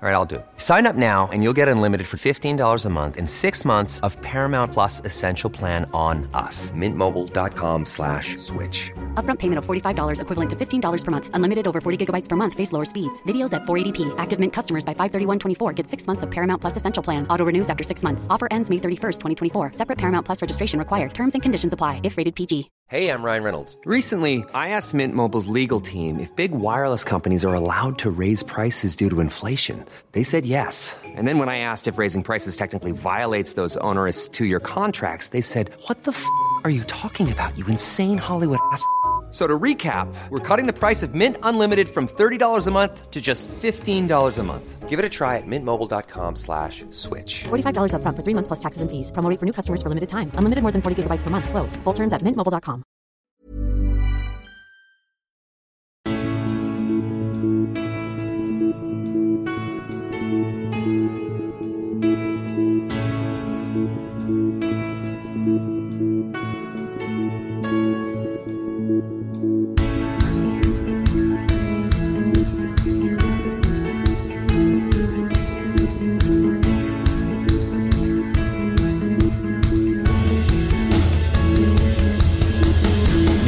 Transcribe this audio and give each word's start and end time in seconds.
All 0.00 0.08
right, 0.08 0.14
I'll 0.14 0.24
do 0.24 0.36
it. 0.36 0.46
Sign 0.58 0.86
up 0.86 0.94
now 0.94 1.28
and 1.32 1.42
you'll 1.42 1.52
get 1.56 1.66
unlimited 1.66 2.06
for 2.06 2.18
$15 2.18 2.84
a 2.84 2.88
month 2.88 3.16
in 3.16 3.26
six 3.26 3.64
months 3.64 3.98
of 4.06 4.16
Paramount 4.22 4.72
Plus 4.72 5.02
Essential 5.04 5.50
Plan 5.50 5.90
on 5.92 6.30
us. 6.34 6.70
Mintmobile.com 6.70 7.84
slash 7.84 8.36
switch. 8.36 8.92
Upfront 9.14 9.40
payment 9.40 9.58
of 9.58 9.66
$45 9.66 10.20
equivalent 10.20 10.50
to 10.50 10.54
$15 10.56 11.04
per 11.04 11.10
month. 11.10 11.30
Unlimited 11.34 11.66
over 11.66 11.80
40 11.80 12.06
gigabytes 12.06 12.28
per 12.28 12.36
month. 12.36 12.54
Face 12.54 12.72
lower 12.72 12.84
speeds. 12.84 13.20
Videos 13.24 13.52
at 13.52 13.62
480p. 13.62 14.14
Active 14.18 14.38
Mint 14.38 14.52
customers 14.52 14.84
by 14.84 14.94
531.24 14.94 15.74
get 15.74 15.88
six 15.88 16.06
months 16.06 16.22
of 16.22 16.30
Paramount 16.30 16.60
Plus 16.60 16.76
Essential 16.76 17.02
Plan. 17.02 17.26
Auto 17.28 17.44
renews 17.44 17.68
after 17.68 17.82
six 17.82 18.04
months. 18.04 18.28
Offer 18.30 18.46
ends 18.52 18.70
May 18.70 18.76
31st, 18.76 19.18
2024. 19.18 19.72
Separate 19.72 19.98
Paramount 19.98 20.24
Plus 20.24 20.40
registration 20.40 20.78
required. 20.78 21.12
Terms 21.12 21.34
and 21.34 21.42
conditions 21.42 21.72
apply 21.72 22.00
if 22.04 22.16
rated 22.16 22.36
PG. 22.36 22.70
Hey, 22.90 23.10
I'm 23.10 23.22
Ryan 23.22 23.42
Reynolds. 23.42 23.76
Recently, 23.84 24.46
I 24.54 24.70
asked 24.70 24.94
Mint 24.94 25.14
Mobile's 25.14 25.46
legal 25.46 25.80
team 25.80 26.18
if 26.18 26.34
big 26.36 26.52
wireless 26.52 27.04
companies 27.04 27.44
are 27.44 27.52
allowed 27.52 27.98
to 27.98 28.10
raise 28.10 28.42
prices 28.42 28.96
due 28.96 29.10
to 29.10 29.20
inflation. 29.20 29.84
They 30.12 30.22
said 30.22 30.46
yes. 30.46 30.96
And 31.04 31.28
then 31.28 31.38
when 31.38 31.50
I 31.50 31.58
asked 31.58 31.86
if 31.86 31.98
raising 31.98 32.22
prices 32.22 32.56
technically 32.56 32.92
violates 32.92 33.52
those 33.52 33.76
onerous 33.82 34.28
two 34.28 34.46
year 34.46 34.60
contracts, 34.60 35.28
they 35.28 35.42
said, 35.42 35.70
What 35.88 36.04
the 36.04 36.12
f 36.12 36.24
are 36.64 36.70
you 36.70 36.84
talking 36.84 37.30
about, 37.30 37.56
you 37.58 37.66
insane 37.66 38.16
Hollywood 38.16 38.60
ass? 38.72 38.82
So 39.30 39.46
to 39.46 39.58
recap, 39.58 40.08
we're 40.30 40.46
cutting 40.46 40.66
the 40.66 40.72
price 40.72 41.02
of 41.02 41.14
Mint 41.14 41.36
Unlimited 41.42 41.88
from 41.90 42.08
$30 42.08 42.66
a 42.66 42.70
month 42.70 43.10
to 43.10 43.20
just 43.20 43.46
$15 43.48 44.38
a 44.38 44.42
month. 44.42 44.88
Give 44.88 44.98
it 44.98 45.04
a 45.04 45.08
try 45.10 45.36
at 45.36 45.46
mintmobile.com 45.46 46.36
slash 46.36 46.86
switch. 46.90 47.44
$45 47.44 47.92
upfront 47.92 48.16
for 48.16 48.22
three 48.22 48.32
months 48.32 48.48
plus 48.48 48.58
taxes 48.58 48.80
and 48.80 48.90
fees. 48.90 49.10
Promo 49.12 49.28
for 49.38 49.44
new 49.44 49.52
customers 49.52 49.82
for 49.82 49.90
limited 49.90 50.08
time. 50.08 50.32
Unlimited 50.32 50.62
more 50.62 50.72
than 50.72 50.80
40 50.80 51.02
gigabytes 51.02 51.22
per 51.22 51.28
month. 51.28 51.50
Slows. 51.50 51.76
Full 51.84 51.92
terms 51.92 52.14
at 52.14 52.22
mintmobile.com. 52.22 52.82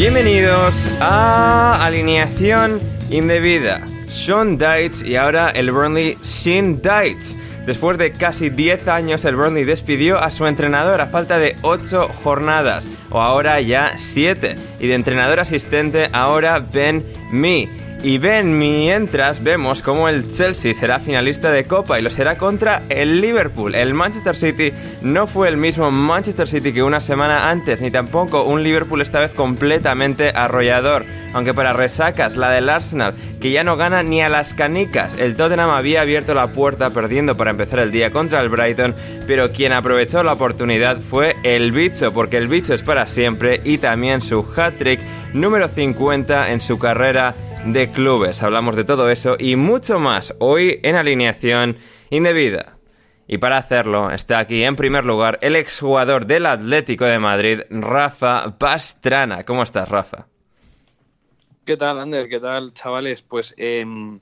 Bienvenidos 0.00 0.90
a 0.98 1.84
Alineación 1.84 2.80
Indebida. 3.10 3.86
Sean 4.08 4.56
Dites 4.56 5.02
y 5.02 5.16
ahora 5.16 5.50
el 5.50 5.70
Burnley 5.72 6.16
sin 6.22 6.80
Dites. 6.80 7.36
Después 7.66 7.98
de 7.98 8.12
casi 8.12 8.48
10 8.48 8.88
años, 8.88 9.26
el 9.26 9.36
Burnley 9.36 9.64
despidió 9.64 10.18
a 10.18 10.30
su 10.30 10.46
entrenador 10.46 11.02
a 11.02 11.08
falta 11.08 11.38
de 11.38 11.54
8 11.60 12.08
jornadas, 12.24 12.88
o 13.10 13.20
ahora 13.20 13.60
ya 13.60 13.92
7. 13.98 14.56
Y 14.80 14.86
de 14.86 14.94
entrenador 14.94 15.38
asistente, 15.38 16.08
ahora 16.14 16.60
Ben 16.60 17.04
Mee. 17.30 17.68
Y 18.02 18.16
ven 18.16 18.58
mientras 18.58 19.42
vemos 19.42 19.82
cómo 19.82 20.08
el 20.08 20.32
Chelsea 20.32 20.72
será 20.72 21.00
finalista 21.00 21.50
de 21.50 21.64
Copa 21.64 21.98
y 21.98 22.02
lo 22.02 22.08
será 22.08 22.38
contra 22.38 22.82
el 22.88 23.20
Liverpool. 23.20 23.74
El 23.74 23.92
Manchester 23.92 24.36
City 24.36 24.72
no 25.02 25.26
fue 25.26 25.48
el 25.48 25.58
mismo 25.58 25.90
Manchester 25.90 26.48
City 26.48 26.72
que 26.72 26.82
una 26.82 27.02
semana 27.02 27.50
antes, 27.50 27.82
ni 27.82 27.90
tampoco 27.90 28.44
un 28.44 28.62
Liverpool 28.62 29.02
esta 29.02 29.20
vez 29.20 29.32
completamente 29.32 30.32
arrollador. 30.34 31.04
Aunque 31.34 31.52
para 31.52 31.74
resacas, 31.74 32.38
la 32.38 32.48
del 32.50 32.70
Arsenal, 32.70 33.14
que 33.38 33.50
ya 33.50 33.64
no 33.64 33.76
gana 33.76 34.02
ni 34.02 34.22
a 34.22 34.30
las 34.30 34.54
canicas. 34.54 35.14
El 35.18 35.36
Tottenham 35.36 35.68
había 35.68 36.00
abierto 36.00 36.32
la 36.32 36.48
puerta 36.48 36.88
perdiendo 36.90 37.36
para 37.36 37.50
empezar 37.50 37.80
el 37.80 37.92
día 37.92 38.10
contra 38.10 38.40
el 38.40 38.48
Brighton, 38.48 38.94
pero 39.26 39.52
quien 39.52 39.74
aprovechó 39.74 40.22
la 40.22 40.32
oportunidad 40.32 40.98
fue 40.98 41.36
el 41.42 41.70
bicho, 41.70 42.14
porque 42.14 42.38
el 42.38 42.48
bicho 42.48 42.72
es 42.72 42.82
para 42.82 43.06
siempre 43.06 43.60
y 43.62 43.76
también 43.76 44.22
su 44.22 44.44
hat-trick 44.56 45.00
número 45.34 45.68
50 45.68 46.50
en 46.50 46.60
su 46.62 46.78
carrera 46.78 47.34
de 47.64 47.90
clubes. 47.90 48.42
Hablamos 48.42 48.74
de 48.76 48.84
todo 48.84 49.10
eso 49.10 49.36
y 49.38 49.56
mucho 49.56 49.98
más 49.98 50.34
hoy 50.38 50.80
en 50.82 50.96
alineación 50.96 51.76
indebida. 52.10 52.76
Y 53.26 53.38
para 53.38 53.58
hacerlo 53.58 54.10
está 54.10 54.38
aquí 54.38 54.64
en 54.64 54.76
primer 54.76 55.04
lugar 55.04 55.38
el 55.42 55.56
exjugador 55.56 56.26
del 56.26 56.46
Atlético 56.46 57.04
de 57.04 57.18
Madrid, 57.18 57.60
Rafa 57.70 58.58
Pastrana. 58.58 59.44
¿Cómo 59.44 59.62
estás, 59.62 59.88
Rafa? 59.88 60.26
¿Qué 61.64 61.76
tal, 61.76 62.00
Ander? 62.00 62.28
¿Qué 62.28 62.40
tal, 62.40 62.72
chavales? 62.72 63.22
Pues 63.22 63.54
em, 63.56 64.20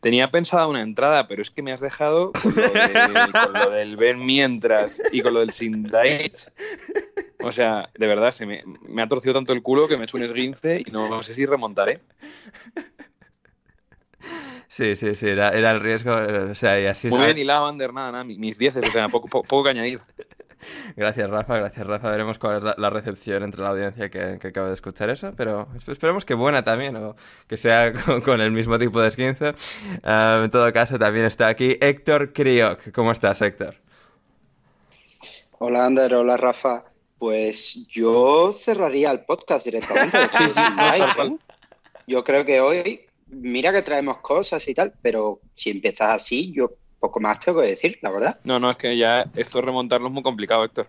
tenía 0.00 0.30
pensada 0.30 0.66
una 0.66 0.82
entrada, 0.82 1.28
pero 1.28 1.40
es 1.40 1.50
que 1.50 1.62
me 1.62 1.72
has 1.72 1.80
dejado 1.80 2.32
con 2.32 3.52
lo, 3.54 3.70
del 3.70 3.96
ver 3.96 4.16
mientras 4.16 5.00
y 5.12 5.22
con 5.22 5.34
lo 5.34 5.40
del 5.40 5.52
sin 5.52 5.84
dates. 5.84 6.52
O 7.42 7.52
sea, 7.52 7.90
de 7.94 8.06
verdad, 8.06 8.30
se 8.32 8.46
me, 8.46 8.62
me 8.88 9.02
ha 9.02 9.08
torcido 9.08 9.34
tanto 9.34 9.52
el 9.52 9.62
culo 9.62 9.88
que 9.88 9.96
me 9.96 10.02
he 10.02 10.04
hecho 10.04 10.16
un 10.16 10.22
esguince 10.22 10.82
y 10.86 10.90
no, 10.90 11.08
no 11.08 11.22
sé 11.22 11.34
si 11.34 11.44
remontaré. 11.46 12.00
Sí, 14.68 14.96
sí, 14.96 15.14
sí, 15.14 15.28
era, 15.28 15.50
era 15.50 15.70
el 15.72 15.80
riesgo. 15.80 16.16
eh, 16.18 16.50
O 16.50 16.54
sea, 16.54 16.80
y 16.80 16.86
así 16.86 17.10
Muy 17.10 17.18
bien 17.26 17.38
hilado, 17.38 17.66
Ander, 17.66 17.92
nada, 17.92 18.12
nada, 18.12 18.24
mi- 18.24 18.38
mis 18.38 18.58
dieces, 18.58 18.86
o 18.86 18.90
sea, 18.90 19.08
poco, 19.08 19.28
poco, 19.28 19.46
poco 19.46 19.64
que 19.64 19.70
añadir. 19.70 20.00
Gracias, 20.96 21.28
Rafa, 21.28 21.56
gracias, 21.58 21.86
Rafa. 21.86 22.10
Veremos 22.10 22.38
cuál 22.38 22.58
es 22.58 22.62
la, 22.62 22.74
la 22.78 22.90
recepción 22.90 23.42
entre 23.42 23.62
la 23.62 23.70
audiencia 23.70 24.10
que, 24.10 24.38
que 24.40 24.48
acaba 24.48 24.68
de 24.68 24.74
escuchar 24.74 25.10
eso, 25.10 25.32
pero 25.36 25.66
esp- 25.74 25.90
esperemos 25.90 26.24
que 26.24 26.34
buena 26.34 26.62
también, 26.62 26.96
o 26.96 27.16
que 27.48 27.56
sea 27.56 27.92
con, 28.04 28.20
con 28.20 28.40
el 28.40 28.52
mismo 28.52 28.78
tipo 28.78 29.00
de 29.00 29.08
esquince. 29.08 29.54
Ah, 30.04 30.40
en 30.44 30.50
todo 30.50 30.72
caso, 30.72 30.98
también 30.98 31.26
está 31.26 31.48
aquí 31.48 31.76
Héctor 31.80 32.32
Crioc. 32.32 32.92
¿Cómo 32.92 33.12
estás, 33.12 33.42
Héctor? 33.42 33.76
Hola 35.58 35.86
Ander, 35.86 36.14
hola 36.14 36.36
Rafa. 36.36 36.91
Pues 37.22 37.86
yo 37.86 38.50
cerraría 38.52 39.12
el 39.12 39.20
podcast 39.20 39.64
directamente. 39.64 40.18
Sí, 40.36 40.42
sí, 40.52 40.60
no, 40.70 40.76
tal 40.76 41.14
cual. 41.14 41.38
Yo 42.08 42.24
creo 42.24 42.44
que 42.44 42.60
hoy, 42.60 43.02
mira 43.28 43.70
que 43.72 43.82
traemos 43.82 44.18
cosas 44.18 44.66
y 44.66 44.74
tal, 44.74 44.92
pero 45.00 45.38
si 45.54 45.70
empiezas 45.70 46.10
así, 46.20 46.52
yo 46.52 46.72
poco 46.98 47.20
más 47.20 47.38
tengo 47.38 47.60
que 47.60 47.68
decir, 47.68 47.96
la 48.02 48.10
verdad. 48.10 48.40
No, 48.42 48.58
no, 48.58 48.72
es 48.72 48.76
que 48.76 48.96
ya 48.96 49.24
esto 49.36 49.60
remontarlo 49.60 50.08
es 50.08 50.12
muy 50.12 50.24
complicado, 50.24 50.64
Héctor. 50.64 50.88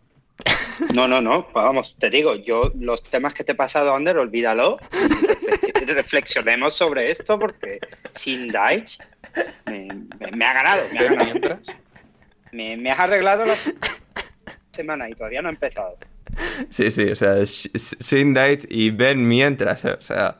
No, 0.95 1.07
no, 1.07 1.21
no, 1.21 1.47
vamos, 1.53 1.95
te 1.99 2.09
digo, 2.09 2.33
yo 2.33 2.71
los 2.79 3.03
temas 3.03 3.35
que 3.35 3.43
te 3.43 3.51
he 3.51 3.55
pasado, 3.55 3.93
Ander, 3.93 4.17
olvídalo. 4.17 4.79
Reflex- 4.79 5.85
Reflexionemos 5.93 6.73
sobre 6.73 7.11
esto 7.11 7.37
porque 7.37 7.77
sin 8.09 8.47
Daich 8.47 8.97
me, 9.67 9.87
me- 10.19 10.31
me 10.35 10.45
ha 10.45 10.53
ganado. 10.53 10.81
Me, 10.93 10.99
ha 10.99 11.03
ganado. 11.03 11.25
mientras. 11.25 11.61
Me- 12.51 12.75
me 12.77 12.89
has 12.89 12.99
arreglado 13.01 13.45
la 13.45 13.53
semana 14.71 15.07
y 15.07 15.13
todavía 15.13 15.43
no 15.43 15.49
ha 15.49 15.51
empezado. 15.51 15.95
Sí, 16.69 16.91
sí, 16.91 17.03
o 17.11 17.15
sea, 17.15 17.35
Sh- 17.37 17.71
Sh- 17.73 17.97
Sin 18.01 18.33
Date 18.33 18.67
y 18.69 18.91
Ben 18.91 19.27
mientras, 19.27 19.85
eh, 19.85 19.93
o 19.93 20.01
sea. 20.01 20.37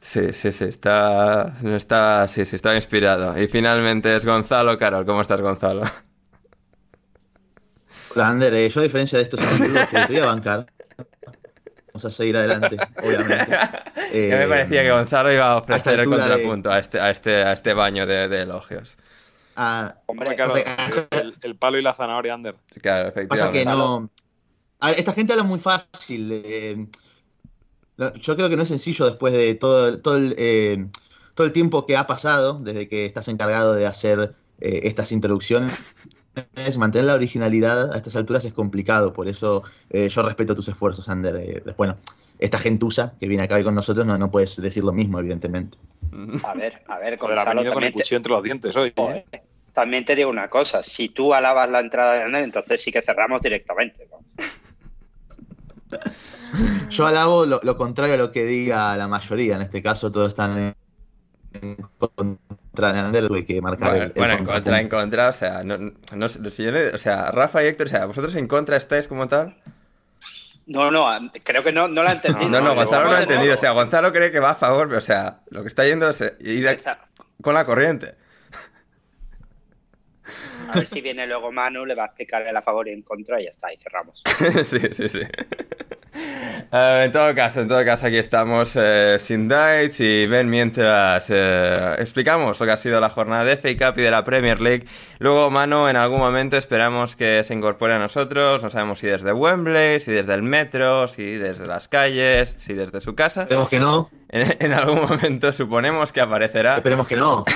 Sí, 0.00 0.32
sí, 0.32 0.52
sí, 0.52 0.64
está, 0.66 1.54
está, 1.64 2.28
sí, 2.28 2.44
sí, 2.44 2.54
está 2.54 2.74
inspirado. 2.76 3.36
Y 3.42 3.48
finalmente 3.48 4.14
es 4.14 4.24
Gonzalo 4.24 4.78
Carol. 4.78 5.04
¿Cómo 5.04 5.20
estás, 5.20 5.40
Gonzalo? 5.40 5.82
Hola, 8.14 8.28
Ander, 8.28 8.54
eh, 8.54 8.68
yo 8.68 8.80
a 8.80 8.84
diferencia 8.84 9.18
de 9.18 9.24
estos 9.24 9.40
amigos 9.40 9.86
que 9.88 10.06
voy 10.06 10.18
a 10.18 10.26
bancar, 10.26 10.66
vamos 11.88 12.04
a 12.04 12.10
seguir 12.10 12.36
adelante, 12.36 12.76
obviamente. 13.02 13.56
Eh, 14.12 14.28
ya 14.30 14.36
me 14.38 14.48
parecía 14.48 14.82
que 14.82 14.90
Gonzalo 14.90 15.32
iba 15.32 15.52
a 15.52 15.56
ofrecer 15.56 16.00
el 16.00 16.10
de- 16.10 16.16
contrapunto 16.16 16.70
a, 16.70 16.78
este, 16.78 17.00
a, 17.00 17.10
este, 17.10 17.42
a 17.42 17.52
este 17.52 17.74
baño 17.74 18.06
de, 18.06 18.28
de 18.28 18.42
elogios. 18.42 18.96
ah, 19.56 19.94
Hombre, 20.06 20.34
Claro, 20.36 20.52
o 20.52 20.56
sea, 20.56 20.88
el, 21.10 21.36
el 21.42 21.56
palo 21.56 21.78
y 21.78 21.82
la 21.82 21.94
zanahoria, 21.94 22.34
Ander. 22.34 22.54
Claro, 22.80 23.12
pasa 23.28 23.50
que 23.50 23.62
efectivamente. 23.62 23.64
no. 23.64 24.10
A 24.80 24.92
esta 24.92 25.12
gente 25.12 25.32
habla 25.32 25.44
muy 25.44 25.58
fácil. 25.58 26.30
eh, 26.44 26.86
yo 28.20 28.36
creo 28.36 28.48
que 28.48 28.56
no 28.56 28.62
es 28.62 28.68
sencillo 28.68 29.06
después 29.06 29.32
de 29.32 29.54
todo, 29.54 29.98
todo, 30.00 30.16
el, 30.16 30.34
eh, 30.38 30.86
todo 31.34 31.46
el 31.46 31.52
tiempo 31.52 31.86
que 31.86 31.96
ha 31.96 32.06
pasado 32.06 32.58
desde 32.62 32.88
que 32.88 33.06
estás 33.06 33.28
encargado 33.28 33.74
de 33.74 33.86
hacer 33.86 34.34
eh, 34.60 34.80
estas 34.84 35.12
introducciones. 35.12 35.72
Mantener 36.76 37.06
la 37.06 37.14
originalidad 37.14 37.94
a 37.94 37.96
estas 37.96 38.14
alturas 38.16 38.44
es 38.44 38.52
complicado, 38.52 39.14
por 39.14 39.28
eso 39.28 39.62
eh, 39.88 40.08
yo 40.10 40.22
respeto 40.22 40.54
tus 40.54 40.68
esfuerzos, 40.68 41.08
Ander. 41.08 41.36
eh, 41.36 41.62
bueno, 41.78 41.96
esta 42.38 42.58
gentuza 42.58 43.14
que 43.18 43.26
viene 43.26 43.44
acá 43.44 43.54
hoy 43.54 43.64
con 43.64 43.74
nosotros 43.74 44.04
no, 44.04 44.18
no 44.18 44.30
puedes 44.30 44.60
decir 44.60 44.84
lo 44.84 44.92
mismo, 44.92 45.18
evidentemente. 45.18 45.78
A 46.44 46.52
ver, 46.52 46.82
a 46.86 46.98
ver, 46.98 47.16
Gonzalo, 47.18 47.54
venido 47.54 47.72
con 47.72 47.84
el 47.84 47.92
cuchillo 47.92 48.18
entre 48.18 48.32
los 48.32 48.42
dientes 48.42 48.76
hoy. 48.76 48.92
¿eh? 48.96 49.24
También 49.72 50.04
te 50.04 50.14
digo 50.14 50.28
una 50.28 50.48
cosa, 50.50 50.82
si 50.82 51.08
tú 51.08 51.32
alabas 51.32 51.70
la 51.70 51.80
entrada 51.80 52.14
de 52.14 52.22
Ander, 52.24 52.42
entonces 52.42 52.82
sí 52.82 52.92
que 52.92 53.00
cerramos 53.00 53.40
directamente. 53.40 54.06
¿no? 54.10 54.18
Yo 56.90 57.06
alabo 57.06 57.46
lo, 57.46 57.60
lo 57.62 57.76
contrario 57.76 58.14
a 58.14 58.18
lo 58.18 58.32
que 58.32 58.44
diga 58.44 58.96
la 58.96 59.08
mayoría, 59.08 59.56
en 59.56 59.62
este 59.62 59.82
caso 59.82 60.10
todos 60.10 60.28
están 60.28 60.58
en, 60.58 60.76
en 61.60 61.76
contra 61.98 62.92
de 62.92 62.98
Ander, 62.98 63.28
tuve 63.28 63.44
que 63.44 63.60
marcar 63.60 63.90
Bueno, 63.90 64.04
el- 64.04 64.08
el 64.10 64.14
bueno, 64.16 64.34
en 64.34 64.44
contra, 64.44 64.80
en 64.80 64.88
contra, 64.88 65.28
o 65.28 65.32
sea, 65.32 65.62
no, 65.64 65.78
no 66.14 66.28
sé, 66.28 66.50
si 66.50 66.64
yo 66.64 66.72
le- 66.72 66.90
o 66.94 66.98
sea, 66.98 67.30
Rafa 67.30 67.62
y 67.62 67.66
Héctor, 67.66 67.86
o 67.86 67.90
sea, 67.90 68.06
¿vosotros 68.06 68.34
en 68.34 68.46
contra 68.48 68.76
estáis 68.76 69.06
como 69.08 69.28
tal? 69.28 69.56
No, 70.66 70.90
no, 70.90 71.06
creo 71.44 71.62
que 71.62 71.72
no, 71.72 71.86
no 71.88 72.02
la 72.02 72.10
he 72.12 72.14
entendido. 72.16 72.50
No, 72.50 72.60
no, 72.60 72.74
Gonzalo 72.74 73.04
no 73.04 73.10
lo 73.12 73.16
ha 73.18 73.22
entendido, 73.22 73.54
o 73.54 73.58
sea, 73.58 73.70
Gonzalo 73.70 74.12
cree 74.12 74.32
que 74.32 74.40
va 74.40 74.50
a 74.50 74.54
favor, 74.56 74.88
pero, 74.88 74.98
o 74.98 75.02
sea, 75.02 75.40
lo 75.50 75.62
que 75.62 75.68
está 75.68 75.84
yendo 75.84 76.08
es 76.10 76.20
ir 76.40 76.66
a- 76.68 76.72
Esa- 76.72 76.98
con 77.40 77.54
la 77.54 77.64
corriente. 77.64 78.16
A 80.68 80.78
ver 80.78 80.86
si 80.86 81.00
viene 81.00 81.26
luego 81.26 81.52
Manu, 81.52 81.84
le 81.86 81.94
va 81.94 82.04
a 82.04 82.06
explicar 82.06 82.46
el 82.46 82.56
a 82.56 82.62
favor 82.62 82.88
y 82.88 82.92
en 82.92 83.02
contra 83.02 83.40
y 83.40 83.44
ya 83.44 83.50
está, 83.50 83.72
y 83.72 83.76
cerramos. 83.76 84.22
sí, 84.64 84.80
sí, 84.92 85.08
sí. 85.08 85.20
Eh, 86.72 87.02
en 87.04 87.12
todo 87.12 87.34
caso, 87.34 87.60
en 87.60 87.68
todo 87.68 87.84
caso, 87.84 88.06
aquí 88.06 88.16
estamos 88.16 88.72
eh, 88.76 89.18
sin 89.20 89.48
Dites 89.48 90.00
y 90.00 90.26
ven 90.26 90.48
mientras 90.48 91.26
eh, 91.28 91.94
explicamos 91.98 92.58
lo 92.58 92.66
que 92.66 92.72
ha 92.72 92.76
sido 92.76 93.00
la 93.00 93.10
jornada 93.10 93.44
de 93.44 93.56
FA 93.56 93.90
Cup 93.90 93.98
y 93.98 94.02
de 94.02 94.10
la 94.10 94.24
Premier 94.24 94.60
League. 94.60 94.86
Luego, 95.18 95.50
Manu, 95.50 95.88
en 95.88 95.96
algún 95.96 96.18
momento 96.18 96.56
esperamos 96.56 97.16
que 97.16 97.44
se 97.44 97.52
incorpore 97.54 97.94
a 97.94 97.98
nosotros. 97.98 98.62
No 98.62 98.70
sabemos 98.70 98.98
si 98.98 99.06
desde 99.08 99.32
Wembley, 99.32 100.00
si 100.00 100.10
desde 100.12 100.34
el 100.34 100.42
metro, 100.42 101.06
si 101.06 101.36
desde 101.36 101.66
las 101.66 101.86
calles, 101.88 102.50
si 102.50 102.72
desde 102.72 103.00
su 103.00 103.14
casa. 103.14 103.42
Esperemos 103.42 103.68
que 103.68 103.78
no, 103.78 104.10
En, 104.30 104.56
en 104.58 104.72
algún 104.72 105.02
momento 105.02 105.52
suponemos 105.52 106.12
que 106.12 106.20
aparecerá. 106.22 106.76
esperemos 106.76 107.06
que 107.06 107.16
no. 107.16 107.44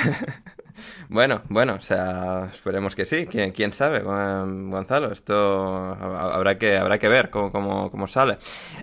Bueno, 1.08 1.42
bueno, 1.48 1.74
o 1.74 1.80
sea, 1.80 2.48
esperemos 2.52 2.94
que 2.94 3.04
sí. 3.04 3.26
¿Quién, 3.26 3.52
quién 3.52 3.72
sabe, 3.72 4.00
Gon- 4.02 4.70
Gonzalo? 4.70 5.12
Esto 5.12 5.96
ha- 6.00 6.34
habrá 6.34 6.58
que, 6.58 6.76
habrá 6.76 6.98
que 6.98 7.08
ver 7.08 7.30
cómo, 7.30 7.50
cómo- 7.52 7.90
cómo 7.90 8.06
sale. 8.06 8.38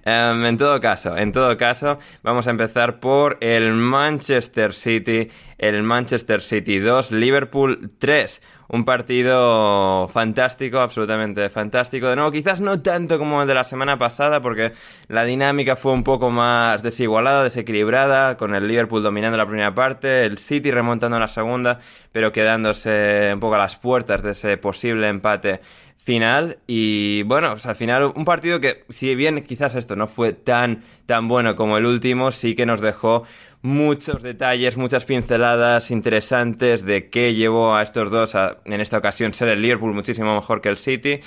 Em, 0.05 0.45
en 0.45 0.57
todo 0.57 0.79
caso, 0.81 1.15
en 1.17 1.31
todo 1.31 1.57
caso, 1.57 1.99
vamos 2.23 2.47
a 2.47 2.51
empezar 2.51 2.99
por 2.99 3.37
el 3.41 3.73
Manchester 3.73 4.73
City. 4.73 5.29
El 5.57 5.81
Manchester 5.83 6.41
City 6.41 6.79
2, 6.79 7.11
Liverpool 7.11 7.91
3. 7.99 8.41
Un 8.69 8.83
partido 8.83 10.09
fantástico, 10.09 10.79
absolutamente 10.79 11.49
fantástico. 11.49 12.07
De 12.07 12.15
nuevo, 12.17 12.31
quizás 12.31 12.59
no 12.59 12.81
tanto 12.81 13.17
como 13.17 13.41
el 13.41 13.47
de 13.47 13.53
la 13.53 13.63
semana 13.63 13.97
pasada, 13.97 14.41
porque 14.41 14.73
la 15.07 15.23
dinámica 15.23 15.77
fue 15.77 15.93
un 15.93 16.03
poco 16.03 16.29
más 16.29 16.83
desigualada, 16.83 17.43
desequilibrada, 17.43 18.35
con 18.35 18.55
el 18.55 18.67
Liverpool 18.67 19.03
dominando 19.03 19.37
la 19.37 19.45
primera 19.47 19.73
parte, 19.73 20.25
el 20.25 20.37
City 20.37 20.71
remontando 20.71 21.17
la 21.17 21.29
segunda, 21.29 21.79
pero 22.11 22.33
quedándose 22.33 23.31
un 23.33 23.39
poco 23.39 23.55
a 23.55 23.59
las 23.59 23.77
puertas 23.77 24.21
de 24.21 24.31
ese 24.31 24.57
posible 24.57 25.07
empate 25.07 25.61
final 26.07 26.59
y 26.67 27.23
bueno, 27.23 27.51
pues 27.51 27.65
al 27.65 27.75
final 27.75 28.13
un 28.15 28.23
partido 28.23 28.61
que 28.61 28.85
si 28.87 29.13
bien 29.13 29.43
quizás 29.43 29.75
esto 29.75 29.97
no 29.97 30.07
fue 30.07 30.31
tan 30.31 30.83
tan 31.05 31.27
bueno 31.27 31.57
como 31.57 31.77
el 31.77 31.85
último, 31.85 32.31
sí 32.31 32.55
que 32.55 32.65
nos 32.65 32.79
dejó 32.79 33.25
muchos 33.61 34.21
detalles, 34.23 34.77
muchas 34.77 35.05
pinceladas 35.05 35.91
interesantes 35.91 36.85
de 36.85 37.09
qué 37.09 37.33
llevó 37.35 37.75
a 37.75 37.83
estos 37.83 38.11
dos 38.11 38.35
a 38.35 38.57
en 38.65 38.79
esta 38.81 38.97
ocasión 38.97 39.33
ser 39.33 39.49
el 39.49 39.61
Liverpool 39.61 39.93
muchísimo 39.93 40.35
mejor 40.35 40.61
que 40.61 40.69
el 40.69 40.77
City, 40.77 41.19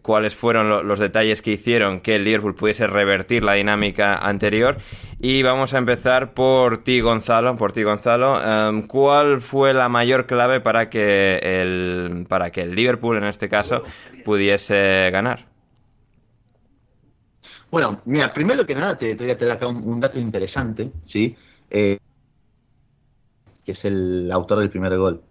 cuáles 0.00 0.34
fueron 0.36 0.68
lo- 0.68 0.82
los 0.82 1.00
detalles 1.00 1.42
que 1.42 1.52
hicieron 1.52 2.00
que 2.00 2.16
el 2.16 2.24
Liverpool 2.24 2.54
pudiese 2.54 2.86
revertir 2.86 3.42
la 3.42 3.54
dinámica 3.54 4.16
anterior 4.16 4.78
y 5.20 5.42
vamos 5.42 5.74
a 5.74 5.78
empezar 5.78 6.34
por 6.34 6.78
ti 6.84 7.00
Gonzalo, 7.00 7.56
por 7.56 7.72
ti 7.72 7.82
Gonzalo, 7.82 8.40
Em, 8.42 8.82
¿cuál 8.86 9.40
fue 9.40 9.74
la 9.74 9.88
mayor 9.88 10.26
clave 10.26 10.60
para 10.60 10.88
que 10.88 11.38
el 11.42 12.26
para 12.28 12.50
que 12.50 12.62
el 12.62 12.74
Liverpool 12.74 13.16
en 13.18 13.24
este 13.24 13.48
caso 13.48 13.82
pudiese 14.24 15.10
ganar? 15.12 15.46
Bueno, 17.70 18.00
mira, 18.04 18.32
primero 18.32 18.64
que 18.66 18.74
nada 18.74 18.96
te, 18.96 19.14
voy 19.16 19.30
a 19.30 19.66
un, 19.66 19.76
un 19.88 20.00
dato 20.00 20.18
interesante, 20.18 20.92
¿sí? 21.02 21.36
Eh, 21.72 21.98
que 23.64 23.72
es 23.72 23.84
el 23.84 24.30
autor 24.30 24.58
del 24.58 24.70
primer 24.70 24.96
gol. 24.98 25.22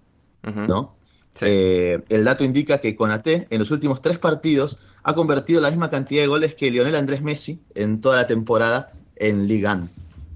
¿no? 0.43 0.95
Sí. 1.33 1.45
Eh, 1.47 2.03
el 2.09 2.25
dato 2.25 2.43
indica 2.43 2.79
que 2.79 2.95
Konaté 2.95 3.47
en 3.51 3.59
los 3.59 3.69
últimos 3.69 4.01
tres 4.01 4.17
partidos 4.17 4.79
ha 5.03 5.13
convertido 5.13 5.61
la 5.61 5.69
misma 5.69 5.91
cantidad 5.91 6.23
de 6.23 6.27
goles 6.27 6.55
que 6.55 6.71
Lionel 6.71 6.95
Andrés 6.95 7.21
Messi 7.21 7.61
en 7.75 8.01
toda 8.01 8.15
la 8.17 8.27
temporada 8.27 8.91
en 9.15 9.47
Ligue 9.47 9.67
1, 9.67 9.89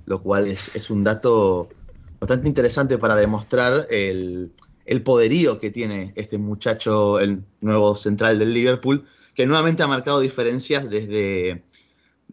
lo 0.06 0.22
cual 0.22 0.48
es, 0.48 0.76
es 0.76 0.92
un 0.92 1.04
dato 1.04 1.70
bastante 2.20 2.48
interesante 2.48 3.00
para 3.00 3.16
demostrar 3.16 3.88
el, 3.90 4.52
el 4.86 5.02
poderío 5.02 5.60
que 5.60 5.72
tiene 5.72 6.14
este 6.16 6.38
muchacho, 6.38 7.20
el 7.20 7.44
nuevo 7.62 7.96
central 7.96 8.38
del 8.38 8.54
Liverpool, 8.54 9.06
que 9.34 9.46
nuevamente 9.46 9.84
ha 9.84 9.88
marcado 9.88 10.20
diferencias 10.20 10.90
desde, 10.90 11.64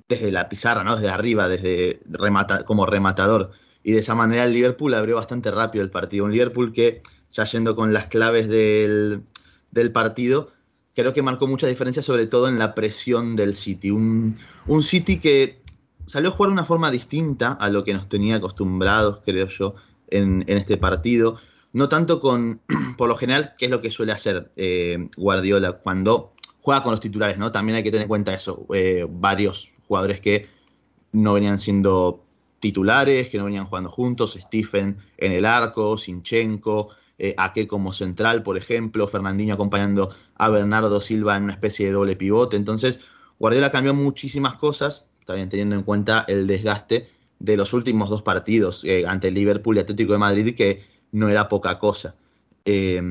desde 0.09 0.31
la 0.31 0.49
pizarra, 0.49 0.85
¿no? 0.85 0.97
desde 0.97 1.09
arriba, 1.09 1.49
desde 1.49 2.01
remata, 2.09 2.65
como 2.65 2.87
rematador. 2.87 3.53
Y 3.85 3.93
de 3.93 4.01
esa 4.01 4.15
manera 4.15 4.45
el 4.45 4.53
Liverpool 4.53 4.95
abrió 4.95 5.17
bastante 5.17 5.51
rápido 5.51 5.83
el 5.85 5.91
partido. 5.91 6.25
Un 6.25 6.33
Liverpool 6.33 6.73
que, 6.73 7.03
ya 7.33 7.45
yendo 7.45 7.75
con 7.75 7.93
las 7.93 8.07
claves 8.07 8.49
del, 8.49 9.23
del 9.71 9.93
partido, 9.93 10.51
creo 10.95 11.13
que 11.13 11.23
marcó 11.23 11.47
mucha 11.47 11.67
diferencia, 11.67 12.03
sobre 12.03 12.27
todo 12.27 12.49
en 12.49 12.59
la 12.59 12.75
presión 12.75 13.37
del 13.37 13.55
City. 13.55 13.91
Un, 13.91 14.37
un 14.67 14.83
City 14.83 15.19
que 15.19 15.63
salió 16.07 16.31
a 16.31 16.33
jugar 16.33 16.51
de 16.51 16.55
una 16.55 16.65
forma 16.65 16.91
distinta 16.91 17.53
a 17.53 17.71
lo 17.71 17.85
que 17.85 17.95
nos 17.95 18.09
tenía 18.09 18.37
acostumbrados, 18.37 19.21
creo 19.25 19.49
yo, 19.49 19.75
en, 20.09 20.45
en 20.47 20.59
este 20.59 20.77
partido. 20.77 21.39
No 21.73 21.89
tanto 21.89 22.21
con, 22.21 22.61
por 22.99 23.09
lo 23.09 23.17
general, 23.17 23.55
que 23.57 23.65
es 23.67 23.71
lo 23.71 23.81
que 23.81 23.91
suele 23.91 24.13
hacer 24.13 24.53
eh, 24.57 25.09
Guardiola 25.17 25.73
cuando 25.73 26.35
juega 26.61 26.83
con 26.83 26.93
los 26.93 27.01
titulares, 27.01 27.39
¿no? 27.39 27.51
También 27.51 27.77
hay 27.77 27.83
que 27.83 27.91
tener 27.91 28.03
en 28.05 28.09
cuenta 28.09 28.35
eso. 28.35 28.67
eh, 28.73 29.07
varios 29.09 29.73
jugadores 29.89 30.21
que 30.21 30.49
no 31.13 31.35
venían 31.35 31.59
siendo 31.59 32.25
titulares, 32.63 33.29
que 33.29 33.39
no 33.39 33.45
venían 33.45 33.67
jugando 33.67 33.91
juntos, 33.91 34.39
Stephen 34.41 34.99
en 35.19 35.33
el 35.33 35.45
arco, 35.45 35.99
Sinchenko, 35.99 36.91
eh, 37.19 37.35
Ake 37.37 37.67
como 37.67 37.93
central, 37.93 38.45
por 38.45 38.57
ejemplo, 38.57 39.09
Fernandinho 39.09 39.55
acompañando 39.55 40.15
a 40.37 40.49
Bernardo 40.49 41.01
Silva 41.01 41.37
en 41.37 41.43
una 41.43 41.55
especie 41.55 41.87
de 41.87 41.93
doble 41.93 42.15
pivote. 42.15 42.57
Entonces, 42.57 43.01
Guardiola 43.41 43.73
cambió 43.73 43.95
muchísimas 43.95 44.55
cosas, 44.55 45.05
también 45.27 45.49
teniendo 45.49 45.75
en 45.75 45.83
cuenta 45.83 46.25
el 46.29 46.47
desgaste 46.47 47.09
de 47.41 47.57
los 47.57 47.73
últimos 47.73 48.09
dos 48.09 48.23
partidos 48.23 48.85
eh, 48.85 49.05
ante 49.09 49.29
el 49.29 49.35
Liverpool 49.35 49.77
y 49.77 49.81
Atlético 49.81 50.13
de 50.13 50.19
Madrid, 50.19 50.55
que 50.55 50.85
no 51.11 51.29
era 51.29 51.49
poca 51.49 51.81
cosa. 51.81 52.15
Eh, 52.65 53.03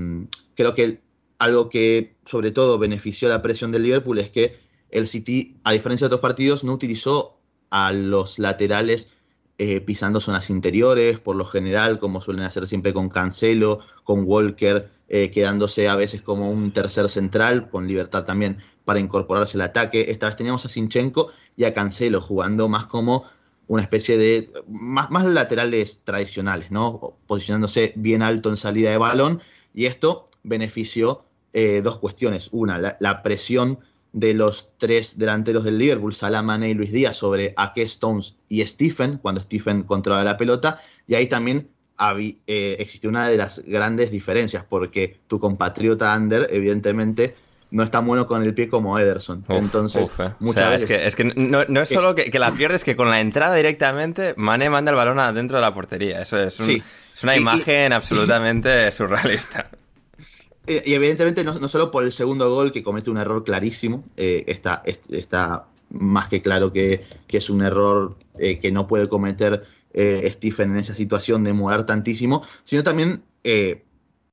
creo 0.56 0.74
que 0.74 1.02
algo 1.40 1.68
que 1.68 2.16
sobre 2.26 2.52
todo 2.52 2.80
benefició 2.80 3.28
la 3.28 3.42
presión 3.42 3.74
del 3.74 3.84
Liverpool 3.84 4.18
es 4.18 4.30
que 4.30 4.60
el 4.92 5.10
City, 5.10 5.58
a 5.66 5.74
diferencia 5.74 6.06
de 6.06 6.16
otros 6.16 6.22
partidos, 6.22 6.64
no 6.64 6.72
utilizó 6.72 7.38
a 7.70 7.92
los 7.92 8.40
laterales 8.40 9.10
eh, 9.64 9.80
pisando 9.80 10.20
zonas 10.20 10.50
interiores, 10.50 11.20
por 11.20 11.36
lo 11.36 11.46
general, 11.46 12.00
como 12.00 12.20
suelen 12.20 12.46
hacer 12.46 12.66
siempre 12.66 12.94
con 12.94 13.10
Cancelo, 13.10 13.82
con 14.04 14.24
Walker, 14.26 14.90
eh, 15.08 15.30
quedándose 15.30 15.88
a 15.88 15.96
veces 15.96 16.24
como 16.24 16.50
un 16.50 16.74
tercer 16.74 17.08
central, 17.10 17.70
con 17.70 17.88
libertad 17.88 18.26
también 18.26 18.58
para 18.86 19.00
incorporarse 19.00 19.58
al 19.58 19.62
ataque. 19.62 20.08
Esta 20.10 20.26
vez 20.26 20.36
teníamos 20.36 20.66
a 20.66 20.70
Sinchenko 20.70 21.30
y 21.56 21.66
a 21.66 21.76
Cancelo 21.76 22.22
jugando 22.22 22.70
más 22.70 22.88
como 22.88 23.26
una 23.68 23.84
especie 23.84 24.18
de 24.18 24.52
más, 24.68 25.12
más 25.12 25.26
laterales 25.26 26.04
tradicionales, 26.06 26.72
¿no? 26.72 27.20
Posicionándose 27.28 27.94
bien 27.96 28.24
alto 28.24 28.50
en 28.50 28.58
salida 28.58 28.90
de 28.90 28.98
balón. 28.98 29.44
Y 29.76 29.86
esto 29.86 30.28
benefició 30.42 31.24
eh, 31.54 31.84
dos 31.84 32.00
cuestiones. 32.00 32.50
Una, 32.52 32.80
la, 32.80 32.98
la, 33.00 33.22
presión 33.22 33.78
de 34.14 34.34
los 34.34 34.72
tres 34.78 35.18
delanteros 35.18 35.64
del 35.64 35.78
Liverpool, 35.78 36.14
Salah, 36.14 36.42
Mane 36.42 36.70
y 36.70 36.74
Luis 36.74 36.92
Díaz, 36.92 37.18
sobre 37.18 37.54
Ake 37.56 37.84
Stones 37.84 38.36
y 38.50 38.66
Stephen, 38.66 39.18
cuando 39.18 39.42
Stephen 39.42 39.84
controla 39.84 40.24
la 40.24 40.38
pelota. 40.38 40.80
Y 41.08 41.16
ahí 41.16 41.28
también 41.28 41.70
eh, 42.48 42.76
existió 42.80 43.10
una 43.10 43.28
de 43.28 43.38
las 43.38 43.60
grandes 43.66 44.12
diferencias, 44.12 44.66
porque 44.68 45.20
tu 45.28 45.40
compatriota 45.40 46.14
Ander, 46.14 46.48
evidentemente, 46.50 47.36
no 47.70 47.84
es 47.84 47.92
tan 47.92 48.06
bueno 48.06 48.28
con 48.28 48.44
el 48.44 48.54
pie 48.54 48.68
como 48.68 49.00
Ederson. 49.00 49.46
Uf, 49.48 49.58
Entonces, 49.58 50.04
uf, 50.04 50.20
eh. 50.20 50.34
muchas 50.40 50.64
o 50.64 50.66
sea, 50.66 50.70
veces. 50.70 50.90
Es 50.90 51.16
que, 51.16 51.26
es 51.26 51.34
que 51.34 51.42
no, 51.42 51.64
no, 51.68 51.82
es 51.82 51.90
solo 51.90 52.14
que, 52.16 52.30
que, 52.30 52.40
la 52.40 52.52
pierdes, 52.54 52.84
que 52.84 52.98
con 52.98 53.10
la 53.10 53.22
entrada 53.22 53.56
directamente, 53.56 54.34
Mane 54.36 54.70
manda 54.70 54.92
el 54.92 54.98
balón 54.98 55.20
adentro 55.20 55.58
de 55.58 55.62
la 55.62 55.74
portería. 55.74 56.22
Eso 56.22 56.38
es, 56.38 56.60
un, 56.60 56.66
sí. 56.66 56.84
es 57.14 57.24
una 57.24 57.38
y, 57.38 57.40
imagen 57.40 57.92
y... 57.92 57.96
absolutamente 57.96 58.92
surrealista. 58.92 59.70
Y, 60.68 60.94
evidentemente, 60.94 61.44
no, 61.44 61.54
no, 61.56 61.68
solo 61.68 61.92
por 61.92 62.04
el 62.04 62.12
segundo 62.12 62.50
gol, 62.54 62.72
que 62.72 62.84
comete 62.84 63.10
un 63.10 63.18
error 63.18 63.44
clarísimo, 63.44 64.04
eh, 64.18 64.44
está, 64.48 64.84
está 65.10 65.66
más 65.90 66.30
que 66.30 66.42
claro 66.42 66.72
que, 66.72 67.04
que 67.28 67.38
es 67.38 67.50
un 67.50 67.62
error 67.62 68.16
eh, 68.38 68.60
que 68.60 68.72
no 68.72 68.88
puede 68.88 69.10
cometer 69.10 69.66
eh, 69.94 70.30
Stephen 70.34 70.72
en 70.72 70.78
esa 70.78 70.94
situación 70.94 71.44
de 71.44 71.54
morar 71.54 71.86
tantísimo, 71.86 72.44
sino 72.64 72.84
también 72.84 73.24
eh, 73.44 73.84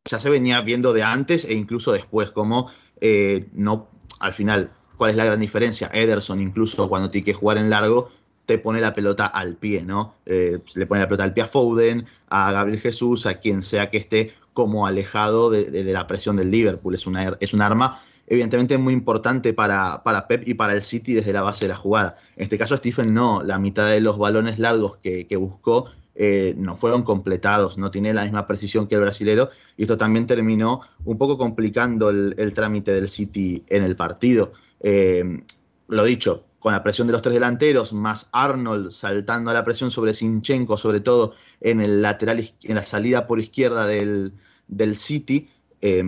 ya 0.04 0.18
se 0.18 0.30
venía 0.30 0.60
viendo 0.60 0.92
de 0.92 1.02
antes 1.02 1.44
e 1.44 1.54
incluso 1.54 1.92
después, 1.92 2.30
como 2.30 2.70
eh, 3.00 3.46
no, 3.52 3.88
al 4.20 4.34
final, 4.34 4.70
¿cuál 4.96 5.10
es 5.10 5.16
la 5.16 5.24
gran 5.24 5.40
diferencia? 5.40 5.90
Ederson, 5.92 6.40
incluso 6.40 6.88
cuando 6.88 7.10
tiene 7.10 7.24
que 7.24 7.34
jugar 7.34 7.58
en 7.58 7.70
largo, 7.70 8.10
te 8.46 8.58
pone 8.58 8.80
la 8.80 8.94
pelota 8.94 9.26
al 9.26 9.56
pie, 9.56 9.84
¿no? 9.84 10.14
Eh, 10.24 10.58
le 10.74 10.86
pone 10.86 11.02
la 11.02 11.06
pelota 11.06 11.24
al 11.24 11.34
pie 11.34 11.42
a 11.44 11.48
Foden, 11.48 12.06
a 12.28 12.50
Gabriel 12.52 12.80
Jesús, 12.80 13.26
a 13.26 13.40
quien 13.40 13.62
sea 13.62 13.90
que 13.90 13.98
esté 13.98 14.34
como 14.58 14.88
alejado 14.88 15.50
de, 15.50 15.84
la 15.84 16.08
presión 16.08 16.34
del 16.34 16.50
Liverpool. 16.50 16.92
Es, 16.92 17.06
una, 17.06 17.36
es 17.38 17.54
un 17.54 17.62
arma 17.62 18.02
evidentemente 18.26 18.76
muy 18.76 18.92
importante 18.92 19.52
para, 19.52 20.02
para, 20.02 20.26
Pep 20.26 20.48
y 20.48 20.54
para 20.54 20.72
el 20.72 20.82
City 20.82 21.14
desde 21.14 21.32
la 21.32 21.42
base 21.42 21.66
de 21.66 21.68
la 21.68 21.76
jugada. 21.76 22.16
En 22.34 22.42
este 22.42 22.58
caso 22.58 22.76
Stephen 22.76 23.14
no, 23.14 23.44
la 23.44 23.60
mitad 23.60 23.88
de 23.88 24.00
los 24.00 24.18
balones 24.18 24.58
largos 24.58 24.96
que, 24.96 25.36
buscó 25.36 25.92
eh, 26.16 26.54
no 26.58 26.76
fueron 26.76 27.04
completados, 27.04 27.78
no 27.78 27.92
tiene 27.92 28.12
la 28.12 28.24
misma 28.24 28.48
precisión 28.48 28.88
que 28.88 28.96
el 28.96 29.02
brasilero 29.02 29.50
y 29.76 29.82
esto 29.82 29.96
también 29.96 30.26
terminó 30.26 30.80
un 31.04 31.18
poco 31.18 31.38
complicando 31.38 32.10
el, 32.10 32.52
trámite 32.52 32.90
del 32.92 33.08
City 33.08 33.62
en 33.68 33.84
el 33.84 33.94
partido. 33.94 34.54
Eh, 34.80 35.44
lo 35.86 36.02
dicho, 36.02 36.42
con 36.58 36.72
la 36.72 36.82
presión 36.82 37.06
de 37.06 37.12
los 37.12 37.22
tres 37.22 37.34
delanteros, 37.34 37.92
más 37.92 38.28
Arnold 38.32 38.90
saltando 38.90 39.52
a 39.52 39.54
la 39.54 39.62
presión 39.62 39.92
sobre 39.92 40.14
Sinchenko, 40.14 40.76
sobre 40.76 40.98
todo 40.98 41.34
en 41.60 41.80
el 41.80 42.02
lateral, 42.02 42.52
en 42.62 42.74
la 42.74 42.82
salida 42.82 43.28
por 43.28 43.38
izquierda 43.38 43.86
del, 43.86 44.32
del 44.68 44.96
City, 44.96 45.50
eh, 45.80 46.02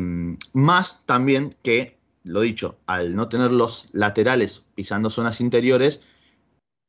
más 0.52 1.05
también 1.07 1.57
que 1.62 2.00
lo 2.25 2.40
dicho, 2.43 2.76
al 2.87 3.14
no 3.14 3.29
tener 3.29 3.50
los 3.50 3.88
laterales 3.93 4.64
pisando 4.75 5.11
zonas 5.11 5.40
interiores, 5.40 6.05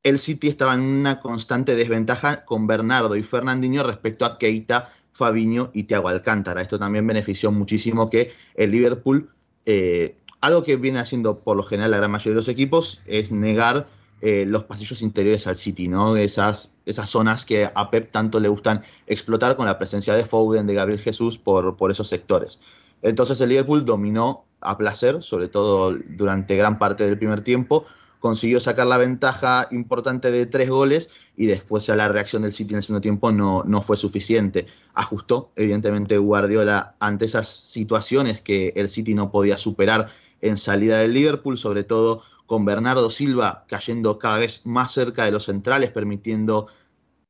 el 0.04 0.20
City 0.20 0.48
estaba 0.48 0.74
en 0.74 0.82
una 0.82 1.20
constante 1.20 1.76
desventaja 1.76 2.44
con 2.44 2.68
Bernardo 2.68 3.16
y 3.16 3.24
Fernandinho 3.24 3.84
respecto 3.84 4.26
a 4.26 4.38
Keita, 4.38 4.92
Fabinho 5.14 5.70
y 5.74 5.84
Thiago 5.84 6.08
Alcántara. 6.08 6.62
Esto 6.62 6.80
también 6.80 7.06
benefició 7.06 7.52
muchísimo 7.52 8.10
que 8.10 8.34
el 8.56 8.72
Liverpool, 8.72 9.30
eh, 9.66 10.16
algo 10.42 10.64
que 10.64 10.76
viene 10.76 11.00
haciendo 11.00 11.40
por 11.40 11.56
lo 11.56 11.64
general 11.64 11.92
la 11.92 11.98
gran 11.98 12.12
mayoría 12.12 12.32
de 12.32 12.38
los 12.38 12.48
equipos, 12.48 13.00
es 13.06 13.32
negar 13.32 13.88
eh, 14.22 14.46
los 14.48 14.66
pasillos 14.66 15.02
interiores 15.02 15.48
al 15.48 15.56
City, 15.56 15.88
¿no? 15.88 16.16
Esas, 16.16 16.74
esas 16.86 17.10
zonas 17.10 17.46
que 17.46 17.70
a 17.74 17.90
Pep 17.90 18.12
tanto 18.12 18.40
le 18.40 18.50
gustan 18.50 18.84
explotar 19.08 19.56
con 19.56 19.66
la 19.66 19.80
presencia 19.80 20.14
de 20.14 20.26
Foden, 20.26 20.68
de 20.68 20.76
Gabriel 20.76 21.00
Jesús 21.00 21.38
por, 21.38 21.76
por 21.76 21.90
esos 21.90 22.08
sectores. 22.08 22.60
Entonces 23.02 23.42
el 23.42 23.50
Liverpool 23.50 23.86
dominó 23.86 24.46
a 24.62 24.78
placer, 24.78 25.24
sobre 25.24 25.48
todo 25.48 25.98
durante 26.10 26.56
gran 26.56 26.78
parte 26.78 27.04
del 27.04 27.18
primer 27.18 27.42
tiempo, 27.42 27.86
consiguió 28.20 28.60
sacar 28.60 28.86
la 28.86 28.98
ventaja 28.98 29.68
importante 29.72 30.32
de 30.32 30.46
tres 30.46 30.70
goles 30.70 31.10
y 31.36 31.48
después 31.48 31.88
ya 31.88 31.96
la 31.96 32.08
reacción 32.08 32.44
del 32.44 32.54
City 32.54 32.76
en 32.76 32.78
el 32.78 32.84
segundo 32.84 33.02
tiempo 33.02 33.32
no, 33.32 33.64
no 33.66 33.82
fue 33.82 33.98
suficiente. 33.98 34.68
Ajustó, 34.94 35.52
evidentemente, 35.56 36.20
Guardiola 36.20 36.94
ante 37.00 37.26
esas 37.26 37.48
situaciones 37.50 38.40
que 38.40 38.74
el 38.76 38.90
City 38.90 39.16
no 39.16 39.32
podía 39.32 39.58
superar 39.58 40.10
en 40.42 40.58
salida 40.58 41.00
del 41.00 41.14
Liverpool, 41.14 41.58
sobre 41.58 41.84
todo 41.84 42.22
con 42.52 42.66
Bernardo 42.66 43.10
Silva 43.10 43.64
cayendo 43.70 44.20
cada 44.20 44.38
vez 44.38 44.66
más 44.66 44.92
cerca 44.92 45.24
de 45.24 45.32
los 45.32 45.46
centrales, 45.46 45.90
permitiendo 45.90 46.68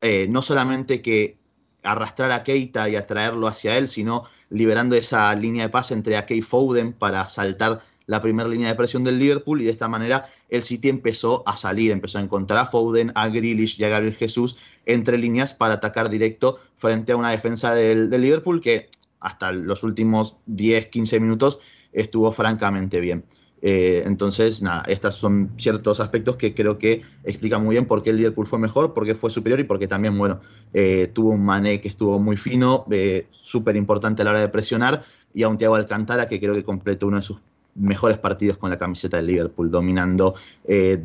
eh, 0.02 0.26
no 0.28 0.42
solamente 0.42 1.04
que 1.04 1.38
arrastrar 1.84 2.32
a 2.32 2.42
Keita 2.42 2.90
y 2.90 2.96
atraerlo 2.96 3.46
hacia 3.46 3.78
él, 3.78 3.88
sino 3.88 4.24
liberando 4.50 4.96
esa 4.96 5.36
línea 5.36 5.66
de 5.66 5.70
pase 5.70 5.94
entre 5.94 6.18
Ake 6.18 6.38
y 6.38 6.42
Foden 6.42 6.94
para 6.94 7.28
saltar 7.28 7.84
la 8.08 8.20
primera 8.20 8.50
línea 8.50 8.70
de 8.70 8.74
presión 8.74 9.04
del 9.04 9.20
Liverpool 9.20 9.62
y 9.62 9.66
de 9.66 9.70
esta 9.70 9.88
manera 9.88 10.28
el 10.50 10.64
City 10.64 10.90
empezó 10.90 11.48
a 11.48 11.56
salir, 11.56 11.92
empezó 11.92 12.18
a 12.18 12.22
encontrar 12.22 12.58
a 12.58 12.66
Foden, 12.66 13.12
a 13.14 13.30
Grealish 13.30 13.80
y 13.80 13.84
a 13.84 13.90
Gabriel 13.90 14.16
Jesús 14.16 14.58
entre 14.88 15.20
líneas 15.20 15.54
para 15.54 15.76
atacar 15.76 16.10
directo 16.10 16.60
frente 16.78 17.12
a 17.12 17.18
una 17.18 17.30
defensa 17.30 17.76
del, 17.76 18.10
del 18.10 18.22
Liverpool 18.22 18.60
que 18.60 18.90
hasta 19.20 19.52
los 19.52 19.84
últimos 19.84 20.38
10-15 20.48 21.20
minutos 21.20 21.60
estuvo 21.92 22.32
francamente 22.32 23.00
bien. 23.00 23.24
Eh, 23.62 24.04
entonces, 24.06 24.62
nada, 24.62 24.84
estos 24.88 25.16
son 25.16 25.52
ciertos 25.58 26.00
aspectos 26.00 26.36
que 26.36 26.54
creo 26.56 26.80
que 26.80 27.04
explican 27.24 27.64
muy 27.64 27.76
bien 27.76 27.86
por 27.86 28.02
qué 28.02 28.10
el 28.10 28.18
Liverpool 28.18 28.48
fue 28.48 28.60
mejor, 28.60 28.94
por 28.94 29.06
qué 29.06 29.16
fue 29.16 29.30
superior 29.30 29.60
y 29.60 29.64
porque 29.64 29.88
también, 29.88 30.18
bueno, 30.18 30.42
eh, 30.74 31.10
tuvo 31.14 31.32
un 31.32 31.46
Mané 31.46 31.80
que 31.80 31.88
estuvo 31.88 32.20
muy 32.20 32.38
fino, 32.38 32.86
eh, 32.92 33.28
súper 33.30 33.76
importante 33.76 34.24
a 34.24 34.26
la 34.26 34.32
hora 34.32 34.42
de 34.42 34.50
presionar, 34.50 35.04
y 35.34 35.44
a 35.44 35.50
un 35.50 35.58
Thiago 35.58 35.76
Alcantara 35.76 36.28
que 36.28 36.40
creo 36.40 36.54
que 36.54 36.64
completó 36.64 37.08
uno 37.08 37.18
de 37.18 37.24
sus 37.24 37.38
mejores 37.74 38.18
partidos 38.18 38.58
con 38.58 38.70
la 38.70 38.78
camiseta 38.78 39.16
del 39.16 39.28
Liverpool, 39.28 39.72
dominando 39.72 40.36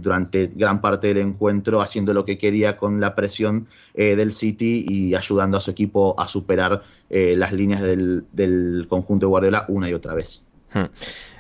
durante 0.00 0.50
gran 0.52 0.80
parte 0.80 1.06
del 1.06 1.18
encuentro, 1.18 1.80
haciendo 1.80 2.12
lo 2.12 2.24
que 2.24 2.36
quería 2.36 2.76
con 2.76 3.00
la 3.00 3.14
presión 3.14 3.68
del 3.94 4.32
City 4.32 4.84
y 4.88 5.14
ayudando 5.14 5.58
a 5.58 5.60
su 5.60 5.70
equipo 5.70 6.16
a 6.18 6.26
superar 6.26 6.82
las 7.08 7.52
líneas 7.52 7.82
del, 7.82 8.86
conjunto 8.88 9.26
de 9.26 9.30
Guardiola 9.30 9.64
una 9.68 9.88
y 9.88 9.94
otra 9.94 10.14
vez. 10.14 10.44
Hmm. 10.74 10.86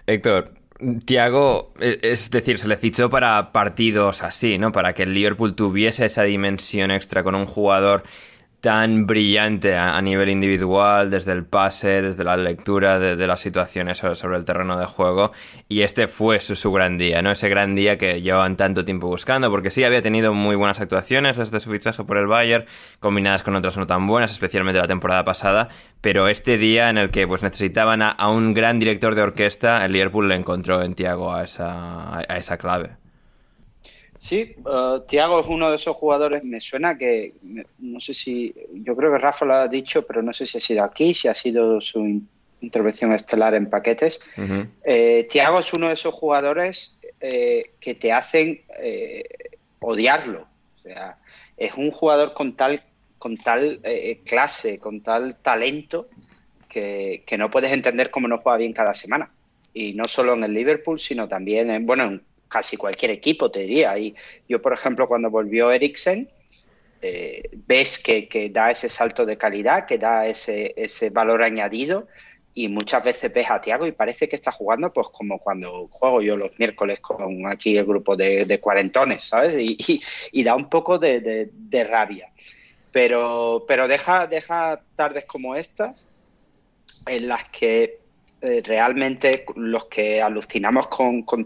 Héctor, 0.06 0.55
Tiago, 1.04 1.72
e, 1.80 1.98
es 2.02 2.30
decir, 2.30 2.58
se 2.58 2.68
le 2.68 2.76
fichó 2.76 3.08
para 3.08 3.52
partidos 3.52 4.22
así, 4.22 4.58
¿no? 4.58 4.72
Para 4.72 4.94
que 4.94 5.04
el 5.04 5.14
Liverpool 5.14 5.54
tuviese 5.54 6.04
esa 6.04 6.22
dimensión 6.22 6.90
extra 6.90 7.22
con 7.22 7.34
un 7.34 7.46
jugador 7.46 8.04
tan 8.66 9.06
brillante 9.06 9.76
a, 9.76 10.02
nivel 10.02 10.28
individual, 10.28 11.08
desde 11.08 11.30
el 11.30 11.44
pase, 11.44 12.02
desde 12.02 12.24
la 12.24 12.36
lectura 12.36 12.98
de, 12.98 13.26
las 13.28 13.38
situaciones 13.38 13.98
sobre, 13.98 14.36
el 14.36 14.44
terreno 14.44 14.76
de 14.76 14.86
juego. 14.86 15.30
Y 15.68 15.82
este 15.82 16.08
fue 16.08 16.40
su, 16.40 16.72
gran 16.72 16.98
día, 16.98 17.22
¿no? 17.22 17.30
Ese 17.30 17.48
gran 17.48 17.76
día 17.76 17.96
que 17.96 18.20
llevaban 18.22 18.56
tanto 18.56 18.84
tiempo 18.84 19.06
buscando, 19.06 19.52
porque 19.52 19.70
sí 19.70 19.84
había 19.84 20.02
tenido 20.02 20.34
muy 20.34 20.56
buenas 20.56 20.80
actuaciones 20.80 21.36
desde 21.36 21.60
su 21.60 21.70
fichaje 21.70 22.02
por 22.02 22.16
el 22.16 22.26
Bayern, 22.26 22.64
combinadas 22.98 23.44
con 23.44 23.54
otras 23.54 23.76
no 23.76 23.86
tan 23.86 24.04
buenas, 24.04 24.32
especialmente 24.32 24.80
la 24.80 24.88
temporada 24.88 25.24
pasada. 25.24 25.68
Pero 26.00 26.26
este 26.26 26.58
día 26.58 26.90
en 26.90 26.98
el 26.98 27.10
que 27.10 27.28
pues 27.28 27.44
necesitaban 27.44 28.02
a, 28.02 28.16
un 28.28 28.52
gran 28.52 28.80
director 28.80 29.14
de 29.14 29.22
orquesta, 29.22 29.84
el 29.84 29.92
Liverpool 29.92 30.26
le 30.26 30.34
encontró 30.34 30.82
en 30.82 30.96
Tiago 30.96 31.32
a 31.32 31.44
esa, 31.44 32.18
a 32.18 32.36
esa 32.36 32.56
clave. 32.58 33.05
Sí, 34.18 34.56
uh, 34.64 35.00
Tiago 35.00 35.40
es 35.40 35.46
uno 35.46 35.70
de 35.70 35.76
esos 35.76 35.96
jugadores, 35.96 36.42
me 36.42 36.60
suena 36.60 36.96
que, 36.96 37.34
no 37.78 38.00
sé 38.00 38.14
si, 38.14 38.54
yo 38.72 38.96
creo 38.96 39.12
que 39.12 39.18
Rafa 39.18 39.44
lo 39.44 39.54
ha 39.54 39.68
dicho, 39.68 40.06
pero 40.06 40.22
no 40.22 40.32
sé 40.32 40.46
si 40.46 40.58
ha 40.58 40.60
sido 40.60 40.84
aquí, 40.84 41.12
si 41.12 41.28
ha 41.28 41.34
sido 41.34 41.80
su 41.80 42.22
intervención 42.60 43.12
estelar 43.12 43.54
en 43.54 43.68
paquetes. 43.68 44.20
Eh, 44.84 45.26
Tiago 45.30 45.60
es 45.60 45.72
uno 45.72 45.88
de 45.88 45.94
esos 45.94 46.14
jugadores 46.14 46.98
eh, 47.20 47.72
que 47.80 47.94
te 47.94 48.12
hacen 48.12 48.62
eh, 48.78 49.24
odiarlo. 49.80 50.46
O 50.78 50.82
sea, 50.82 51.18
es 51.56 51.74
un 51.74 51.90
jugador 51.90 52.32
con 52.32 52.56
tal, 52.56 52.82
con 53.18 53.36
tal 53.36 53.80
clase, 54.24 54.78
con 54.78 55.00
tal 55.00 55.36
talento, 55.36 56.08
que, 56.68 57.22
que 57.26 57.38
no 57.38 57.50
puedes 57.50 57.72
entender 57.72 58.10
cómo 58.10 58.28
no 58.28 58.38
juega 58.38 58.58
bien 58.58 58.72
cada 58.72 58.94
semana. 58.94 59.30
Y 59.74 59.92
no 59.92 60.04
solo 60.06 60.32
en 60.34 60.44
el 60.44 60.54
Liverpool, 60.54 60.98
sino 60.98 61.28
también 61.28 61.70
en, 61.70 61.84
bueno, 61.84 62.04
en 62.04 62.22
casi 62.48 62.76
cualquier 62.76 63.10
equipo, 63.10 63.50
te 63.50 63.60
diría. 63.60 63.98
Y 63.98 64.14
yo, 64.48 64.60
por 64.62 64.72
ejemplo, 64.72 65.08
cuando 65.08 65.30
volvió 65.30 65.70
Eriksen, 65.70 66.30
eh, 67.02 67.50
ves 67.66 67.98
que, 67.98 68.50
da 68.52 68.70
ese 68.70 68.88
salto 68.88 69.24
de 69.24 69.36
calidad, 69.36 69.86
que 69.86 69.98
da 69.98 70.26
ese, 70.26 70.74
ese 70.76 71.10
valor 71.10 71.42
añadido 71.42 72.06
y 72.58 72.68
muchas 72.68 73.04
veces 73.04 73.30
ves 73.34 73.50
a 73.50 73.60
Tiago 73.60 73.86
y 73.86 73.92
parece 73.92 74.30
que 74.30 74.34
está 74.34 74.50
jugando 74.50 74.90
pues 74.90 75.08
como 75.08 75.38
cuando 75.38 75.88
juego 75.90 76.22
yo 76.22 76.38
los 76.38 76.58
miércoles 76.58 77.00
con 77.00 77.46
aquí 77.46 77.76
el 77.76 77.84
grupo 77.84 78.16
de, 78.16 78.58
cuarentones, 78.62 79.24
¿sabes? 79.24 79.54
Y, 79.58 80.42
da 80.42 80.56
un 80.56 80.70
poco 80.70 80.98
de, 80.98 81.50
rabia. 81.88 82.30
Pero, 82.92 83.66
pero 83.68 83.86
deja, 83.86 84.26
deja 84.26 84.80
tardes 84.94 85.26
como 85.26 85.54
estas 85.54 86.08
en 87.06 87.28
las 87.28 87.44
que 87.44 87.98
eh, 88.42 88.62
realmente 88.64 89.46
los 89.56 89.86
que 89.86 90.20
alucinamos 90.20 90.88
con, 90.88 91.22
con 91.22 91.44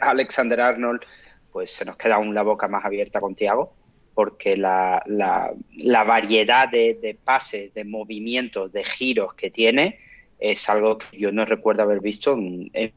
Alexander 0.00 0.60
Arnold, 0.60 1.02
pues 1.52 1.70
se 1.70 1.84
nos 1.84 1.96
queda 1.96 2.16
aún 2.16 2.34
la 2.34 2.42
boca 2.42 2.66
más 2.66 2.84
abierta 2.84 3.20
con 3.20 3.34
Tiago, 3.34 3.72
porque 4.14 4.56
la, 4.56 5.02
la, 5.06 6.04
variedad 6.04 6.68
de, 6.68 7.16
pases, 7.24 7.72
de 7.74 7.84
movimientos, 7.84 8.72
de 8.72 8.84
giros 8.84 9.34
que 9.34 9.50
tiene 9.50 10.00
es 10.38 10.68
algo 10.68 10.98
que 10.98 11.16
yo 11.16 11.30
no 11.32 11.44
recuerdo 11.44 11.82
haber 11.82 12.00
visto 12.00 12.32
en, 12.32 12.92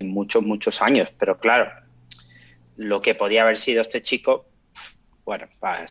muchos, 0.00 0.42
muchos 0.42 0.82
años. 0.82 1.12
Pero 1.18 1.38
claro, 1.38 1.70
lo 2.76 3.00
que 3.00 3.14
podía 3.14 3.42
haber 3.42 3.58
sido 3.58 3.82
este 3.82 4.02
chico, 4.02 4.46
bueno, 5.24 5.46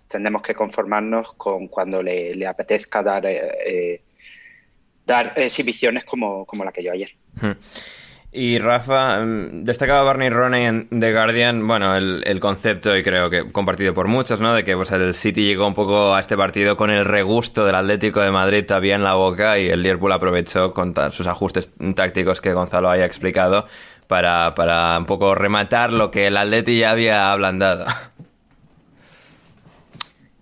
tendremos 0.10 0.42
que 0.42 0.56
conformarnos 0.56 1.34
con 1.34 1.70
cuando 1.70 2.04
le, 2.04 2.46
apetezca 2.46 3.02
dar 3.02 3.26
eh, 3.26 3.40
eh, 3.66 4.02
dar 5.10 5.34
exhibiciones 5.36 6.06
como, 6.06 6.46
la 6.64 6.72
que 6.72 6.84
yo 6.84 6.92
ayer. 6.92 7.16
Hmm. 7.42 7.52
Y 8.32 8.60
Rafa, 8.60 9.22
mm, 9.26 9.64
destacaba 9.64 10.04
Barney 10.04 10.30
Roney 10.30 10.66
en 10.66 10.88
The 11.00 11.12
Guardian, 11.12 11.68
bueno, 11.68 11.96
el, 11.96 12.40
concepto 12.40 12.96
y 12.96 13.02
creo 13.02 13.32
que 13.32 13.52
compartido 13.52 13.96
por 13.96 14.08
muchos, 14.08 14.40
¿no? 14.40 14.54
De 14.54 14.64
que 14.64 14.76
pues, 14.76 14.92
el 14.92 15.16
City 15.16 15.44
llegó 15.44 15.66
un 15.66 15.74
poco 15.74 16.14
a 16.14 16.20
este 16.20 16.38
partido 16.38 16.78
con 16.78 16.92
el 16.92 17.06
regusto 17.06 17.66
del 17.66 17.74
Atlético 17.74 18.22
de 18.22 18.30
Madrid 18.30 18.66
todavía 18.66 18.96
en 18.96 19.04
la 19.04 19.16
boca 19.16 19.58
y 19.58 19.68
el 19.70 19.82
Liverpool 19.82 20.12
aprovechó 20.12 20.76
con 20.76 20.94
sus 21.12 21.26
ajustes 21.26 21.72
tácticos 21.96 22.40
que 22.40 22.54
Gonzalo 22.54 22.90
haya 22.90 23.06
explicado 23.06 23.66
para, 24.08 24.54
para 24.54 25.00
un 25.00 25.06
poco 25.08 25.34
rematar 25.34 25.92
lo 25.92 26.12
que 26.12 26.28
el 26.28 26.38
Atleti 26.38 26.78
ya 26.78 26.92
había 26.92 27.32
ablandado. 27.32 27.86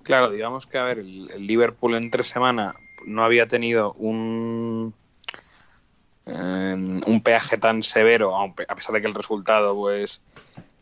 Claro, 0.03 0.29
digamos 0.29 0.65
que, 0.65 0.77
a 0.77 0.83
ver, 0.83 1.00
el, 1.00 1.29
el 1.31 1.47
Liverpool 1.47 1.95
entre 1.95 2.24
semana 2.24 2.75
no 3.07 3.23
había 3.23 3.47
tenido 3.47 3.93
un, 3.93 4.93
un 6.25 7.21
peaje 7.23 7.57
tan 7.57 7.83
severo, 7.83 8.37
a 8.37 8.75
pesar 8.75 8.93
de 8.95 9.01
que 9.01 9.07
el 9.07 9.13
resultado 9.15 9.73
pues 9.75 10.21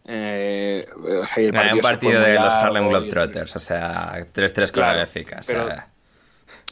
Eh, 0.07 0.87
o 1.21 1.25
sea, 1.25 1.43
el 1.43 1.49
Era 1.55 1.61
un 1.61 1.67
se 1.67 1.71
fue 1.81 1.81
partido 1.81 2.21
de 2.21 2.35
los 2.35 2.53
Harlem 2.53 2.87
Globetrotters, 2.89 3.55
o 3.55 3.59
sea, 3.59 4.23
3-3 4.31 4.71
Claro, 4.71 4.91
clavérficas. 4.93 5.47
pero- 5.47 5.63
o 5.65 5.67
sea. 5.67 5.87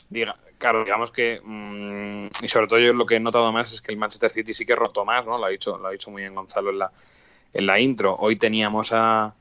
Diga, 0.07 0.36
claro, 0.60 0.83
digamos 0.83 1.10
que, 1.12 1.41
mm, 1.43 2.27
y 2.43 2.48
sobre 2.48 2.67
todo 2.67 2.77
yo 2.77 2.93
lo 2.93 3.07
que 3.07 3.15
he 3.15 3.19
notado 3.19 3.51
más 3.51 3.74
es 3.74 3.81
que 3.81 3.91
el 3.91 3.98
Manchester 3.98 4.31
City 4.31 4.53
sí 4.53 4.67
que 4.67 4.75
rotó 4.75 5.03
más, 5.03 5.25
¿no? 5.25 5.39
Lo 5.39 5.45
ha 5.45 5.50
dicho, 5.50 5.77
lo 5.79 5.88
ha 5.88 5.91
dicho 5.91 6.12
muy 6.12 6.22
bien 6.22 6.36
Gonzalo 6.36 6.69
en 6.69 6.77
la, 6.77 6.91
en 7.55 7.65
la 7.65 7.79
intro. 7.79 8.15
Hoy 8.19 8.36
teníamos 8.36 8.91
a, 8.93 9.33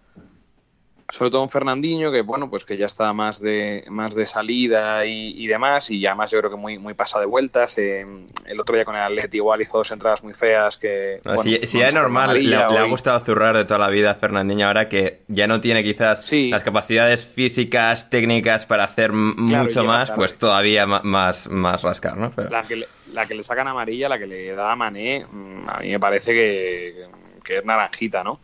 sobre 1.12 1.30
todo 1.30 1.42
un 1.42 1.50
Fernandinho, 1.50 2.10
que 2.10 2.22
bueno, 2.22 2.48
pues 2.48 2.64
que 2.64 2.78
ya 2.78 2.86
está 2.86 3.12
más 3.12 3.38
de, 3.38 3.84
más 3.90 4.14
de 4.14 4.24
salida 4.24 5.04
y, 5.04 5.34
y 5.36 5.46
demás, 5.46 5.90
y 5.90 6.06
además 6.06 6.30
yo 6.30 6.38
creo 6.38 6.50
que 6.50 6.56
muy, 6.56 6.78
muy 6.78 6.94
pasado 6.94 7.20
de 7.20 7.26
vueltas. 7.26 7.76
Eh, 7.76 8.06
el 8.46 8.58
otro 8.58 8.74
día 8.74 8.86
con 8.86 8.96
el 8.96 9.02
Atleti 9.02 9.36
igual 9.36 9.60
hizo 9.60 9.76
dos 9.76 9.90
entradas 9.90 10.24
muy 10.24 10.32
feas 10.32 10.78
que... 10.78 11.20
No, 11.22 11.34
bueno, 11.34 11.50
si, 11.60 11.66
si 11.66 11.76
no 11.76 11.82
ya 11.82 11.88
es 11.88 11.94
normal, 11.94 12.42
le, 12.48 12.56
ha 12.56 12.84
gustado 12.84 13.20
zurrar 13.20 13.54
de 13.54 13.66
toda 13.66 13.78
la 13.80 13.88
vida 13.88 14.12
a 14.12 14.14
Fernandinho 14.14 14.66
ahora 14.66 14.88
que 14.88 15.20
ya 15.28 15.46
no 15.46 15.60
tiene 15.60 15.84
quizás 15.84 16.24
Sí. 16.24 16.48
las 16.48 16.62
capacidades 16.62 17.26
físicas, 17.26 18.08
técnicas 18.08 18.64
para 18.64 18.84
hacer 18.84 19.10
Claro, 19.10 19.64
mucho 19.64 19.84
más, 19.84 20.08
tarde. 20.08 20.16
pues 20.18 20.38
todavía 20.38 20.86
más, 20.86 21.46
más 21.46 21.82
rascar, 21.82 22.16
¿no? 22.16 22.32
Pero- 22.34 22.48
La 22.48 22.62
que, 22.62 22.76
le, 22.76 22.88
la 23.12 23.26
que 23.26 23.34
le 23.34 23.42
sacan 23.42 23.68
amarilla, 23.68 24.08
la 24.08 24.18
que 24.18 24.26
le 24.26 24.54
da 24.54 24.72
a 24.72 24.76
Mané, 24.76 25.26
mm, 25.30 25.68
a 25.68 25.80
mí 25.80 25.90
me 25.90 26.00
parece 26.00 26.32
que, 26.32 27.06
que 27.44 27.58
es 27.58 27.64
naranjita, 27.66 28.24
¿no? 28.24 28.40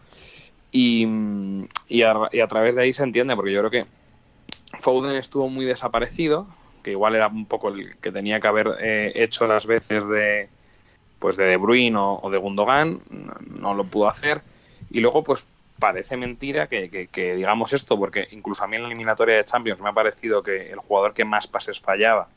Y, 0.71 1.07
y, 1.89 2.03
a, 2.03 2.47
través 2.49 2.75
de 2.75 2.83
ahí 2.83 2.93
se 2.93 3.03
entiende, 3.03 3.35
porque 3.37 3.53
yo 3.53 3.61
creo 3.61 3.71
que 3.71 3.87
Foden 4.81 5.17
estuvo 5.17 5.49
muy 5.49 5.65
desaparecido, 5.65 6.47
que 6.83 6.91
igual 6.93 7.15
era 7.17 7.29
un 7.29 7.47
poco 7.47 7.69
el 7.69 7.97
que 7.99 8.13
tenía 8.13 8.41
que 8.41 8.49
haber 8.49 8.77
eh, 8.81 9.13
hecho 9.15 9.47
las 9.47 9.67
veces 9.67 10.07
de 10.09 10.49
pues 11.19 11.37
de 11.37 11.47
De 11.47 11.57
Bruyne 11.57 11.97
o, 11.99 12.31
de 12.31 12.39
Gundogan, 12.39 13.01
no, 13.11 13.35
no 13.61 13.75
lo 13.75 13.85
pudo 13.85 14.09
hacer. 14.09 14.43
Y 14.91 15.01
luego, 15.01 15.25
pues 15.25 15.49
parece 15.79 16.17
mentira 16.17 16.69
que, 16.69 16.91
que- 16.91 17.09
que 17.09 17.35
digamos 17.37 17.73
esto, 17.73 17.99
porque 17.99 18.27
incluso 18.33 18.65
a 18.65 18.69
mí 18.69 18.77
en 18.77 18.83
la 18.83 18.89
eliminatoria 18.89 19.37
de 19.37 19.45
Champions 19.45 19.81
me 19.83 19.89
ha 19.91 19.93
parecido 19.95 20.43
que 20.43 20.71
el 20.71 20.79
jugador 20.79 21.15
que 21.15 21.25
más 21.25 21.47
pases 21.49 21.81
fallaba 21.81 22.29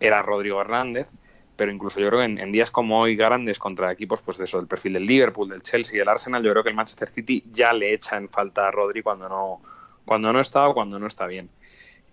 era 0.00 0.22
Rodrigo 0.22 0.60
Hernández, 0.60 1.10
pero 1.56 1.72
incluso 1.72 2.00
yo 2.00 2.08
creo 2.08 2.20
que 2.20 2.24
en, 2.24 2.52
días 2.52 2.70
como 2.70 3.00
hoy 3.00 3.16
grandes 3.16 3.58
contra 3.58 3.92
equipos 3.92 4.22
pues 4.22 4.38
de 4.38 4.44
eso, 4.44 4.58
del 4.58 4.66
perfil 4.66 4.94
del 4.94 5.06
Liverpool, 5.06 5.48
del 5.48 5.62
Chelsea, 5.62 5.98
del 5.98 6.08
Arsenal, 6.08 6.42
yo 6.42 6.52
creo 6.52 6.62
que 6.62 6.70
el 6.70 6.76
Manchester 6.76 7.08
City 7.08 7.44
ya 7.46 7.72
le 7.72 7.92
echa 7.92 8.16
en 8.16 8.28
falta 8.28 8.68
a 8.68 8.70
Rodri 8.70 9.02
cuando 9.02 9.28
no, 9.28 9.60
cuando 10.04 10.32
no 10.32 10.40
está 10.40 10.68
o 10.68 10.74
cuando 10.74 10.98
no 10.98 11.06
está 11.06 11.26
bien. 11.26 11.50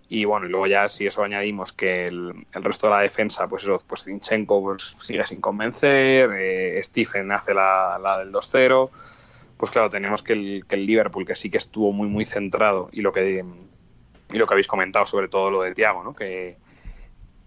Y 0.08 0.24
bueno, 0.24 0.46
y 0.46 0.50
luego 0.50 0.66
ya 0.66 0.88
si 0.88 1.06
eso 1.06 1.22
añadimos 1.22 1.72
que 1.72 2.04
el, 2.04 2.44
resto 2.54 2.88
de 2.88 2.94
la 2.94 3.00
defensa, 3.00 3.48
pues 3.48 3.62
eso, 3.62 3.80
pues 3.86 4.04
Zinchenko 4.04 4.60
pues, 4.60 4.96
sigue 4.98 5.24
sin 5.24 5.40
convencer, 5.40 6.30
eh, 6.36 6.80
Stephen 6.82 7.30
hace 7.30 7.54
la, 7.54 7.98
la 8.02 8.18
del 8.18 8.32
2-0, 8.32 8.90
pues 9.56 9.70
claro, 9.70 9.88
tenemos 9.88 10.22
que 10.22 10.32
el, 10.32 10.64
que 10.66 10.76
el 10.76 10.86
Liverpool, 10.86 11.24
que 11.24 11.36
sí 11.36 11.48
que 11.48 11.58
estuvo 11.58 11.92
muy, 11.92 12.08
muy 12.08 12.24
centrado, 12.24 12.88
y 12.92 13.02
lo 13.02 13.12
que 13.12 13.44
y 14.32 14.38
lo 14.38 14.46
que 14.46 14.54
habéis 14.54 14.68
comentado, 14.68 15.06
sobre 15.06 15.28
todo 15.28 15.50
lo 15.50 15.62
de 15.62 15.74
Tiago, 15.74 16.02
¿no? 16.02 16.14
Que, 16.14 16.56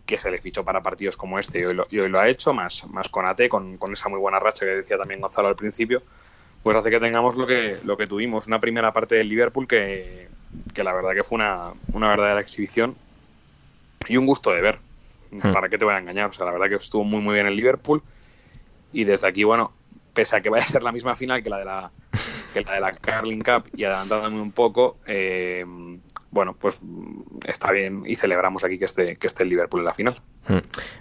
que 0.06 0.18
se 0.18 0.30
le 0.30 0.40
fichó 0.40 0.64
para 0.64 0.82
partidos 0.82 1.16
como 1.16 1.40
este 1.40 1.60
y 1.60 1.66
hoy 1.66 1.74
lo, 1.74 1.88
y 1.90 2.00
hoy 2.00 2.10
lo 2.10 2.20
ha 2.20 2.28
hecho, 2.28 2.54
más, 2.54 2.86
más 2.88 3.10
con 3.10 3.26
AT, 3.26 3.48
con, 3.48 3.78
con 3.78 3.94
esa 3.94 4.10
muy 4.10 4.20
buena 4.20 4.40
racha 4.40 4.66
que 4.66 4.72
decía 4.72 4.98
también 4.98 5.22
Gonzalo 5.22 5.48
al 5.48 5.56
principio, 5.56 6.04
pues 6.62 6.76
hace 6.76 6.90
que 6.90 7.00
tengamos 7.00 7.36
lo 7.36 7.48
que, 7.48 7.80
lo 7.84 7.96
que 7.98 8.08
tuvimos, 8.08 8.48
una 8.48 8.60
primera 8.60 8.92
parte 8.92 9.16
del 9.16 9.30
Liverpool 9.30 9.68
que, 9.68 10.28
que 10.74 10.84
la 10.84 10.94
verdad 10.94 11.12
que 11.12 11.24
fue 11.24 11.38
una, 11.38 11.74
una 11.94 12.10
verdadera 12.10 12.42
exhibición 12.42 12.96
y 14.08 14.18
un 14.18 14.26
gusto 14.26 14.52
de 14.52 14.62
ver. 14.62 14.80
¿Para 15.52 15.68
qué 15.68 15.80
te 15.80 15.86
voy 15.86 15.96
a 15.96 15.98
engañar? 15.98 16.30
O 16.30 16.32
sea, 16.32 16.46
la 16.46 16.52
verdad 16.52 16.70
que 16.70 16.76
estuvo 16.76 17.04
muy 17.04 17.20
muy 17.20 17.34
bien 17.34 17.48
el 17.48 17.56
Liverpool 17.56 18.04
y 18.92 19.04
desde 19.04 19.28
aquí, 19.28 19.44
bueno, 19.44 19.74
pese 20.14 20.36
a 20.36 20.42
que 20.42 20.50
vaya 20.50 20.64
a 20.64 20.68
ser 20.68 20.84
la 20.84 20.92
misma 20.92 21.16
final 21.16 21.42
que 21.42 21.50
la 21.50 21.58
de 21.58 21.66
la, 21.66 21.92
que 22.54 22.62
la, 22.62 22.74
de 22.74 22.80
la 22.80 22.92
Carling 22.92 23.42
Cup 23.42 23.68
y 23.76 23.84
adelantándome 23.84 24.40
un 24.40 24.52
poco, 24.52 24.98
eh, 25.08 25.66
bueno, 26.34 26.56
pues 26.60 26.82
está 27.46 27.72
bien 27.72 28.04
y 28.06 28.16
celebramos 28.16 28.64
aquí 28.64 28.80
que 28.80 28.86
esté, 28.86 29.16
que 29.16 29.28
esté 29.28 29.44
el 29.44 29.50
Liverpool 29.50 29.82
en 29.82 29.86
la 29.86 29.94
final. 29.94 30.16
Mm. 30.48 30.58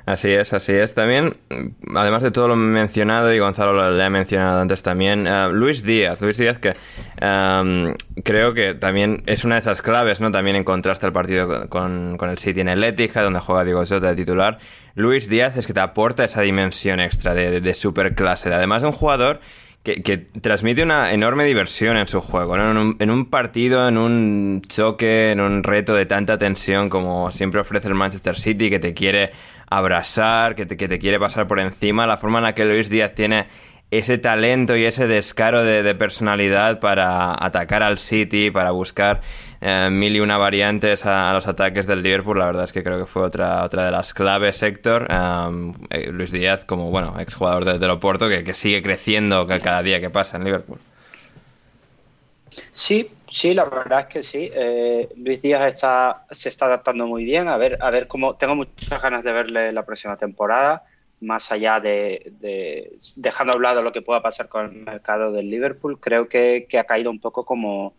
Así 0.06 0.30
es, 0.30 0.52
así 0.52 0.72
es. 0.72 0.94
También, 0.94 1.37
mm, 1.50 1.96
además 1.96 2.22
de 2.22 2.30
todo 2.30 2.48
lo 2.48 2.56
mencionado, 2.56 3.33
y 3.35 3.38
Gonzalo 3.38 3.72
lo- 3.72 3.90
le 3.90 4.04
ha 4.04 4.11
mencionado 4.11 4.61
antes 4.61 4.83
también, 4.83 5.26
eh, 5.26 5.48
Luis 5.50 5.83
Díaz. 5.83 6.20
Luis 6.20 6.37
Díaz 6.37 6.59
que 6.59 6.74
em, 7.20 7.94
creo 8.24 8.54
que 8.54 8.74
también 8.74 9.22
es 9.26 9.44
una 9.44 9.56
de 9.56 9.61
esas 9.61 9.83
claves, 9.83 10.20
¿no? 10.20 10.30
También 10.30 10.56
en 10.56 10.64
contraste 10.64 11.06
al 11.06 11.12
partido 11.12 11.68
con, 11.68 12.16
con 12.18 12.28
el 12.30 12.38
City 12.38 12.61
en 12.61 12.68
el 12.68 12.85
Etihad, 12.85 13.22
donde 13.24 13.40
juega 13.40 13.64
Diego 13.64 13.80
Jota 13.80 14.09
de 14.09 14.14
titular. 14.14 14.59
Luis 14.94 15.28
Díaz 15.28 15.56
es 15.56 15.66
que 15.66 15.72
te 15.72 15.80
aporta 15.80 16.24
esa 16.24 16.42
dimensión 16.42 17.00
extra 17.00 17.35
de, 17.35 17.50
de, 17.50 17.61
de 17.61 17.74
superclase. 17.74 18.48
de- 18.50 18.56
Además 18.56 18.83
de 18.83 18.88
un 18.88 18.94
jugador 18.94 19.40
que, 19.82 20.02
que 20.02 20.18
transmite 20.18 20.82
una 20.82 21.12
enorme 21.12 21.44
diversión 21.44 21.96
en 21.96 22.06
su 22.06 22.20
juego, 22.20 22.56
¿no? 22.56 22.70
En 22.70 22.76
un, 22.76 22.96
en 23.00 23.10
un 23.10 23.26
partido, 23.26 23.88
en 23.88 23.98
un 23.98 24.62
choque, 24.66 25.32
en 25.32 25.40
un 25.40 25.62
reto 25.62 25.94
de 25.94 26.06
tanta 26.06 26.38
tensión 26.38 26.88
como 26.88 27.30
siempre 27.32 27.60
ofrece 27.60 27.88
el 27.88 27.94
Manchester 27.94 28.36
City, 28.36 28.70
que 28.70 28.78
te 28.78 28.94
quiere 28.94 29.30
abrasar, 29.68 30.54
que 30.54 30.66
te, 30.66 30.76
que 30.76 30.86
te 30.86 30.98
quiere 30.98 31.18
pasar 31.18 31.48
por 31.48 31.58
encima, 31.58 32.06
la 32.06 32.16
forma 32.16 32.38
en 32.38 32.44
la 32.44 32.54
que 32.54 32.64
Luis 32.64 32.88
Díaz 32.90 33.14
tiene 33.14 33.48
ese 33.90 34.18
talento 34.18 34.76
y 34.76 34.84
ese 34.84 35.06
descaro 35.06 35.64
de, 35.64 35.82
de 35.82 35.94
personalidad 35.94 36.80
para 36.80 37.34
atacar 37.44 37.82
al 37.82 37.98
City, 37.98 38.50
para 38.50 38.70
buscar 38.70 39.20
eh, 39.62 39.88
mil 39.90 40.16
y 40.16 40.20
una 40.20 40.37
variantes 40.38 41.07
a, 41.07 41.33
los 41.33 41.46
ataques 41.46 41.87
del 41.87 42.03
Liverpool, 42.03 42.38
la 42.38 42.46
verdad 42.46 42.64
es 42.64 42.72
que 42.72 42.83
creo 42.83 42.98
que 42.98 43.07
fue 43.07 43.22
otra, 43.22 43.64
otra 43.64 43.85
de 43.85 43.92
las 43.92 44.12
claves, 44.12 44.62
Héctor. 44.62 45.07
Eh, 45.90 46.11
Luis 46.11 46.33
Díaz, 46.33 46.64
como 46.64 46.90
bueno, 46.90 47.18
exjugador 47.20 47.64
de, 47.64 47.79
del 47.79 47.90
Oporto, 47.90 48.29
que, 48.29 48.53
sigue 48.55 48.83
creciendo 48.83 49.46
ca- 49.46 49.61
cada 49.61 49.83
día 49.83 50.01
que 50.01 50.11
pasa 50.11 50.37
en 50.37 50.44
Liverpool. 50.44 50.81
Sí, 52.51 53.11
sí, 53.29 53.55
la 53.55 53.64
verdad 53.64 54.01
es 54.01 54.07
que 54.07 54.22
sí. 54.22 54.51
Eh, 54.53 55.09
Luis 55.16 55.40
Díaz 55.40 55.66
está, 55.66 56.27
se 56.31 56.48
está 56.48 56.66
adaptando 56.66 57.07
muy 57.07 57.25
bien. 57.25 57.48
A 57.48 57.57
ver, 57.57 57.79
a 57.81 57.90
ver 57.90 58.09
cómo. 58.09 58.35
Tengo 58.37 58.55
muchas 58.57 59.01
ganas 59.01 59.22
de 59.22 59.33
verle 59.33 59.72
la 59.72 59.85
próxima 59.87 60.16
temporada, 60.16 60.83
más 61.20 61.51
allá 61.53 61.81
de, 61.81 62.33
de- 62.40 62.96
dejando 63.16 63.55
a 63.55 63.57
un 63.57 63.62
lado 63.62 63.81
lo 63.81 63.92
que 63.92 64.03
pueda 64.03 64.20
pasar 64.20 64.48
con 64.48 64.66
el 64.66 64.72
mercado 64.83 65.33
del 65.33 65.48
Liverpool. 65.48 65.98
Creo 66.01 66.29
que 66.29 66.66
ha 66.79 66.85
caído 66.85 67.11
un 67.11 67.20
poco 67.20 67.44
como, 67.44 67.94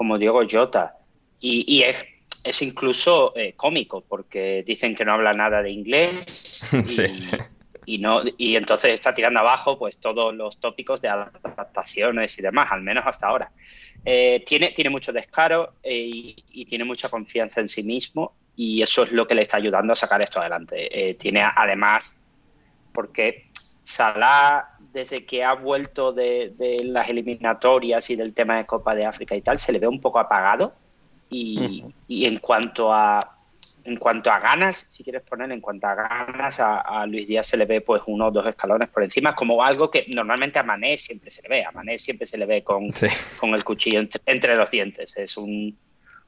como 0.00 0.16
Diego 0.16 0.40
Jota. 0.50 0.96
Y, 1.40 1.62
y 1.68 1.82
es, 1.82 2.06
es 2.42 2.62
incluso 2.62 3.36
eh, 3.36 3.52
cómico, 3.54 4.00
porque 4.00 4.64
dicen 4.66 4.94
que 4.94 5.04
no 5.04 5.12
habla 5.12 5.34
nada 5.34 5.60
de 5.62 5.70
inglés. 5.70 6.66
Y, 6.72 6.88
Sí, 6.88 7.08
sí. 7.20 7.36
y 7.84 7.98
no 7.98 8.22
y 8.38 8.56
entonces 8.56 8.94
está 8.94 9.12
tirando 9.12 9.40
abajo 9.40 9.78
pues 9.78 10.00
todos 10.00 10.34
los 10.34 10.58
tópicos 10.58 11.02
de 11.02 11.08
adaptaciones 11.08 12.38
y 12.38 12.40
demás, 12.40 12.72
al 12.72 12.80
menos 12.80 13.04
hasta 13.06 13.26
ahora. 13.26 13.52
Eh, 14.02 14.42
tiene, 14.46 14.72
tiene 14.72 14.88
mucho 14.88 15.12
descaro 15.12 15.74
eh, 15.82 16.08
y, 16.10 16.44
y 16.50 16.64
tiene 16.64 16.84
mucha 16.84 17.10
confianza 17.10 17.60
en 17.60 17.68
sí 17.68 17.82
mismo 17.82 18.32
y 18.56 18.80
eso 18.80 19.02
es 19.02 19.12
lo 19.12 19.26
que 19.26 19.34
le 19.34 19.42
está 19.42 19.58
ayudando 19.58 19.92
a 19.92 19.96
sacar 19.96 20.22
esto 20.22 20.40
adelante. 20.40 21.10
Eh, 21.10 21.12
tiene 21.16 21.42
además, 21.42 22.18
porque 22.94 23.50
Salah, 23.82 24.78
desde 24.92 25.24
que 25.24 25.44
ha 25.44 25.54
vuelto 25.54 26.12
de, 26.12 26.52
de 26.56 26.78
las 26.84 27.08
eliminatorias 27.08 28.10
y 28.10 28.16
del 28.16 28.34
tema 28.34 28.56
de 28.56 28.66
Copa 28.66 28.94
de 28.94 29.04
África 29.06 29.34
y 29.36 29.40
tal, 29.42 29.58
se 29.58 29.72
le 29.72 29.78
ve 29.78 29.86
un 29.88 30.00
poco 30.00 30.18
apagado 30.18 30.72
y, 31.30 31.84
y 32.08 32.26
en 32.26 32.38
cuanto 32.38 32.92
a 32.92 33.36
en 33.82 33.96
cuanto 33.96 34.30
a 34.30 34.38
ganas, 34.38 34.84
si 34.90 35.02
quieres 35.02 35.22
poner 35.22 35.50
en 35.50 35.60
cuanto 35.62 35.86
a 35.86 35.94
ganas, 35.94 36.60
a, 36.60 36.80
a 36.80 37.06
Luis 37.06 37.26
Díaz 37.26 37.46
se 37.46 37.56
le 37.56 37.64
ve 37.64 37.80
pues 37.80 38.02
uno 38.06 38.26
o 38.26 38.30
dos 38.30 38.46
escalones 38.46 38.90
por 38.90 39.02
encima, 39.02 39.34
como 39.34 39.64
algo 39.64 39.90
que 39.90 40.04
normalmente 40.08 40.58
a 40.58 40.62
Mané 40.62 40.98
siempre 40.98 41.30
se 41.30 41.40
le 41.42 41.48
ve. 41.48 41.64
A 41.64 41.70
Mané 41.72 41.98
siempre 41.98 42.26
se 42.26 42.36
le 42.36 42.44
ve 42.44 42.62
con, 42.62 42.92
Sí. 42.92 43.06
con 43.38 43.54
el 43.54 43.64
cuchillo 43.64 44.00
entre, 44.00 44.20
entre 44.26 44.54
los 44.54 44.70
dientes. 44.70 45.16
Es 45.16 45.38
un, 45.38 45.76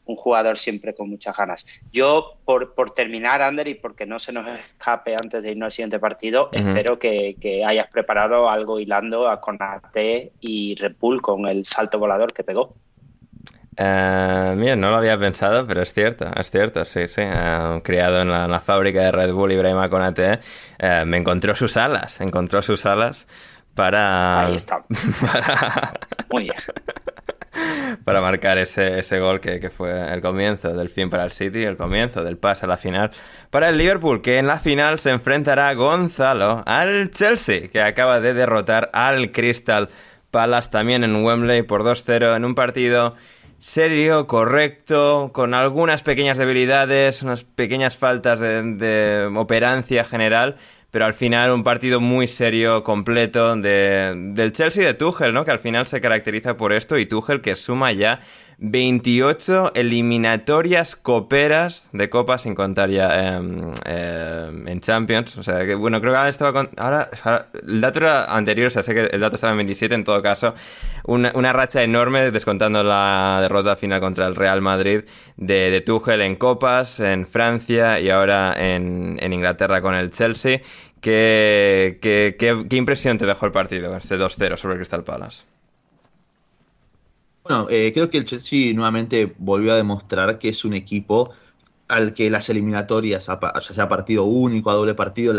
un 0.05 0.17
jugador 0.17 0.59
siempre 0.59 0.95
con 0.95 1.09
muchas 1.09 1.37
ganas. 1.37 1.67
Yo, 1.93 2.39
por, 2.45 2.75
por 2.75 2.91
terminar, 2.91 3.43
Ander, 3.43 3.69
y 3.69 3.75
porque 3.75 4.07
no 4.07 4.19
se 4.19 4.33
nos 4.33 4.47
escape 4.47 5.15
antes 5.15 5.43
de 5.43 5.51
irnos 5.53 5.67
al 5.67 5.73
siguiente 5.73 5.99
partido, 5.99 6.51
Ujú. 6.53 6.69
espero 6.69 6.99
que, 6.99 7.37
que 7.41 7.65
hayas 7.65 7.87
preparado 7.89 8.49
algo 8.49 8.81
hilando 8.81 9.29
a 9.29 9.41
Conate 9.41 10.33
y 10.41 10.75
Red 10.75 10.97
Bull 10.99 11.23
con 11.23 11.47
el 11.47 11.65
salto 11.65 11.99
volador 11.99 12.33
que 12.33 12.45
pegó. 12.45 12.75
Eh, 13.77 14.55
mira, 14.57 14.77
no 14.77 14.91
lo 14.91 14.97
había 14.97 15.19
pensado, 15.19 15.67
pero 15.67 15.83
es 15.83 15.95
cierto, 15.95 16.27
es 16.37 16.51
cierto, 16.51 16.85
sí, 16.85 17.09
sí. 17.09 17.23
Eh, 17.25 17.81
criado 17.83 18.21
en 18.21 18.31
la, 18.31 18.45
en 18.45 18.51
la 18.51 18.61
fábrica 18.61 19.01
de 19.01 19.13
Red 19.13 19.33
Bull, 19.33 19.53
Ibrahima 19.53 19.89
Konate, 19.89 20.41
eh, 20.79 21.05
me 21.07 21.17
encontró 21.17 21.55
sus 21.55 21.77
alas, 21.77 22.21
encontró 22.21 22.61
sus 22.61 22.85
alas 22.85 23.27
para... 23.75 24.47
Ahí 24.47 24.57
está. 24.57 24.85
para, 25.21 25.95
Muy 26.31 26.45
bien. 26.45 26.57
Para 28.05 28.21
marcar 28.21 28.59
ese, 28.59 28.99
ese 28.99 29.19
gol 29.19 29.41
que, 29.41 29.61
que 29.61 29.71
fue 29.71 30.13
el 30.13 30.21
comienzo 30.21 30.73
del 30.75 30.89
fin 30.89 31.11
para 31.11 31.25
el 31.25 31.33
City, 31.33 31.63
el 31.63 31.77
comienzo 31.77 32.23
del 32.23 32.39
pase 32.39 32.67
a 32.67 32.69
la 32.69 32.77
final 32.77 33.11
para 33.51 33.69
el 33.69 33.79
Liverpool, 33.79 34.23
que 34.23 34.39
en 34.39 34.47
la 34.47 34.59
final 34.59 34.99
se 34.99 35.11
enfrentará 35.11 35.73
Gonzalo 35.75 36.63
al 36.67 37.11
Chelsea, 37.11 37.69
que 37.69 37.81
acaba 37.81 38.21
de 38.21 38.35
derrotar 38.35 38.91
al 38.93 39.33
Crystal 39.33 39.89
Palace 40.31 40.71
también 40.71 41.05
en 41.05 41.25
Wembley 41.25 41.63
por 41.63 41.85
2-0 41.85 42.37
en 42.37 42.45
un 42.45 42.55
partido 42.55 43.15
serio, 43.63 44.27
correcto, 44.27 45.31
con 45.33 45.55
algunas 45.55 46.03
pequeñas 46.03 46.37
debilidades, 46.37 47.23
unas 47.23 47.45
pequeñas 47.45 47.97
faltas 47.97 48.41
de, 48.41 48.63
de 48.63 49.31
operancia 49.37 50.03
general, 50.05 50.57
pero 50.93 51.07
al 51.07 51.15
final 51.15 51.51
un 51.53 51.65
partido 51.65 52.01
muy 52.01 52.29
serio, 52.29 52.85
completo 52.85 53.57
de, 53.57 54.13
del 54.15 54.53
Chelsea 54.53 54.85
de 54.87 54.93
Tuchel, 54.93 55.33
¿no? 55.33 55.43
Que 55.47 55.51
al 55.51 55.59
final 55.59 55.87
se 55.87 56.03
caracteriza 56.03 56.59
por 56.59 56.75
esto 56.75 56.99
y 56.99 57.07
Tuchel 57.07 57.41
que 57.41 57.57
suma 57.57 57.93
ya 57.93 58.21
28 58.65 59.73
eliminatorias 59.75 60.95
coperas 60.95 61.91
de 61.93 62.09
Copa 62.09 62.39
sin 62.39 62.55
contar 62.55 62.91
ya 62.91 63.37
em, 63.37 63.73
em, 63.85 64.69
en 64.69 64.81
Champions. 64.81 65.37
O 65.37 65.43
sea, 65.43 65.67
que 65.67 65.75
bueno, 65.75 66.01
creo 66.01 66.13
que 66.13 66.19
ahora 66.19 66.31
estaba 66.31 66.71
ahora, 66.77 67.11
el 67.67 67.81
dato 67.81 67.99
era 67.99 68.25
anterior, 68.25 68.69
o 68.69 68.71
sea, 68.71 68.85
sé 68.85 68.95
que 68.95 69.01
el 69.01 69.21
dato 69.21 69.35
estaba 69.35 69.51
en 69.51 69.59
27 69.59 69.97
en 69.97 70.05
todo 70.05 70.23
caso. 70.23 70.55
Una, 71.05 71.33
una 71.35 71.53
racha 71.53 71.83
enorme 71.83 72.31
descontando 72.31 72.85
la 72.85 73.41
derrota 73.43 73.75
final 73.75 74.01
contra 74.01 74.29
el 74.29 74.37
Real 74.37 74.61
Madrid 74.61 75.01
de, 75.37 75.71
de 75.73 75.81
Tuchel 75.81 76.21
en 76.21 76.37
Copas, 76.37 77.01
en 77.01 77.27
Francia 77.27 77.99
y 77.99 78.11
ahora 78.11 78.55
en, 78.57 79.19
en 79.21 79.33
Inglaterra 79.33 79.83
con 79.83 79.97
el 79.97 80.13
Chelsea. 80.13 80.61
¿Qué, 81.01 81.99
qué, 82.01 82.37
qué, 82.39 82.65
qué 82.71 82.77
impresión 82.77 83.19
te 83.19 83.27
dejó 83.27 83.47
el 83.47 83.53
partido, 83.53 83.97
este 83.97 84.17
2-0 84.17 84.57
sobre 84.57 84.75
el 84.75 84.79
Crystal 84.79 85.03
Palace? 85.03 85.43
Bueno, 87.53 87.69
eh, 87.69 87.93
creo 87.93 88.09
que 88.09 88.17
el 88.17 88.25
Chelsea 88.25 88.73
nuevamente 88.73 89.35
volvió 89.37 89.75
a 89.75 89.77
demostrar 89.77 90.39
que 90.39 90.49
es 90.49 90.65
un 90.65 90.73
equipo 90.73 91.33
al 91.87 92.15
que 92.15 92.31
las 92.31 92.49
eliminatorias, 92.49 93.27
ya 93.27 93.61
sea 93.61 93.91
partido 93.91 94.25
único, 94.25 94.71
a 94.71 94.75
doble 94.75 94.95
partido, 94.95 95.35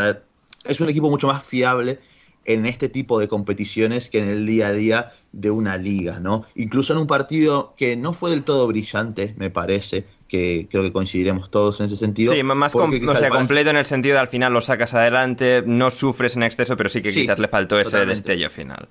es 0.63 0.79
un 0.79 0.89
equipo 0.89 1.09
mucho 1.09 1.25
más 1.25 1.43
fiable 1.43 1.99
en 2.45 2.67
este 2.67 2.87
tipo 2.87 3.19
de 3.19 3.27
competiciones 3.27 4.09
que 4.09 4.19
en 4.19 4.29
el 4.29 4.45
día 4.45 4.67
a 4.67 4.73
día 4.73 5.11
de 5.31 5.49
una 5.49 5.75
liga, 5.77 6.19
¿no? 6.19 6.45
Incluso 6.53 6.93
en 6.93 6.99
un 6.99 7.07
partido 7.07 7.73
que 7.77 7.95
no 7.95 8.13
fue 8.13 8.29
del 8.29 8.43
todo 8.43 8.67
brillante, 8.67 9.33
me 9.37 9.49
parece, 9.49 10.05
que 10.27 10.67
creo 10.69 10.83
que 10.83 10.93
coincidiremos 10.93 11.49
todos 11.49 11.79
en 11.79 11.87
ese 11.87 11.95
sentido. 11.95 12.31
Sí, 12.31 12.43
más 12.43 12.75
o 12.75 13.15
sea, 13.15 13.31
completo 13.31 13.71
en 13.71 13.77
el 13.77 13.85
sentido 13.87 14.13
de 14.13 14.19
al 14.19 14.27
final 14.27 14.53
lo 14.53 14.61
sacas 14.61 14.93
adelante, 14.93 15.63
no 15.65 15.89
sufres 15.89 16.35
en 16.35 16.43
exceso, 16.43 16.77
pero 16.77 16.89
sí 16.89 17.01
que 17.01 17.09
quizás 17.09 17.39
le 17.39 17.47
faltó 17.47 17.79
ese 17.79 18.05
destello 18.05 18.51
final. 18.51 18.87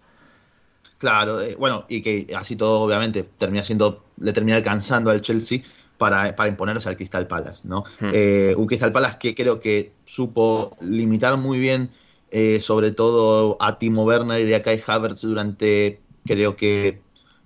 Claro, 1.03 1.41
eh, 1.41 1.57
bueno, 1.59 1.85
y 1.89 2.01
que 2.01 2.33
así 2.37 2.55
todo 2.55 2.83
obviamente 2.83 3.25
termina 3.37 3.65
siendo, 3.65 4.05
le 4.19 4.33
termina 4.33 4.59
alcanzando 4.59 5.11
al 5.11 5.21
Chelsea 5.21 5.63
para, 5.99 6.37
para 6.37 6.49
imponerse 6.49 6.89
al 6.89 6.97
Crystal 6.97 7.27
Palace, 7.27 7.67
¿no? 7.67 7.83
Hmm. 7.99 8.11
Eh, 8.13 8.55
un 8.57 8.69
Crystal 8.69 8.93
Palace 8.93 9.19
que 9.19 9.35
creo 9.35 9.59
que 9.59 9.95
supo 10.05 10.77
limitar 10.81 11.37
muy 11.39 11.59
bien, 11.59 11.91
eh, 12.31 12.61
sobre 12.61 12.93
todo 12.93 13.57
a 13.59 13.81
Timo 13.81 14.05
Werner 14.05 14.47
y 14.47 14.55
a 14.55 14.63
Kai 14.63 14.81
Havertz 14.87 15.23
durante, 15.23 15.99
creo 16.25 16.55
que 16.55 17.01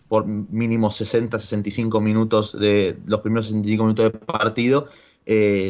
por 0.07 0.27
mínimo 0.27 0.91
60, 0.91 1.39
65 1.39 1.99
minutos 2.03 2.61
de 2.61 2.99
los 3.07 3.21
primeros 3.21 3.47
65 3.47 3.85
minutos 3.85 4.13
de 4.13 4.19
partido, 4.19 4.89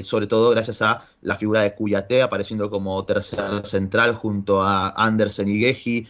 sobre 0.03 0.27
todo 0.27 0.51
gracias 0.51 0.83
a 0.83 1.07
la 1.23 1.37
figura 1.37 1.63
de 1.63 1.73
Cuyate 1.77 2.21
apareciendo 2.21 2.69
como 2.69 3.05
tercer 3.05 3.65
central 3.65 4.17
junto 4.17 4.61
a 4.61 4.89
Andersen 4.89 5.49
y 5.49 5.61
Geji, 5.61 6.09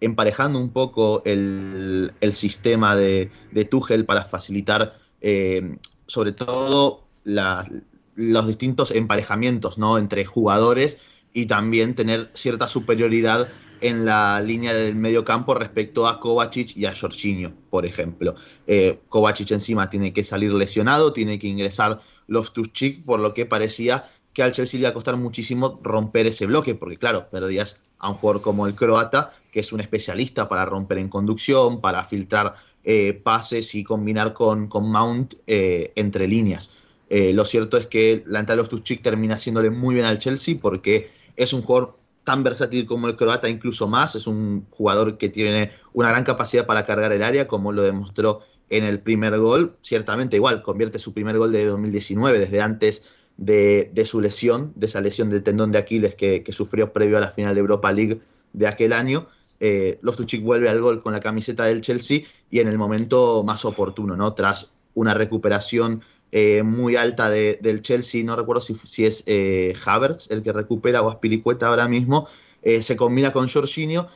emparejando 0.00 0.58
un 0.58 0.70
poco 0.70 1.22
el, 1.24 2.12
sistema 2.32 2.96
de, 2.96 3.30
de, 3.52 4.04
para 4.06 4.24
facilitar 4.24 4.94
eh, 5.20 5.78
sobre 6.06 6.32
todo 6.32 7.04
los 7.24 8.46
distintos 8.46 8.90
emparejamientos 8.90 9.78
¿no? 9.78 9.98
entre 9.98 10.24
jugadores 10.24 10.98
y 11.32 11.46
también 11.46 11.94
tener 11.94 12.30
cierta 12.34 12.68
superioridad 12.68 13.48
en 13.80 14.04
la 14.04 14.40
línea 14.40 14.72
del 14.72 14.96
medio 14.96 15.24
campo 15.24 15.54
respecto 15.54 16.06
a 16.06 16.20
Kovacic 16.20 16.76
y 16.76 16.86
a 16.86 16.96
Jorginho, 16.96 17.52
por 17.70 17.84
ejemplo. 17.84 18.34
Eh, 18.66 19.00
Kovacic 19.08 19.50
encima 19.50 19.90
tiene 19.90 20.12
que 20.12 20.24
salir 20.24 20.52
lesionado, 20.52 21.12
tiene 21.12 21.38
que 21.38 21.48
ingresar 21.48 22.00
Loftus-Cheek, 22.28 23.04
por 23.04 23.20
lo 23.20 23.34
que 23.34 23.46
parecía 23.46 24.08
que 24.32 24.42
al 24.42 24.52
Chelsea 24.52 24.78
le 24.78 24.84
iba 24.84 24.90
a 24.90 24.94
costar 24.94 25.16
muchísimo 25.16 25.80
romper 25.82 26.26
ese 26.26 26.46
bloque, 26.46 26.74
porque 26.74 26.96
claro, 26.96 27.28
perdías 27.30 27.78
a 27.98 28.10
un 28.10 28.14
jugador 28.14 28.42
como 28.42 28.66
el 28.66 28.74
croata, 28.74 29.34
que 29.54 29.60
es 29.60 29.72
un 29.72 29.78
especialista 29.78 30.48
para 30.48 30.64
romper 30.64 30.98
en 30.98 31.08
conducción, 31.08 31.80
para 31.80 32.02
filtrar 32.02 32.56
eh, 32.82 33.12
pases 33.12 33.76
y 33.76 33.84
combinar 33.84 34.32
con, 34.32 34.66
con 34.66 34.90
Mount 34.90 35.34
eh, 35.46 35.92
entre 35.94 36.26
líneas. 36.26 36.70
Eh, 37.08 37.32
lo 37.32 37.44
cierto 37.44 37.76
es 37.76 37.86
que 37.86 38.24
la 38.26 38.40
entrada 38.40 38.60
de 38.60 38.96
termina 38.96 39.36
haciéndole 39.36 39.70
muy 39.70 39.94
bien 39.94 40.06
al 40.06 40.18
Chelsea 40.18 40.56
porque 40.60 41.12
es 41.36 41.52
un 41.52 41.62
jugador 41.62 41.96
tan 42.24 42.42
versátil 42.42 42.84
como 42.84 43.06
el 43.06 43.14
croata, 43.14 43.48
incluso 43.48 43.86
más. 43.86 44.16
Es 44.16 44.26
un 44.26 44.66
jugador 44.70 45.18
que 45.18 45.28
tiene 45.28 45.70
una 45.92 46.08
gran 46.08 46.24
capacidad 46.24 46.66
para 46.66 46.84
cargar 46.84 47.12
el 47.12 47.22
área, 47.22 47.46
como 47.46 47.70
lo 47.70 47.84
demostró 47.84 48.40
en 48.70 48.82
el 48.82 48.98
primer 48.98 49.38
gol. 49.38 49.76
Ciertamente, 49.82 50.34
igual, 50.34 50.62
convierte 50.62 50.98
su 50.98 51.14
primer 51.14 51.38
gol 51.38 51.52
de 51.52 51.64
2019, 51.64 52.40
desde 52.40 52.60
antes 52.60 53.04
de, 53.36 54.04
su 54.04 54.20
lesión, 54.20 54.72
de 54.74 54.86
esa 54.86 55.00
lesión 55.00 55.30
del 55.30 55.44
tendón 55.44 55.70
de 55.70 55.78
Aquiles 55.78 56.16
que, 56.16 56.44
sufrió 56.50 56.92
previo 56.92 57.18
a 57.18 57.20
la 57.20 57.30
final 57.30 57.54
de 57.54 57.60
Europa 57.60 57.92
League 57.92 58.20
de 58.52 58.66
aquel 58.66 58.92
año. 58.92 59.28
Eh, 59.66 59.98
Loftus-Cheek 60.02 60.42
vuelve 60.42 60.68
al 60.68 60.78
gol 60.82 61.02
con 61.02 61.14
la 61.14 61.20
camiseta 61.20 61.64
del 61.64 61.80
Chelsea 61.80 62.20
y 62.50 62.60
en 62.60 62.68
el 62.68 62.76
momento 62.76 63.42
más 63.44 63.64
oportuno, 63.64 64.14
¿no? 64.14 64.34
Tras 64.34 64.70
una 64.92 65.14
recuperación 65.14 66.02
eh, 66.32 66.62
muy 66.62 66.96
alta 66.96 67.30
del 67.30 67.80
Chelsea, 67.80 68.22
no 68.24 68.36
recuerdo 68.36 68.60
si, 68.60 69.06
es 69.06 69.24
eh, 69.26 69.74
Havertz 69.86 70.30
el 70.30 70.42
que 70.42 70.52
recupera 70.52 71.00
o 71.00 71.08
Aspilicueta 71.08 71.68
ahora 71.68 71.88
mismo, 71.88 72.28
eh, 72.60 72.82
se 72.82 72.94
combina 72.94 73.32
con 73.32 73.48
Jorginho, 73.48 74.08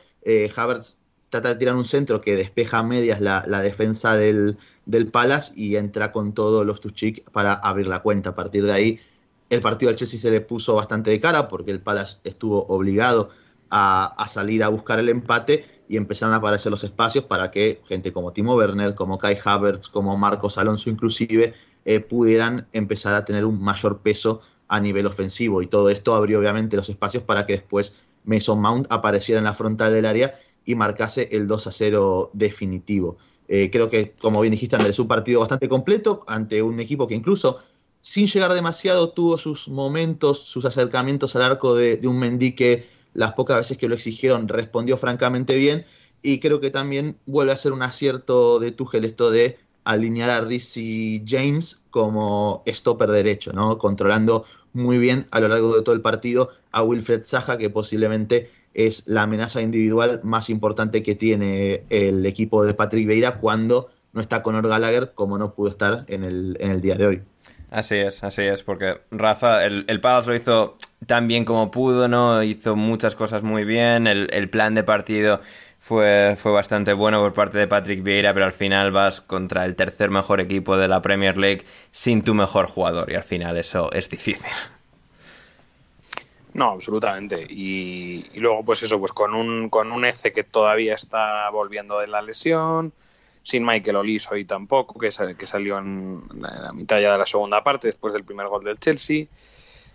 Havertz 0.55 0.97
trata 1.31 1.49
de 1.49 1.55
tirar 1.55 1.75
un 1.75 1.85
centro 1.85 2.21
que 2.21 2.35
despeja 2.35 2.77
a 2.77 2.83
medias 2.83 3.19
la, 3.19 3.61
defensa 3.63 4.17
del, 4.17 4.55
del, 4.85 5.07
Palace 5.07 5.53
y 5.55 5.77
entra 5.77 6.11
con 6.11 6.33
todo 6.33 6.63
Loftus-Cheek 6.63 7.31
para 7.31 7.53
abrir 7.53 7.87
la 7.87 8.03
cuenta. 8.03 8.31
A 8.31 8.35
partir 8.35 8.65
de 8.65 8.71
ahí 8.71 8.99
el 9.49 9.61
partido 9.61 9.89
al 9.89 9.95
Chelsea 9.95 10.19
se 10.19 10.29
le 10.29 10.41
puso 10.41 10.75
bastante 10.75 11.09
de 11.09 11.19
cara 11.19 11.47
porque 11.47 11.71
el 11.71 11.81
Palace 11.81 12.17
estuvo 12.23 12.67
obligado 12.67 13.31
a, 13.69 14.25
salir 14.29 14.63
a 14.63 14.69
buscar 14.69 14.99
el 14.99 15.09
empate 15.09 15.65
y 15.87 15.97
empezaron 15.97 16.33
a 16.33 16.37
aparecer 16.37 16.71
los 16.71 16.83
espacios 16.83 17.23
para 17.25 17.51
que 17.51 17.81
gente 17.87 18.11
como 18.11 18.31
Timo 18.33 18.55
Werner, 18.55 18.95
como 18.95 19.17
Kai 19.17 19.37
Havertz, 19.43 19.89
como 19.89 20.17
Marcos 20.17 20.57
Alonso 20.57 20.89
inclusive, 20.89 21.53
eh, 21.85 21.99
pudieran 21.99 22.67
empezar 22.73 23.15
a 23.15 23.25
tener 23.25 23.45
un 23.45 23.61
mayor 23.61 23.99
peso 23.99 24.41
a 24.67 24.79
nivel 24.79 25.07
ofensivo. 25.07 25.61
Y 25.61 25.67
todo 25.67 25.89
esto 25.89 26.13
abrió 26.15 26.39
obviamente 26.39 26.75
los 26.75 26.89
espacios 26.89 27.23
para 27.23 27.45
que 27.45 27.53
después 27.53 27.93
Mason 28.23 28.61
Mount 28.61 28.87
apareciera 28.89 29.39
en 29.39 29.45
la 29.45 29.53
frontal 29.53 29.93
del 29.93 30.05
área 30.05 30.39
y 30.65 30.75
marcase 30.75 31.29
el 31.31 31.47
2 31.47 31.67
a 31.67 31.71
0 31.71 32.29
definitivo. 32.33 33.17
Eh, 33.47 33.71
creo 33.71 33.89
que, 33.89 34.11
como 34.11 34.41
bien 34.41 34.51
dijiste, 34.51 34.75
Andrés, 34.75 34.99
un 34.99 35.07
partido 35.07 35.39
bastante 35.39 35.67
completo 35.67 36.23
ante 36.27 36.61
un 36.61 36.79
equipo 36.79 37.07
que 37.07 37.15
incluso 37.15 37.59
sin 38.01 38.27
llegar 38.27 38.53
demasiado, 38.53 39.09
tuvo 39.09 39.37
sus 39.37 39.67
momentos, 39.67 40.39
sus 40.39 40.65
acercamientos 40.65 41.35
al 41.35 41.43
arco 41.43 41.75
de, 41.75 41.99
un 42.05 42.17
Mendy 42.17 42.53
que 42.53 42.87
las 43.19 43.33
pocas 43.33 43.57
veces 43.57 43.77
que 43.77 43.89
lo 43.89 43.95
exigieron 43.95 44.47
respondió 44.47 44.95
francamente 44.95 45.55
bien. 45.55 45.85
Y 46.21 46.39
creo 46.39 46.61
que 46.61 46.71
también 46.71 47.17
vuelve 47.25 47.51
a 47.51 47.57
ser 47.57 47.73
un 47.73 47.81
acierto 47.81 48.59
de 48.59 48.71
Tuchel 48.71 49.03
esto 49.03 49.29
de 49.29 49.57
alinear 49.83 50.29
a 50.29 50.39
Rizzi 50.39 51.21
James 51.27 51.81
como 51.89 52.63
stopper 52.65 53.11
derecho, 53.11 53.51
¿no? 53.51 53.77
Controlando 53.77 54.45
muy 54.71 54.97
bien 54.99 55.27
a 55.31 55.41
lo 55.41 55.49
largo 55.49 55.75
de 55.75 55.81
todo 55.81 55.95
el 55.95 56.01
partido 56.01 56.51
a 56.71 56.81
Wilfred 56.81 57.23
Zaha, 57.23 57.57
que 57.57 57.69
posiblemente 57.69 58.51
es 58.73 59.05
la 59.05 59.23
amenaza 59.23 59.61
individual 59.61 60.21
más 60.23 60.49
importante 60.49 61.03
que 61.03 61.15
tiene 61.15 61.83
el 61.89 62.25
equipo 62.25 62.63
de 62.63 62.73
Patrick 62.73 63.05
Vieira 63.05 63.39
cuando 63.39 63.89
no 64.13 64.21
está 64.21 64.41
Conor 64.41 64.69
Gallagher 64.69 65.11
como 65.13 65.37
no 65.37 65.53
pudo 65.53 65.71
estar 65.71 66.05
en 66.07 66.23
el, 66.23 66.55
en 66.61 66.71
el 66.71 66.79
día 66.79 66.95
de 66.95 67.05
hoy. 67.05 67.21
Así 67.69 67.95
es, 67.95 68.23
así 68.23 68.43
es, 68.43 68.63
porque 68.63 69.01
Rafa, 69.11 69.65
el, 69.65 69.83
el 69.89 69.99
lo 70.01 70.35
hizo 70.35 70.77
tan 71.05 71.27
bien 71.27 71.45
como 71.45 71.71
pudo, 71.71 72.07
¿no? 72.07 72.43
Hizo 72.43 72.75
muchas 72.75 73.15
cosas 73.15 73.43
muy 73.43 73.63
bien, 73.63 74.07
el, 74.07 74.49
plan 74.49 74.73
de 74.73 74.83
partido 74.83 75.41
fue, 75.79 76.35
fue 76.37 76.51
bastante 76.51 76.93
bueno 76.93 77.19
por 77.21 77.33
parte 77.33 77.57
de 77.57 77.67
Patrick 77.67 78.03
Vieira, 78.03 78.33
pero 78.33 78.45
al 78.45 78.53
final 78.53 78.91
vas 78.91 79.21
contra 79.21 79.65
el 79.65 79.75
tercer 79.75 80.09
mejor 80.09 80.41
equipo 80.41 80.77
de 80.77 80.87
la 80.87 81.01
Premier 81.01 81.37
League 81.37 81.65
sin 81.91 82.23
tu 82.23 82.33
mejor 82.33 82.67
jugador 82.67 83.11
y 83.11 83.15
al 83.15 83.23
final 83.23 83.57
eso 83.57 83.91
es 83.91 84.09
difícil. 84.09 84.51
No, 86.53 86.71
absolutamente. 86.71 87.45
Y, 87.47 88.25
y 88.33 88.39
luego, 88.39 88.65
pues 88.65 88.81
eso, 88.83 88.99
pues 88.99 89.11
con 89.11 89.35
un, 89.35 89.69
con 89.69 89.91
un 89.91 90.03
Ece 90.03 90.31
que 90.31 90.43
todavía 90.43 90.95
está 90.95 91.49
volviendo 91.51 91.99
de 91.99 92.07
la 92.07 92.21
lesión, 92.21 92.91
sin 93.43 93.65
Michael 93.65 93.97
Oliso 93.97 94.35
y 94.35 94.45
tampoco, 94.45 94.99
que, 94.99 95.09
que 95.37 95.47
salió 95.47 95.77
en 95.77 96.21
la, 96.35 96.73
mitad 96.73 96.99
ya 96.99 97.13
de 97.13 97.17
la 97.19 97.25
segunda 97.25 97.63
parte 97.63 97.87
después 97.87 98.13
del 98.13 98.23
primer 98.23 98.47
gol 98.47 98.63
del 98.63 98.79
Chelsea. 98.79 99.25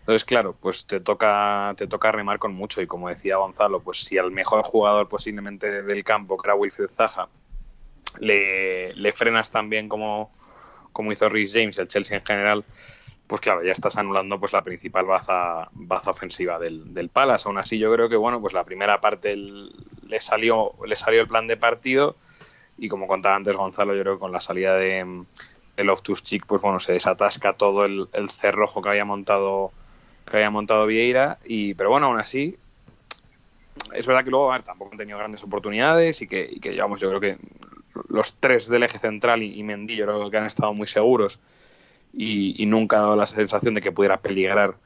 Entonces, 0.04 0.26
claro, 0.26 0.54
pues 0.60 0.84
te 0.84 1.00
toca, 1.00 1.72
te 1.78 1.86
toca 1.86 2.12
remar 2.12 2.38
con 2.38 2.54
mucho 2.54 2.82
y 2.82 2.86
como 2.86 3.08
decía 3.08 3.38
Gonzalo, 3.38 3.80
pues 3.80 4.04
si 4.04 4.18
al 4.18 4.30
mejor 4.30 4.62
jugador 4.62 5.08
posiblemente 5.08 5.82
del 5.82 6.04
campo, 6.04 6.36
que 6.36 6.46
era 6.46 6.54
Wilfred 6.54 6.90
Zaha, 6.90 7.28
le, 8.18 8.92
le 8.92 9.12
frenas 9.14 9.50
tan 9.50 9.70
bien 9.70 9.88
como, 9.88 10.30
como 10.92 11.10
hizo 11.10 11.28
Rhys 11.30 11.54
James, 11.54 11.78
el 11.78 11.88
Chelsea 11.88 12.18
en 12.18 12.24
general, 12.24 12.64
pues 13.26 13.40
claro, 13.40 13.64
ya 13.64 13.72
estás 13.72 13.96
anulando 13.96 14.38
pues 14.38 14.52
la 14.52 14.62
principal 14.62 15.06
baza, 15.06 15.68
baza 15.72 16.10
ofensiva 16.10 16.58
del, 16.58 16.92
del 16.92 17.08
Palace. 17.08 17.48
Aún 17.48 17.56
así, 17.56 17.78
yo 17.78 17.90
creo 17.94 18.10
que 18.10 18.16
bueno, 18.16 18.42
pues 18.42 18.52
la 18.52 18.64
primera 18.64 19.00
parte 19.00 19.34
le 19.36 20.20
salió, 20.20 20.74
le 20.84 20.96
salió 20.96 21.22
el 21.22 21.26
plan 21.26 21.46
de 21.46 21.56
partido 21.56 22.16
y 22.76 22.88
como 22.88 23.06
contaba 23.06 23.36
antes 23.36 23.56
Gonzalo, 23.56 23.94
yo 23.94 24.02
creo 24.02 24.14
que 24.14 24.20
con 24.20 24.32
la 24.32 24.40
salida 24.40 24.76
de, 24.76 25.24
de 25.76 25.84
Loftus 25.84 26.22
Cheek, 26.22 26.46
pues 26.46 26.60
bueno, 26.60 26.80
se 26.80 26.92
desatasca 26.92 27.54
todo 27.54 27.84
el, 27.84 28.08
cerrojo 28.28 28.82
que 28.82 28.90
había 28.90 29.04
montado 29.04 29.72
que 30.24 30.36
había 30.36 30.50
montado 30.50 30.86
Vieira. 30.86 31.38
Y, 31.44 31.74
pero 31.74 31.90
bueno, 31.90 32.06
aún 32.06 32.18
así, 32.18 32.56
es 33.92 34.06
verdad 34.06 34.24
que 34.24 34.30
luego 34.30 34.52
tampoco 34.62 34.92
han 34.92 34.98
tenido 34.98 35.18
grandes 35.18 35.42
oportunidades 35.42 36.22
y 36.22 36.26
que, 36.26 36.48
y 36.50 36.60
yo 36.60 36.88
creo 36.96 37.20
que 37.20 37.38
los 38.08 38.34
tres 38.34 38.68
del 38.68 38.82
eje 38.82 38.98
central 38.98 39.42
y, 39.42 39.58
y 39.58 39.62
Mendy, 39.62 39.96
yo 39.96 40.04
creo 40.04 40.30
que 40.30 40.36
han 40.36 40.46
estado 40.46 40.74
muy 40.74 40.86
seguros 40.86 41.38
y, 42.12 42.60
y 42.62 42.66
nunca 42.66 42.98
ha 42.98 43.02
dado 43.02 43.16
la 43.16 43.26
sensación 43.26 43.74
de 43.74 43.80
que 43.80 43.92
pudiera 43.92 44.20
peligrar 44.20 44.76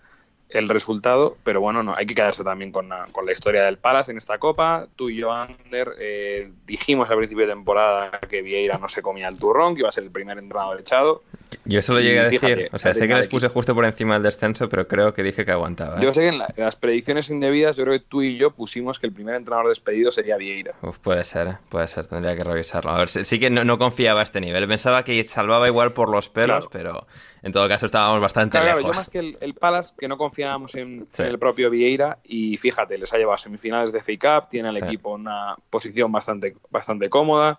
el 0.51 0.69
resultado, 0.69 1.37
pero 1.45 1.61
bueno, 1.61 1.83
no 1.83 1.95
hay 1.95 2.07
que 2.07 2.15
quedarse 2.15 2.43
también 2.43 2.73
con 2.73 2.89
la, 2.89 3.07
con 3.13 3.27
la 3.27 3.33
historia 3.33 3.65
del 3.65 3.77
Palace 3.79 4.13
en 4.13 4.19
esta 4.19 4.39
copa. 4.39 4.87
Tú 4.97 5.11
y 5.11 5.17
yo, 5.17 5.33
Ander, 5.33 5.93
eh, 5.99 6.51
dijimos 6.67 7.11
al 7.11 7.19
principio 7.19 7.45
de 7.47 7.53
temporada 7.53 8.19
que 8.29 8.41
Vieira 8.43 8.79
no 8.79 8.89
se 8.89 9.03
comía 9.03 9.29
el 9.29 9.39
turrón, 9.39 9.75
que 9.75 9.81
iba 9.81 9.89
a 9.89 9.93
ser 9.93 10.05
el 10.05 10.11
primer 10.11 10.39
entrenador 10.39 10.81
echado. 10.81 11.23
Yo 11.65 11.79
eso 11.79 11.93
lo 11.95 12.01
Y 12.01 12.05
llegué 12.05 12.21
a 12.21 12.23
decir. 12.25 12.41
fíjate, 12.41 12.69
o 12.73 12.79
sea, 12.79 12.95
sé 12.95 13.07
que 13.09 13.15
les 13.15 13.29
puse 13.29 13.49
justo 13.49 13.75
por 13.75 13.85
encima 13.85 14.15
del 14.15 14.23
descenso, 14.23 14.69
pero 14.69 14.87
creo 14.89 15.13
que 15.15 15.23
dije 15.23 15.45
que 15.45 15.53
aguantaba. 15.53 15.97
¿eh? 15.99 16.01
Yo 16.03 16.13
sé 16.15 16.23
que 16.23 16.29
en, 16.29 16.39
la- 16.39 16.53
en 16.57 16.65
las 16.65 16.77
predicciones 16.77 17.29
indebidas, 17.31 17.77
yo 17.77 17.85
creo 17.85 17.99
que 17.99 18.05
tú 18.07 18.23
y 18.23 18.37
yo 18.39 18.51
pusimos 18.51 18.99
que 18.99 19.07
el 19.07 19.13
primer 19.13 19.35
entrenador 19.35 19.69
despedido 19.69 20.11
sería 20.11 20.37
Vieira. 20.37 20.73
Uf, 20.83 20.99
puede 20.99 21.25
ser, 21.25 21.47
¿eh? 21.49 21.57
puede 21.69 21.89
ser, 21.89 22.07
tendría 22.07 22.37
que 22.37 22.45
revisarlo. 22.45 22.91
A 22.91 22.99
ver, 22.99 23.09
sí, 23.09 23.25
sí 23.25 23.39
que 23.39 23.51
no, 23.51 23.65
no 23.65 23.79
confiaba 23.79 24.21
a 24.21 24.23
este 24.25 24.41
nivel. 24.41 24.67
Pensaba 24.69 25.05
que 25.05 25.23
salvaba 25.25 25.67
igual 25.69 25.93
por 25.93 26.09
los 26.11 26.29
pelos, 26.31 26.69
Claro. 26.69 26.71
pero 26.73 27.07
en 27.43 27.53
todo 27.53 27.69
caso 27.69 27.87
estábamos 27.87 28.21
bastante 28.21 28.53
Claro, 28.59 28.65
claro, 28.67 28.79
lejos. 28.81 28.93
yo 28.97 28.99
más 29.01 29.11
que 29.11 29.19
el, 29.21 29.39
el 29.41 29.55
Palace, 29.55 29.95
que 29.99 30.09
no 30.09 30.17
confiábamos 30.17 30.75
en, 30.75 31.07
Sí. 31.13 31.23
en 31.23 31.29
el 31.29 31.39
propio 31.39 31.71
Vieira, 31.71 32.19
y 32.25 32.57
fíjate, 32.57 32.99
les 32.99 33.13
ha 33.13 33.19
llevado 33.19 33.35
a 33.35 33.39
semifinales 33.39 33.93
de 33.93 34.01
FA 34.03 34.41
Cup, 34.41 34.49
tiene 34.51 34.69
al 34.69 34.77
Sí. 34.77 34.85
equipo 34.85 35.15
en 35.15 35.23
una 35.23 35.57
posición 35.71 36.11
bastante, 36.13 36.57
bastante 36.71 37.09
cómoda. 37.09 37.59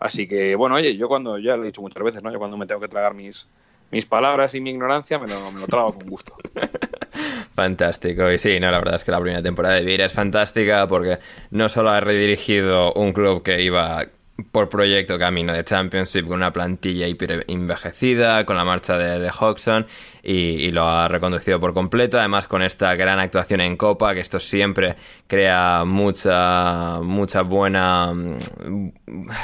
Así 0.00 0.28
que, 0.28 0.54
bueno, 0.54 0.76
oye, 0.76 0.96
yo 0.96 1.08
cuando, 1.08 1.38
ya 1.38 1.56
lo 1.56 1.62
he 1.64 1.66
dicho 1.66 1.80
muchas 1.82 2.02
veces, 2.02 2.22
¿no? 2.22 2.30
Yo 2.32 2.38
cuando 2.38 2.56
me 2.56 2.66
tengo 2.66 2.80
que 2.80 2.86
tragar 2.88 3.14
mis, 3.14 3.48
mis 3.90 4.06
palabras 4.06 4.54
y 4.54 4.60
mi 4.60 4.70
ignorancia, 4.70 5.18
me 5.18 5.26
lo, 5.26 5.50
me 5.50 5.60
lo 5.60 5.66
trago 5.66 5.92
con 5.94 6.06
gusto. 6.08 6.36
Fantástico. 7.54 8.30
Y 8.30 8.38
sí, 8.38 8.60
no, 8.60 8.70
la 8.70 8.78
verdad 8.78 8.94
es 8.94 9.04
que 9.04 9.10
la 9.10 9.20
primera 9.20 9.42
temporada 9.42 9.74
de 9.76 9.82
Vieira 9.84 10.04
es 10.04 10.12
fantástica 10.12 10.86
porque 10.86 11.18
no 11.50 11.68
solo 11.68 11.90
ha 11.90 12.00
redirigido 12.00 12.92
un 12.94 13.12
club 13.12 13.42
que 13.42 13.62
iba 13.62 14.04
por 14.52 14.68
proyecto 14.68 15.18
camino 15.18 15.52
de 15.52 15.64
Championship 15.64 16.26
con 16.26 16.36
una 16.36 16.52
plantilla 16.52 17.08
hiper 17.08 17.44
envejecida, 17.48 18.44
con 18.46 18.56
la 18.56 18.64
marcha 18.64 18.96
de, 18.96 19.18
de 19.18 19.30
Hodgson 19.30 19.86
y, 20.22 20.70
lo 20.70 20.84
ha 20.84 21.08
reconducido 21.08 21.58
por 21.58 21.74
completo. 21.74 22.18
Además, 22.18 22.46
con 22.46 22.62
esta 22.62 22.94
gran 22.94 23.18
actuación 23.18 23.60
en 23.60 23.76
Copa, 23.76 24.14
que 24.14 24.20
esto 24.20 24.38
siempre 24.38 24.94
crea 25.26 25.82
mucha, 25.84 27.00
mucha 27.02 27.42
buena, 27.42 28.12
mm, 28.14 28.88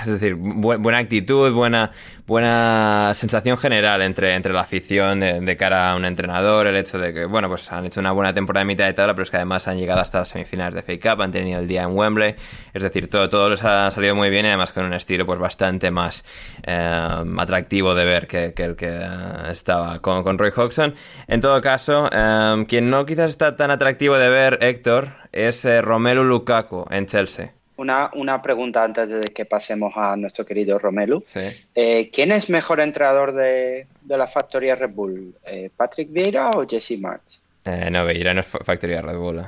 es 0.03 0.07
decir, 0.07 0.37
bu- 0.37 0.81
buena 0.81 0.99
actitud, 0.99 1.53
buena, 1.53 1.91
buena 2.27 3.13
sensación 3.15 3.59
general 3.59 4.01
entre, 4.03 4.35
entre 4.35 4.53
la 4.53 4.61
afición 4.61 5.21
de, 5.21 5.41
de 5.41 5.57
cara 5.57 5.91
a 5.91 5.97
un 5.97 6.05
entrenador, 6.05 6.67
el 6.67 6.77
hecho 6.77 6.99
de 6.99 7.13
que, 7.13 7.27
bueno, 7.27 7.49
pues 7.49 7.71
han 7.71 7.85
hecho 7.85 8.01
una 8.01 8.13
buena 8.13 8.33
temporada 8.33 8.65
de 8.65 8.67
mitad 8.67 8.87
de 8.87 8.95
tabla, 8.95 9.15
pero 9.15 9.25
es 9.25 9.31
que 9.31 9.37
además 9.37 9.69
han 9.69 9.77
llegado 9.77 10.01
hasta 10.01 10.21
las 10.21 10.29
semifinales 10.29 10.75
de 10.75 10.83
FA 10.83 11.15
Cup, 11.15 11.23
han 11.23 11.33
tenido 11.33 11.61
el 11.61 11.69
día 11.69 11.83
en 11.83 11.97
Wembley, 11.97 12.35
es 12.73 12.83
decir, 12.83 13.09
todo, 13.11 13.29
todo 13.29 13.51
les 13.51 13.63
ha 13.65 13.91
salido 13.91 14.15
muy 14.15 14.31
bien 14.31 14.47
y 14.47 14.49
además 14.49 14.73
con 14.73 14.85
un 14.87 14.95
estilo 14.95 15.27
pues 15.27 15.39
bastante 15.39 15.91
más 15.91 16.25
eh, 16.67 17.25
atractivo 17.39 17.95
de 17.95 18.05
ver 18.05 18.27
que, 18.27 18.55
que 18.55 18.65
el 18.65 18.77
que 18.77 18.89
eh, 18.89 19.09
estaba 19.51 20.01
con, 20.01 20.23
con 20.23 20.39
Roy 20.39 20.53
Hodgson. 20.55 20.95
En 21.27 21.41
todo 21.41 21.61
caso, 21.61 22.09
eh, 22.11 22.65
quien 22.69 22.89
no 22.89 23.05
quizás 23.05 23.31
está 23.31 23.57
tan 23.57 23.71
atractivo 23.71 24.17
de 24.17 24.29
ver, 24.31 24.59
Héctor, 24.63 25.13
es 25.33 25.65
eh, 25.65 25.83
Romelu 25.83 26.25
Lukaku 26.25 26.87
en 26.91 27.07
Chelsea. 27.07 27.64
Una, 27.77 28.11
una 28.15 28.41
pregunta 28.41 28.85
antes 28.85 29.09
de 29.09 29.23
que 29.25 29.45
pasemos 29.47 29.93
a 29.97 30.15
nuestro 30.17 30.47
querido 30.47 30.79
Romelu. 30.79 31.25
Sí. 31.27 31.41
Eh, 31.75 32.09
¿Quién 32.13 32.31
es 32.31 32.49
mejor 32.49 32.81
entrenador 32.81 33.33
de, 33.33 33.87
de 34.03 34.17
la 34.19 34.29
factoría 34.29 34.77
Red 34.77 34.91
Bull? 34.91 35.35
Eh, 35.45 35.71
¿Patrick 35.77 36.13
Vieira 36.13 36.51
o 36.51 36.65
Jesse 36.67 36.99
March? 37.01 37.41
Eh, 37.65 37.89
no, 37.91 38.05
Beira 38.05 38.33
no 38.33 38.41
es 38.41 38.47
fa- 38.47 38.61
factoría 38.63 39.01
Red 39.03 39.17
Bull. 39.17 39.39
eh. 39.41 39.45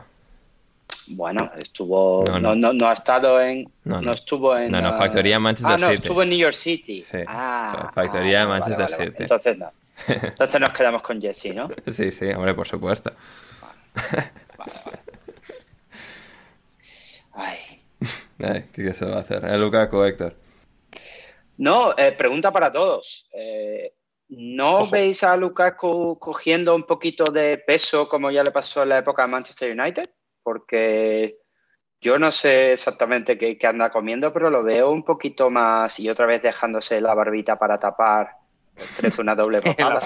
Bueno, 1.10 1.52
estuvo. 1.56 2.24
No, 2.40 2.54
No, 2.56 2.72
no. 2.72 2.88
ha 2.88 2.92
estado 2.92 3.40
en. 3.40 3.68
No, 3.84 4.10
estuvo 4.10 4.56
en. 4.56 4.72
No, 4.72 4.80
no, 4.80 4.88
ah, 4.88 4.98
factoría 4.98 5.38
Manchester 5.38 5.74
ah, 5.74 5.78
no, 5.78 5.86
City. 5.90 6.02
estuvo 6.02 6.22
en 6.22 6.30
New 6.30 6.38
York 6.38 6.54
City. 6.54 7.00
Sí, 7.02 7.18
Ah, 7.28 7.90
fa- 7.94 8.02
factoría 8.02 8.42
ah, 8.42 8.46
Manchester 8.48 8.84
vale, 8.86 8.96
vale. 8.96 9.10
City. 9.10 9.22
Entonces 9.22 9.58
no. 9.58 9.70
Entonces 10.08 10.60
nos 10.60 10.72
quedamos 10.72 11.02
con 11.02 11.20
Jesse, 11.22 11.54
¿no? 11.54 11.68
Sí, 11.92 12.10
sí, 12.10 12.26
hombre, 12.30 12.54
por 12.54 12.66
supuesto. 12.66 13.12
¿Qué, 18.72 18.92
se 18.92 19.04
va 19.04 19.16
a 19.16 19.20
hacer? 19.20 19.44
Eh, 19.44 19.56
Lukaku, 19.58 20.02
Héctor. 20.02 20.34
No, 21.58 21.94
eh, 21.96 22.12
pregunta 22.12 22.52
para 22.52 22.70
todos. 22.70 23.28
Eh, 23.32 23.94
¿No 24.28 24.80
Ojo. 24.80 24.90
veis 24.90 25.22
a 25.22 25.36
Lukaku 25.36 26.18
cogiendo 26.18 26.74
un 26.74 26.82
poquito 26.82 27.24
de 27.24 27.58
peso 27.58 28.08
como 28.08 28.30
ya 28.30 28.42
le 28.42 28.50
pasó 28.50 28.82
en 28.82 28.90
la 28.90 28.98
época 28.98 29.22
de 29.22 29.28
Manchester 29.28 29.78
United? 29.78 30.10
Porque 30.42 31.38
yo 32.00 32.18
no 32.18 32.30
sé 32.30 32.72
exactamente 32.72 33.38
qué, 33.38 33.56
qué 33.56 33.66
anda 33.66 33.90
comiendo, 33.90 34.32
pero 34.32 34.50
lo 34.50 34.62
veo 34.62 34.90
un 34.90 35.04
poquito 35.04 35.48
más 35.50 35.98
y 36.00 36.08
otra 36.10 36.26
vez 36.26 36.42
dejándose 36.42 37.00
la 37.00 37.14
barbita 37.14 37.58
para 37.58 37.78
tapar. 37.78 38.36
Una 39.18 39.34
doble 39.34 39.62
papada. 39.62 40.00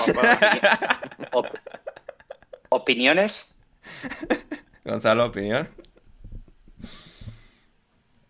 ¿Opiniones? 2.68 3.56
Gonzalo, 4.84 5.26
opinión. 5.26 5.68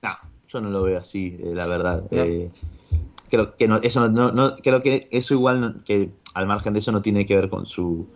No, 0.03 0.17
yo 0.53 0.61
no 0.61 0.71
lo 0.71 0.83
veo 0.83 0.99
así, 0.99 1.39
eh, 1.43 1.51
la 1.55 1.67
verdad. 1.67 2.05
No. 2.11 2.23
Eh, 2.23 2.51
creo 3.31 3.57
que 3.57 3.69
no, 3.69 3.77
eso 3.77 4.09
no, 4.09 4.09
no- 4.09 4.33
no- 4.33 4.57
creo 4.57 4.83
que 4.83 5.09
eso 5.13 5.35
igual 5.35 5.83
que 5.85 6.11
al 6.35 6.47
margen 6.47 6.73
de 6.75 6.81
eso 6.81 6.93
no 6.93 7.03
tiene 7.03 7.27
que 7.27 7.37
ver 7.37 7.49
con 7.49 7.67
su 7.67 8.09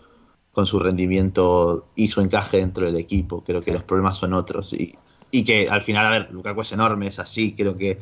con 0.52 0.66
su 0.66 0.78
rendimiento 0.78 1.88
y 1.96 2.06
su 2.08 2.20
encaje 2.20 2.58
dentro 2.58 2.86
del 2.86 2.96
equipo. 2.96 3.42
Creo 3.42 3.58
que 3.60 3.66
Sí. 3.66 3.72
los 3.72 3.82
problemas 3.82 4.16
son 4.18 4.34
otros 4.34 4.72
y, 4.72 4.94
y 5.32 5.44
que 5.44 5.68
al 5.68 5.82
final, 5.82 6.06
a 6.06 6.10
ver, 6.10 6.28
Lukaku 6.30 6.60
es 6.62 6.70
enorme, 6.70 7.08
es 7.08 7.18
así. 7.18 7.56
Creo 7.56 7.76
que 7.76 7.98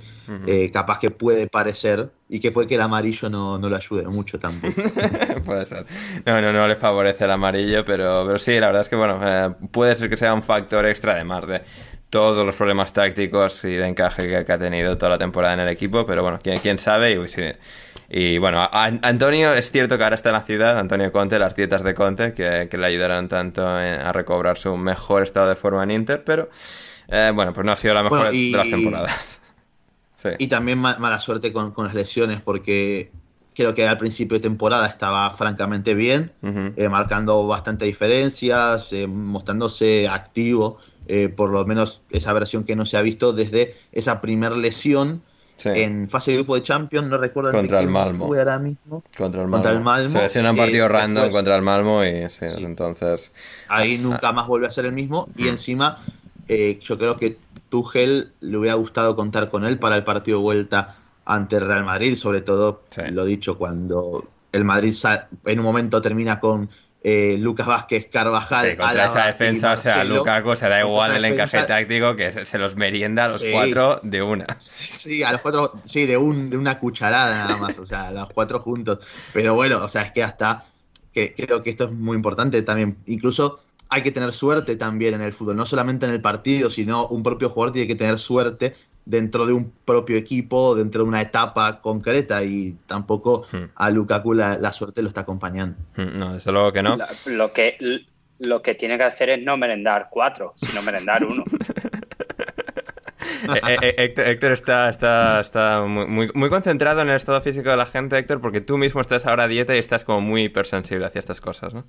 eh, 0.46 0.70
capaz 0.70 0.98
que 0.98 1.10
puede 1.10 1.46
parecer 1.46 2.10
y 2.28 2.40
que 2.40 2.52
puede 2.52 2.68
que 2.68 2.74
el 2.74 2.82
amarillo 2.82 3.30
no, 3.30 3.56
no 3.58 3.70
lo 3.70 3.76
ayude 3.76 4.06
mucho 4.06 4.38
tampoco. 4.38 4.74
Puede 5.46 5.64
ser. 5.64 5.86
No, 6.26 6.42
no, 6.42 6.52
no 6.52 6.66
le 6.68 6.76
favorece 6.76 7.24
el 7.24 7.30
amarillo, 7.30 7.86
pero, 7.86 8.24
pero 8.26 8.38
sí, 8.38 8.52
la 8.60 8.66
verdad 8.66 8.82
es 8.82 8.88
que, 8.90 8.96
bueno, 8.96 9.18
eh, 9.22 9.54
puede 9.70 9.96
ser 9.96 10.10
que 10.10 10.18
sea 10.18 10.34
un 10.34 10.42
factor 10.42 10.84
extra 10.84 11.14
de 11.14 11.24
todos 12.12 12.44
los 12.44 12.54
problemas 12.56 12.92
tácticos 12.92 13.64
y 13.64 13.70
de 13.70 13.86
encaje 13.88 14.44
que, 14.44 14.52
ha 14.52 14.58
tenido 14.58 14.98
toda 14.98 15.12
la 15.12 15.18
temporada 15.18 15.54
en 15.54 15.60
el 15.60 15.68
equipo, 15.70 16.04
pero 16.04 16.22
bueno, 16.22 16.38
quién, 16.42 16.58
quién 16.58 16.76
sabe. 16.76 17.18
Y, 18.10 18.36
bueno, 18.36 18.60
a- 18.60 18.66
a- 18.70 18.98
Antonio 19.00 19.54
es 19.54 19.70
cierto 19.70 19.96
que 19.96 20.04
ahora 20.04 20.16
está 20.16 20.28
en 20.28 20.34
la 20.34 20.42
ciudad, 20.42 20.78
Antonio 20.78 21.10
Conte, 21.10 21.38
las 21.38 21.56
dietas 21.56 21.82
de 21.82 21.94
Conte, 21.94 22.34
que, 22.34 22.68
que 22.70 22.76
le 22.76 22.86
ayudaron 22.86 23.28
tanto 23.28 23.62
en- 23.80 23.98
a 24.02 24.12
recobrar 24.12 24.58
su 24.58 24.76
mejor 24.76 25.22
estado 25.22 25.48
de 25.48 25.54
forma 25.54 25.84
en 25.84 25.90
Inter, 25.90 26.22
pero 26.22 26.50
eh, 27.08 27.32
bueno, 27.34 27.54
pues 27.54 27.64
no 27.64 27.72
ha 27.72 27.76
sido 27.76 27.94
la 27.94 28.02
mejor 28.02 28.18
Bueno, 28.18 28.34
y- 28.34 28.52
de 28.52 28.58
las 28.58 28.68
temporadas. 28.70 29.40
Sí. 30.18 30.28
Y 30.38 30.46
también 30.48 30.78
ma- 30.78 30.98
mala 30.98 31.18
suerte 31.18 31.50
con, 31.52 31.72
con 31.72 31.86
las 31.86 31.94
lesiones, 31.94 32.40
porque 32.42 33.10
creo 33.56 33.74
que 33.74 33.88
al 33.88 33.96
principio 33.98 34.36
de 34.36 34.42
temporada 34.42 34.86
estaba 34.86 35.28
francamente 35.30 35.94
bien, 35.94 36.30
eh, 36.76 36.88
marcando 36.88 37.44
bastante 37.46 37.86
diferencias, 37.86 38.92
eh, 38.92 39.08
mostrándose 39.08 40.06
activo, 40.08 40.78
eh, 41.14 41.28
por 41.28 41.50
lo 41.50 41.64
menos 41.66 42.00
esa 42.10 42.32
versión 42.32 42.64
que 42.64 42.74
no 42.74 42.86
se 42.86 42.96
ha 42.96 43.02
visto 43.02 43.34
desde 43.34 43.74
esa 43.92 44.20
primer 44.22 44.56
lesión 44.56 45.20
Sí. 45.58 45.68
en 45.68 46.08
fase 46.08 46.30
de 46.32 46.38
grupo 46.38 46.54
de 46.56 46.62
Champions, 46.62 47.06
no 47.08 47.18
recuerdo 47.18 47.52
Contra 47.52 47.78
el 47.80 47.86
Malmo. 47.86 48.26
fue 48.26 48.38
ahora 48.38 48.58
mismo. 48.58 49.04
Contra 49.16 49.42
el 49.42 49.46
Malmo. 49.48 49.52
Contra 49.52 49.72
el 49.72 49.80
Malmo, 49.80 50.08
Se 50.08 50.22
lesiona 50.22 50.50
un 50.50 50.56
eh, 50.56 50.60
partido 50.60 50.88
random 50.88 51.24
después- 51.24 51.32
contra 51.38 51.54
el 51.56 51.62
Malmo 51.62 52.02
y 52.02 52.28
sí, 52.30 52.48
Sí. 52.48 52.64
entonces... 52.64 53.30
Ahí 53.68 53.98
nunca 53.98 54.32
más 54.32 54.48
vuelve 54.48 54.66
a 54.66 54.70
ser 54.72 54.86
el 54.86 54.92
mismo. 54.92 55.28
Y 55.36 55.46
encima, 55.48 55.98
eh, 56.48 56.80
yo 56.82 56.98
creo 56.98 57.16
que 57.16 57.36
Tuchel 57.68 58.32
le 58.40 58.56
hubiera 58.56 58.74
gustado 58.74 59.14
contar 59.14 59.50
con 59.50 59.64
él 59.64 59.78
para 59.78 59.96
el 59.96 60.02
partido 60.04 60.38
de 60.38 60.42
vuelta 60.42 60.96
ante 61.26 61.56
el 61.56 61.66
Real 61.66 61.84
Madrid, 61.84 62.16
sobre 62.16 62.40
todo, 62.40 62.82
lo 63.12 63.24
dicho, 63.24 63.56
cuando 63.56 64.26
el 64.50 64.64
Madrid 64.64 64.92
en 65.44 65.58
un 65.60 65.64
momento 65.64 66.00
termina 66.02 66.40
con 66.40 66.70
eh, 67.04 67.36
Lucas 67.38 67.66
Vázquez, 67.66 68.06
Carvajal, 68.10 68.70
Sí, 68.70 68.76
contra 68.76 69.06
esa 69.06 69.26
defensa, 69.26 69.72
o 69.72 69.76
sea. 69.76 70.04
Lukaku 70.04 70.54
se 70.54 70.68
da 70.68 70.80
igual 70.80 71.16
el 71.16 71.24
encaje 71.24 71.64
táctico 71.64 72.14
que 72.14 72.30
se, 72.30 72.44
se 72.44 72.58
los 72.58 72.76
merienda 72.76 73.24
a 73.24 73.28
los 73.28 73.40
Sí. 73.40 73.50
cuatro 73.52 73.98
de 74.02 74.22
una. 74.22 74.46
Sí, 74.58 74.88
sí, 74.92 75.22
a 75.24 75.32
los 75.32 75.40
cuatro, 75.40 75.72
sí, 75.84 76.06
de, 76.06 76.16
un, 76.16 76.48
de 76.48 76.56
una 76.56 76.78
cucharada 76.78 77.46
nada 77.46 77.56
más, 77.56 77.76
o 77.78 77.86
sea, 77.86 78.08
a 78.08 78.12
los 78.12 78.30
cuatro 78.30 78.60
juntos. 78.60 79.00
Pero 79.32 79.54
bueno, 79.54 79.82
o 79.82 79.88
sea, 79.88 80.02
es 80.02 80.12
que 80.12 80.22
hasta, 80.22 80.64
que 81.12 81.34
creo 81.34 81.60
que 81.62 81.70
esto 81.70 81.84
es 81.86 81.92
muy 81.92 82.14
importante 82.16 82.62
también. 82.62 82.96
Incluso 83.06 83.60
hay 83.88 84.02
que 84.02 84.12
tener 84.12 84.32
suerte 84.32 84.76
también 84.76 85.14
en 85.14 85.22
el 85.22 85.32
fútbol, 85.32 85.56
no 85.56 85.66
solamente 85.66 86.06
en 86.06 86.12
el 86.12 86.20
partido, 86.20 86.70
sino 86.70 87.06
un 87.08 87.22
propio 87.22 87.50
jugador 87.50 87.72
tiene 87.72 87.88
que 87.88 87.96
tener 87.96 88.18
suerte 88.18 88.74
dentro 89.04 89.46
de 89.46 89.52
un 89.52 89.72
propio 89.84 90.16
equipo, 90.16 90.74
dentro 90.76 91.02
de 91.02 91.08
una 91.08 91.20
etapa 91.20 91.80
concreta 91.80 92.42
y 92.44 92.76
tampoco 92.86 93.46
Hmm. 93.52 93.64
a 93.74 93.90
Lukaku 93.90 94.32
la, 94.34 94.56
la 94.58 94.72
suerte 94.72 95.02
lo 95.02 95.08
está 95.08 95.22
acompañando. 95.22 95.76
Mm, 95.96 96.16
No, 96.18 96.32
desde 96.34 96.52
luego 96.52 96.72
que 96.72 96.82
no. 96.82 96.96
La- 96.96 97.08
lo, 97.26 97.52
que, 97.52 97.76
lo 98.38 98.62
que 98.62 98.74
tiene 98.74 98.96
que 98.98 99.04
hacer 99.04 99.30
es 99.30 99.42
no 99.42 99.56
merendar 99.56 100.08
cuatro, 100.10 100.54
sino 100.56 100.82
merendar 100.82 101.24
uno. 101.24 101.44
Eh, 103.54 103.60
eh, 103.68 103.76
eh, 103.82 103.94
Héctor, 103.98 104.26
Héctor 104.28 104.52
está, 104.52 104.88
está, 104.88 105.40
está 105.40 105.82
muy, 105.82 106.06
muy, 106.06 106.30
muy 106.34 106.48
concentrado 106.48 107.02
en 107.02 107.08
el 107.08 107.16
estado 107.16 107.40
físico 107.40 107.70
de 107.70 107.76
la 107.76 107.86
gente, 107.86 108.16
Héctor, 108.16 108.40
porque 108.40 108.60
tú 108.60 108.78
mismo 108.78 109.00
estás 109.00 109.26
ahora 109.26 109.44
a 109.44 109.48
dieta 109.48 109.74
y 109.74 109.78
estás 109.78 110.04
como 110.04 110.20
muy 110.20 110.44
hipersensible 110.44 111.04
hacia 111.06 111.18
estas 111.18 111.40
cosas, 111.40 111.74
¿no? 111.74 111.84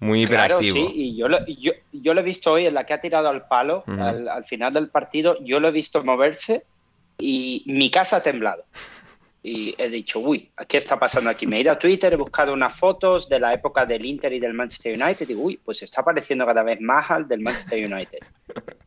Muy 0.00 0.22
hiperactivo. 0.22 0.74
Claro, 0.74 0.90
sí, 0.90 0.92
y 0.94 1.16
yo 1.16 1.28
lo, 1.28 1.44
yo, 1.46 1.72
yo 1.92 2.14
lo 2.14 2.20
he 2.20 2.24
visto 2.24 2.52
hoy 2.52 2.66
en 2.66 2.74
la 2.74 2.84
que 2.84 2.94
ha 2.94 3.00
tirado 3.00 3.28
al 3.28 3.46
palo 3.46 3.84
Ujú. 3.86 4.02
al, 4.02 4.28
al 4.28 4.44
final 4.44 4.74
del 4.74 4.88
partido, 4.88 5.36
yo 5.42 5.60
lo 5.60 5.68
he 5.68 5.72
visto 5.72 6.04
moverse 6.04 6.64
y 7.18 7.64
mi 7.66 7.90
casa 7.90 8.16
ha 8.16 8.22
temblado. 8.22 8.64
Y 9.40 9.74
he 9.78 9.88
dicho, 9.88 10.18
uy, 10.18 10.50
¿qué 10.66 10.78
está 10.78 10.98
pasando 10.98 11.30
aquí? 11.30 11.46
Me 11.46 11.56
he 11.56 11.60
ido 11.60 11.70
a 11.70 11.78
Twitter, 11.78 12.12
he 12.12 12.16
buscado 12.16 12.52
unas 12.52 12.74
fotos 12.74 13.28
de 13.28 13.38
la 13.38 13.54
época 13.54 13.86
del 13.86 14.04
Inter 14.04 14.32
y 14.32 14.40
del 14.40 14.52
Manchester 14.52 15.00
United 15.00 15.22
y 15.22 15.26
digo, 15.26 15.42
uy, 15.42 15.58
pues 15.64 15.80
está 15.82 16.02
pareciendo 16.02 16.44
cada 16.44 16.62
vez 16.64 16.80
más 16.80 17.08
al 17.10 17.28
del 17.28 17.40
Manchester 17.40 17.78
United. 17.90 18.18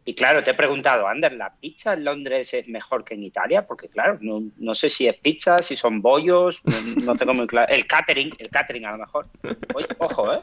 Y 0.03 0.13
claro, 0.13 0.43
te 0.43 0.51
he 0.51 0.53
preguntado, 0.53 1.07
Ander, 1.07 1.33
¿la 1.33 1.53
pizza 1.55 1.93
en 1.93 2.03
Londres 2.03 2.53
es 2.53 2.67
mejor 2.67 3.05
que 3.05 3.13
en 3.13 3.23
Italia? 3.23 3.65
Porque 3.65 3.87
claro, 3.87 4.17
no, 4.19 4.43
no 4.57 4.75
sé 4.75 4.89
si 4.89 5.07
es 5.07 5.15
pizza, 5.15 5.57
si 5.59 5.77
son 5.77 6.01
bollos, 6.01 6.61
no, 6.65 7.05
no 7.05 7.15
tengo 7.15 7.33
muy 7.33 7.47
claro. 7.47 7.73
El 7.73 7.87
catering, 7.87 8.31
el 8.37 8.49
catering 8.49 8.85
a 8.85 8.91
lo 8.91 8.97
mejor. 8.97 9.27
Oye, 9.73 9.87
ojo, 9.99 10.33
¿eh? 10.33 10.41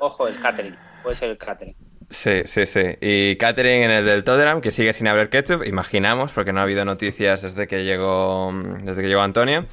Ojo, 0.00 0.28
el 0.28 0.38
catering. 0.38 0.76
Puede 1.02 1.16
ser 1.16 1.30
el 1.30 1.38
catering. 1.38 1.74
Sí, 2.10 2.42
sí, 2.44 2.66
sí. 2.66 2.82
Y 3.00 3.36
catering 3.36 3.82
en 3.82 3.90
el 3.90 4.04
del 4.04 4.22
Tottenham, 4.22 4.60
que 4.60 4.70
sigue 4.70 4.92
sin 4.92 5.08
haber 5.08 5.28
ketchup, 5.28 5.64
imaginamos, 5.64 6.32
porque 6.32 6.52
no 6.52 6.60
ha 6.60 6.62
habido 6.62 6.84
noticias 6.84 7.42
desde 7.42 7.66
que 7.66 7.84
llegó, 7.84 8.52
desde 8.82 9.02
que 9.02 9.08
llegó 9.08 9.22
Antonio. 9.22 9.66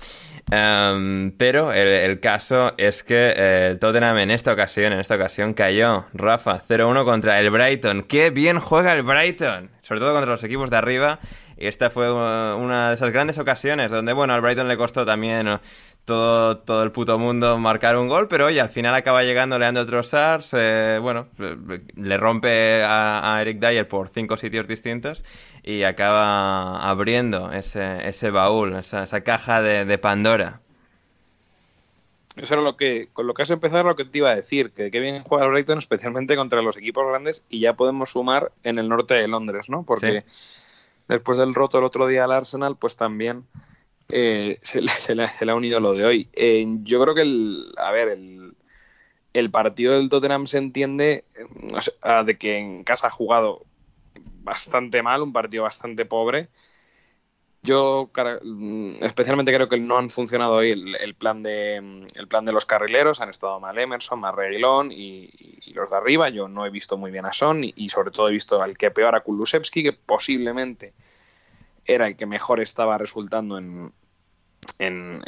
Em, 0.52 1.32
pero 1.38 1.72
el, 1.72 2.20
caso 2.20 2.74
es 2.78 3.04
que 3.04 3.34
eh, 3.36 3.68
el 3.72 3.80
Tottenham 3.80 4.18
en 4.18 4.32
esta 4.32 4.52
ocasión, 4.52 4.94
en 4.94 5.00
esta 5.00 5.16
ocasión 5.16 5.54
cayó, 5.54 6.06
Rafa, 6.14 6.62
0-1 6.68 7.06
contra 7.06 7.40
el 7.40 7.50
Brighton. 7.50 8.04
¡Qué 8.04 8.30
bien 8.30 8.60
juega 8.60 8.94
el 8.94 9.04
Brighton! 9.04 9.70
Sobre 9.82 10.00
todo 10.00 10.12
contra 10.14 10.32
los 10.32 10.44
equipos 10.44 10.70
de 10.70 10.78
arriba. 10.78 11.20
Y 11.56 11.68
esta 11.68 11.90
fue 11.90 12.12
uh, 12.12 12.58
una 12.58 12.90
de 12.90 12.96
esas 12.96 13.12
grandes 13.12 13.38
ocasiones 13.38 13.92
donde, 13.92 14.12
bueno, 14.12 14.34
al 14.34 14.42
Brighton 14.42 14.68
le 14.68 14.76
costó 14.76 15.06
también 15.06 15.48
todo, 16.06 16.58
todo 16.58 16.84
el 16.84 16.92
puto 16.92 17.18
mundo 17.18 17.58
marcar 17.58 17.98
un 17.98 18.08
gol, 18.08 18.28
pero 18.28 18.46
oye, 18.48 18.60
al 18.62 18.70
final 18.70 18.94
acaba 18.96 19.24
llegando 19.24 19.58
Leandro 19.58 19.86
Trossard, 19.86 20.42
se- 20.42 21.00
bueno, 21.02 21.28
eh, 21.40 21.82
le 21.96 22.18
rompe 22.18 22.84
a, 22.84 23.36
a 23.36 23.42
Eric 23.42 23.60
Dyer 23.60 23.88
por 23.88 24.10
cinco 24.10 24.38
sitios 24.38 24.68
distintos 24.68 25.24
y 25.64 25.84
acaba 25.84 26.90
abriendo 26.90 27.52
ese, 27.52 28.08
ese 28.08 28.32
baúl, 28.32 28.76
esa, 28.76 29.04
esa 29.04 29.22
caja 29.22 29.62
de, 29.62 29.86
de 29.86 29.98
Pandora. 29.98 30.60
Eso 32.36 32.56
era 32.56 32.64
lo 32.64 32.76
que, 32.78 33.04
con 33.14 33.28
lo 33.28 33.36
que 33.36 33.44
has 33.44 33.50
empezado 33.52 33.84
lo 33.84 33.96
que 33.96 34.06
te 34.06 34.18
iba 34.18 34.32
a 34.32 34.36
decir, 34.36 34.72
que 34.72 34.90
qué 34.90 35.00
bien 35.00 35.22
juega 35.24 35.46
el 35.46 35.52
Brighton, 35.52 35.78
especialmente 35.78 36.36
contra 36.36 36.64
los 36.64 36.78
equipos 36.78 37.08
grandes, 37.08 37.44
y 37.48 37.60
ya 37.60 37.74
podemos 37.76 38.10
sumar 38.10 38.52
en 38.64 38.80
el 38.80 38.90
norte 38.90 39.14
de 39.14 39.28
Londres, 39.28 39.70
¿no? 39.70 39.84
Porque 39.84 40.24
después 41.08 41.38
del 41.38 41.54
roto 41.54 41.78
el 41.78 41.84
otro 41.84 42.08
día 42.08 42.24
al 42.24 42.32
Arsenal, 42.32 42.76
pues 42.76 42.96
también 42.96 43.46
eh, 44.10 44.60
se, 44.62 44.82
le, 44.82 45.52
ha 45.52 45.56
unido 45.56 45.80
lo 45.80 45.94
de 45.94 46.06
hoy. 46.06 46.30
Eh, 46.34 46.66
yo 46.84 47.02
creo 47.02 47.16
que 47.16 47.22
el, 47.22 47.68
a 47.78 47.92
ver, 47.92 48.10
el, 48.10 48.56
el 49.34 49.52
partido 49.52 49.94
del 49.94 50.10
Tottenham 50.10 50.48
se 50.48 50.58
entiende 50.60 51.26
o 51.74 51.82
sea, 51.82 52.24
de 52.24 52.38
que 52.38 52.58
en 52.58 52.84
casa 52.84 53.08
ha 53.08 53.12
jugado 53.12 53.66
bastante 54.44 55.02
mal, 55.02 55.22
un 55.22 55.34
partido 55.34 55.64
bastante 55.64 56.06
pobre. 56.06 56.50
Yo 57.66 58.12
mm, 58.44 59.04
especialmente 59.04 59.54
creo 59.54 59.70
que 59.70 59.80
no 59.80 59.98
han 59.98 60.10
funcionado 60.10 60.56
hoy 60.56 60.72
el, 60.72 60.96
el 60.98 61.16
plan 61.16 61.42
de 61.44 61.80
mm, 61.82 62.06
el 62.16 62.28
plan 62.28 62.46
de 62.46 62.52
los 62.52 62.66
carrileros, 62.66 63.22
han 63.22 63.30
estado 63.30 63.60
mal 63.60 63.80
Emerson, 63.80 64.20
mal 64.20 64.36
Reguilón 64.36 64.92
y, 64.92 65.30
y 65.66 65.74
los 65.74 65.92
de 65.92 65.96
arriba. 65.96 66.30
Yo 66.30 66.50
no 66.50 66.66
he 66.66 66.70
visto 66.70 66.98
muy 66.98 67.10
bien 67.10 67.26
a 67.26 67.32
Son 67.32 67.64
y, 67.64 67.74
y 67.78 67.90
sobre 67.90 68.12
todo 68.12 68.28
he 68.28 68.34
visto 68.34 68.62
al 68.62 68.78
que 68.78 68.92
peor 68.92 69.16
a 69.16 69.22
Kulusevski, 69.22 69.82
que 69.82 69.94
posiblemente 69.94 70.94
era 71.86 72.08
el 72.08 72.16
que 72.16 72.26
mejor 72.26 72.60
estaba 72.60 72.98
resultando 72.98 73.58
en, 73.58 73.92
en, 74.80 75.24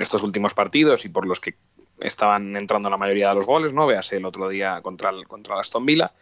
estos 0.00 0.22
últimos 0.22 0.54
partidos 0.54 1.04
y 1.04 1.08
por 1.08 1.26
los 1.26 1.40
que 1.40 1.56
estaban 2.00 2.56
entrando 2.56 2.90
la 2.90 2.98
mayoría 2.98 3.30
de 3.30 3.34
los 3.36 3.46
goles, 3.46 3.72
¿no? 3.72 3.86
Véase 3.86 4.16
el 4.16 4.24
otro 4.24 4.48
día 4.48 4.80
contra 4.82 5.10
el, 5.10 5.26
contra 5.26 5.58
Aston 5.58 5.86
Villa. 5.86 6.12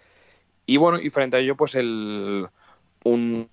Y 0.67 0.77
bueno, 0.77 0.99
y 1.01 1.11
frente 1.11 1.37
a 1.37 1.41
ello, 1.41 1.57
pues 1.57 1.75
el 1.75 2.49
un, 3.05 3.49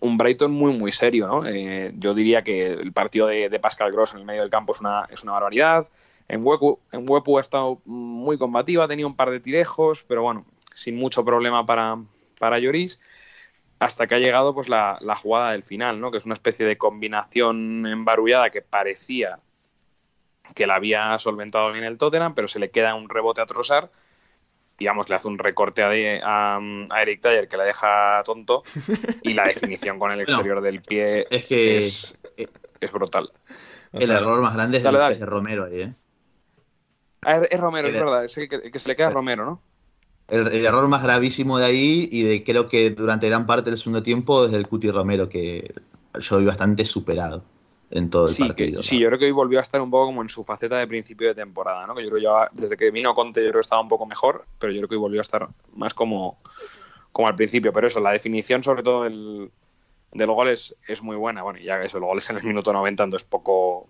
un 0.00 0.18
Brighton 0.18 0.52
muy, 0.52 0.72
muy 0.72 0.92
serio, 0.92 1.26
¿no? 1.26 1.46
Eh, 1.46 1.92
yo 1.98 2.14
diría 2.14 2.42
que 2.42 2.72
el 2.72 2.92
partido 2.92 3.26
de, 3.26 3.48
de 3.48 3.60
Pascal 3.60 3.92
Gross 3.92 4.12
en 4.12 4.20
el 4.20 4.24
medio 4.24 4.42
del 4.42 4.50
campo 4.50 4.72
es 4.72 4.80
una, 4.80 5.06
es 5.10 5.22
una 5.22 5.32
barbaridad. 5.32 5.88
En 6.28 6.40
Huepu, 6.44 6.78
en 6.92 7.04
Huepu 7.08 7.38
ha 7.38 7.40
estado 7.40 7.80
muy 7.84 8.38
combativa, 8.38 8.84
ha 8.84 8.88
tenido 8.88 9.08
un 9.08 9.16
par 9.16 9.30
de 9.30 9.40
tirejos, 9.40 10.04
pero 10.04 10.22
bueno, 10.22 10.46
sin 10.74 10.96
mucho 10.96 11.24
problema 11.24 11.66
para, 11.66 11.98
para 12.38 12.58
Lloris. 12.58 13.00
Hasta 13.80 14.06
que 14.06 14.14
ha 14.14 14.18
llegado 14.18 14.54
pues 14.54 14.68
la, 14.68 14.98
la 15.00 15.16
jugada 15.16 15.52
del 15.52 15.62
final, 15.64 16.00
¿no? 16.00 16.10
Que 16.12 16.18
es 16.18 16.26
una 16.26 16.34
especie 16.34 16.66
de 16.66 16.78
combinación 16.78 17.86
embarullada 17.86 18.50
que 18.50 18.62
parecía 18.62 19.40
que 20.54 20.66
la 20.66 20.74
había 20.76 21.18
solventado 21.18 21.72
bien 21.72 21.84
el 21.84 21.98
Tottenham, 21.98 22.34
pero 22.34 22.48
se 22.48 22.58
le 22.58 22.70
queda 22.70 22.94
un 22.94 23.08
rebote 23.08 23.40
a 23.40 23.46
Trossard 23.46 23.88
y 24.78 24.86
vamos, 24.86 25.08
le 25.08 25.16
hace 25.16 25.28
un 25.28 25.38
recorte 25.38 25.82
a, 25.82 25.88
de- 25.90 26.20
a, 26.24 26.56
a 26.90 27.02
Eric 27.02 27.22
Dyer 27.22 27.48
que 27.48 27.56
le 27.56 27.64
deja 27.64 28.22
tonto 28.24 28.62
y 29.22 29.34
la 29.34 29.46
definición 29.46 29.98
con 29.98 30.10
el 30.10 30.20
exterior 30.20 30.60
del 30.60 30.82
pie 30.82 31.26
Es 31.30 31.44
que 31.46 31.78
es, 31.78 32.18
es 32.80 32.92
brutal. 32.92 33.32
el 33.92 34.10
error 34.10 34.40
más 34.42 34.54
grande 34.54 34.78
es, 34.78 34.84
Dale, 34.84 34.98
de, 34.98 35.02
dale. 35.04 35.14
es 35.14 35.20
de 35.20 35.26
Romero 35.26 35.64
ahí, 35.66 35.80
¿eh? 35.82 35.94
Ah, 37.22 37.36
es, 37.36 37.48
es 37.50 37.60
Romero, 37.60 37.88
es 37.88 37.94
El- 37.94 38.00
verdad, 38.00 38.24
es 38.24 38.38
el 38.38 38.48
que, 38.48 38.56
el 38.56 38.70
que 38.70 38.78
se 38.78 38.88
le 38.88 38.96
queda 38.96 39.08
a 39.08 39.10
Romero, 39.10 39.44
¿no? 39.44 39.62
El, 40.30 40.46
el 40.48 40.64
error 40.66 40.86
más 40.88 41.02
gravísimo 41.02 41.58
de 41.58 41.64
ahí 41.66 42.08
y 42.10 42.22
de 42.22 42.44
creo 42.44 42.68
que 42.68 42.90
durante 42.90 43.28
gran 43.28 43.46
parte 43.46 43.70
del 43.70 43.78
segundo 43.78 44.02
tiempo 44.02 44.44
es 44.44 44.52
del 44.52 44.66
Cuti 44.68 44.90
Romero, 44.90 45.28
que 45.28 45.74
yo 46.20 46.38
vi 46.38 46.44
bastante 46.44 46.84
superado 46.84 47.42
en 47.90 48.08
todo 48.08 48.26
el 48.26 48.30
Sí, 48.30 48.42
que, 48.44 48.48
partido. 48.48 48.82
sí, 48.82 48.98
yo 49.00 49.08
creo 49.08 49.18
que 49.18 49.24
hoy 49.24 49.32
volvió 49.32 49.58
a 49.58 49.62
estar 49.62 49.80
un 49.80 49.90
poco 49.90 50.06
como 50.06 50.22
en 50.22 50.28
su 50.28 50.44
faceta 50.44 50.78
de 50.78 50.86
principio 50.86 51.26
de 51.28 51.34
temporada, 51.34 51.86
¿no? 51.88 51.94
Que 51.96 52.04
yo 52.04 52.10
creo 52.10 52.18
que 52.20 52.24
ya 52.24 52.60
desde 52.62 52.76
que 52.76 52.90
vino 52.92 53.12
Conte 53.14 53.40
yo 53.40 53.48
creo 53.48 53.58
que 53.60 53.64
estaba 53.64 53.82
un 53.82 53.88
poco 53.88 54.06
mejor, 54.06 54.44
pero 54.60 54.72
yo 54.72 54.78
creo 54.78 54.88
que 54.88 54.94
hoy 54.94 55.00
volvió 55.00 55.20
a 55.20 55.22
estar 55.22 55.48
más 55.74 55.92
como, 55.94 56.38
como 57.10 57.26
al 57.26 57.34
principio. 57.34 57.72
Pero 57.72 57.88
eso, 57.88 57.98
la 57.98 58.12
definición 58.12 58.62
sobre 58.62 58.84
todo 58.84 59.02
del, 59.02 59.50
del 60.12 60.30
gol 60.30 60.48
es, 60.48 60.76
es 60.86 61.02
muy 61.02 61.16
buena. 61.16 61.42
Bueno, 61.42 61.58
ya 61.58 61.80
eso, 61.80 61.98
el 61.98 62.04
gol 62.04 62.18
es 62.18 62.30
en 62.30 62.36
el 62.36 62.44
minuto 62.44 62.72
90, 62.72 63.02
entonces 63.02 63.26
poco, 63.28 63.88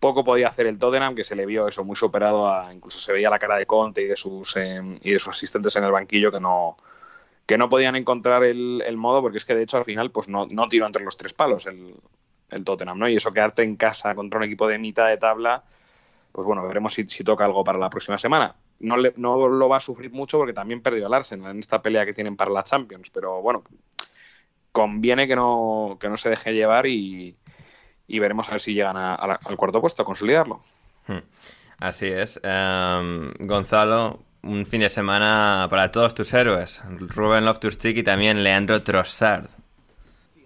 poco 0.00 0.24
podía 0.24 0.48
hacer 0.48 0.66
el 0.66 0.78
Tottenham, 0.78 1.14
que 1.14 1.24
se 1.24 1.36
le 1.36 1.46
vio 1.46 1.68
eso 1.68 1.84
muy 1.84 1.96
superado, 1.96 2.48
a, 2.50 2.72
incluso 2.74 2.98
se 2.98 3.12
veía 3.12 3.30
la 3.30 3.38
cara 3.38 3.56
de 3.56 3.66
Conte 3.66 4.02
y 4.02 4.06
de 4.06 4.16
sus, 4.16 4.56
eh, 4.56 4.80
y 5.02 5.12
de 5.12 5.18
sus 5.18 5.30
asistentes 5.36 5.74
en 5.76 5.84
el 5.84 5.92
banquillo 5.92 6.30
que 6.32 6.40
no 6.40 6.76
que 7.46 7.58
no 7.58 7.68
podían 7.68 7.96
encontrar 7.96 8.44
el, 8.44 8.82
el 8.86 8.96
modo, 8.96 9.22
porque 9.22 9.38
es 9.38 9.44
que 9.44 9.54
de 9.54 9.62
hecho 9.62 9.76
al 9.76 9.84
final 9.84 10.10
pues 10.10 10.28
no, 10.28 10.46
no 10.52 10.68
tiró 10.68 10.86
entre 10.86 11.04
los 11.04 11.16
tres 11.16 11.32
palos 11.34 11.66
el, 11.66 11.94
el 12.50 12.64
Tottenham, 12.64 12.98
¿no? 12.98 13.08
Y 13.08 13.16
eso 13.16 13.32
quedarte 13.32 13.62
en 13.62 13.76
casa 13.76 14.14
contra 14.14 14.38
un 14.38 14.44
equipo 14.44 14.66
de 14.66 14.78
mitad 14.78 15.06
de 15.08 15.16
tabla, 15.16 15.62
pues 16.32 16.46
bueno, 16.46 16.66
veremos 16.66 16.94
si, 16.94 17.04
si 17.08 17.24
toca 17.24 17.44
algo 17.44 17.64
para 17.64 17.78
la 17.78 17.90
próxima 17.90 18.18
semana. 18.18 18.56
No, 18.80 18.96
le- 18.96 19.14
no 19.16 19.48
lo 19.48 19.68
va 19.68 19.78
a 19.78 19.80
sufrir 19.80 20.12
mucho 20.12 20.38
porque 20.38 20.52
también 20.52 20.82
perdió 20.82 21.06
el 21.06 21.14
Arsenal 21.14 21.52
en 21.52 21.60
esta 21.60 21.82
pelea 21.82 22.04
que 22.06 22.12
tienen 22.14 22.36
para 22.36 22.50
la 22.50 22.64
Champions, 22.64 23.10
pero 23.10 23.40
bueno, 23.42 23.62
conviene 24.72 25.26
que 25.26 25.36
no, 25.36 25.96
que 26.00 26.08
no 26.08 26.16
se 26.16 26.30
deje 26.30 26.52
llevar 26.52 26.86
y, 26.86 27.36
y 28.08 28.18
veremos 28.18 28.48
a 28.48 28.52
ver 28.52 28.60
si 28.60 28.74
llegan 28.74 28.96
a- 28.96 29.14
a 29.14 29.26
la- 29.26 29.40
al 29.44 29.56
cuarto 29.56 29.80
puesto, 29.80 30.02
a 30.02 30.04
consolidarlo. 30.04 30.58
Hmm. 31.08 31.18
Así 31.78 32.06
es. 32.06 32.40
Em, 32.42 33.32
Gonzalo, 33.40 34.20
un 34.42 34.64
fin 34.64 34.80
de 34.80 34.88
semana 34.88 35.66
para 35.68 35.90
todos 35.92 36.14
tus 36.14 36.32
héroes. 36.32 36.82
Rubén 36.98 37.44
Loftus-Cheek 37.44 37.98
y 37.98 38.02
también 38.02 38.42
Leandro 38.42 38.82
Trossard. 38.82 39.46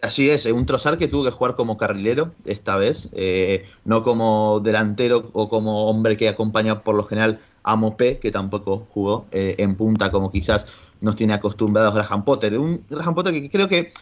Así 0.03 0.31
es, 0.31 0.47
eh, 0.47 0.53
un 0.53 0.65
Trossard 0.65 0.97
que 0.99 1.09
tuvo 1.09 1.25
que 1.25 1.31
jugar 1.31 1.55
como 1.57 1.77
carrilero 1.77 2.33
esta 2.47 2.77
vez, 2.79 3.11
eh, 3.13 3.69
no 3.85 4.03
como 4.03 4.59
delantero 4.61 5.29
o 5.35 5.51
como 5.51 5.91
hombre 5.91 6.17
que 6.17 6.29
acompaña 6.29 6.81
por 6.83 6.95
lo 6.95 7.05
general 7.05 7.39
a 7.63 7.77
Mopé, 7.77 8.19
que 8.19 8.31
tampoco 8.31 8.87
jugó 8.95 9.27
eh, 9.31 9.57
en 9.59 9.77
punta 9.77 10.11
como 10.11 10.33
quizás 10.33 10.67
nos 11.03 11.17
tiene 11.17 11.35
acostumbrados 11.35 11.95
Graham 11.95 12.25
Potter. 12.25 12.59
Un 12.59 12.83
Graham 12.89 13.15
Potter 13.15 13.35
que 13.35 13.51
creo 13.51 13.69
que, 13.69 13.93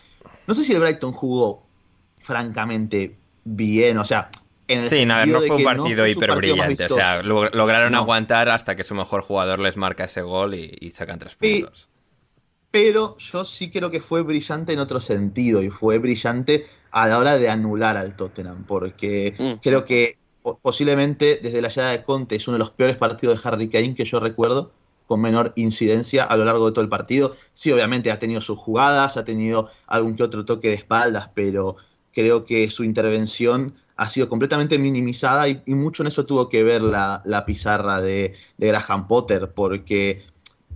no 0.47 0.55
sé 0.55 0.63
si 0.63 0.73
el 0.73 0.81
Brighton 0.81 1.13
jugó 1.13 1.65
francamente 2.17 3.17
bien, 3.57 3.99
o 3.99 4.05
sea, 4.05 4.31
en 4.67 4.81
el 4.81 4.91
Sí, 4.91 5.07
no, 5.07 5.15
a 5.15 5.19
ver, 5.19 5.29
sentido 5.29 5.41
no 5.41 5.47
fue 5.47 5.57
un 5.57 5.65
partido 5.65 6.07
hiper 6.07 6.37
brillante. 6.37 6.85
O 6.87 6.89
sea, 6.89 7.23
lograron 7.23 7.93
No. 7.93 7.99
aguantar 7.99 8.49
hasta 8.51 8.77
que 8.77 8.85
su 8.85 8.95
mejor 8.95 9.23
jugador 9.23 9.59
les 9.61 9.77
marca 9.77 10.05
ese 10.05 10.23
gol 10.23 10.55
y, 10.55 10.77
y 10.81 10.91
sacan 10.91 11.19
tres 11.19 11.37
puntos. 11.37 11.89
pero 12.71 13.17
yo 13.19 13.45
sí 13.45 13.71
creo 13.71 13.91
que 13.91 14.01
fue 14.01 14.23
brillante 14.23 14.73
en 14.75 14.79
otro 14.79 15.01
sentido 15.01 15.63
y 15.63 15.71
fue 15.71 15.99
brillante 15.99 16.67
a 16.91 17.09
la 17.09 17.19
hora 17.19 17.39
de 17.39 17.49
anular 17.49 17.97
al 17.97 18.15
Tottenham, 18.17 18.65
porque 18.67 19.35
Mm. 19.39 19.53
creo 19.63 19.85
que 19.85 20.17
po- 20.43 20.59
posiblemente 20.59 21.39
desde 21.43 21.63
la 21.63 21.69
llegada 21.69 21.93
de 21.93 22.03
Conte 22.05 22.37
es 22.37 22.47
uno 22.47 22.57
de 22.57 22.61
los 22.61 22.71
peores 22.71 22.97
partidos 22.97 23.43
de 23.43 23.49
Harry 23.49 23.69
Kane 23.69 23.95
que 23.95 24.05
yo 24.05 24.21
recuerdo, 24.21 24.73
con 25.07 25.23
menor 25.23 25.55
incidencia 25.57 26.25
a 26.25 26.37
lo 26.37 26.45
largo 26.45 26.67
de 26.67 26.73
todo 26.73 26.83
el 26.83 26.91
partido. 26.91 27.35
Sí, 27.55 27.73
obviamente 27.73 28.11
ha 28.11 28.19
tenido 28.19 28.43
sus 28.43 28.59
jugadas, 28.59 29.17
ha 29.17 29.25
tenido 29.25 29.71
algún 29.87 30.15
que 30.15 30.23
otro 30.23 30.45
toque 30.45 30.69
de 30.69 30.75
espaldas, 30.75 31.31
pero 31.35 31.77
creo 32.13 32.45
que 32.45 32.71
su 32.71 32.85
intervención 32.85 33.75
ha 33.97 34.09
sido 34.11 34.29
completamente 34.29 34.79
minimizada 34.79 35.49
y, 35.49 35.63
y 35.67 35.75
mucho 35.75 36.03
en 36.03 36.07
eso 36.07 36.25
tuvo 36.25 36.49
que 36.49 36.63
ver 36.63 36.83
la, 36.83 37.21
la 37.25 37.45
pizarra 37.45 38.01
de, 38.01 38.35
de 38.57 38.67
Graham 38.69 39.09
Potter, 39.09 39.53
porque 39.53 40.23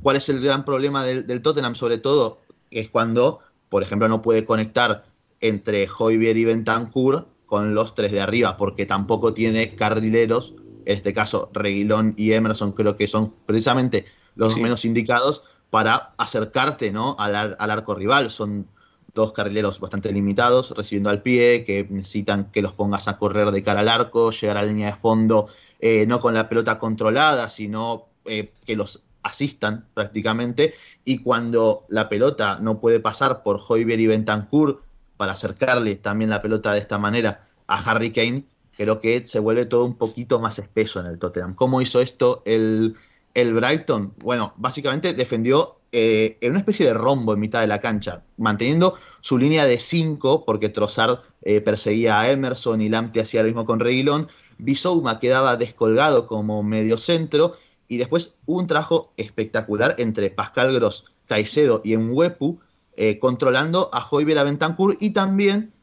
¿cuál 0.03 0.17
es 0.17 0.29
el 0.29 0.41
gran 0.41 0.65
problema 0.65 1.05
del, 1.05 1.27
del 1.27 1.43
Tottenham 1.43 1.75
sobre 1.75 1.99
todo? 1.99 2.41
Es 2.71 2.89
cuando, 2.89 3.41
por 3.69 3.83
ejemplo, 3.83 4.09
no 4.09 4.23
puede 4.23 4.45
conectar 4.45 5.05
entre 5.41 5.89
Hoybier 5.99 6.37
y 6.37 6.45
Bentancur 6.45 7.29
con 7.47 7.75
los 7.75 7.95
tres 7.95 8.13
de 8.13 8.21
arriba, 8.21 8.57
porque 8.57 8.87
tampoco 8.87 9.35
tiene 9.35 9.75
carrileros 9.75 10.55
en 10.85 10.97
este 10.97 11.13
caso 11.13 11.51
Reguilón 11.53 12.15
y 12.17 12.33
Emerson 12.33 12.73
creo 12.73 12.97
que 12.97 13.07
son 13.07 13.35
precisamente 13.47 14.05
los 14.35 14.57
menos 14.57 14.85
indicados 14.85 15.45
para 15.71 16.13
acercarte 16.19 16.91
¿no? 16.91 17.17
al, 17.19 17.57
al 17.59 17.71
arco 17.71 17.95
rival. 17.95 18.31
Son 18.31 18.67
dos 19.15 19.33
carrileros 19.33 19.81
bastante 19.81 20.13
limitados, 20.13 20.71
recibiendo 20.71 21.11
al 21.11 21.23
pie, 21.23 21.65
que 21.65 21.87
necesitan 21.91 22.51
que 22.51 22.63
los 22.63 22.73
pongas 22.73 23.09
a 23.09 23.17
correr 23.17 23.51
de 23.51 23.63
cara 23.63 23.81
al 23.81 23.89
arco, 23.89 24.31
llegar 24.31 24.57
a 24.57 24.63
la 24.63 24.69
línea 24.69 24.87
de 24.87 24.97
fondo, 24.97 25.49
eh, 25.81 26.07
no 26.07 26.21
con 26.21 26.35
la 26.35 26.49
pelota 26.49 26.79
controlada, 26.79 27.49
sino 27.49 28.07
eh, 28.25 28.53
que 28.65 28.77
los 28.77 29.03
asistan 29.23 29.87
prácticamente. 29.95 30.75
Y 31.05 31.19
cuando 31.19 31.85
la 31.89 32.09
pelota 32.09 32.59
no 32.61 32.81
puede 32.81 33.01
pasar 33.01 33.43
por 33.43 33.61
Hoybier 33.67 34.01
y 34.01 34.07
Bentancur 34.07 34.83
para 35.17 35.33
acercarle 35.33 35.97
también 35.97 36.31
la 36.31 36.43
pelota 36.43 36.73
de 36.73 36.79
esta 36.79 36.99
manera 36.99 37.47
a 37.67 37.79
Harry 37.79 38.13
Kane, 38.13 38.45
creo 38.77 39.01
que 39.01 39.27
se 39.27 39.39
vuelve 39.39 39.67
todo 39.67 39.85
un 39.85 39.97
poquito 39.97 40.41
más 40.41 40.59
espeso 40.59 41.01
en 41.01 41.07
el 41.07 41.19
Tottenham. 41.19 41.55
¿Cómo 41.55 41.81
hizo 41.81 42.01
esto 42.01 42.43
el, 42.45 42.97
el 43.35 43.55
Brighton? 43.55 44.15
Bueno, 44.19 44.55
básicamente 44.57 45.15
defendió 45.15 45.79
eh, 45.95 46.39
en 46.41 46.53
una 46.53 46.61
especie 46.61 46.87
de 46.87 46.95
rombo 46.95 47.35
en 47.35 47.41
mitad 47.41 47.61
de 47.61 47.67
la 47.67 47.83
cancha, 47.83 48.25
manteniendo 48.39 48.95
su 49.21 49.37
línea 49.37 49.67
de 49.67 49.79
5, 49.79 50.47
porque 50.47 50.71
Trossard 50.71 51.19
eh, 51.43 51.61
perseguía 51.61 52.19
a 52.19 52.31
Emerson 52.31 52.81
y 52.81 52.89
Lamptey 52.89 53.21
hacía 53.21 53.43
lo 53.43 53.49
mismo 53.49 53.67
con 53.67 53.79
Reguilón. 53.79 54.29
Bisouma 54.57 55.21
quedaba 55.21 55.59
descolgado 55.59 56.27
como 56.27 56.63
medio 56.63 56.97
centro 56.97 57.53
y 57.89 57.99
después 57.99 58.37
un 58.47 58.67
trabajo 58.67 59.13
espectacular 59.19 59.95
entre 59.99 60.31
Pascal 60.31 60.73
Gross, 60.73 61.13
Caicedo 61.27 61.83
y 61.85 61.93
Enwepu, 61.93 62.59
eh, 62.97 63.19
controlando 63.19 63.91
a 63.93 64.01
Joyver 64.01 64.43
Bentancur 64.45 64.97
y 64.99 65.11
también 65.11 65.75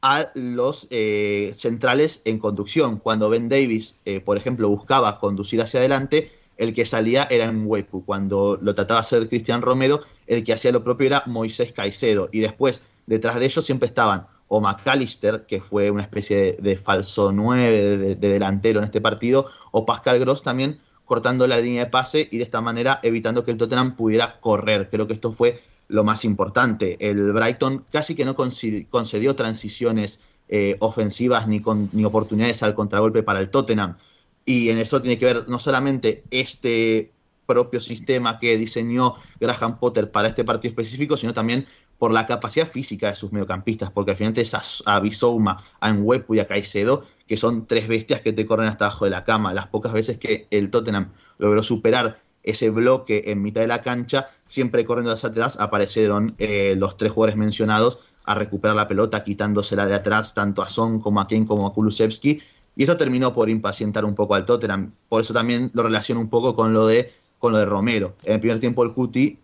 a 0.00 0.30
los 0.34 0.88
centrales 0.88 2.22
en 2.24 2.40
conducción. 2.40 2.98
Cuando 2.98 3.28
Ben 3.28 3.48
Davis, 3.48 4.00
por 4.24 4.36
ejemplo, 4.36 4.68
buscaba 4.68 5.20
conducir 5.20 5.62
hacia 5.62 5.78
adelante, 5.78 6.32
el 6.56 6.74
que 6.74 6.86
salía 6.86 7.26
era 7.30 7.44
en 7.44 7.66
Wepu. 7.66 8.04
Cuando 8.04 8.58
lo 8.60 8.74
trataba 8.74 9.00
de 9.00 9.06
hacer 9.06 9.28
Cristian 9.28 9.62
Romero, 9.62 10.02
el 10.26 10.44
que 10.44 10.52
hacía 10.52 10.72
lo 10.72 10.84
propio 10.84 11.06
era 11.06 11.22
Moisés 11.26 11.72
Caicedo. 11.72 12.28
Y 12.32 12.40
después, 12.40 12.86
detrás 13.06 13.38
de 13.38 13.46
ellos 13.46 13.64
siempre 13.64 13.88
estaban 13.88 14.26
o 14.54 14.60
McAllister, 14.60 15.46
que 15.46 15.62
fue 15.62 15.90
una 15.90 16.02
especie 16.02 16.58
de, 16.60 16.76
falso 16.76 17.32
9 17.32 17.96
de, 17.96 18.14
delantero 18.16 18.80
en 18.80 18.84
este 18.84 19.00
partido, 19.00 19.46
o 19.70 19.86
Pascal 19.86 20.18
Gross 20.18 20.42
también 20.42 20.78
cortando 21.06 21.46
la 21.46 21.56
línea 21.56 21.86
de 21.86 21.90
pase 21.90 22.28
y 22.30 22.36
de 22.36 22.44
esta 22.44 22.60
manera 22.60 23.00
evitando 23.02 23.44
que 23.44 23.50
el 23.50 23.56
Tottenham 23.56 23.96
pudiera 23.96 24.40
correr. 24.40 24.90
Creo 24.90 25.06
que 25.06 25.14
esto 25.14 25.32
fue 25.32 25.62
lo 25.88 26.04
más 26.04 26.26
importante. 26.26 26.98
El 27.00 27.32
Brighton 27.32 27.86
casi 27.90 28.14
que 28.14 28.26
no 28.26 28.36
concedió 28.36 29.34
transiciones 29.36 30.20
eh, 30.50 30.76
ofensivas 30.80 31.48
ni, 31.48 31.62
ni 31.92 32.04
oportunidades 32.04 32.62
al 32.62 32.74
contragolpe 32.74 33.22
para 33.22 33.40
el 33.40 33.48
Tottenham. 33.48 33.96
Y 34.44 34.70
en 34.70 34.78
eso 34.78 35.00
tiene 35.00 35.18
que 35.18 35.26
ver 35.26 35.48
no 35.48 35.58
solamente 35.58 36.24
este 36.30 37.12
propio 37.46 37.80
sistema 37.80 38.38
que 38.38 38.56
diseñó 38.56 39.14
Graham 39.40 39.78
Potter 39.78 40.10
para 40.10 40.28
este 40.28 40.44
partido 40.44 40.70
específico, 40.70 41.16
sino 41.16 41.34
también 41.34 41.66
por 41.98 42.12
la 42.12 42.26
capacidad 42.26 42.66
física 42.66 43.10
de 43.10 43.14
sus 43.14 43.30
mediocampistas, 43.30 43.90
porque 43.92 44.12
al 44.12 44.16
final 44.16 44.32
es 44.36 44.82
a, 44.86 45.00
Bisouma, 45.00 45.62
a 45.80 45.94
y 46.30 46.38
a 46.40 46.46
Caicedo, 46.46 47.04
que 47.28 47.36
son 47.36 47.66
tres 47.66 47.86
bestias 47.86 48.20
que 48.22 48.32
te 48.32 48.46
corren 48.46 48.68
hasta 48.68 48.86
abajo 48.86 49.04
de 49.04 49.12
la 49.12 49.24
cama. 49.24 49.54
Las 49.54 49.68
pocas 49.68 49.92
veces 49.92 50.18
que 50.18 50.48
el 50.50 50.70
Tottenham 50.70 51.12
logró 51.38 51.62
superar 51.62 52.20
ese 52.42 52.70
bloque 52.70 53.24
en 53.26 53.40
mitad 53.40 53.60
de 53.60 53.68
la 53.68 53.82
cancha, 53.82 54.30
siempre 54.46 54.84
corriendo 54.84 55.12
hacia 55.12 55.28
atrás, 55.28 55.60
aparecieron 55.60 56.34
eh, 56.38 56.74
los 56.76 56.96
tres 56.96 57.12
jugadores 57.12 57.36
mencionados 57.36 58.00
a 58.24 58.34
recuperar 58.34 58.76
la 58.76 58.88
pelota, 58.88 59.24
quitándosela 59.24 59.86
de 59.86 59.94
atrás 59.94 60.34
tanto 60.34 60.62
a 60.62 60.68
Son 60.68 61.00
como 61.00 61.20
a 61.20 61.28
Kane 61.28 61.46
como 61.46 61.66
a 61.66 61.72
Kulusevski, 61.72 62.40
y 62.74 62.84
eso 62.84 62.96
terminó 62.96 63.34
por 63.34 63.48
impacientar 63.48 64.04
un 64.04 64.14
poco 64.14 64.34
al 64.34 64.46
Tottenham. 64.46 64.92
Por 65.08 65.20
eso 65.20 65.34
también 65.34 65.70
lo 65.74 65.82
relaciono 65.82 66.20
un 66.20 66.28
poco 66.28 66.54
con 66.54 66.72
lo 66.72 66.86
de, 66.86 67.12
con 67.38 67.52
lo 67.52 67.58
de 67.58 67.66
Romero. 67.66 68.16
En 68.24 68.34
el 68.34 68.40
primer 68.40 68.60
tiempo 68.60 68.82
el 68.82 68.92
Cuti 68.92 69.38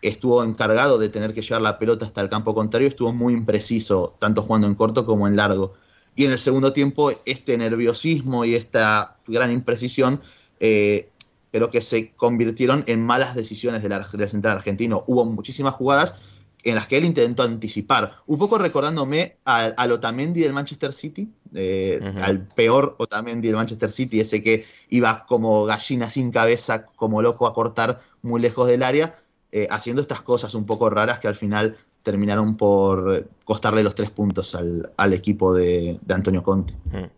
estuvo 0.00 0.42
encargado 0.42 0.98
de 0.98 1.08
tener 1.08 1.32
que 1.34 1.42
llevar 1.42 1.62
la 1.62 1.78
pelota 1.78 2.06
hasta 2.06 2.20
el 2.20 2.28
campo 2.28 2.54
contrario, 2.54 2.88
estuvo 2.88 3.12
muy 3.12 3.34
impreciso, 3.34 4.16
tanto 4.18 4.42
jugando 4.42 4.66
en 4.66 4.74
corto 4.74 5.06
como 5.06 5.28
en 5.28 5.36
largo. 5.36 5.74
Y 6.14 6.24
en 6.24 6.32
el 6.32 6.38
segundo 6.38 6.72
tiempo, 6.72 7.12
este 7.24 7.56
nerviosismo 7.56 8.44
y 8.44 8.54
esta 8.54 9.16
gran 9.26 9.50
imprecisión 9.50 10.20
eh, 10.60 11.08
creo 11.52 11.70
que 11.70 11.80
se 11.82 12.12
convirtieron 12.12 12.84
en 12.86 13.04
malas 13.04 13.34
decisiones 13.34 13.82
del, 13.82 13.94
del 14.12 14.28
central 14.28 14.56
argentino. 14.56 15.04
Hubo 15.06 15.24
muchísimas 15.24 15.74
jugadas 15.74 16.14
en 16.62 16.74
las 16.74 16.86
que 16.86 16.96
él 16.96 17.04
intentó 17.04 17.42
anticipar. 17.42 18.16
Un 18.26 18.38
poco 18.38 18.58
recordándome 18.58 19.36
al, 19.44 19.92
Otamendi 19.92 20.40
del 20.40 20.52
Manchester 20.52 20.92
City, 20.92 21.28
eh, 21.54 22.00
al 22.20 22.46
peor 22.46 22.94
Otamendi 22.98 23.48
del 23.48 23.56
Manchester 23.56 23.90
City, 23.90 24.20
ese 24.20 24.42
que 24.42 24.64
iba 24.88 25.26
como 25.26 25.64
gallina 25.64 26.08
sin 26.08 26.30
cabeza, 26.30 26.86
como 26.86 27.22
loco 27.22 27.46
a 27.46 27.54
cortar 27.54 28.00
muy 28.22 28.40
lejos 28.40 28.68
del 28.68 28.82
área, 28.82 29.18
eh, 29.50 29.66
haciendo 29.70 30.02
estas 30.02 30.22
cosas 30.22 30.54
un 30.54 30.64
poco 30.64 30.88
raras 30.88 31.18
que 31.18 31.28
al 31.28 31.34
final 31.34 31.76
terminaron 32.02 32.56
por 32.56 33.28
costarle 33.44 33.82
los 33.82 33.94
tres 33.94 34.10
puntos 34.10 34.54
al, 34.54 35.12
equipo 35.12 35.54
de, 35.54 35.98
Antonio 36.08 36.42
Conte. 36.42 36.74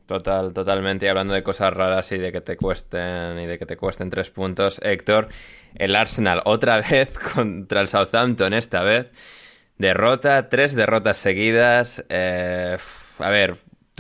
Total, 0.07 0.53
totalmente. 0.53 1.07
Y 1.07 1.09
hablando 1.09 1.35
de 1.35 1.43
cosas 1.43 1.73
raras 1.73 2.11
y 2.13 2.19
de 2.19 2.33
que 2.33 2.41
te 2.41 2.57
cuesten 2.57 3.39
y 3.39 3.47
de 3.47 3.59
que 3.59 3.67
te 3.67 3.77
cuesten 3.77 4.11
tres 4.11 4.31
puntos, 4.31 4.81
Héctor, 4.83 5.29
el 5.75 5.97
Arsenal 5.97 6.43
otra 6.45 6.81
vez 6.91 7.19
contra 7.19 7.81
el 7.81 7.89
Southampton 7.89 8.53
esta 8.53 8.83
vez. 8.83 9.11
Derrota, 9.79 10.49
tres 10.49 10.75
derrotas 10.75 11.17
seguidas. 11.17 12.05
Eh, 12.09 12.77
a 13.19 13.31
ver, 13.31 13.57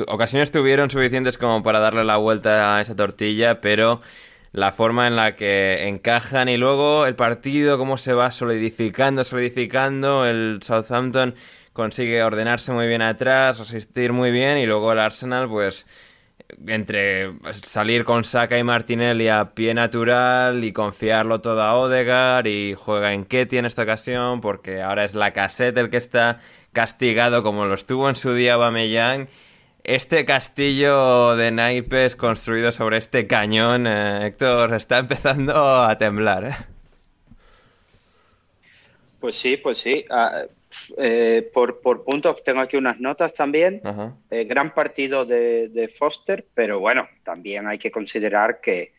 ocasiones 0.09 0.51
tuvieron 0.51 0.91
suficientes 0.91 1.39
como 1.39 1.63
para 1.63 1.81
darle 1.81 2.05
la 2.05 2.17
vuelta 2.17 2.77
a 2.77 2.81
esa 2.81 2.95
tortilla, 2.95 3.61
pero 3.61 4.01
la 4.55 4.71
forma 4.71 5.09
en 5.09 5.17
la 5.17 5.33
que 5.33 5.89
encajan 5.89 6.49
y 6.49 6.57
luego 6.57 7.07
el 7.07 7.17
partido, 7.17 7.77
cómo 7.77 7.97
se 7.97 8.15
va 8.15 8.31
solidificando, 8.31 9.25
solidificando, 9.25 10.27
el 10.27 10.61
Southampton 10.63 11.35
consigue 11.73 12.23
ordenarse 12.23 12.71
muy 12.71 12.87
bien 12.87 13.03
atrás, 13.03 13.59
resistir 13.59 14.13
muy 14.13 14.31
bien 14.31 14.59
y 14.59 14.67
luego 14.67 14.93
el 14.93 15.01
Arsenal 15.01 15.49
pues 15.49 15.87
entre 16.69 17.33
salir 17.65 18.05
con 18.05 18.23
Saka 18.23 18.57
y 18.57 18.63
Martinelli 18.63 19.27
a 19.27 19.55
pie 19.55 19.75
natural 19.75 20.63
y 20.63 20.73
confiarlo 20.73 21.41
todo 21.41 21.61
a 21.61 21.75
Odegar 21.75 22.47
y 22.47 22.75
juega 22.75 23.13
en 23.13 23.25
Ketty 23.25 23.59
en 23.59 23.67
esta 23.67 23.83
ocasión 23.83 24.41
porque 24.41 24.83
ahora 24.83 25.03
es 25.03 25.17
la 25.17 25.33
cassette 25.33 25.79
el 25.79 25.91
que 25.91 25.97
está 25.97 26.39
castigado 26.73 27.43
como 27.43 27.65
lo 27.65 27.75
estuvo 27.75 28.09
en 28.09 28.15
su 28.15 28.33
día 28.35 28.57
Bameyang 28.57 29.27
este 29.85 30.25
castillo 30.25 31.37
de 31.37 31.51
naipes 31.51 32.17
construido 32.17 32.73
sobre 32.73 32.97
este 32.97 33.27
cañón, 33.27 33.87
eh, 33.87 34.27
Héctor, 34.27 34.75
está 34.75 34.99
empezando 34.99 35.83
a 35.83 35.97
temblar. 35.99 36.45
¿eh? 36.47 36.55
Pues 39.21 39.37
sí, 39.37 39.59
pues 39.59 39.79
sí. 39.79 40.05
Ah, 40.11 40.45
eh, 40.97 41.51
por, 41.53 41.81
puntos 42.03 42.43
tengo 42.43 42.61
aquí 42.61 42.77
unas 42.77 42.99
notas 42.99 43.35
también. 43.35 43.81
gran 44.31 44.75
partido 44.75 45.25
de, 45.25 45.91
Foster, 45.97 46.47
pero 46.55 46.81
bueno, 46.81 47.07
también 47.23 47.69
hay 47.69 47.79
que 47.79 47.91
considerar 47.91 48.61
que 48.61 48.93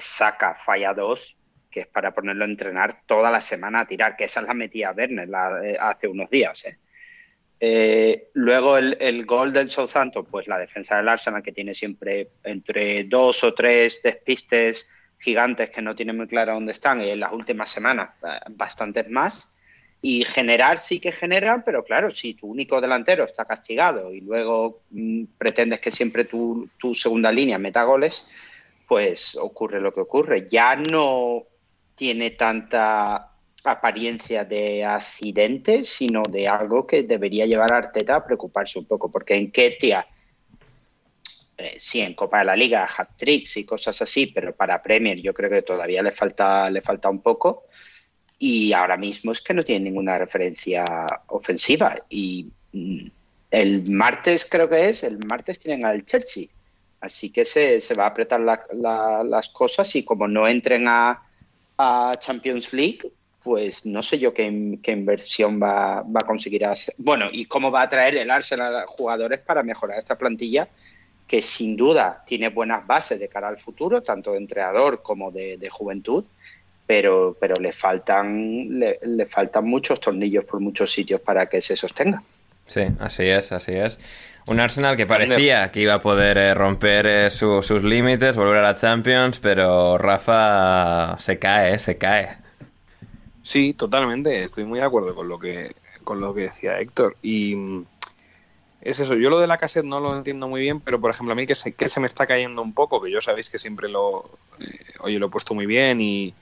saca 0.00 0.54
falla 0.54 0.94
dos, 0.94 1.36
que 1.70 1.80
es 1.80 1.86
para 1.86 2.12
ponerlo 2.12 2.44
a 2.44 2.48
entrenar 2.48 3.02
toda 3.06 3.30
la 3.30 3.40
semana 3.40 3.80
a 3.80 3.86
tirar, 3.86 4.16
que 4.16 4.24
esa 4.24 4.40
es 4.40 4.46
la 4.46 4.54
metida 4.54 4.92
Werner 4.96 5.28
hace 5.80 6.08
unos 6.08 6.30
días. 6.30 6.64
¿eh? 6.66 6.78
Eh, 7.64 8.30
luego 8.32 8.76
el, 8.76 9.24
gol 9.24 9.52
del 9.52 9.70
Southampton, 9.70 10.26
pues 10.28 10.48
la 10.48 10.58
defensa 10.58 10.96
del 10.96 11.08
Arsenal 11.08 11.44
que 11.44 11.52
tiene 11.52 11.74
siempre 11.74 12.30
entre 12.42 13.04
dos 13.04 13.44
o 13.44 13.54
tres 13.54 14.00
despistes 14.02 14.90
gigantes 15.20 15.70
que 15.70 15.80
no 15.80 15.94
tienen 15.94 16.16
muy 16.16 16.26
claro 16.26 16.54
dónde 16.54 16.72
están 16.72 17.00
y 17.02 17.10
en 17.10 17.20
las 17.20 17.32
últimas 17.32 17.70
semanas 17.70 18.10
bastantes 18.50 19.08
más. 19.08 19.48
Y 20.00 20.24
generar 20.24 20.80
sí 20.80 20.98
que 20.98 21.12
generan, 21.12 21.62
pero 21.62 21.84
claro, 21.84 22.10
si 22.10 22.34
tu 22.34 22.48
único 22.48 22.80
delantero 22.80 23.22
está 23.22 23.44
castigado 23.44 24.12
y 24.12 24.22
luego 24.22 24.80
mm, 24.90 25.26
pretendes 25.38 25.78
que 25.78 25.92
siempre 25.92 26.24
tu, 26.24 26.68
tu 26.76 26.92
segunda 26.94 27.30
línea 27.30 27.58
meta 27.58 27.84
goles, 27.84 28.28
pues 28.88 29.36
ocurre 29.36 29.80
lo 29.80 29.94
que 29.94 30.00
ocurre. 30.00 30.48
Ya 30.48 30.74
no 30.74 31.44
tiene 31.94 32.32
tanta 32.32 33.31
apariencia 33.64 34.44
de 34.44 34.84
accidente, 34.84 35.84
sino 35.84 36.22
de 36.22 36.48
algo 36.48 36.86
que 36.86 37.02
debería 37.02 37.46
llevar 37.46 37.72
a 37.72 37.78
Arteta 37.78 38.16
a 38.16 38.24
preocuparse 38.24 38.78
un 38.78 38.86
poco, 38.86 39.10
porque 39.10 39.34
en 39.34 39.50
Ketia, 39.50 40.06
eh, 41.56 41.74
sí, 41.78 42.00
en 42.00 42.14
Copa 42.14 42.40
de 42.40 42.44
la 42.46 42.56
Liga, 42.56 42.88
hat-tricks 42.96 43.58
y 43.58 43.64
cosas 43.64 44.02
así, 44.02 44.26
pero 44.26 44.54
para 44.54 44.82
Premier 44.82 45.20
yo 45.20 45.32
creo 45.32 45.50
que 45.50 45.62
todavía 45.62 46.02
le 46.02 46.12
falta, 46.12 46.68
le 46.70 46.80
falta 46.80 47.08
un 47.08 47.20
poco. 47.20 47.64
Y 48.38 48.72
ahora 48.72 48.96
mismo 48.96 49.30
es 49.30 49.40
que 49.40 49.54
no 49.54 49.62
tiene 49.62 49.84
ninguna 49.84 50.18
referencia 50.18 50.84
ofensiva. 51.28 51.94
Y 52.08 52.50
mm, 52.72 53.06
el 53.52 53.88
martes 53.88 54.44
creo 54.44 54.68
que 54.68 54.88
es, 54.88 55.04
el 55.04 55.18
martes 55.24 55.60
tienen 55.60 55.86
al 55.86 56.04
Chelsea. 56.04 56.48
Así 57.00 57.30
que 57.30 57.44
se, 57.44 57.80
se 57.80 57.94
va 57.94 58.04
a 58.04 58.08
apretar 58.08 58.40
las 58.40 59.48
cosas 59.50 59.94
y 59.94 60.04
como 60.04 60.26
no 60.26 60.48
entren 60.48 60.86
a, 60.88 61.22
a 61.78 62.12
Champions 62.18 62.72
League, 62.72 63.12
pues 63.42 63.86
no 63.86 64.02
sé 64.02 64.18
yo 64.18 64.32
qué, 64.32 64.44
inversión 64.44 65.60
va, 65.60 65.98
a 65.98 66.26
conseguir 66.26 66.64
hacer. 66.64 66.94
Bueno, 66.98 67.26
y 67.30 67.46
cómo 67.46 67.70
va 67.70 67.82
a 67.82 67.88
traer 67.88 68.16
el 68.16 68.30
Arsenal 68.30 68.76
a 68.76 68.86
jugadores 68.86 69.40
para 69.40 69.62
mejorar 69.62 69.98
esta 69.98 70.16
plantilla 70.16 70.68
que 71.26 71.42
sin 71.42 71.76
duda 71.76 72.22
tiene 72.26 72.50
buenas 72.50 72.86
bases 72.86 73.18
de 73.18 73.28
cara 73.28 73.48
al 73.48 73.58
futuro, 73.58 74.02
tanto 74.02 74.32
de 74.32 74.38
entrenador 74.38 75.02
como 75.02 75.30
de, 75.30 75.68
juventud, 75.70 76.24
pero, 76.86 77.36
pero 77.40 77.54
le, 77.60 77.72
faltan, 77.72 78.78
le, 78.78 79.26
faltan 79.26 79.64
muchos 79.64 79.98
tornillos 79.98 80.44
por 80.44 80.60
muchos 80.60 80.92
sitios 80.92 81.20
para 81.20 81.46
que 81.46 81.60
se 81.60 81.74
sostenga. 81.74 82.22
Sí, 82.66 82.82
así 83.00 83.24
es, 83.24 83.50
así 83.50 83.72
es. 83.72 83.98
Un 84.46 84.60
Arsenal 84.60 84.96
que 84.96 85.06
parecía 85.06 85.70
que 85.70 85.80
iba 85.80 85.94
a 85.94 86.02
poder 86.02 86.36
eh, 86.36 86.54
romper 86.54 87.06
eh, 87.06 87.30
sus 87.30 87.82
límites, 87.82 88.36
volver 88.36 88.58
a 88.58 88.62
la 88.62 88.74
Champions, 88.74 89.38
pero 89.40 89.98
Rafa 89.98 91.16
se 91.18 91.38
cae, 91.38 91.78
se 91.78 91.96
cae. 91.96 92.41
Sí, 93.42 93.74
totalmente. 93.74 94.42
Estoy 94.42 94.64
muy 94.64 94.78
de 94.78 94.84
acuerdo 94.84 95.14
con 95.14 95.28
lo 95.28 95.38
que, 95.38 95.74
con 96.04 96.20
lo 96.20 96.34
que 96.34 96.42
decía 96.42 96.80
Héctor. 96.80 97.16
Y 97.22 97.56
mm, 97.56 97.84
es 98.82 99.00
eso. 99.00 99.14
Yo 99.14 99.30
lo 99.30 99.40
de 99.40 99.46
la 99.46 99.58
cassette 99.58 99.84
no 99.84 100.00
lo 100.00 100.16
entiendo 100.16 100.48
muy 100.48 100.60
bien, 100.60 100.80
pero 100.80 101.00
por 101.00 101.10
ejemplo, 101.10 101.32
a 101.32 101.36
mí 101.36 101.46
que 101.46 101.54
se, 101.54 101.72
que 101.72 101.88
se 101.88 102.00
me 102.00 102.06
está 102.06 102.26
cayendo 102.26 102.62
un 102.62 102.72
poco, 102.72 103.00
que 103.00 103.10
yo 103.10 103.20
sabéis 103.20 103.50
que 103.50 103.58
siempre 103.58 103.88
lo, 103.88 104.30
eh, 104.60 104.78
oye, 105.00 105.18
lo 105.18 105.26
he 105.26 105.30
puesto 105.30 105.54
muy 105.54 105.66
bien 105.66 106.00
y. 106.00 106.34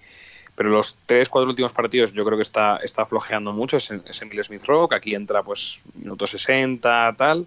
Pero 0.56 0.70
los 0.70 0.98
tres, 1.06 1.30
cuatro 1.30 1.48
últimos 1.48 1.72
partidos 1.72 2.12
yo 2.12 2.22
creo 2.24 2.36
que 2.36 2.42
está, 2.42 2.76
está 2.78 3.06
flojeando 3.06 3.52
mucho. 3.52 3.78
Es, 3.78 3.90
es 3.90 4.20
Emil 4.20 4.44
Smith 4.44 4.64
Rock, 4.64 4.92
aquí 4.92 5.14
entra 5.14 5.42
pues 5.42 5.80
minuto 5.94 6.26
60, 6.26 7.14
tal 7.16 7.46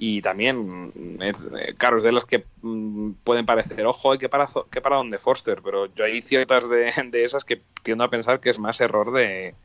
y 0.00 0.20
también 0.20 1.18
es, 1.20 1.44
eh, 1.58 1.74
claro 1.76 1.96
es 1.96 2.04
de 2.04 2.12
los 2.12 2.24
que 2.24 2.44
mm, 2.62 3.10
pueden 3.24 3.44
parecer 3.44 3.84
ojo 3.84 4.14
y 4.14 4.18
que 4.18 4.28
para 4.28 4.48
que 4.70 4.80
para 4.80 4.96
donde 4.96 5.18
Forster 5.18 5.60
pero 5.60 5.86
yo 5.92 6.04
hay 6.04 6.22
ciertas 6.22 6.70
de, 6.70 6.92
de, 7.10 7.24
esas 7.24 7.44
que 7.44 7.60
tiendo 7.82 8.04
a 8.04 8.08
pensar 8.08 8.38
que 8.38 8.48
es 8.48 8.60
más 8.60 8.80
error 8.80 9.12
de 9.12 9.56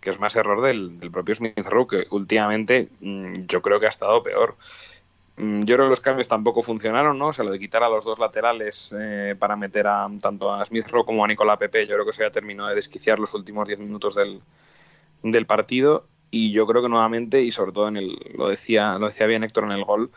que 0.00 0.10
es 0.10 0.18
más 0.18 0.34
error 0.34 0.62
del, 0.62 0.98
propio 1.12 1.36
Smith 1.36 1.64
Rowe 1.64 1.86
que 1.86 2.06
últimamente 2.10 2.88
mm, 3.00 3.46
yo 3.46 3.62
creo 3.62 3.78
que 3.78 3.86
ha 3.86 3.90
estado 3.90 4.20
peor. 4.24 4.56
Mm, 5.36 5.60
yo 5.60 5.76
creo 5.76 5.86
que 5.86 5.90
los 5.90 6.00
cambios 6.00 6.26
tampoco 6.26 6.62
funcionaron 6.62 7.16
no 7.16 7.28
o 7.28 7.32
sea 7.32 7.44
lo 7.44 7.52
de 7.52 7.60
quitar 7.60 7.84
a 7.84 7.88
los 7.88 8.04
dos 8.04 8.18
laterales 8.18 8.92
eh, 8.98 9.36
para 9.38 9.54
meter 9.54 9.86
a 9.86 10.08
tanto 10.20 10.52
a 10.52 10.64
Smith 10.64 10.88
Rowe 10.88 11.04
como 11.04 11.24
a 11.24 11.28
Nicolás 11.28 11.58
Pepe 11.58 11.86
yo 11.86 11.94
creo 11.94 12.04
que 12.04 12.10
eso 12.10 12.24
ya 12.24 12.30
terminó 12.30 12.66
de 12.66 12.74
desquiciar 12.74 13.20
los 13.20 13.32
últimos 13.32 13.68
10 13.68 13.78
minutos 13.78 14.16
del, 14.16 14.42
del 15.22 15.46
partido 15.46 16.06
y 16.32 16.50
yo 16.50 16.66
creo 16.66 16.82
que 16.82 16.88
nuevamente, 16.88 17.42
y 17.42 17.50
sobre 17.50 17.72
todo 17.72 17.88
en 17.88 17.98
el, 17.98 18.18
lo 18.34 18.48
decía, 18.48 18.98
lo 18.98 19.06
decía 19.06 19.26
bien 19.26 19.44
Héctor 19.44 19.64
en 19.64 19.72
el 19.72 19.84
gol, 19.84 20.10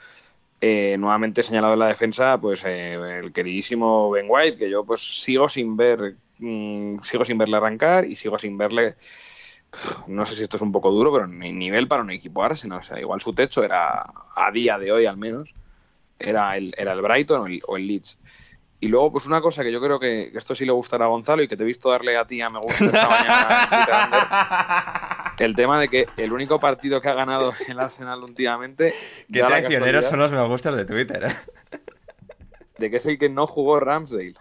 eh, 0.62 0.96
nuevamente 0.98 1.44
señalado 1.44 1.74
en 1.74 1.80
la 1.80 1.90
defensa, 1.90 2.40
pues 2.40 2.64
eh, 2.66 2.94
el 3.20 3.34
queridísimo 3.34 4.10
Ben 4.10 4.26
White, 4.30 4.58
que 4.58 4.70
yo 4.70 4.86
pues 4.86 5.02
sigo 5.02 5.50
sin 5.50 5.76
ver, 5.76 6.16
mm, 6.40 7.00
sigo 7.00 7.26
sin 7.26 7.38
verle 7.38 7.58
arrancar 7.58 8.06
y 8.06 8.16
sigo 8.16 8.40
sin 8.40 8.58
verle, 8.58 8.96
no 10.08 10.26
sé 10.26 10.36
si 10.36 10.44
esto 10.44 10.56
es 10.56 10.64
un 10.64 10.72
poco 10.72 10.90
duro, 10.90 11.12
pero 11.12 11.28
ni 11.28 11.52
nivel 11.52 11.90
para 11.90 12.02
un 12.02 12.12
equipo 12.12 12.44
Arsenal, 12.44 12.80
o 12.80 12.84
sea, 12.84 12.98
igual 12.98 13.20
su 13.20 13.34
techo 13.34 13.62
era, 13.62 14.10
a 14.36 14.52
día 14.54 14.80
de 14.80 14.94
hoy 14.94 15.06
al 15.06 15.18
menos, 15.18 15.54
era 16.18 16.56
el, 16.56 16.74
era 16.78 16.94
el 16.94 17.02
Brighton 17.02 17.42
o 17.42 17.48
el, 17.48 17.62
o 17.68 17.76
el 17.76 17.88
Leeds. 17.88 18.18
Y 18.80 18.88
luego, 18.88 19.14
pues 19.14 19.26
una 19.26 19.42
cosa 19.42 19.64
que 19.64 19.72
yo 19.72 19.82
creo 19.82 20.00
que, 20.00 20.32
esto 20.34 20.54
sí 20.54 20.66
le 20.66 20.72
gustará 20.72 21.06
a 21.06 21.08
Gonzalo 21.08 21.42
y 21.42 21.48
que 21.48 21.56
te 21.56 21.64
he 21.64 21.66
visto 21.66 21.90
darle 21.90 22.18
a 22.18 22.28
ti 22.28 22.42
a 22.42 22.50
me 22.50 22.60
gusta 22.60 22.86
esta 22.86 23.10
mañana 23.10 24.16
el 25.40 25.56
tema 25.56 25.80
de 25.80 25.88
que 25.88 26.08
el 26.18 26.34
único 26.34 26.60
partido 26.60 27.02
que 27.02 27.10
ha 27.10 27.14
ganado 27.14 27.54
el 27.68 27.80
Arsenal 27.80 28.24
últimamente... 28.24 28.94
Qué 29.32 29.42
traicioneros 29.42 30.06
son 30.06 30.20
los 30.20 30.32
me 30.32 30.46
gustas 30.48 30.76
de 30.76 30.86
Twitter, 30.86 31.24
¿eh? 31.26 31.36
De 32.78 32.90
que 32.90 32.98
es 32.98 33.06
el 33.06 33.18
que 33.18 33.30
no 33.30 33.48
jugó 33.48 33.80
Ramsdale. 33.80 34.34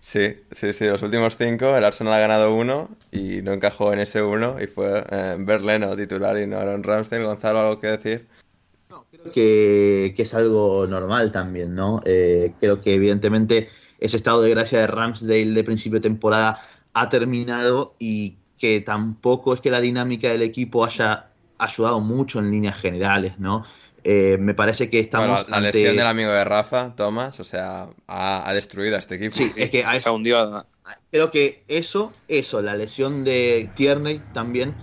Sí, 0.00 0.40
sí, 0.50 0.72
sí, 0.72 0.86
los 0.86 1.02
últimos 1.02 1.36
cinco, 1.36 1.76
el 1.76 1.84
Arsenal 1.84 2.14
ha 2.14 2.18
ganado 2.18 2.54
uno 2.54 2.88
y 3.12 3.42
no 3.42 3.52
encajó 3.52 3.92
en 3.92 3.98
ese 3.98 4.22
uno 4.22 4.56
y 4.58 4.66
fue 4.66 5.04
eh, 5.10 5.36
Berleno 5.38 5.94
titular 5.96 6.38
y 6.38 6.46
no 6.46 6.58
Aaron 6.58 6.82
Ramsdale. 6.82 7.24
Gonzalo, 7.24 7.58
¿algo 7.58 7.80
que 7.80 7.88
decir? 7.88 8.26
Creo 9.10 9.32
que, 9.32 10.14
es 10.16 10.34
algo 10.34 10.86
normal 10.86 11.32
también, 11.32 11.74
¿no? 11.74 12.00
Eh, 12.04 12.52
creo 12.60 12.80
que 12.80 12.94
evidentemente 12.94 13.68
ese 13.98 14.16
estado 14.16 14.42
de 14.42 14.50
gracia 14.50 14.80
de 14.80 14.86
Ramsdale 14.86 15.52
de 15.52 15.64
principio 15.64 15.98
de 15.98 16.08
temporada 16.08 16.62
ha 16.92 17.08
terminado 17.08 17.94
y 17.98 18.36
que 18.58 18.80
tampoco 18.80 19.54
es 19.54 19.60
que 19.60 19.70
la 19.70 19.80
dinámica 19.80 20.28
del 20.28 20.42
equipo 20.42 20.84
haya 20.84 21.30
ayudado 21.58 22.00
mucho 22.00 22.38
en 22.38 22.50
líneas 22.50 22.78
generales, 22.78 23.38
¿no? 23.38 23.64
Eh, 24.04 24.38
me 24.38 24.54
parece 24.54 24.88
que 24.88 25.00
estamos. 25.00 25.48
la 25.48 25.60
lesión 25.60 25.96
del 25.96 26.06
amigo 26.06 26.30
de 26.30 26.44
Rafa, 26.44 26.94
Thomas, 26.94 27.40
o 27.40 27.44
sea, 27.44 27.88
ha, 28.06 28.52
destruido 28.54 28.96
a 28.96 29.00
este 29.00 29.16
equipo. 29.16 29.34
Sí, 29.34 29.50
es 29.56 29.70
que 29.70 29.84
ha, 29.84 30.12
hundido. 30.12 30.66
Creo 31.10 31.30
que 31.30 31.64
eso, 31.68 32.12
eso, 32.28 32.62
la 32.62 32.76
lesión 32.76 33.24
de 33.24 33.70
Tierney 33.74 34.22
también 34.32 34.74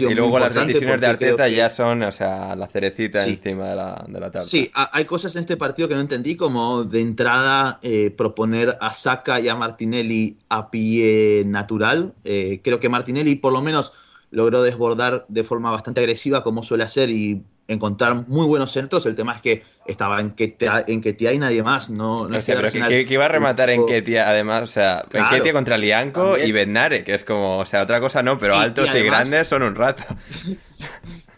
y 0.00 0.14
luego 0.14 0.38
las 0.38 0.54
decisiones 0.54 1.00
de 1.00 1.06
Arteta 1.06 1.48
ya 1.48 1.70
son, 1.70 2.02
o 2.02 2.12
sea, 2.12 2.56
la 2.56 2.66
cerecita 2.66 3.26
encima 3.26 3.68
de 3.68 3.76
la, 3.76 4.04
de 4.08 4.20
la 4.20 4.30
tabla. 4.30 4.48
Sí, 4.48 4.70
hay 4.74 5.04
cosas 5.04 5.34
en 5.36 5.40
este 5.40 5.56
partido 5.56 5.88
que 5.88 5.94
no 5.94 6.00
entendí, 6.00 6.36
como 6.36 6.84
de 6.84 7.00
entrada 7.00 7.78
eh, 7.82 8.10
proponer 8.10 8.76
a 8.80 8.92
Saka 8.92 9.40
y 9.40 9.48
a 9.48 9.54
Martinelli 9.54 10.38
a 10.48 10.70
pie 10.70 11.44
natural. 11.46 12.14
Eh, 12.24 12.60
creo 12.62 12.80
que 12.80 12.88
Martinelli 12.88 13.36
por 13.36 13.52
lo 13.52 13.62
menos 13.62 13.92
logró 14.30 14.62
desbordar 14.62 15.24
de 15.28 15.44
forma 15.44 15.70
bastante 15.70 16.00
agresiva 16.00 16.42
como 16.42 16.62
suele 16.62 16.84
hacer 16.84 17.10
y 17.10 17.42
encontrar 17.68 18.26
muy 18.26 18.46
buenos 18.46 18.72
centros. 18.72 19.06
El 19.06 19.14
tema 19.14 19.34
es 19.34 19.42
que 19.42 19.62
estaba 19.86 20.20
en 20.20 20.30
Ketia, 20.30 20.84
en 20.88 21.00
Ketia 21.00 21.32
y 21.32 21.38
nadie 21.38 21.62
más. 21.62 21.90
No, 21.90 22.26
no 22.26 22.38
o 22.38 22.42
sea, 22.42 22.56
pero 22.56 22.70
que, 22.72 23.06
iba 23.08 23.26
a 23.26 23.28
rematar 23.28 23.70
en 23.70 23.86
Ketia, 23.86 24.28
además, 24.28 24.62
o 24.62 24.66
sea, 24.66 25.04
en 25.12 25.24
Ketia 25.28 25.52
contra 25.52 25.78
Lianco 25.78 26.36
y 26.36 26.50
Benare, 26.50 27.04
que 27.04 27.14
es 27.14 27.22
como, 27.22 27.58
o 27.58 27.66
sea, 27.66 27.82
otra 27.82 28.00
cosa 28.00 28.22
no, 28.22 28.38
pero 28.38 28.56
altos 28.56 28.88
y, 28.94 29.02
grandes 29.02 29.46
son 29.46 29.62
un 29.62 29.76
rato. 29.76 30.02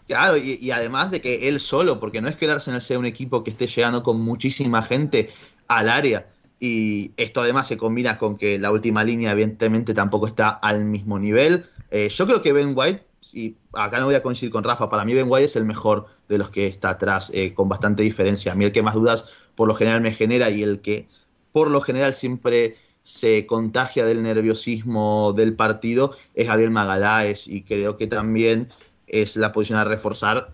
Claro, 0.07 0.35
y, 0.35 0.69
además 0.71 1.09
de 1.09 1.21
que 1.21 1.47
él 1.47 1.61
solo, 1.61 2.01
porque 2.01 2.19
no 2.19 2.27
es 2.27 2.35
que 2.35 2.43
el 2.43 2.51
Arsenal 2.51 2.81
sea 2.81 2.99
un 2.99 3.05
equipo 3.05 3.45
que 3.45 3.51
esté 3.51 3.67
llegando 3.67 4.03
con 4.03 4.19
muchísima 4.19 4.83
gente 4.83 5.29
al 5.69 5.87
área. 5.87 6.27
Y 6.59 7.13
esto 7.15 7.39
además 7.39 7.69
se 7.69 7.77
combina 7.77 8.17
con 8.17 8.37
que 8.37 8.59
la 8.59 8.71
última 8.71 9.05
línea, 9.05 9.31
evidentemente, 9.31 9.93
tampoco 9.93 10.27
está 10.27 10.49
al 10.49 10.83
mismo 10.83 11.17
nivel. 11.17 11.65
Eh, 11.91 12.09
yo 12.09 12.27
creo 12.27 12.41
que 12.41 12.51
Ben 12.51 12.73
White 12.75 13.05
y 13.33 13.55
acá 13.73 13.99
no 13.99 14.05
voy 14.05 14.15
a 14.15 14.23
coincidir 14.23 14.51
con 14.51 14.63
Rafa, 14.63 14.89
para 14.89 15.05
mí 15.05 15.13
Ben 15.13 15.29
es 15.39 15.55
el 15.55 15.65
mejor 15.65 16.07
de 16.27 16.37
los 16.37 16.49
que 16.49 16.67
está 16.67 16.91
atrás, 16.91 17.31
eh, 17.33 17.53
con 17.53 17.69
bastante 17.69 18.03
diferencia. 18.03 18.51
A 18.51 18.55
mí 18.55 18.65
el 18.65 18.71
que 18.71 18.81
más 18.81 18.95
dudas 18.95 19.25
por 19.55 19.67
lo 19.67 19.75
general 19.75 20.01
me 20.01 20.13
genera 20.13 20.49
y 20.49 20.63
el 20.63 20.81
que 20.81 21.07
por 21.51 21.69
lo 21.69 21.81
general 21.81 22.13
siempre 22.13 22.77
se 23.03 23.45
contagia 23.45 24.05
del 24.05 24.23
nerviosismo 24.23 25.33
del 25.35 25.55
partido 25.55 26.15
es 26.35 26.47
Gabriel 26.47 26.69
Magaláes 26.71 27.47
y 27.47 27.63
creo 27.63 27.97
que 27.97 28.07
también 28.07 28.69
es 29.07 29.35
la 29.35 29.51
posición 29.51 29.79
a 29.79 29.83
reforzar 29.83 30.51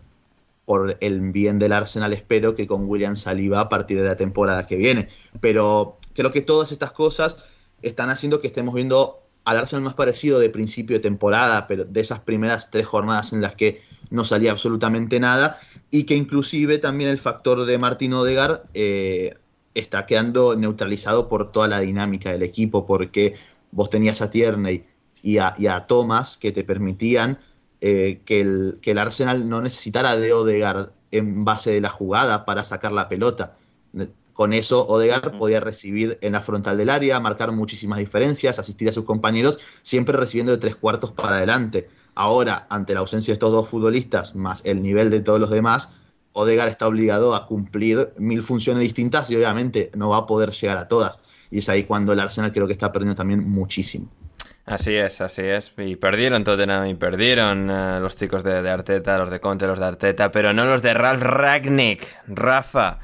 por 0.65 0.97
el 0.99 1.31
bien 1.31 1.59
del 1.59 1.71
Arsenal, 1.71 2.11
espero 2.11 2.55
que 2.55 2.67
con 2.67 2.89
William 2.89 3.15
Saliba 3.15 3.61
a 3.61 3.69
partir 3.69 4.01
de 4.01 4.07
la 4.07 4.17
temporada 4.17 4.67
que 4.67 4.75
viene. 4.75 5.07
Pero 5.39 5.97
creo 6.13 6.33
que 6.33 6.41
todas 6.41 6.73
estas 6.73 6.91
cosas 6.91 7.37
están 7.81 8.09
haciendo 8.09 8.41
que 8.41 8.47
estemos 8.47 8.73
viendo 8.73 9.26
al 9.47 9.59
Arsenal 9.59 9.83
más 9.83 9.93
parecido 9.93 10.39
de 10.39 10.49
principio 10.49 10.97
de 10.97 10.99
temporada, 10.99 11.67
pero 11.67 11.85
de 11.85 12.01
esas 12.01 12.19
primeras 12.19 12.69
tres 12.69 12.85
jornadas 12.85 13.31
en 13.31 13.39
las 13.39 13.55
que 13.55 13.81
no 14.09 14.25
salía 14.25 14.51
absolutamente 14.51 15.21
nada, 15.21 15.61
y 15.89 16.03
que 16.03 16.15
inclusive 16.15 16.79
también 16.79 17.09
el 17.09 17.17
factor 17.17 17.63
de 17.63 17.77
Martín 17.77 18.13
Odegar 18.13 18.65
eh, 18.73 19.35
está 19.73 20.05
quedando 20.05 20.57
neutralizado 20.57 21.29
por 21.29 21.53
toda 21.53 21.69
la 21.69 21.79
dinámica 21.79 22.29
del 22.29 22.43
equipo, 22.43 22.85
porque 22.85 23.35
vos 23.71 23.89
tenías 23.89 24.21
a 24.21 24.29
Tierney 24.29 24.83
y 25.23 25.37
a, 25.37 25.85
Thomas 25.87 26.35
que 26.35 26.51
te 26.51 26.65
permitían 26.65 27.39
eh, 27.79 28.19
que, 28.25 28.41
el, 28.41 28.79
que 28.81 28.91
el 28.91 28.97
Arsenal 28.97 29.47
no 29.47 29.61
necesitara 29.61 30.17
de 30.17 30.33
Odegar 30.33 30.91
en 31.11 31.45
base 31.45 31.71
de 31.71 31.79
la 31.79 31.89
jugada 31.89 32.43
para 32.43 32.65
sacar 32.65 32.91
la 32.91 33.07
pelota 33.07 33.55
con 34.37 34.53
eso, 34.53 34.85
Odegaard 34.85 35.35
podía 35.35 35.59
recibir 35.59 36.19
en 36.21 36.33
la 36.33 36.41
frontal 36.43 36.77
del 36.77 36.91
área, 36.91 37.19
marcar 37.19 37.51
muchísimas 37.51 37.97
diferencias, 37.97 38.59
asistir 38.59 38.87
a 38.87 38.93
sus 38.93 39.03
compañeros, 39.03 39.57
siempre 39.81 40.15
recibiendo 40.15 40.51
de 40.51 40.59
tres 40.59 40.75
cuartos 40.75 41.11
para 41.11 41.37
adelante. 41.37 41.89
Ahora, 42.13 42.67
ante 42.69 42.93
la 42.93 42.99
ausencia 42.99 43.31
de 43.31 43.33
estos 43.33 43.51
dos 43.51 43.67
futbolistas, 43.67 44.35
más 44.35 44.63
el 44.63 44.83
nivel 44.83 45.09
de 45.09 45.21
todos 45.21 45.39
los 45.39 45.49
demás, 45.49 45.89
Odegaard 46.33 46.69
está 46.69 46.85
obligado 46.85 47.33
a 47.33 47.47
cumplir 47.47 48.13
mil 48.19 48.43
funciones 48.43 48.83
distintas 48.83 49.27
y 49.31 49.35
obviamente 49.37 49.89
no 49.95 50.09
va 50.09 50.17
a 50.17 50.25
poder 50.27 50.51
llegar 50.51 50.77
a 50.77 50.87
todas. 50.87 51.17
Y 51.49 51.57
es 51.57 51.69
ahí 51.69 51.85
cuando 51.85 52.13
el 52.13 52.19
Arsenal 52.19 52.53
creo 52.53 52.67
que 52.67 52.73
está 52.73 52.91
perdiendo 52.91 53.15
también 53.15 53.49
muchísimo. 53.49 54.07
Así 54.67 54.93
es, 54.93 55.19
así 55.19 55.41
es. 55.41 55.73
Y 55.79 55.95
perdieron 55.95 56.43
Tottenham 56.43 56.85
y 56.85 56.93
perdieron 56.93 57.71
eh, 57.71 57.99
los 57.99 58.15
chicos 58.15 58.43
de, 58.43 58.61
de, 58.61 58.69
Arteta, 58.69 59.17
los 59.17 59.31
de 59.31 59.39
Conte, 59.39 59.65
los 59.65 59.79
de 59.79 59.85
Arteta, 59.85 60.29
pero 60.29 60.53
no 60.53 60.65
los 60.65 60.83
de 60.83 60.93
Ralf 60.93 61.23
Ragnick. 61.23 62.03
Rafa 62.27 62.99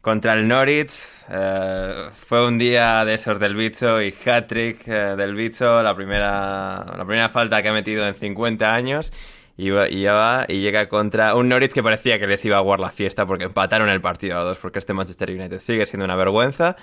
contra 0.00 0.34
el 0.34 0.48
Norwich. 0.48 0.92
Eh, 1.28 2.08
fue 2.14 2.46
un 2.46 2.58
día 2.58 3.04
de 3.04 3.14
esos 3.14 3.38
del 3.38 3.54
bicho 3.54 4.00
y 4.02 4.14
hat-trick 4.24 4.86
eh, 4.86 5.14
del 5.16 5.34
bicho, 5.34 5.82
la 5.82 5.94
primera, 5.94 6.84
la 6.96 7.04
primera 7.04 7.28
falta 7.28 7.62
que 7.62 7.68
ha 7.68 7.72
metido 7.72 8.06
en 8.06 8.14
50 8.14 8.74
años. 8.74 9.12
Y, 9.56 9.68
y, 9.68 10.04
va, 10.04 10.46
y 10.48 10.60
llega 10.60 10.88
contra 10.88 11.34
un 11.34 11.48
Norwich 11.48 11.72
que 11.72 11.82
parecía 11.82 12.18
que 12.18 12.26
les 12.26 12.42
iba 12.46 12.56
a 12.56 12.60
guardar 12.60 12.86
la 12.86 12.92
fiesta 12.92 13.26
porque 13.26 13.44
empataron 13.44 13.90
el 13.90 14.00
partido 14.00 14.38
a 14.38 14.42
dos, 14.42 14.56
porque 14.58 14.78
este 14.78 14.94
Manchester 14.94 15.30
United 15.30 15.58
sigue 15.58 15.84
siendo 15.84 16.06
una 16.06 16.16
vergüenza. 16.16 16.76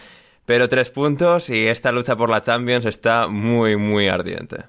Pero 0.45 0.69
tres 0.69 0.91
puntos 0.91 1.49
y 1.49 1.67
esta 1.67 1.91
lucha 1.91 2.15
por 2.15 2.29
la 2.29 2.41
Champions 2.41 2.85
está 2.85 3.27
muy, 3.27 3.75
muy 3.75 4.07
ardiente. 4.07 4.65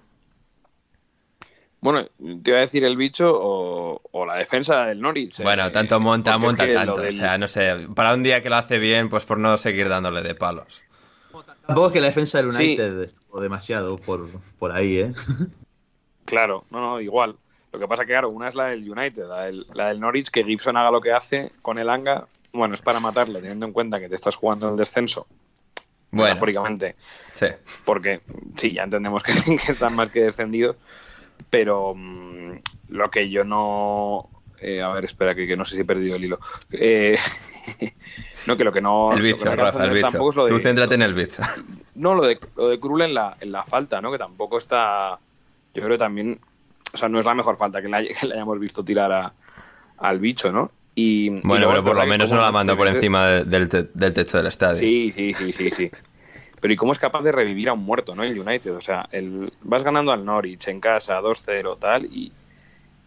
Bueno, 1.81 2.05
te 2.43 2.51
iba 2.51 2.59
a 2.59 2.63
decir 2.63 2.85
el 2.85 2.97
bicho 2.97 3.31
o, 3.33 4.01
o 4.11 4.27
la 4.27 4.35
defensa 4.37 4.85
del 4.87 5.01
Norwich. 5.01 5.43
Bueno, 5.43 5.67
eh, 5.67 5.71
tanto 5.71 6.01
monta, 6.01 6.35
es 6.35 6.41
monta 6.41 6.67
que 6.67 6.75
tanto. 6.75 6.97
del- 7.01 7.15
O 7.15 7.19
sea, 7.19 7.39
no 7.39 7.47
sé, 7.49 7.87
para 7.95 8.15
un 8.15 8.23
día 8.25 8.43
que 8.43 8.51
lo 8.51 8.57
hace 8.57 8.79
bien, 8.79 9.09
pues 9.09 9.25
por 9.25 9.39
no 9.39 9.57
seguir 9.59 9.89
dándole 9.89 10.23
de 10.23 10.35
palos. 10.35 10.85
Tampoco 11.67 11.89
es 11.89 11.93
que 11.93 12.01
la 12.01 12.07
defensa 12.09 12.43
del 12.43 12.53
Sí. 12.53 12.65
United 12.65 13.13
o 13.31 13.41
demasiado 13.41 13.99
por, 13.99 14.29
por 14.59 14.73
ahí, 14.73 14.99
¿eh? 15.01 15.13
Claro, 16.25 16.65
no, 16.71 16.81
no, 16.81 17.01
igual. 17.01 17.37
Lo 17.73 17.79
que 17.79 17.87
pasa 17.87 18.05
que, 18.05 18.13
claro, 18.13 18.31
una 18.31 18.49
es 18.49 18.55
la 18.55 18.67
del 18.69 18.91
United, 18.91 19.27
la 19.29 19.43
del, 19.45 19.67
la 19.75 19.89
del 19.89 20.01
Norwich, 20.01 20.31
que 20.31 20.43
Gibson 20.45 20.77
haga 20.77 20.91
lo 20.91 21.01
que 21.01 21.13
hace 21.13 21.53
con 21.63 21.79
el 21.79 21.89
Anga, 21.91 22.27
bueno, 22.53 22.75
es 22.75 22.81
para 22.83 22.99
matarle, 23.01 23.41
teniendo 23.41 23.67
en 23.67 23.73
cuenta 23.73 24.01
que 24.01 24.09
te 24.09 24.15
estás 24.15 24.35
jugando 24.37 24.67
en 24.67 24.73
el 24.73 24.79
descenso, 24.79 25.27
Bueno, 26.11 26.31
metafóricamente, 26.31 26.97
sí. 27.35 27.47
porque 27.85 28.21
sí, 28.57 28.73
ya 28.73 28.85
entendemos 28.85 29.23
que, 29.23 29.33
que 29.57 29.73
están 29.73 29.95
más 29.95 30.09
que 30.09 30.23
descendidos, 30.23 30.77
pero 31.51 31.95
mm, 31.97 32.53
lo 32.89 33.11
que 33.11 33.29
yo 33.31 33.45
no... 33.45 34.29
eh, 34.61 34.81
a 34.83 34.89
ver, 34.89 35.05
espera, 35.05 35.35
que, 35.35 35.47
que 35.47 35.57
no 35.57 35.65
sé 35.65 35.75
si 35.77 35.83
he 35.83 35.85
perdido 35.85 36.17
el 36.17 36.25
hilo. 36.25 36.39
Eh, 36.73 37.17
no, 38.47 38.57
que 38.57 38.65
lo 38.65 38.73
que 38.73 38.81
no... 38.81 39.13
El 39.13 39.23
bicho, 39.23 39.55
Rafa, 39.55 39.85
el 39.85 39.91
bicho. 39.91 40.09
tampoco 40.11 40.31
es 40.31 40.37
lo 40.37 40.47
Tú 40.47 40.59
céntrate 40.59 40.95
en 40.95 41.03
el 41.03 41.15
bicho. 41.15 41.43
no, 41.95 42.15
lo 42.15 42.25
de, 42.25 42.39
lo 42.57 42.69
de 42.69 42.81
Krul 42.81 43.03
en 43.03 43.15
la, 43.15 43.37
en 43.41 43.53
la 43.53 43.63
falta, 43.65 44.01
¿no? 44.01 44.11
Que 44.13 44.19
tampoco 44.19 44.59
está. 44.59 45.19
Yo 45.75 45.83
creo 45.83 45.91
que 45.91 45.99
también. 45.99 46.41
O 46.93 46.97
sea, 46.97 47.09
no 47.09 47.19
es 47.21 47.27
la 47.27 47.35
mejor 47.35 47.57
falta 47.57 47.83
que 47.83 47.89
le, 47.89 47.97
hay- 47.97 48.09
que 48.21 48.27
le 48.27 48.35
hayamos 48.35 48.59
visto 48.59 48.85
tirar 48.85 49.13
a, 49.13 49.33
al 49.99 50.19
bicho, 50.19 50.51
¿no? 50.53 50.71
Y, 50.95 51.29
Bueno, 51.43 51.69
pero 51.69 51.85
por 51.85 51.95
lo 51.97 52.05
menos 52.07 52.29
no 52.31 52.41
la 52.41 52.51
mandó 52.51 52.77
por 52.77 52.89
encima 52.89 53.27
de- 53.29 53.45
del, 53.45 53.69
del 53.95 54.13
techo 54.13 54.39
del 54.39 54.47
estadio. 54.49 54.75
Sí, 54.75 55.13
sí, 55.13 55.33
sí, 55.33 55.53
sí, 55.53 55.71
sí. 55.71 55.91
Pero 56.61 56.73
¿y 56.73 56.77
cómo 56.77 56.93
es 56.93 56.99
capaz 56.99 57.23
de 57.23 57.33
revivir 57.33 57.69
a 57.69 57.73
un 57.73 57.85
muerto, 57.85 58.15
¿no? 58.15 58.23
El 58.25 58.39
United. 58.39 58.75
O 58.75 58.81
sea, 58.81 59.09
el, 59.13 59.53
vas 59.63 59.83
ganando 59.83 60.13
al 60.13 60.25
Norwich 60.25 60.69
en 60.69 60.81
casa 60.81 61.21
2-0, 61.21 61.79
tal, 61.79 62.07
y, 62.07 62.33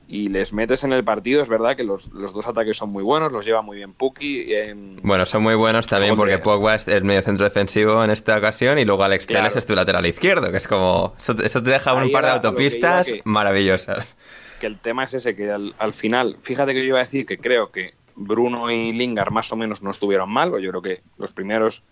y 0.07 0.27
les 0.27 0.51
metes 0.53 0.83
en 0.83 0.91
el 0.93 1.03
partido. 1.03 1.41
Es 1.41 1.49
verdad 1.49 1.75
que 1.75 1.83
los, 1.83 2.09
los 2.11 2.33
dos 2.33 2.45
ataques 2.47 2.75
son 2.77 2.89
muy 2.89 3.03
buenos, 3.03 3.31
los 3.31 3.45
lleva 3.45 3.61
muy 3.61 3.77
bien 3.77 3.93
Puki. 3.93 4.53
em, 4.53 4.97
Bueno, 5.03 5.25
son 5.25 5.43
muy 5.43 5.55
buenos 5.55 5.87
también 5.87 6.15
porque 6.15 6.37
te- 6.37 6.43
Pogba 6.43 6.75
es 6.75 6.87
el 6.87 7.03
medio 7.03 7.21
centro 7.21 7.45
defensivo 7.45 8.03
en 8.03 8.09
esta 8.09 8.37
ocasión 8.37 8.77
y 8.79 8.85
luego 8.85 9.03
Alex 9.03 9.25
Claro. 9.27 9.43
Telles 9.43 9.55
es 9.57 9.65
tu 9.65 9.73
lateral 9.75 10.05
izquierdo, 10.05 10.51
que 10.51 10.57
es 10.57 10.67
como... 10.67 11.13
Eso, 11.17 11.35
eso 11.41 11.63
te 11.63 11.69
deja 11.69 11.93
un 11.93 12.11
par 12.11 12.25
de 12.25 12.29
que 12.31 12.35
autopistas 12.47 13.07
que- 13.07 13.21
maravillosas. 13.25 14.17
que 14.59 14.67
el 14.67 14.79
tema 14.79 15.05
es 15.05 15.13
ese, 15.13 15.35
que 15.35 15.49
al, 15.51 15.73
al 15.79 15.93
final, 15.93 16.37
fíjate 16.41 16.73
que 16.73 16.81
yo 16.81 16.87
iba 16.89 16.99
a 16.99 17.03
decir 17.03 17.25
que 17.25 17.37
creo 17.37 17.71
que 17.71 17.93
Bruno 18.15 18.69
y 18.69 18.91
Lingard 18.91 19.31
más 19.31 19.51
o 19.51 19.55
menos 19.55 19.81
no 19.81 19.89
estuvieron 19.89 20.29
mal, 20.29 20.53
o 20.53 20.59
yo 20.59 20.69
creo 20.71 20.81
que 20.81 21.01
los 21.17 21.31
primeros, 21.33 21.83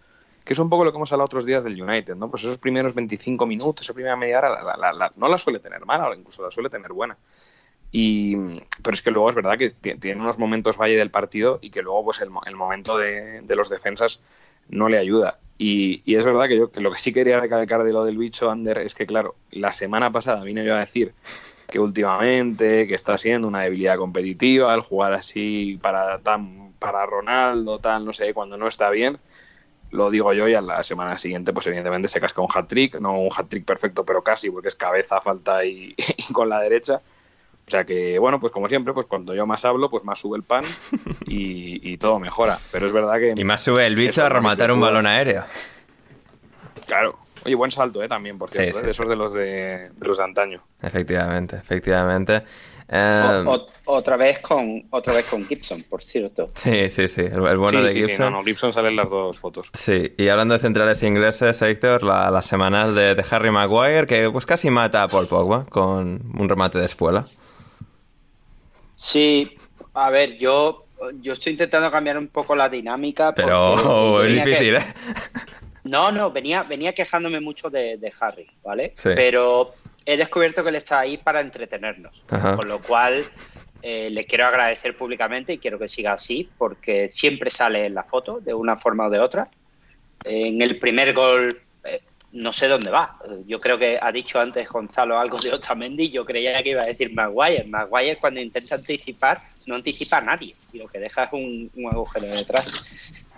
que 0.49 0.53
es 0.53 0.59
un 0.59 0.67
poco 0.67 0.83
lo 0.83 0.91
que 0.91 0.95
hemos 0.97 1.11
hablado 1.11 1.27
otros 1.27 1.45
días 1.45 1.63
del 1.63 1.79
United, 1.79 2.15
¿no? 2.15 2.27
Pues 2.31 2.43
esos 2.43 2.57
primeros 2.57 2.95
25 2.95 3.45
minutos, 3.45 3.83
esa 3.85 3.93
primera 3.93 4.15
media 4.15 4.39
hora, 4.39 4.63
la- 4.63 4.75
la- 4.77 4.93
la- 4.93 5.13
no 5.15 5.27
la 5.27 5.37
suele 5.37 5.59
tener 5.59 5.85
mala, 5.85 6.15
incluso 6.15 6.41
la 6.41 6.49
suele 6.49 6.71
tener 6.71 6.91
buena. 6.91 7.15
Y, 7.91 8.35
pero 8.81 8.95
es 8.95 9.03
que 9.03 9.11
luego 9.11 9.29
es 9.29 9.35
verdad 9.35 9.59
que 9.59 9.69
ti- 9.69 9.93
tiene 9.99 10.19
unos 10.19 10.39
momentos 10.39 10.79
valle 10.79 10.97
del 10.97 11.11
partido 11.11 11.59
y 11.61 11.69
que 11.69 11.83
luego 11.83 12.05
pues 12.05 12.21
el, 12.21 12.29
el 12.47 12.55
momento 12.55 12.97
de, 12.97 13.41
de 13.41 13.55
los 13.55 13.69
defensas 13.69 14.21
no 14.69 14.89
le 14.89 14.97
ayuda. 14.97 15.37
Y, 15.59 16.01
y 16.03 16.15
es 16.15 16.25
verdad 16.25 16.47
que 16.47 16.57
yo 16.57 16.71
que 16.71 16.81
lo 16.81 16.89
que 16.89 16.97
sí 16.97 17.13
quería 17.13 17.39
recalcar 17.39 17.83
de 17.83 17.93
lo 17.93 18.03
del 18.03 18.17
bicho 18.17 18.49
Ander 18.49 18.79
es 18.79 18.95
que, 18.95 19.05
claro, 19.05 19.35
la 19.51 19.71
semana 19.71 20.11
pasada 20.11 20.43
vine 20.43 20.65
yo 20.65 20.73
a 20.75 20.79
decir 20.79 21.13
que 21.69 21.79
últimamente, 21.79 22.87
que 22.87 22.95
está 22.95 23.19
siendo 23.19 23.47
una 23.47 23.61
debilidad 23.61 23.97
competitiva, 23.97 24.73
el 24.73 24.81
jugar 24.81 25.13
así 25.13 25.77
para 25.79 26.17
tan 26.17 26.73
para 26.79 27.05
Ronaldo, 27.05 27.77
tal, 27.77 28.03
no 28.03 28.13
sé, 28.13 28.33
cuando 28.33 28.57
no 28.57 28.67
está 28.67 28.89
bien, 28.89 29.19
lo 29.91 30.09
digo 30.11 30.33
yo 30.33 30.47
y 30.47 30.53
a 30.53 30.61
la 30.61 30.83
semana 30.83 31.17
siguiente, 31.17 31.53
pues 31.53 31.67
evidentemente 31.67 32.07
se 32.07 32.19
casca 32.19 32.41
un 32.41 32.47
hat-trick, 32.53 32.99
no 32.99 33.19
un 33.19 33.29
hat-trick 33.35 33.65
perfecto, 33.65 34.05
pero 34.05 34.23
casi, 34.23 34.49
porque 34.51 34.67
es 34.67 34.75
cabeza, 34.75 35.19
falta 35.21 35.65
y, 35.65 35.95
y 36.29 36.33
con 36.33 36.49
la 36.49 36.59
derecha. 36.59 37.01
O 37.67 37.71
sea 37.71 37.83
que, 37.85 38.17
bueno, 38.17 38.39
pues 38.39 38.51
como 38.51 38.67
siempre, 38.67 38.93
pues 38.93 39.05
cuando 39.05 39.35
yo 39.35 39.45
más 39.45 39.63
hablo, 39.63 39.91
pues 39.91 40.03
más 40.03 40.17
sube 40.19 40.37
el 40.37 40.43
pan 40.43 40.63
y, 41.27 41.87
y 41.87 41.97
todo 41.97 42.17
mejora. 42.19 42.57
Pero 42.71 42.87
es 42.87 42.91
verdad 42.91 43.19
que... 43.19 43.33
Y 43.35 43.43
más 43.43 43.61
sube 43.61 43.85
el 43.85 43.95
bicho 43.95 44.23
a 44.25 44.29
rematar 44.29 44.71
un 44.71 44.81
balón 44.81 45.05
aéreo. 45.05 45.43
Claro. 46.87 47.19
Oye, 47.45 47.55
buen 47.55 47.71
salto, 47.71 48.03
¿eh? 48.03 48.07
También, 48.07 48.37
por 48.37 48.49
Sí, 48.49 48.57
cierto, 48.57 48.79
sí, 48.79 48.81
¿eh? 48.81 48.85
de 48.85 48.91
esos 48.91 49.07
de 49.07 49.15
los 49.15 49.33
de, 49.33 49.89
de 49.95 50.07
los 50.07 50.17
de 50.17 50.23
antaño. 50.23 50.63
Efectivamente, 50.81 51.55
efectivamente. 51.57 52.43
O- 52.91 53.51
o- 53.53 53.67
otra 53.85 54.17
vez 54.17 54.39
con 54.39 54.83
otra 54.89 55.13
vez 55.13 55.25
con 55.25 55.45
Gibson, 55.47 55.83
por 55.83 56.01
cierto. 56.01 56.47
sí, 56.55 56.89
sí, 56.89 57.07
sí, 57.07 57.21
el, 57.21 57.45
el 57.45 57.57
bueno 57.57 57.69
sí, 57.79 57.81
de 57.83 57.89
sí, 57.89 58.01
sí, 58.01 58.07
Gibson. 58.07 58.31
no, 58.31 58.37
no, 58.39 58.43
Gibson 58.43 58.73
sale 58.73 58.89
en 58.89 58.95
las 58.95 59.09
dos 59.11 59.37
fotos. 59.39 59.69
Sí, 59.73 60.13
y 60.17 60.27
hablando 60.29 60.53
de 60.55 60.59
centrales 60.59 61.01
ingleses, 61.03 61.61
Héctor, 61.61 62.03
la, 62.03 62.31
la 62.31 62.41
semanal 62.41 62.95
de, 62.95 63.13
de 63.15 63.25
Harry 63.29 63.51
Maguire, 63.51 64.07
que 64.07 64.29
pues 64.31 64.45
casi 64.45 64.69
mata 64.69 65.03
a 65.03 65.07
Paul 65.07 65.27
Pogba 65.27 65.65
con 65.65 66.21
un 66.37 66.49
remate 66.49 66.79
de 66.79 66.85
espuela. 66.85 67.25
Sí, 68.95 69.55
a 69.93 70.09
ver, 70.09 70.37
yo 70.37 70.85
yo 71.21 71.33
estoy 71.33 71.53
intentando 71.53 71.89
cambiar 71.89 72.17
un 72.17 72.27
poco 72.27 72.55
la 72.55 72.67
dinámica. 72.69 73.33
Pero 73.33 74.17
es 74.17 74.23
que- 74.25 74.29
difícil, 74.33 74.75
¿eh? 74.75 74.85
No, 75.85 76.11
no, 76.11 76.29
venía, 76.31 76.63
venía 76.63 76.93
quejándome 76.93 77.39
mucho 77.39 77.69
de, 77.69 77.97
de 77.97 78.13
Harry, 78.19 78.47
¿vale? 78.63 78.93
Sí. 78.97 79.09
Pero 79.15 79.73
he 80.05 80.17
descubierto 80.17 80.63
que 80.63 80.69
él 80.69 80.75
está 80.75 80.99
ahí 80.99 81.17
para 81.17 81.41
entretenernos. 81.41 82.23
Ajá. 82.29 82.55
Con 82.55 82.67
lo 82.67 82.81
cual 82.81 83.25
eh, 83.81 84.09
le 84.09 84.25
quiero 84.25 84.45
agradecer 84.45 84.97
públicamente 84.97 85.53
y 85.53 85.57
quiero 85.57 85.79
que 85.79 85.87
siga 85.87 86.13
así, 86.13 86.49
porque 86.57 87.09
siempre 87.09 87.49
sale 87.49 87.85
en 87.85 87.93
la 87.93 88.03
foto, 88.03 88.39
de 88.39 88.53
una 88.53 88.75
forma 88.75 89.07
o 89.07 89.09
de 89.09 89.19
otra. 89.19 89.47
En 90.23 90.61
el 90.61 90.77
primer 90.79 91.13
gol, 91.13 91.61
eh, 91.85 92.01
no 92.33 92.51
sé 92.51 92.67
dónde 92.67 92.91
va. 92.91 93.17
Yo 93.47 93.59
creo 93.59 93.77
que 93.77 93.97
ha 94.01 94.11
dicho 94.11 94.39
antes 94.39 94.67
Gonzalo 94.67 95.17
algo 95.17 95.39
de 95.39 95.53
Otamendi. 95.53 96.09
Yo 96.09 96.25
creía 96.25 96.61
que 96.61 96.71
iba 96.71 96.83
a 96.83 96.87
decir 96.87 97.13
Maguire. 97.13 97.63
Maguire, 97.63 98.17
cuando 98.17 98.41
intenta 98.41 98.75
anticipar, 98.75 99.41
no 99.65 99.75
anticipa 99.75 100.17
a 100.17 100.21
nadie. 100.21 100.53
Y 100.73 100.77
lo 100.77 100.87
que 100.87 100.99
deja 100.99 101.23
es 101.23 101.33
un, 101.33 101.71
un 101.75 101.87
agujero 101.87 102.27
detrás. 102.27 102.85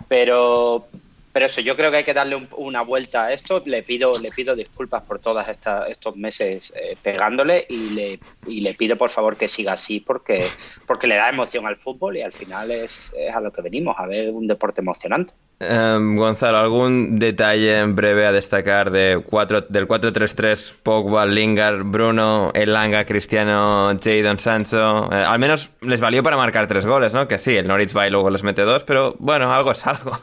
Pero, 0.08 0.88
pero 1.32 1.46
eso, 1.46 1.60
yo 1.60 1.74
creo 1.76 1.90
que 1.90 1.98
hay 1.98 2.04
que 2.04 2.14
darle 2.14 2.36
un- 2.36 2.48
una 2.56 2.82
vuelta 2.82 3.24
a 3.24 3.32
esto. 3.32 3.62
Le 3.64 3.82
pido, 3.82 4.18
le 4.20 4.30
pido 4.30 4.54
disculpas 4.54 5.02
por 5.02 5.18
todos 5.18 5.44
estos 5.88 6.16
meses 6.16 6.72
eh, 6.76 6.96
pegándole 7.02 7.66
y 7.68 7.90
le, 7.90 8.20
y 8.46 8.60
le 8.60 8.74
pido 8.74 8.96
por 8.96 9.10
favor 9.10 9.36
que 9.36 9.48
siga 9.48 9.72
así 9.72 10.00
porque, 10.00 10.46
porque 10.86 11.06
le 11.06 11.16
da 11.16 11.28
emoción 11.30 11.66
al 11.66 11.76
fútbol 11.76 12.16
y 12.16 12.22
al 12.22 12.32
final 12.32 12.70
es, 12.70 13.14
es 13.16 13.34
a 13.34 13.40
lo 13.40 13.52
que 13.52 13.62
venimos, 13.62 13.96
a 13.98 14.06
ver 14.06 14.30
un 14.30 14.46
deporte 14.46 14.80
emocionante. 14.82 15.34
Em, 15.60 16.16
Gonzalo, 16.16 16.58
¿algún 16.58 17.16
detalle 17.16 17.78
en 17.78 17.94
breve 17.94 18.26
a 18.26 18.32
destacar 18.32 18.90
de 18.90 19.22
cuatro, 19.24 19.60
del 19.60 19.86
4-3-3 19.86 20.74
Pogba, 20.82 21.24
Lingard, 21.24 21.84
Bruno, 21.84 22.50
Elanga, 22.52 23.04
Cristiano, 23.04 23.96
Jadon 24.02 24.38
Sancho? 24.40 25.08
Eh, 25.12 25.14
al 25.24 25.38
menos 25.38 25.70
les 25.80 26.00
valió 26.00 26.22
para 26.22 26.36
marcar 26.36 26.66
tres 26.66 26.84
goles, 26.84 27.14
¿no? 27.14 27.28
Que 27.28 27.38
sí, 27.38 27.56
el 27.56 27.68
Norwich 27.68 27.96
va 27.96 28.06
y 28.06 28.10
luego 28.10 28.28
les 28.30 28.42
mete 28.42 28.62
dos, 28.62 28.82
pero 28.82 29.14
bueno, 29.20 29.52
algo 29.52 29.70
es 29.72 29.86
algo. 29.86 30.18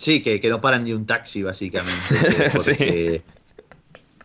Sí, 0.00 0.22
que, 0.22 0.40
que 0.40 0.48
no 0.48 0.62
paran 0.62 0.84
ni 0.84 0.94
un 0.94 1.04
taxi, 1.04 1.42
básicamente. 1.42 2.50
Porque 2.54 3.22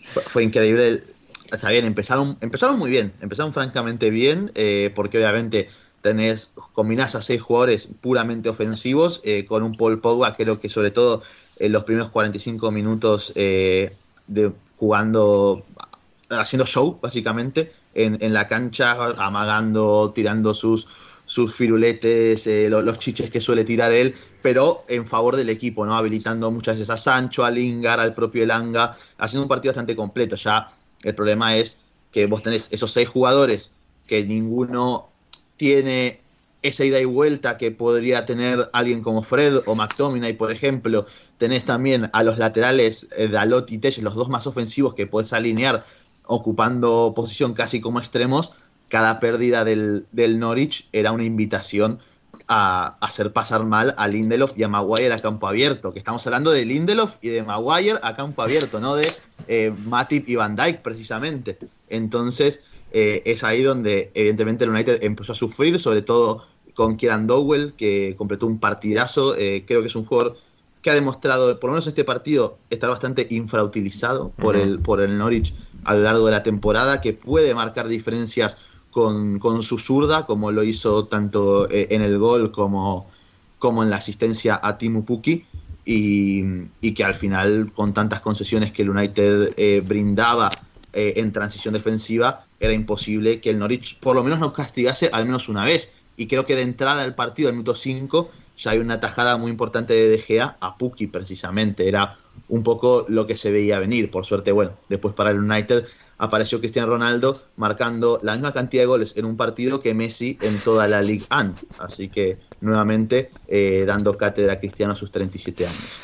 fue 0.05 0.43
increíble. 0.43 1.03
Está 1.51 1.69
bien, 1.69 1.83
empezaron, 1.83 2.37
empezaron 2.39 2.79
muy 2.79 2.89
bien, 2.89 3.11
empezaron 3.19 3.51
francamente 3.51 4.09
bien, 4.09 4.51
eh, 4.55 4.91
porque 4.95 5.17
obviamente 5.17 5.69
tenés, 6.01 6.53
combinás 6.73 7.13
a 7.13 7.21
seis 7.21 7.41
jugadores 7.41 7.89
puramente 8.01 8.49
ofensivos, 8.49 9.21
eh, 9.23 9.45
con 9.45 9.61
un 9.61 9.75
Paul 9.75 9.99
Pogba, 9.99 10.33
creo 10.33 10.59
que 10.59 10.69
sobre 10.69 10.89
todo 10.89 11.21
en 11.59 11.71
los 11.71 11.83
primeros 11.83 12.09
45 12.09 12.71
minutos 12.71 13.31
eh, 13.35 13.95
de 14.25 14.51
jugando, 14.77 15.65
haciendo 16.29 16.65
show, 16.65 16.99
básicamente, 16.99 17.73
en, 17.93 18.17
en 18.21 18.33
la 18.33 18.47
cancha, 18.47 18.93
amagando, 19.17 20.11
tirando 20.15 20.55
sus, 20.55 20.87
sus 21.35 21.53
firuletes, 21.53 22.47
eh, 22.47 22.69
lo- 22.69 22.81
los 22.81 22.97
chiches 22.99 23.29
que 23.29 23.41
suele 23.41 23.65
tirar 23.65 23.91
él, 23.91 24.15
pero 24.41 24.85
en 24.87 25.05
favor 25.05 25.35
del 25.35 25.49
equipo, 25.49 25.85
¿no? 25.85 25.95
Habilitando 25.97 26.49
muchas 26.49 26.75
veces 26.77 26.89
a 26.89 26.95
Sancho, 26.97 27.43
a 27.43 27.51
Lingard, 27.51 27.99
al 27.99 28.13
propio 28.15 28.43
Elanga, 28.43 28.97
haciendo 29.17 29.43
un 29.43 29.49
partido 29.49 29.71
bastante 29.71 29.95
completo. 29.97 30.37
Ya 30.37 30.71
el 31.03 31.13
problema 31.13 31.57
es 31.57 31.77
que 32.13 32.25
vos 32.27 32.41
tenés 32.41 32.69
esos 32.71 32.91
seis 32.93 33.09
jugadores 33.09 33.71
que 34.07 34.23
ninguno 34.23 35.09
tiene 35.57 36.21
esa 36.61 36.85
ida 36.85 36.99
y 37.01 37.05
vuelta 37.05 37.57
que 37.57 37.69
podría 37.71 38.25
tener 38.25 38.69
alguien 38.71 39.01
como 39.03 39.21
Fred 39.21 39.57
o 39.65 39.75
McTominay, 39.75 40.33
por 40.33 40.51
ejemplo. 40.51 41.05
Tenés 41.37 41.65
también 41.65 42.09
a 42.13 42.23
los 42.23 42.37
laterales 42.37 43.07
eh, 43.17 43.27
Dalot 43.27 43.69
y 43.71 43.77
Telles, 43.77 44.01
los 44.01 44.15
dos 44.15 44.29
más 44.29 44.47
ofensivos 44.47 44.93
que 44.93 45.05
podés 45.05 45.33
alinear 45.33 45.85
ocupando 46.27 47.13
posición 47.15 47.53
casi 47.53 47.81
como 47.81 47.99
extremos. 47.99 48.53
Cada 48.89 49.19
pérdida 49.19 49.63
del, 49.63 50.05
del 50.11 50.39
Norwich 50.39 50.87
era 50.91 51.11
una 51.11 51.23
invitación 51.23 51.99
a 52.47 52.97
hacer 52.99 53.31
pasar 53.33 53.65
mal 53.65 53.93
a 53.97 54.07
Lindelof 54.07 54.57
y 54.57 54.63
a 54.63 54.67
Maguire 54.67 55.13
a 55.13 55.19
campo 55.19 55.47
abierto. 55.47 55.93
Que 55.93 55.99
estamos 55.99 56.25
hablando 56.27 56.51
de 56.51 56.65
Lindelof 56.65 57.17
y 57.21 57.29
de 57.29 57.43
Maguire 57.43 57.99
a 58.01 58.15
campo 58.15 58.43
abierto, 58.43 58.79
no 58.79 58.95
de 58.95 59.07
eh, 59.47 59.73
Matip 59.85 60.27
y 60.29 60.35
Van 60.35 60.55
Dijk 60.55 60.81
precisamente. 60.81 61.57
Entonces 61.89 62.63
eh, 62.91 63.23
es 63.25 63.43
ahí 63.43 63.63
donde 63.63 64.11
evidentemente 64.13 64.63
el 64.63 64.69
United 64.71 65.03
empezó 65.03 65.33
a 65.33 65.35
sufrir, 65.35 65.79
sobre 65.79 66.01
todo 66.01 66.45
con 66.73 66.97
Kieran 66.97 67.25
Dowell, 67.27 67.73
que 67.73 68.15
completó 68.17 68.47
un 68.47 68.59
partidazo. 68.59 69.35
Eh, 69.35 69.63
creo 69.65 69.81
que 69.81 69.87
es 69.87 69.95
un 69.95 70.05
jugador 70.05 70.37
que 70.81 70.91
ha 70.91 70.93
demostrado, 70.93 71.59
por 71.59 71.69
lo 71.69 71.73
menos 71.73 71.87
este 71.87 72.03
partido, 72.03 72.59
estar 72.69 72.89
bastante 72.89 73.25
infrautilizado 73.31 74.29
por, 74.37 74.55
el, 74.55 74.79
por 74.79 75.01
el 75.01 75.17
Norwich 75.17 75.53
a 75.83 75.95
lo 75.95 76.01
largo 76.01 76.25
de 76.27 76.31
la 76.31 76.43
temporada, 76.43 77.01
que 77.01 77.13
puede 77.13 77.55
marcar 77.55 77.87
diferencias 77.87 78.57
con, 78.95 79.39
con 79.39 79.61
su 79.61 79.77
zurda, 79.77 80.25
como 80.25 80.53
lo 80.53 80.63
hizo 80.63 81.07
tanto 81.07 81.69
eh, 81.69 81.87
en 81.91 82.01
el 82.01 82.17
gol 82.17 82.53
como, 82.53 83.11
como 83.59 83.83
en 83.83 83.89
la 83.89 83.97
asistencia 83.97 84.57
a 84.63 84.77
Timu 84.77 85.03
Puki, 85.03 85.43
y, 85.83 86.45
y 86.79 86.93
que 86.93 87.03
al 87.03 87.13
final, 87.13 87.73
con 87.73 87.93
tantas 87.93 88.21
concesiones 88.21 88.71
que 88.71 88.83
el 88.83 88.91
United 88.91 89.53
eh, 89.57 89.83
brindaba 89.85 90.47
eh, 90.93 91.15
en 91.17 91.33
transición 91.33 91.73
defensiva, 91.73 92.45
era 92.57 92.71
imposible 92.71 93.41
que 93.41 93.49
el 93.49 93.59
Norwich 93.59 93.99
por 93.99 94.15
lo 94.15 94.23
menos 94.23 94.39
no 94.39 94.53
castigase 94.53 95.09
al 95.11 95.25
menos 95.25 95.49
una 95.49 95.65
vez. 95.65 95.91
Y 96.15 96.27
creo 96.27 96.45
que 96.45 96.55
de 96.55 96.61
entrada 96.61 97.03
del 97.03 97.15
partido, 97.15 97.49
al 97.49 97.55
minuto 97.55 97.75
5, 97.75 98.31
ya 98.57 98.71
hay 98.71 98.77
una 98.77 99.01
tajada 99.01 99.35
muy 99.35 99.51
importante 99.51 99.93
de 99.93 100.07
De 100.07 100.19
Gea 100.19 100.55
a 100.61 100.77
Puki 100.77 101.07
precisamente. 101.07 101.89
Era 101.89 102.17
un 102.47 102.63
poco 102.63 103.05
lo 103.09 103.27
que 103.27 103.35
se 103.35 103.51
veía 103.51 103.77
venir. 103.77 104.09
Por 104.09 104.25
suerte, 104.25 104.53
bueno, 104.53 104.71
después 104.87 105.13
para 105.13 105.31
el 105.31 105.39
United 105.39 105.85
apareció 106.17 106.59
Cristiano 106.59 106.87
Ronaldo 106.89 107.37
marcando 107.57 108.19
la 108.23 108.33
misma 108.33 108.53
cantidad 108.53 108.83
de 108.83 108.87
goles 108.87 109.13
en 109.15 109.25
un 109.25 109.37
partido 109.37 109.79
que 109.79 109.93
Messi 109.93 110.37
en 110.41 110.57
toda 110.59 110.87
la 110.87 111.01
Ligue 111.01 111.25
1. 111.31 111.53
Así 111.79 112.09
que 112.09 112.37
nuevamente 112.61 113.31
eh, 113.47 113.83
dando 113.85 114.15
cátedra 114.17 114.53
a 114.53 114.59
Cristiano 114.59 114.93
a 114.93 114.95
sus 114.95 115.11
37 115.11 115.65
años. 115.65 116.01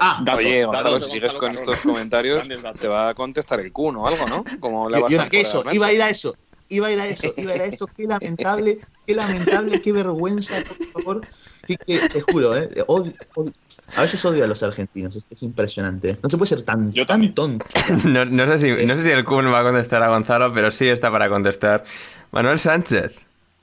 Ah, 0.00 0.20
Dato, 0.22 0.38
Oye, 0.38 0.60
dato 0.60 0.72
Gonzalo, 0.72 0.94
de 0.96 1.00
si 1.00 1.10
sigues 1.12 1.32
con 1.34 1.54
estos 1.54 1.78
comentarios, 1.78 2.46
te 2.78 2.88
va 2.88 3.08
a 3.08 3.14
contestar 3.14 3.58
el 3.60 3.72
Kun 3.72 3.96
o 3.96 4.06
algo, 4.06 4.26
¿no? 4.28 4.44
Como 4.60 4.88
le 4.90 4.98
y- 4.98 5.02
va 5.02 5.10
y 5.10 5.14
una- 5.14 5.24
a 5.24 5.28
que 5.30 5.40
eso, 5.40 5.64
iba 5.72 5.86
a 5.86 5.92
ir 5.92 6.02
a 6.02 6.10
eso, 6.10 6.36
iba 6.68 6.88
a 6.88 6.92
ir 6.92 7.00
a 7.00 7.06
eso, 7.08 7.32
iba 7.36 7.52
a 7.52 7.56
ir 7.56 7.62
a 7.62 7.64
eso, 7.64 7.86
qué 7.86 8.04
lamentable, 8.04 8.80
qué 9.06 9.14
lamentable, 9.14 9.80
qué 9.80 9.92
vergüenza, 9.92 10.56
por 10.62 10.86
favor. 11.02 11.20
Que, 11.66 11.76
que- 11.78 12.06
te 12.08 12.20
juro, 12.20 12.54
eh, 12.54 12.68
odio- 12.86 13.14
odio- 13.34 13.52
a 13.96 14.02
veces 14.02 14.24
odio 14.24 14.44
a 14.44 14.46
los 14.46 14.62
argentinos, 14.62 15.16
es, 15.16 15.30
es 15.30 15.42
impresionante. 15.42 16.18
No 16.22 16.28
se 16.28 16.36
puede 16.36 16.48
ser 16.50 16.62
tan, 16.62 16.92
Yo 16.92 17.06
tan 17.06 17.34
tonto. 17.34 17.64
No, 18.04 18.24
no 18.24 18.46
sé 18.46 18.58
si, 18.76 18.86
no 18.86 18.96
sé 18.96 19.04
si 19.04 19.10
el 19.10 19.24
Kun 19.24 19.46
va 19.52 19.60
a 19.60 19.62
contestar 19.62 20.02
a 20.02 20.08
Gonzalo, 20.08 20.52
pero 20.52 20.70
sí 20.70 20.88
está 20.88 21.10
para 21.10 21.28
contestar. 21.28 21.84
Manuel 22.30 22.58
Sánchez. 22.58 23.14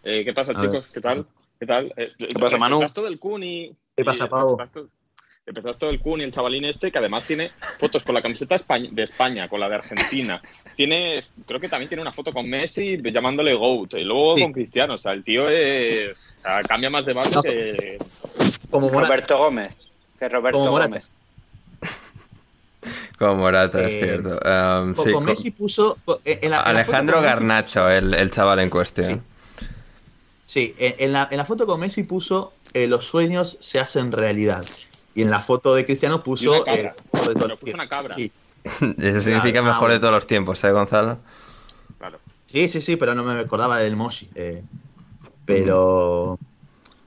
Eh, 0.04 0.24
¿Qué 0.26 0.34
pasa, 0.34 0.52
A 0.54 0.56
chicos? 0.62 0.72
ver. 0.72 0.84
¿Qué 0.94 1.02
tal? 1.02 1.26
¿Qué 1.60 1.66
tal? 1.66 1.94
Eh, 1.98 2.12
¿Qué 2.18 2.40
pasa, 2.40 2.58
Manu? 2.58 2.76
Empezás 2.78 2.94
todo 2.94 3.08
el 3.08 3.20
Kun 3.20 3.44
y... 3.44 3.72
¿Qué 3.96 4.04
pasa, 4.04 4.28
Pau? 4.28 4.58
empezaste- 4.58 4.90
Empezás 5.48 5.78
todo 5.78 5.92
el 5.92 6.00
Kun 6.00 6.22
y 6.22 6.24
el 6.24 6.32
chavalín 6.32 6.66
este, 6.66 6.92
que 6.92 6.98
además 6.98 7.24
tiene 7.24 7.52
fotos 7.80 8.02
con 8.02 8.16
la 8.16 8.22
camiseta 8.24 8.58
de 8.58 9.04
España, 9.04 9.48
con 9.48 9.60
la 9.60 9.70
de 9.70 9.76
Argentina. 9.76 10.42
Tiene, 10.76 11.24
creo 11.46 11.60
que 11.60 11.70
también 11.70 11.88
tiene 11.88 12.02
una 12.02 12.12
foto 12.12 12.32
con 12.32 12.50
Messi 12.50 12.98
llamándole 13.12 13.54
GOAT. 13.54 13.94
Y 13.94 14.04
luego 14.06 14.36
Sí. 14.36 14.42
con 14.42 14.54
Cristiano. 14.54 14.96
O 14.96 14.98
sea, 14.98 15.12
el 15.12 15.24
tío 15.24 15.48
es... 15.48 16.36
o 16.40 16.42
sea, 16.42 16.62
cambia 16.62 16.90
más 16.90 17.06
de 17.06 17.14
base 17.14 17.36
No. 17.36 17.44
que... 17.44 17.98
Como. 18.72 18.90
Roberto 18.90 19.38
Gómez. 19.38 19.78
Que 20.20 20.30
Roberto 20.30 20.58
Como 20.60 20.72
Morata. 20.72 20.90
Gómez. 20.90 21.08
Como 23.20 23.36
Morata, 23.36 23.82
es 23.88 23.94
Eh, 23.94 24.00
cierto. 24.04 24.30
Um, 24.30 24.94
Con, 24.94 25.06
sí, 25.06 25.12
con 25.12 25.14
con- 25.14 25.26
Messi 25.26 25.52
puso. 25.52 25.98
en 26.26 26.40
la- 26.42 26.42
en 26.44 26.52
la 26.52 26.58
foto 26.60 26.70
Alejandro 26.70 27.18
Messi- 27.20 27.24
Garnacho, 27.24 27.90
el, 27.90 28.14
el 28.14 28.32
chaval 28.32 28.60
en 28.60 28.70
cuestión. 28.70 29.24
Sí, 30.46 30.76
en, 30.78 30.96
en 31.00 31.14
la, 31.14 31.28
en 31.32 31.38
la 31.38 31.46
foto 31.46 31.66
con 31.66 31.80
Messi 31.80 32.04
puso 32.04 32.54
eh, 32.74 32.88
los 32.88 33.06
sueños 33.06 33.58
se 33.60 33.80
hacen 33.80 34.12
realidad. 34.12 34.66
Y 35.16 35.22
en 35.22 35.30
la 35.32 35.40
foto 35.42 35.74
de 35.76 35.86
Cristiano 35.86 36.22
puso. 36.24 36.52
una 36.52 36.64
cabra. 36.66 36.82
eh, 36.98 37.04
mejor 37.14 37.28
de 37.30 37.34
todo 37.36 37.44
Pero 37.48 37.58
puso 37.60 37.74
una 37.74 37.90
cabra. 37.90 38.16
Sí, 38.16 38.32
Eso 38.66 39.22
significa 39.22 39.60
Claro, 39.62 39.64
mejor 39.68 39.92
de 39.92 40.00
todos 40.00 40.14
los 40.14 40.28
tiempos, 40.28 40.64
¿eh, 40.64 40.72
Gonzalo? 40.72 41.18
Claro. 41.98 42.20
Sí, 42.48 42.68
sí, 42.68 42.82
sí, 42.82 42.96
pero 42.98 43.16
no 43.16 43.24
me 43.24 43.40
acordaba 43.40 43.80
del 43.80 43.94
emoji. 43.94 44.30
eh. 44.36 44.62
pero 45.46 46.38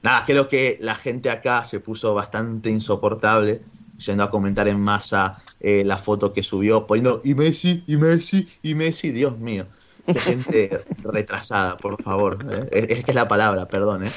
nada, 0.01 0.25
creo 0.25 0.47
que 0.47 0.77
la 0.81 0.95
gente 0.95 1.29
acá 1.29 1.65
se 1.65 1.79
puso 1.79 2.13
bastante 2.13 2.69
insoportable 2.69 3.61
yendo 3.97 4.23
a 4.23 4.31
comentar 4.31 4.67
en 4.67 4.79
masa 4.79 5.39
eh, 5.59 5.83
la 5.85 5.97
foto 5.97 6.31
que 6.33 6.41
subió, 6.43 6.87
poniendo 6.87 7.21
y 7.23 7.33
Messi, 7.35 7.83
y 7.85 7.97
Messi, 7.97 8.47
y 8.63 8.75
Messi, 8.75 9.11
Dios 9.11 9.37
mío. 9.37 9.65
Qué 10.05 10.19
gente 10.19 10.81
retrasada, 11.03 11.75
por 11.77 12.01
favor. 12.01 12.39
eh. 12.49 12.69
Es, 12.71 12.97
es 12.99 13.03
que 13.05 13.11
es 13.11 13.15
la 13.15 13.27
palabra, 13.27 13.67
perdón, 13.67 14.05
¿eh? 14.05 14.11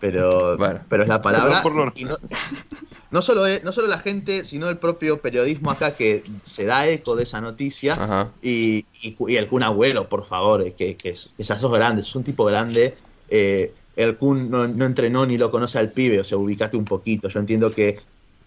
Pero, 0.00 0.56
Bueno. 0.58 0.80
pero 0.88 1.02
es 1.04 1.08
la 1.08 1.20
palabra. 1.22 1.62
Perdón 1.62 1.62
por 1.62 1.74
lo- 1.86 1.92
y 1.94 2.04
no, 2.04 2.16
no 3.10 3.22
solo, 3.22 3.46
es- 3.46 3.62
no 3.64 3.72
solo 3.72 3.86
la 3.88 3.98
gente, 3.98 4.44
sino 4.44 4.68
el 4.68 4.78
propio 4.78 5.20
periodismo 5.20 5.70
acá 5.70 5.92
que 5.96 6.22
se 6.42 6.64
da 6.66 6.86
eco 6.88 7.14
de 7.16 7.22
esa 7.24 7.40
noticia. 7.40 8.28
Y, 8.42 8.86
y, 9.02 9.16
y 9.28 9.36
el 9.36 9.48
Kun 9.48 9.62
Agüero, 9.62 10.08
por 10.08 10.24
favor, 10.26 10.62
eh, 10.62 10.74
que, 10.74 10.96
que, 10.96 11.10
es, 11.10 11.32
que 11.36 11.44
ya 11.44 11.58
sos 11.58 11.72
grande, 11.72 12.02
es 12.02 12.14
un 12.14 12.24
tipo 12.24 12.44
grande. 12.44 12.96
eh, 13.28 13.72
el 13.96 14.16
Kun 14.16 14.50
no, 14.50 14.68
no 14.68 14.84
entrenó 14.84 15.26
ni 15.26 15.38
lo 15.38 15.50
conoce 15.50 15.78
al 15.78 15.90
pibe, 15.90 16.20
o 16.20 16.24
sea, 16.24 16.38
ubicate 16.38 16.76
un 16.76 16.84
poquito. 16.84 17.28
Yo 17.28 17.40
entiendo 17.40 17.72
que 17.72 17.98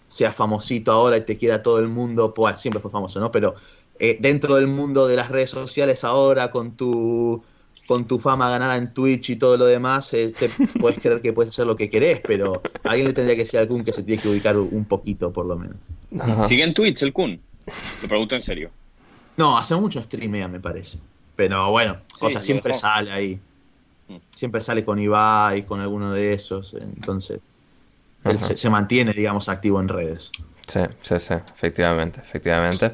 sea 0.06 0.32
famosito 0.32 0.92
ahora 0.92 1.16
y 1.16 1.22
te 1.22 1.36
quiera 1.36 1.62
todo 1.62 1.78
el 1.78 1.88
mundo, 1.88 2.32
pues 2.34 2.60
siempre 2.60 2.80
fue 2.80 2.90
famoso, 2.90 3.20
¿no? 3.20 3.30
Pero 3.30 3.54
eh, 3.98 4.16
dentro 4.20 4.56
del 4.56 4.66
mundo 4.66 5.06
de 5.06 5.16
las 5.16 5.30
redes 5.30 5.50
sociales 5.50 6.04
ahora, 6.04 6.50
con 6.50 6.72
tu 6.72 7.42
con 7.86 8.04
tu 8.06 8.20
fama 8.20 8.48
ganada 8.48 8.76
en 8.76 8.94
Twitch 8.94 9.30
y 9.30 9.36
todo 9.36 9.56
lo 9.56 9.66
demás, 9.66 10.14
eh, 10.14 10.32
te 10.36 10.48
puedes 10.80 11.00
creer 11.00 11.20
que 11.20 11.32
puedes 11.32 11.50
hacer 11.50 11.66
lo 11.66 11.74
que 11.74 11.90
querés, 11.90 12.20
pero 12.20 12.62
a 12.84 12.90
alguien 12.90 13.08
le 13.08 13.12
tendría 13.12 13.34
que 13.34 13.42
decir 13.42 13.58
al 13.58 13.66
Kun 13.66 13.84
que 13.84 13.92
se 13.92 14.04
tiene 14.04 14.22
que 14.22 14.28
ubicar 14.28 14.56
un 14.56 14.84
poquito, 14.84 15.32
por 15.32 15.46
lo 15.46 15.56
menos. 15.56 15.76
Ajá. 16.18 16.46
¿Sigue 16.46 16.62
en 16.62 16.72
Twitch 16.72 17.02
el 17.02 17.12
Kun? 17.12 17.40
Te 18.00 18.06
pregunto 18.06 18.36
en 18.36 18.42
serio. 18.42 18.70
No, 19.36 19.58
hace 19.58 19.74
mucho 19.74 20.00
streamea, 20.02 20.46
me 20.46 20.60
parece. 20.60 20.98
Pero 21.34 21.70
bueno, 21.70 21.96
o 22.20 22.30
sea, 22.30 22.40
siempre 22.40 22.70
dejó. 22.70 22.80
sale 22.80 23.10
ahí. 23.10 23.40
Mm. 24.10 24.16
Siempre 24.34 24.60
sale 24.60 24.84
con 24.84 24.98
Ibai, 24.98 25.64
con 25.64 25.80
alguno 25.80 26.12
de 26.12 26.34
esos. 26.34 26.74
Entonces, 26.74 27.40
él 28.24 28.38
se, 28.38 28.56
se 28.56 28.70
mantiene, 28.70 29.12
digamos, 29.12 29.48
activo 29.48 29.80
en 29.80 29.88
redes. 29.88 30.32
Sí, 30.66 30.80
sí, 31.00 31.18
sí, 31.18 31.34
efectivamente, 31.34 32.20
efectivamente. 32.20 32.92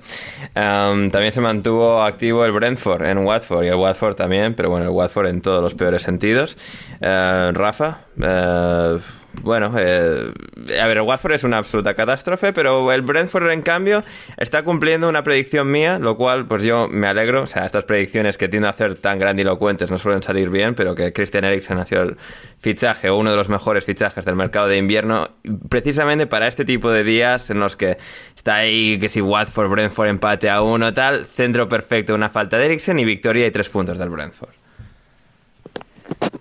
Um, 0.54 1.10
también 1.10 1.32
se 1.32 1.42
mantuvo 1.42 2.02
activo 2.02 2.42
el 2.44 2.52
Brentford 2.52 3.04
en 3.04 3.18
Watford 3.18 3.64
y 3.64 3.68
el 3.68 3.74
Watford 3.74 4.14
también, 4.14 4.54
pero 4.54 4.70
bueno, 4.70 4.86
el 4.86 4.92
Watford 4.92 5.26
en 5.26 5.42
todos 5.42 5.62
los 5.62 5.74
peores 5.74 6.02
sentidos. 6.02 6.56
Eh, 7.02 7.50
Rafa, 7.52 8.00
eh, 8.18 8.98
bueno, 9.42 9.72
eh, 9.78 10.32
a 10.80 10.86
ver, 10.86 10.96
el 10.96 11.02
Watford 11.02 11.32
es 11.32 11.44
una 11.44 11.58
absoluta 11.58 11.94
catástrofe, 11.94 12.52
pero 12.52 12.92
el 12.92 13.02
Brentford 13.02 13.50
en 13.50 13.62
cambio 13.62 14.02
está 14.36 14.62
cumpliendo 14.62 15.08
una 15.08 15.22
predicción 15.22 15.70
mía, 15.70 15.98
lo 15.98 16.16
cual 16.16 16.46
pues 16.46 16.62
yo 16.62 16.88
me 16.88 17.06
alegro. 17.06 17.42
O 17.42 17.46
sea, 17.46 17.64
estas 17.64 17.84
predicciones 17.84 18.38
que 18.38 18.48
tiendo 18.48 18.66
a 18.66 18.70
hacer 18.70 18.96
tan 18.96 19.18
grandilocuentes 19.18 19.90
no 19.90 19.98
suelen 19.98 20.22
salir 20.22 20.50
bien, 20.50 20.74
pero 20.74 20.94
que 20.94 21.12
Christian 21.12 21.44
Eriksen 21.44 21.78
ha 21.78 21.86
sido 21.86 22.02
el 22.02 22.16
fichaje 22.58 23.10
o 23.10 23.16
uno 23.16 23.30
de 23.30 23.36
los 23.36 23.48
mejores 23.48 23.84
fichajes 23.84 24.24
del 24.24 24.36
mercado 24.36 24.68
de 24.68 24.78
invierno, 24.78 25.28
precisamente 25.68 26.26
para 26.26 26.46
este 26.46 26.64
tipo 26.64 26.90
de 26.90 27.04
días 27.04 27.50
en 27.50 27.60
los 27.60 27.76
que 27.76 27.98
está 28.34 28.56
ahí 28.56 28.98
que 28.98 29.08
si 29.08 29.20
Watford, 29.20 29.70
Brentford 29.70 30.08
empate 30.08 30.50
a 30.50 30.62
uno, 30.62 30.92
tal, 30.92 31.26
centro 31.26 31.68
perfecto, 31.68 32.14
una 32.14 32.30
falta 32.30 32.58
de 32.58 32.66
Eriksen 32.66 32.98
y 32.98 33.04
victoria 33.04 33.46
y 33.46 33.50
tres 33.50 33.68
puntos 33.68 33.98
del 33.98 34.10
Brentford. 34.10 34.54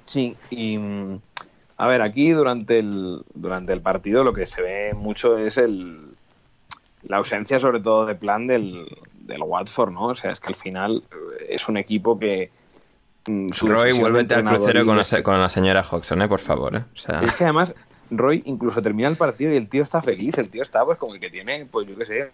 Sí, 0.06 0.36
y 0.50 0.80
a 1.78 1.88
ver, 1.88 2.02
aquí 2.02 2.32
durante 2.32 2.80
el, 2.80 3.24
durante 3.34 3.74
el 3.74 3.82
partido 3.82 4.24
lo 4.24 4.34
que 4.34 4.46
se 4.46 4.62
ve 4.62 4.94
mucho 4.94 5.38
es 5.38 5.58
el 5.58 6.10
la 7.04 7.18
ausencia 7.18 7.60
sobre 7.60 7.80
todo 7.82 8.06
de 8.08 8.16
plan 8.16 8.48
del, 8.48 8.88
del 9.14 9.42
Watford, 9.44 9.92
¿no? 9.92 10.08
O 10.08 10.16
sea, 10.16 10.32
es 10.32 10.40
que 10.40 10.48
al 10.48 10.56
final 10.56 11.04
eh, 11.12 11.48
es 11.50 11.68
un 11.68 11.78
equipo 11.78 12.18
que 12.18 12.50
mm, 13.28 13.48
Roy, 13.68 13.92
vuélvete 13.92 14.34
al 14.34 14.44
crucero 14.46 14.86
con 14.86 14.98
la, 14.98 15.04
con 15.24 15.50
señora 15.50 15.84
Hodgson, 15.84 16.22
¿eh? 16.24 16.28
Por 16.28 16.40
favor, 16.40 16.76
¿eh? 16.76 16.80
O 16.94 16.98
sea, 16.98 17.20
Es 17.20 17.36
que 17.36 17.44
además 17.44 17.74
Roy 18.10 18.42
incluso 18.46 18.82
termina 18.82 19.08
el 19.08 19.18
partido 19.18 19.54
y 19.54 19.58
el 19.58 19.68
tío 19.70 19.84
está 19.84 20.02
feliz, 20.02 20.38
el 20.40 20.50
tío 20.50 20.64
está 20.64 20.84
pues 20.84 20.98
como 20.98 21.14
el 21.14 21.20
que 21.20 21.30
tiene, 21.30 21.66
pues 21.70 21.88
yo 21.88 21.96
qué 21.96 22.06
sé, 22.06 22.32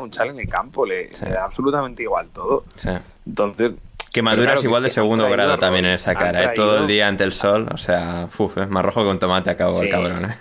un 0.00 0.10
chal 0.10 0.28
en 0.30 0.38
el 0.38 0.48
campo, 0.48 0.86
le, 0.86 1.12
Sí. 1.12 1.24
le 1.26 1.32
da 1.32 1.44
absolutamente 1.44 2.02
igual 2.02 2.28
todo. 2.32 2.64
sí. 2.76 2.90
Entonces, 3.26 3.72
Que 4.18 4.22
maduras 4.22 4.46
claro, 4.46 4.60
que 4.62 4.66
igual 4.66 4.82
de 4.82 4.88
es 4.88 4.92
que 4.92 4.94
segundo 4.96 5.24
traído 5.24 5.36
grado 5.36 5.52
a 5.52 5.58
también 5.58 5.84
en 5.84 5.92
esa 5.92 6.12
cara, 6.16 6.42
¿eh? 6.44 6.52
Todo 6.56 6.78
el 6.78 6.86
día 6.88 7.06
ante 7.06 7.22
el 7.22 7.32
sol, 7.32 7.68
o 7.72 7.76
sea, 7.76 8.28
uf, 8.36 8.58
eh, 8.58 8.66
más 8.66 8.84
rojo 8.84 9.02
que 9.04 9.10
un 9.10 9.18
tomate 9.20 9.48
acabó 9.50 9.80
el 9.80 9.86
Sí. 9.86 9.90
cabrón, 9.92 10.24
¿eh? 10.24 10.34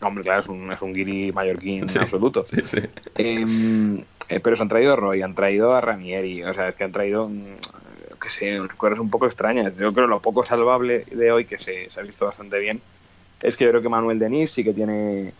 hombre, 0.00 0.22
claro, 0.22 0.40
es 0.42 0.46
un, 0.48 0.72
es 0.72 0.80
un 0.80 0.92
guiri 0.94 1.32
mallorquín 1.32 1.88
Sí. 1.88 1.98
absoluto. 1.98 2.44
Sí, 2.48 2.60
sí. 2.66 2.78
Eh, 3.18 4.04
eh, 4.28 4.40
pero 4.40 4.54
se 4.54 4.62
han 4.62 4.68
traído 4.68 4.92
a 4.92 4.96
Roy, 4.96 5.22
han 5.22 5.34
traído 5.34 5.74
a 5.74 5.80
Ranieri, 5.80 6.44
o 6.44 6.54
sea, 6.54 6.68
es 6.68 6.74
que 6.76 6.84
han 6.84 6.92
traído, 6.92 7.28
mm, 7.28 7.42
que 8.20 8.30
sé, 8.30 8.60
cosas 8.76 9.00
un 9.00 9.10
poco 9.10 9.26
extrañas. 9.26 9.72
Yo 9.76 9.92
creo 9.92 10.06
lo 10.06 10.20
poco 10.20 10.44
salvable 10.44 11.04
de 11.10 11.32
hoy, 11.32 11.44
que 11.46 11.58
se, 11.58 11.90
se 11.90 11.98
ha 11.98 12.04
visto 12.04 12.24
bastante 12.26 12.60
bien, 12.60 12.80
es 13.42 13.56
que 13.56 13.64
yo 13.64 13.70
creo 13.70 13.82
que 13.82 13.88
Manuel 13.88 14.20
Denis 14.20 14.52
sí 14.52 14.62
que 14.62 14.72
tiene 14.72 15.32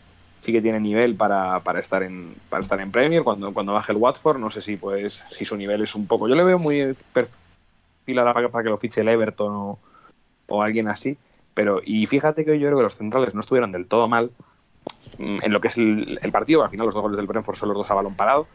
sí 0.43 0.53
que 0.53 0.61
tiene 0.61 0.81
nivel 0.81 1.15
para, 1.15 1.61
para 1.61 1.81
estar 1.81 2.03
en 2.03 2.35
para 2.51 2.63
estar 2.63 2.81
en 2.81 2.91
Premier. 2.91 3.23
Cuando, 3.23 3.55
cuando 3.55 3.73
baje 3.73 3.93
el 3.93 3.99
Watford, 3.99 4.39
no 4.39 4.51
sé 4.51 4.61
si 4.61 4.77
pues 4.77 5.25
si 5.31 5.45
su 5.45 5.57
nivel 5.57 5.83
es 5.83 5.95
un 5.95 6.07
poco, 6.07 6.29
yo 6.29 6.35
le 6.35 6.45
veo 6.45 6.59
muy 6.59 6.95
perfilada 7.13 8.35
para, 8.35 8.49
para 8.49 8.65
que 8.65 8.71
lo 8.71 8.79
fiche 8.79 9.01
el 9.01 9.09
Everton 9.09 9.55
o, 9.55 9.79
o 10.49 10.63
alguien 10.63 10.89
así, 10.89 11.17
pero 11.55 11.81
y 11.85 12.07
fíjate 12.07 12.45
que 12.45 12.59
yo 12.59 12.67
creo 12.67 12.79
que 12.79 12.85
los 12.85 12.97
centrales 12.97 13.35
no 13.35 13.41
estuvieron 13.41 13.73
del 13.73 13.87
todo 13.87 14.09
mal, 14.09 14.33
mm, 15.19 15.39
en 15.43 15.53
lo 15.53 15.61
que 15.61 15.69
es 15.69 15.77
el, 15.77 16.19
el 16.21 16.33
partido, 16.33 16.65
al 16.65 16.71
final 16.71 16.87
los 16.87 16.95
dos 16.95 17.03
goles 17.03 17.17
del 17.17 17.27
Brentford 17.27 17.57
son 17.57 17.69
los 17.69 17.79
dos 17.79 17.91
a 17.91 17.95
balón 17.95 18.17
parado, 18.17 18.49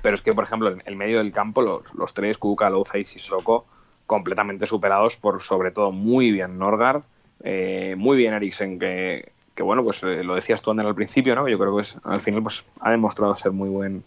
pero 0.00 0.14
es 0.14 0.22
que, 0.22 0.32
por 0.32 0.44
ejemplo, 0.44 0.70
en 0.70 0.82
el 0.86 0.96
medio 0.96 1.18
del 1.18 1.32
campo, 1.32 1.60
los, 1.60 1.92
los 1.94 2.14
tres, 2.14 2.38
Kuka, 2.38 2.70
Louza 2.70 2.98
y 2.98 3.04
Sissoko, 3.04 3.66
completamente 4.06 4.66
superados 4.66 5.16
por, 5.16 5.40
sobre 5.42 5.70
todo, 5.70 5.92
muy 5.92 6.30
bien 6.30 6.58
Norgard, 6.58 7.02
eh, 7.42 7.94
muy 7.96 8.16
bien 8.16 8.34
Eriksen, 8.34 8.78
que, 8.78 9.32
que 9.54 9.62
bueno, 9.62 9.84
pues 9.84 10.02
eh, 10.02 10.24
lo 10.24 10.34
decías 10.34 10.62
tú 10.62 10.70
Ander 10.70 10.86
al 10.86 10.94
principio, 10.94 11.34
¿no? 11.34 11.48
Yo 11.48 11.58
creo 11.58 11.76
que 11.76 11.82
es, 11.82 11.96
al 12.04 12.20
final 12.20 12.42
pues 12.42 12.64
ha 12.80 12.90
demostrado 12.90 13.34
ser 13.34 13.52
muy 13.52 13.68
buen, 13.68 14.04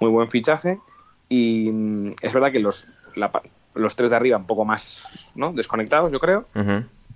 muy 0.00 0.10
buen 0.10 0.30
fichaje. 0.30 0.78
Y 1.28 1.70
mm, 1.72 2.10
es 2.20 2.32
verdad 2.32 2.52
que 2.52 2.60
los, 2.60 2.86
la 3.14 3.30
los 3.74 3.96
tres 3.96 4.10
de 4.10 4.16
arriba 4.16 4.36
un 4.36 4.46
poco 4.46 4.64
más 4.64 5.02
¿no? 5.34 5.52
desconectados, 5.52 6.12
yo 6.12 6.20
creo. 6.20 6.46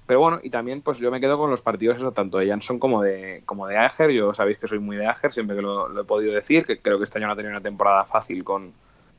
Pero 0.07 0.21
bueno, 0.21 0.41
y 0.43 0.51
también 0.51 0.81
pues 0.81 0.99
yo 0.99 1.11
me 1.11 1.21
quedo 1.21 1.39
con 1.39 1.51
los 1.51 1.63
partidos 1.63 1.99
eso, 1.99 2.13
tanto 2.13 2.39
de 2.39 2.49
Jansson 2.49 2.79
como 2.79 3.03
de, 3.03 3.43
como 3.45 3.67
de 3.67 3.77
Ager. 3.77 4.11
Yo 4.11 4.33
sabéis 4.33 4.59
que 4.59 4.67
soy 4.67 4.79
muy 4.79 4.97
de 4.97 5.07
Ager, 5.07 5.33
siempre 5.33 5.55
que 5.55 5.63
lo, 5.63 5.89
lo 5.89 6.01
he 6.01 6.05
podido 6.05 6.33
decir, 6.33 6.65
que 6.65 6.79
creo 6.79 6.99
que 6.99 7.05
este 7.05 7.19
año 7.19 7.27
no 7.27 7.35
ha 7.35 7.37
tenido 7.37 7.53
una 7.53 7.61
temporada 7.61 8.05
fácil 8.05 8.43
con, 8.43 8.73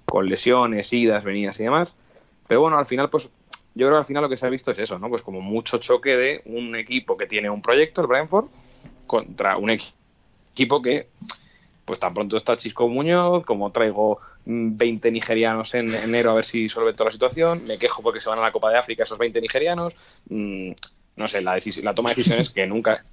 con 0.05 0.25
lesiones, 0.25 0.91
idas, 0.91 1.23
venidas 1.23 1.59
y 1.59 1.63
demás. 1.63 1.93
Pero 2.47 2.61
bueno, 2.61 2.79
al 2.79 2.87
final, 2.87 3.09
pues 3.09 3.29
yo 3.75 3.85
creo 3.87 3.91
que 3.91 3.99
al 3.99 4.05
final 4.05 4.23
lo 4.23 4.29
que 4.29 4.37
se 4.37 4.45
ha 4.45 4.49
visto 4.49 4.71
es 4.71 4.79
eso, 4.79 4.99
¿no? 4.99 5.09
Pues 5.09 5.21
como 5.21 5.41
mucho 5.41 5.77
choque 5.77 6.15
de 6.17 6.41
un 6.45 6.75
equipo 6.75 7.15
que 7.17 7.27
tiene 7.27 7.49
un 7.49 7.61
proyecto, 7.61 8.01
el 8.01 8.07
Brentford, 8.07 8.47
contra 9.07 9.57
un 9.57 9.69
equi- 9.69 9.93
equipo 10.53 10.81
que 10.81 11.07
pues 11.85 11.99
tan 11.99 12.13
pronto 12.13 12.37
está 12.37 12.55
Chisco 12.55 12.87
Muñoz, 12.87 13.43
como 13.45 13.71
traigo 13.71 14.19
mm, 14.45 14.77
20 14.77 15.11
nigerianos 15.11 15.73
en 15.73 15.93
enero 15.95 16.31
a 16.31 16.35
ver 16.35 16.45
si 16.45 16.69
solvento 16.69 17.03
la 17.03 17.11
situación, 17.11 17.65
me 17.65 17.77
quejo 17.79 18.03
porque 18.03 18.21
se 18.21 18.29
van 18.29 18.37
a 18.39 18.43
la 18.43 18.51
Copa 18.51 18.69
de 18.69 18.77
África 18.77 19.03
esos 19.03 19.17
20 19.17 19.41
nigerianos, 19.41 20.21
mm, 20.29 20.71
no 21.15 21.27
sé, 21.27 21.41
la, 21.41 21.57
la 21.83 21.93
toma 21.95 22.09
de 22.09 22.15
decisiones 22.15 22.49
que 22.51 22.67
nunca 22.67 23.03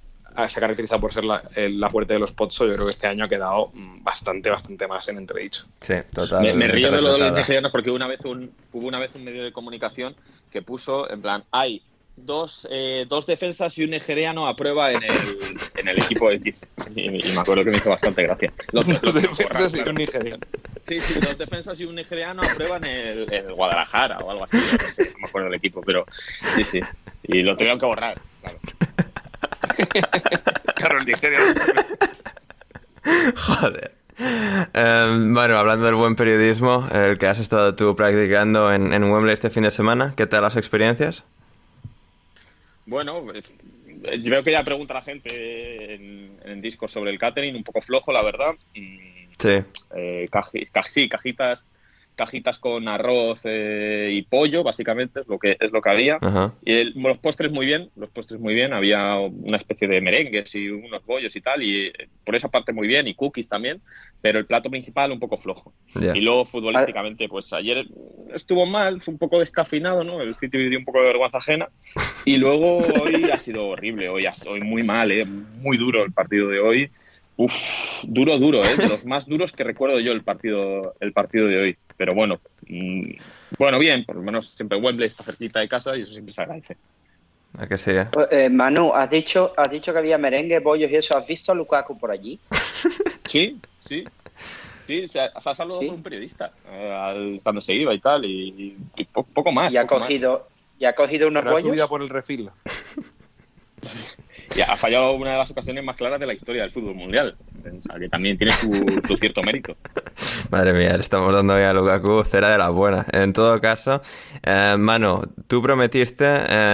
se 0.47 0.59
caracteriza 0.59 0.99
por 0.99 1.11
ser 1.13 1.25
la, 1.25 1.43
el- 1.55 1.79
la 1.79 1.89
fuerte 1.89 2.13
de 2.13 2.19
los 2.19 2.31
Potso, 2.31 2.65
yo 2.65 2.73
creo 2.73 2.85
que 2.85 2.91
este 2.91 3.07
año 3.07 3.25
ha 3.25 3.29
quedado 3.29 3.71
mm, 3.73 4.03
bastante, 4.03 4.49
bastante 4.49 4.87
más 4.87 5.07
en 5.09 5.17
entredicho. 5.17 5.65
Sí, 5.81 5.93
Me, 5.93 6.03
totalmente. 6.03 6.57
me 6.57 6.67
río 6.67 6.91
de 6.91 7.01
lo 7.01 7.13
de 7.13 7.19
los 7.19 7.33
nigerianos 7.33 7.71
porque 7.71 7.91
una 7.91 8.07
vez 8.07 8.19
un, 8.25 8.51
hubo 8.73 8.87
una 8.87 8.99
vez 8.99 9.11
un 9.15 9.23
medio 9.23 9.43
de 9.43 9.51
comunicación 9.51 10.15
que 10.51 10.61
puso, 10.61 11.09
en 11.11 11.21
plan, 11.21 11.43
hay 11.51 11.81
dos, 12.15 12.67
eh, 12.71 13.05
dos 13.07 13.27
defensas 13.27 13.77
y 13.77 13.83
un 13.83 13.91
nigeriano 13.91 14.47
a 14.47 14.55
prueba 14.55 14.91
en 14.91 15.03
el, 15.03 15.11
en 15.77 15.87
el 15.87 15.97
equipo 15.99 16.31
X. 16.31 16.61
Y, 16.95 17.29
y 17.29 17.33
me 17.33 17.39
acuerdo 17.41 17.63
que 17.63 17.69
me 17.71 17.77
hizo 17.77 17.89
bastante 17.91 18.23
gracia. 18.23 18.51
Los, 18.71 18.87
los- 18.87 19.13
defensas 19.13 19.73
y 19.73 19.77
claro. 19.77 19.91
un 19.91 19.97
nigeriano. 19.97 20.39
Sí, 20.87 20.99
sí, 20.99 21.19
dos 21.19 21.37
defensas 21.37 21.79
y 21.79 21.85
un 21.85 21.93
nigeriano 21.95 22.41
a 22.41 22.55
prueba 22.55 22.77
en 22.77 22.85
el, 22.85 23.33
en 23.33 23.51
Guadalajara 23.53 24.17
o 24.19 24.31
algo 24.31 24.45
así. 24.45 24.57
No, 24.57 24.91
sé, 24.93 25.11
no 25.13 25.19
me 25.19 25.27
acuerdo 25.27 25.49
del 25.49 25.57
equipo, 25.57 25.81
pero 25.85 26.05
sí, 26.55 26.63
sí. 26.63 26.79
Y 27.23 27.41
lo 27.43 27.55
tuvieron 27.55 27.77
que 27.79 27.85
borrar, 27.85 28.19
claro. 28.41 28.57
Claro, 30.75 30.99
el 30.99 31.05
nigeriano. 31.05 31.45
Joder. 33.35 33.91
Em, 34.73 35.33
bueno, 35.33 35.57
hablando 35.57 35.85
del 35.85 35.95
buen 35.95 36.15
periodismo, 36.15 36.87
el 36.93 37.17
que 37.17 37.27
has 37.27 37.39
estado 37.39 37.75
tú 37.75 37.95
practicando 37.95 38.71
en, 38.71 38.93
en 38.93 39.03
Wembley 39.11 39.33
este 39.33 39.49
fin 39.49 39.63
de 39.63 39.71
semana, 39.71 40.13
¿qué 40.15 40.25
tal 40.27 40.41
las 40.43 40.55
experiencias? 40.55 41.23
Bueno, 42.85 43.23
eh, 43.33 43.43
yo 44.21 44.31
veo 44.31 44.43
que 44.43 44.51
ya 44.51 44.63
pregunta 44.63 44.93
la 44.93 45.01
gente 45.01 45.95
en, 45.95 46.37
en 46.45 46.61
Discord 46.61 46.89
sobre 46.89 47.11
el 47.11 47.19
catering, 47.19 47.55
un 47.55 47.63
poco 47.63 47.81
flojo, 47.81 48.11
la 48.11 48.23
verdad. 48.23 48.55
Sí. 48.73 49.63
eh, 49.95 50.27
caji- 50.31 50.69
caj- 50.71 50.89
sí, 50.89 51.09
cajitas, 51.09 51.67
cajitas 52.17 52.57
con 52.57 52.89
arroz 52.89 53.39
eh, 53.45 54.09
y 54.11 54.23
pollo, 54.23 54.63
básicamente, 54.63 55.21
es 55.21 55.27
lo 55.27 55.39
que 55.39 55.55
es 55.57 55.71
lo 55.71 55.81
que 55.81 55.89
había. 55.89 56.17
Ajá. 56.19 56.53
Y 56.65 56.73
el- 56.73 56.93
los 56.97 57.17
postres 57.19 57.51
muy 57.51 57.65
bien, 57.65 57.89
los 57.95 58.09
postres 58.09 58.41
muy 58.41 58.53
bien. 58.53 58.73
Había 58.73 59.15
una 59.17 59.57
especie 59.57 59.87
de 59.87 60.01
merengues 60.01 60.53
y 60.55 60.67
unos 60.67 61.05
bollos 61.05 61.33
y 61.35 61.41
tal, 61.41 61.63
y 61.63 61.85
eh, 61.87 61.93
por 62.25 62.35
esa 62.35 62.49
parte 62.49 62.73
muy 62.73 62.87
bien, 62.87 63.07
y 63.07 63.13
cookies 63.13 63.47
también, 63.47 63.81
pero 64.21 64.39
el 64.39 64.45
plato 64.45 64.69
principal 64.69 65.11
un 65.13 65.19
poco 65.19 65.37
flojo. 65.37 65.73
Ya. 65.95 66.17
Y 66.17 66.19
luego 66.21 66.43
futbolísticamente, 66.45 67.29
pues 67.29 67.53
ayer 67.53 67.85
estuvo 68.33 68.65
mal, 68.65 68.99
fue 69.01 69.13
un 69.13 69.17
poco 69.19 69.39
descafeinado, 69.39 70.03
¿no? 70.03 70.21
El 70.21 70.35
City 70.35 70.57
dio 70.69 70.79
un 70.79 70.85
poco 70.85 70.99
de 70.99 71.07
vergüenza 71.07 71.37
ajena. 71.37 71.69
Y 72.25 72.37
luego 72.37 72.79
hoy 72.79 73.29
ha 73.31 73.39
sido 73.39 73.67
horrible, 73.67 74.09
hoy, 74.09 74.25
ha- 74.25 74.33
hoy 74.49 74.59
muy 74.61 74.83
mal, 74.83 75.11
¿eh? 75.11 75.23
Muy 75.25 75.77
duro 75.77 76.03
el 76.03 76.11
partido 76.11 76.49
de 76.49 76.59
hoy. 76.59 76.89
Uf, 77.37 77.53
duro, 78.03 78.37
duro, 78.39 78.63
¿eh? 78.63 78.75
De 78.75 78.87
los 78.87 79.05
más 79.05 79.25
duros 79.27 79.51
que 79.51 79.63
recuerdo 79.63 79.99
yo 79.99 80.11
el 80.11 80.23
partido, 80.23 80.95
el 80.99 81.13
partido 81.13 81.47
de 81.47 81.59
hoy. 81.61 81.77
Pero 81.95 82.13
bueno, 82.15 82.39
mm, 82.67 83.11
bueno, 83.59 83.77
bien, 83.79 84.05
por 84.05 84.15
lo 84.15 84.23
menos 84.23 84.53
siempre 84.55 84.77
Wembley 84.79 85.07
está 85.07 85.23
cerquita 85.23 85.59
de 85.59 85.67
casa 85.69 85.95
y 85.95 86.01
eso 86.01 86.11
siempre 86.13 86.33
se 86.33 86.41
agradece. 86.41 86.77
¿A 87.57 87.65
que 87.67 87.77
sí? 87.77 87.91
eh? 87.91 88.07
Eh, 88.31 88.49
Manu, 88.49 88.91
has 88.93 89.09
dicho, 89.09 89.53
has 89.55 89.69
dicho 89.71 89.93
que 89.93 89.99
había 89.99 90.17
merengue, 90.17 90.59
bollos 90.59 90.91
y 90.91 90.95
eso. 90.95 91.17
¿Has 91.17 91.25
visto 91.27 91.51
a 91.51 91.55
Lukaku 91.55 91.97
por 91.97 92.11
allí? 92.11 92.39
Sí, 93.27 93.59
sí. 93.85 94.05
Sí, 94.87 95.05
se 95.09 95.19
ha, 95.19 95.29
se 95.41 95.49
ha 95.49 95.53
saludado 95.55 95.81
Sí. 95.81 95.87
por 95.87 95.95
un 95.97 96.03
periodista 96.03 96.49
eh, 96.71 96.91
al- 96.93 97.41
cuando 97.43 97.59
se 97.61 97.73
iba 97.73 97.93
y 97.93 97.99
tal, 97.99 98.23
y, 98.23 98.77
y 98.95 99.03
po- 99.05 99.23
poco 99.25 99.51
más. 99.51 99.73
y 99.73 99.75
ha 99.75 99.81
poco 99.81 99.95
más. 99.95 100.03
cogido, 100.03 100.47
y 100.79 100.85
ha 100.85 100.93
cogido 100.93 101.27
unos 101.27 101.43
Pero 101.43 101.57
ha 101.57 101.59
subido 101.59 101.73
bollos. 101.75 101.89
por 101.89 102.01
el 102.03 102.09
refil. 102.09 102.49
Y 104.55 104.61
ha 104.61 104.75
fallado 104.77 105.11
una 105.13 105.31
de 105.33 105.37
las 105.37 105.51
ocasiones 105.51 105.83
más 105.83 105.95
claras 105.95 106.19
de 106.19 106.25
la 106.25 106.33
historia 106.33 106.61
del 106.63 106.71
fútbol 106.71 106.95
mundial. 106.95 107.35
O 107.65 107.81
sea, 107.81 107.99
que 107.99 108.09
también 108.09 108.37
tiene 108.37 108.53
su, 108.53 109.01
su 109.07 109.17
cierto 109.17 109.41
mérito. 109.43 109.75
Madre 110.49 110.73
mía, 110.73 110.93
le 110.95 111.01
estamos 111.01 111.33
dando 111.33 111.53
a 111.53 111.73
Lukaku 111.73 112.23
cera 112.23 112.49
de 112.49 112.57
la 112.57 112.69
buena. 112.69 113.05
En 113.11 113.33
todo 113.33 113.59
caso, 113.61 114.01
eh, 114.43 114.75
Manu, 114.77 115.21
tú 115.47 115.61
prometiste 115.61 116.25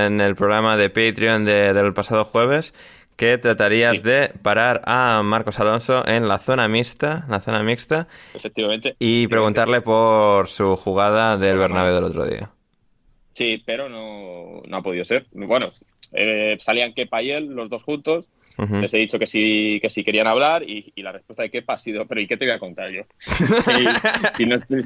en 0.05 0.21
el 0.21 0.35
programa 0.35 0.77
de 0.77 0.89
Patreon 0.89 1.45
de- 1.45 1.73
del 1.73 1.93
pasado 1.93 2.23
jueves 2.25 2.73
que 3.15 3.37
tratarías 3.37 3.97
Sí. 3.97 4.01
de 4.03 4.31
parar 4.41 4.81
a 4.85 5.21
Marcos 5.23 5.59
Alonso 5.59 6.03
en 6.07 6.27
la 6.27 6.39
zona 6.39 6.67
mixta, 6.67 7.25
la 7.29 7.41
zona 7.41 7.61
mixta, 7.63 8.07
Efectivamente. 8.33 8.95
y 8.99 9.27
preguntarle 9.27 9.81
por 9.81 10.47
su 10.47 10.75
jugada 10.75 11.37
del 11.37 11.57
Bernabéu 11.57 11.93
del 11.95 12.03
otro 12.05 12.25
día. 12.25 12.49
Sí, 13.33 13.61
pero 13.65 13.87
no, 13.89 14.61
no 14.67 14.77
ha 14.77 14.81
podido 14.81 15.05
ser. 15.05 15.25
Bueno, 15.31 15.71
eh, 16.13 16.57
salían 16.59 16.93
Kepa 16.93 17.21
y 17.21 17.31
él, 17.31 17.47
los 17.47 17.69
dos 17.69 17.83
juntos. 17.83 18.27
Ujú. 18.57 18.81
Les 18.81 18.93
he 18.93 18.99
dicho 18.99 19.17
que 19.17 19.25
sí, 19.25 19.79
que 19.81 19.89
sí 19.89 20.03
querían 20.03 20.27
hablar 20.27 20.61
y, 20.61 20.91
y 20.95 21.01
la 21.01 21.11
respuesta 21.11 21.41
de 21.41 21.49
Kepa 21.49 21.73
ha 21.73 21.79
sido, 21.79 22.05
pero 22.05 22.21
¿y 22.21 22.27
qué 22.27 22.37
te 22.37 22.45
voy 22.45 22.53
a 22.53 22.59
contar 22.59 22.91
yo? 22.91 23.01
Sí, 23.27 23.85
si, 24.37 24.45
no 24.45 24.55
estoy, 24.55 24.81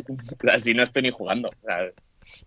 si 0.60 0.74
no 0.74 0.84
estoy 0.84 1.02
ni 1.02 1.12
jugando. 1.12 1.50
O 1.50 1.66
sea, 1.66 1.80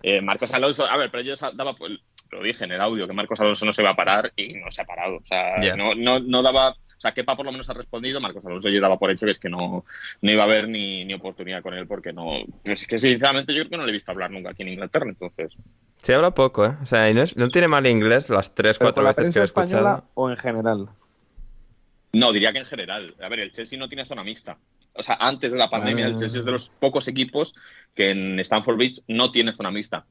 eh, 0.02 0.20
Marcos 0.22 0.52
Alonso, 0.54 0.86
a 0.86 0.96
ver, 0.96 1.10
pero 1.10 1.22
yo 1.22 1.34
daba, 1.54 1.74
pues, 1.74 1.92
lo 2.30 2.42
dije 2.42 2.64
en 2.64 2.72
el 2.72 2.80
audio, 2.80 3.06
que 3.06 3.12
Marcos 3.12 3.38
Alonso 3.40 3.66
no 3.66 3.72
se 3.72 3.82
va 3.82 3.90
a 3.90 3.96
parar 3.96 4.32
y 4.36 4.54
no 4.54 4.70
se 4.70 4.80
ha 4.80 4.84
parado. 4.86 5.16
O 5.16 5.24
sea, 5.24 5.60
Ya. 5.60 5.76
no, 5.76 5.94
no, 5.94 6.20
no 6.20 6.42
daba... 6.42 6.74
O 7.00 7.02
sea, 7.02 7.12
Kepa 7.14 7.34
por 7.34 7.46
lo 7.46 7.52
menos 7.52 7.66
ha 7.70 7.72
respondido, 7.72 8.20
Marcos 8.20 8.44
Alonso 8.44 8.68
yo 8.68 8.78
daba 8.78 8.98
por 8.98 9.10
hecho 9.10 9.24
que 9.24 9.32
es 9.32 9.38
que 9.38 9.48
no, 9.48 9.86
no 10.20 10.30
iba 10.30 10.42
a 10.42 10.44
haber 10.44 10.68
ni, 10.68 11.02
ni 11.06 11.14
oportunidad 11.14 11.62
con 11.62 11.72
él 11.72 11.86
porque 11.86 12.12
no... 12.12 12.32
Es 12.62 12.86
que 12.86 12.98
sinceramente 12.98 13.54
yo 13.54 13.60
creo 13.62 13.70
que 13.70 13.76
no 13.78 13.84
le 13.84 13.88
he 13.88 13.92
visto 13.94 14.10
hablar 14.10 14.30
nunca 14.30 14.50
aquí 14.50 14.62
en 14.64 14.68
Inglaterra, 14.68 15.06
entonces... 15.08 15.56
Se 15.96 16.14
habla 16.14 16.32
poco, 16.34 16.66
¿eh? 16.66 16.76
O 16.82 16.84
sea, 16.84 17.08
y 17.08 17.14
no, 17.14 17.22
es- 17.22 17.38
no 17.38 17.48
tiene 17.48 17.68
mal 17.68 17.86
inglés 17.86 18.28
las 18.28 18.54
tres, 18.54 18.76
¿Pero 18.78 18.88
cuatro 18.88 18.96
por 19.02 19.04
la 19.04 19.12
veces 19.14 19.32
que 19.32 19.38
lo 19.38 19.44
he 19.44 19.46
escuchado. 19.46 20.04
o 20.12 20.28
en 20.30 20.36
general? 20.36 20.88
No, 22.12 22.32
diría 22.34 22.52
que 22.52 22.58
en 22.58 22.66
general. 22.66 23.14
A 23.22 23.28
ver, 23.30 23.40
el 23.40 23.52
Chelsea 23.52 23.78
no 23.78 23.88
tiene 23.88 24.04
zona 24.04 24.22
mixta. 24.22 24.58
O 24.92 25.02
sea, 25.02 25.16
antes 25.20 25.52
de 25.52 25.58
la 25.58 25.70
pandemia, 25.70 26.06
el 26.06 26.14
Ah. 26.14 26.18
Chelsea 26.18 26.40
es 26.40 26.44
de 26.44 26.52
los 26.52 26.68
pocos 26.68 27.06
equipos 27.08 27.54
que 27.94 28.10
en 28.10 28.38
Stamford 28.40 28.76
Bridge 28.76 29.00
no 29.08 29.30
tiene 29.30 29.54
zona 29.54 29.70
mixta. 29.70 30.04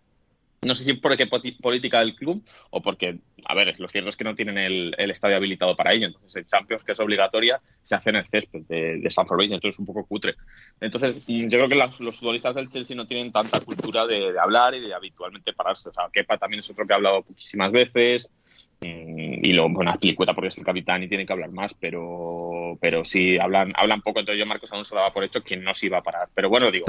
No 0.61 0.75
sé 0.75 0.83
si 0.83 0.93
porque 0.93 1.25
política 1.27 1.99
del 1.99 2.15
club 2.15 2.43
o 2.71 2.81
porque, 2.81 3.19
a 3.45 3.55
ver, 3.55 3.79
lo 3.79 3.87
cierto 3.87 4.09
es 4.09 4.17
que 4.17 4.25
no 4.25 4.35
tienen 4.35 4.57
el, 4.57 4.93
estadio 4.97 5.37
habilitado 5.37 5.73
para 5.75 5.93
ello. 5.93 6.07
Entonces, 6.07 6.35
el 6.35 6.47
Champions, 6.47 6.83
que 6.83 6.91
es 6.91 6.99
obligatoria, 6.99 7.61
se 7.81 7.95
hace 7.95 8.09
en 8.09 8.17
el 8.17 8.27
césped 8.27 8.63
de, 8.67 8.97
de 8.99 9.07
Stamford 9.07 9.37
Bridge, 9.37 9.53
entonces 9.53 9.75
es 9.75 9.79
un 9.79 9.85
poco 9.85 10.05
cutre. 10.05 10.35
Entonces, 10.81 11.15
mm, 11.27 11.47
yo 11.47 11.57
creo 11.59 11.69
que 11.69 11.75
las- 11.75 11.99
los 12.01 12.17
futbolistas 12.17 12.55
del 12.55 12.69
Chelsea 12.69 12.95
no 12.97 13.07
tienen 13.07 13.31
tanta 13.31 13.61
cultura 13.61 14.05
de, 14.05 14.33
de 14.33 14.39
hablar 14.39 14.75
y 14.75 14.81
de 14.81 14.93
habitualmente 14.93 15.53
pararse. 15.53 15.89
O 15.89 15.93
sea, 15.93 16.09
Kepa 16.11 16.37
también 16.37 16.59
es 16.59 16.69
otro 16.69 16.85
que 16.85 16.93
ha 16.93 16.97
hablado 16.97 17.23
poquísimas 17.23 17.71
veces. 17.71 18.33
Mm, 18.81 19.43
Y 19.43 19.53
luego, 19.53 19.69
bueno, 19.73 19.91
Aspilicueta 19.91 20.33
porque 20.33 20.47
es 20.49 20.57
el 20.57 20.63
capitán 20.63 21.03
y 21.03 21.07
tiene 21.09 21.25
que 21.25 21.33
hablar 21.33 21.51
más, 21.51 21.73
pero, 21.73 22.77
pero 22.79 23.03
sí, 23.03 23.37
hablan, 23.37 23.73
hablan 23.75 24.01
poco. 24.01 24.19
Entonces 24.19 24.39
yo 24.39 24.45
Marcos 24.45 24.71
Alonso 24.71 24.95
daba 24.95 25.11
por 25.11 25.23
hecho 25.23 25.41
que 25.43 25.57
no 25.57 25.73
se 25.73 25.87
iba 25.87 25.97
a 25.97 26.03
parar. 26.03 26.29
Pero 26.33 26.49
bueno, 26.49 26.71
digo, 26.71 26.85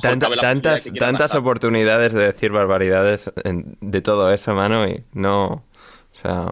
tantas 0.00 0.84
tantas 0.98 1.34
oportunidades 1.34 2.12
de 2.12 2.26
decir 2.26 2.50
barbaridades 2.52 3.32
de 3.44 4.00
todo 4.02 4.32
eso, 4.32 4.54
mano, 4.54 4.86
y 4.86 5.02
no. 5.14 5.46
O 5.46 5.64
sea. 6.12 6.46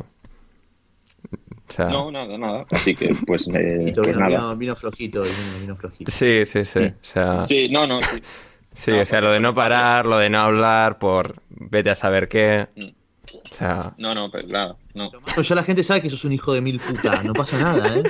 O 1.69 1.73
sea. 1.73 1.87
No, 1.87 2.11
nada, 2.11 2.37
nada. 2.37 2.67
Así 2.73 2.95
que, 2.97 3.15
pues, 3.27 3.47
Vino, 3.49 4.03
pues 4.03 4.17
nada. 4.17 4.29
vino- 4.29 4.57
vino 4.57 4.77
flojito, 4.77 5.23
vino, 5.23 5.61
vino 5.61 5.77
flojito. 5.77 6.11
Sí, 6.11 6.45
sí, 6.47 6.65
sí. 6.65 6.81
O 6.81 6.93
sea, 7.03 7.43
sí, 7.45 7.67
Sí, 7.67 7.69
no, 7.73 7.87
no, 7.87 8.01
sí. 8.75 8.91
o 8.93 9.07
sea, 9.07 9.21
lo 9.21 9.31
de 9.31 9.39
no 9.39 9.55
parar, 9.55 10.05
lo 10.07 10.19
de 10.19 10.31
no 10.31 10.41
hablar, 10.41 10.99
por 10.99 11.37
vete 11.49 11.91
a 11.91 11.95
saber 11.95 12.29
qué. 12.29 12.67
O 13.33 13.55
sea, 13.55 13.95
No, 13.99 14.13
no, 14.15 14.31
pero 14.31 14.47
nada, 14.49 14.77
no. 14.95 15.11
Bueno, 15.11 15.43
ya 15.43 15.55
la 15.55 15.63
gente 15.63 15.83
sabe 15.85 16.03
que 16.03 16.11
sos 16.11 16.25
un 16.25 16.33
hijo 16.33 16.53
de 16.53 16.61
mil 16.61 16.79
puta, 16.81 17.23
no 17.23 17.33
pasa 17.33 17.59
nada, 17.59 17.97
¿eh? 17.97 18.03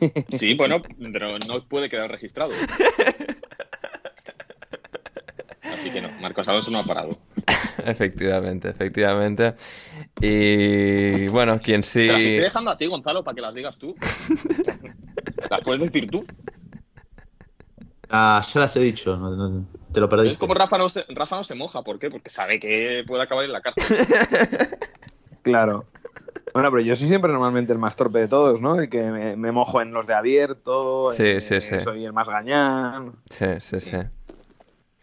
Sí, 0.38 0.52
bueno, 0.54 0.82
pero 1.12 1.38
no 1.46 1.64
puede 1.66 1.88
quedar 1.88 2.10
registrado. 2.10 2.50
Así 5.62 5.90
que 5.90 6.00
no, 6.00 6.10
Marcos 6.20 6.46
Alonso 6.48 6.70
no 6.70 6.78
ha 6.80 6.84
parado. 6.84 7.18
efectivamente, 7.84 8.68
efectivamente. 8.68 9.54
Y 10.20 11.28
bueno, 11.28 11.60
quien 11.60 11.82
sí. 11.82 12.00
Te 12.00 12.12
las 12.12 12.20
estoy 12.20 12.38
dejando 12.40 12.70
a 12.70 12.78
ti, 12.78 12.86
Gonzalo, 12.86 13.24
para 13.24 13.34
que 13.34 13.40
las 13.40 13.54
digas 13.54 13.76
tú. 13.78 13.94
Las 15.50 15.60
puedes 15.60 15.80
decir 15.92 16.10
tú. 16.10 16.24
Ah, 18.08 18.44
ya 18.52 18.60
las 18.60 18.76
he 18.76 18.80
dicho, 18.80 19.16
no- 19.16 19.30
no- 19.36 19.66
te 19.96 20.00
lo 20.02 20.10
perdiste. 20.10 20.32
Es 20.32 20.38
como 20.38 20.52
Rafa 20.52 20.76
no, 20.76 20.90
se, 20.90 21.06
Rafa 21.08 21.36
no 21.36 21.44
se 21.44 21.54
moja. 21.54 21.80
¿Por 21.80 21.98
qué? 21.98 22.10
Porque 22.10 22.28
sabe 22.28 22.60
que 22.60 23.02
puede 23.06 23.22
acabar 23.22 23.46
en 23.46 23.52
la 23.52 23.62
cárcel. 23.62 23.96
Claro. 25.42 25.84
Bueno, 26.52 26.72
pero 26.72 26.80
yo 26.80 26.96
soy 26.96 27.06
siempre 27.06 27.30
normalmente 27.30 27.72
el 27.72 27.78
más 27.78 27.94
torpe 27.94 28.18
de 28.18 28.26
todos, 28.26 28.60
¿no? 28.60 28.80
El 28.80 28.90
que 28.90 29.00
me, 29.00 29.36
me 29.36 29.52
mojo 29.52 29.80
en 29.80 29.92
los 29.92 30.08
de 30.08 30.14
abierto. 30.14 31.08
Sí, 31.12 31.24
eh, 31.24 31.40
sí, 31.40 31.60
sí. 31.60 31.78
Soy 31.84 32.04
el 32.04 32.12
más 32.12 32.28
gañán. 32.28 33.12
Sí, 33.30 33.46
sí, 33.60 33.78
sí. 33.78 33.96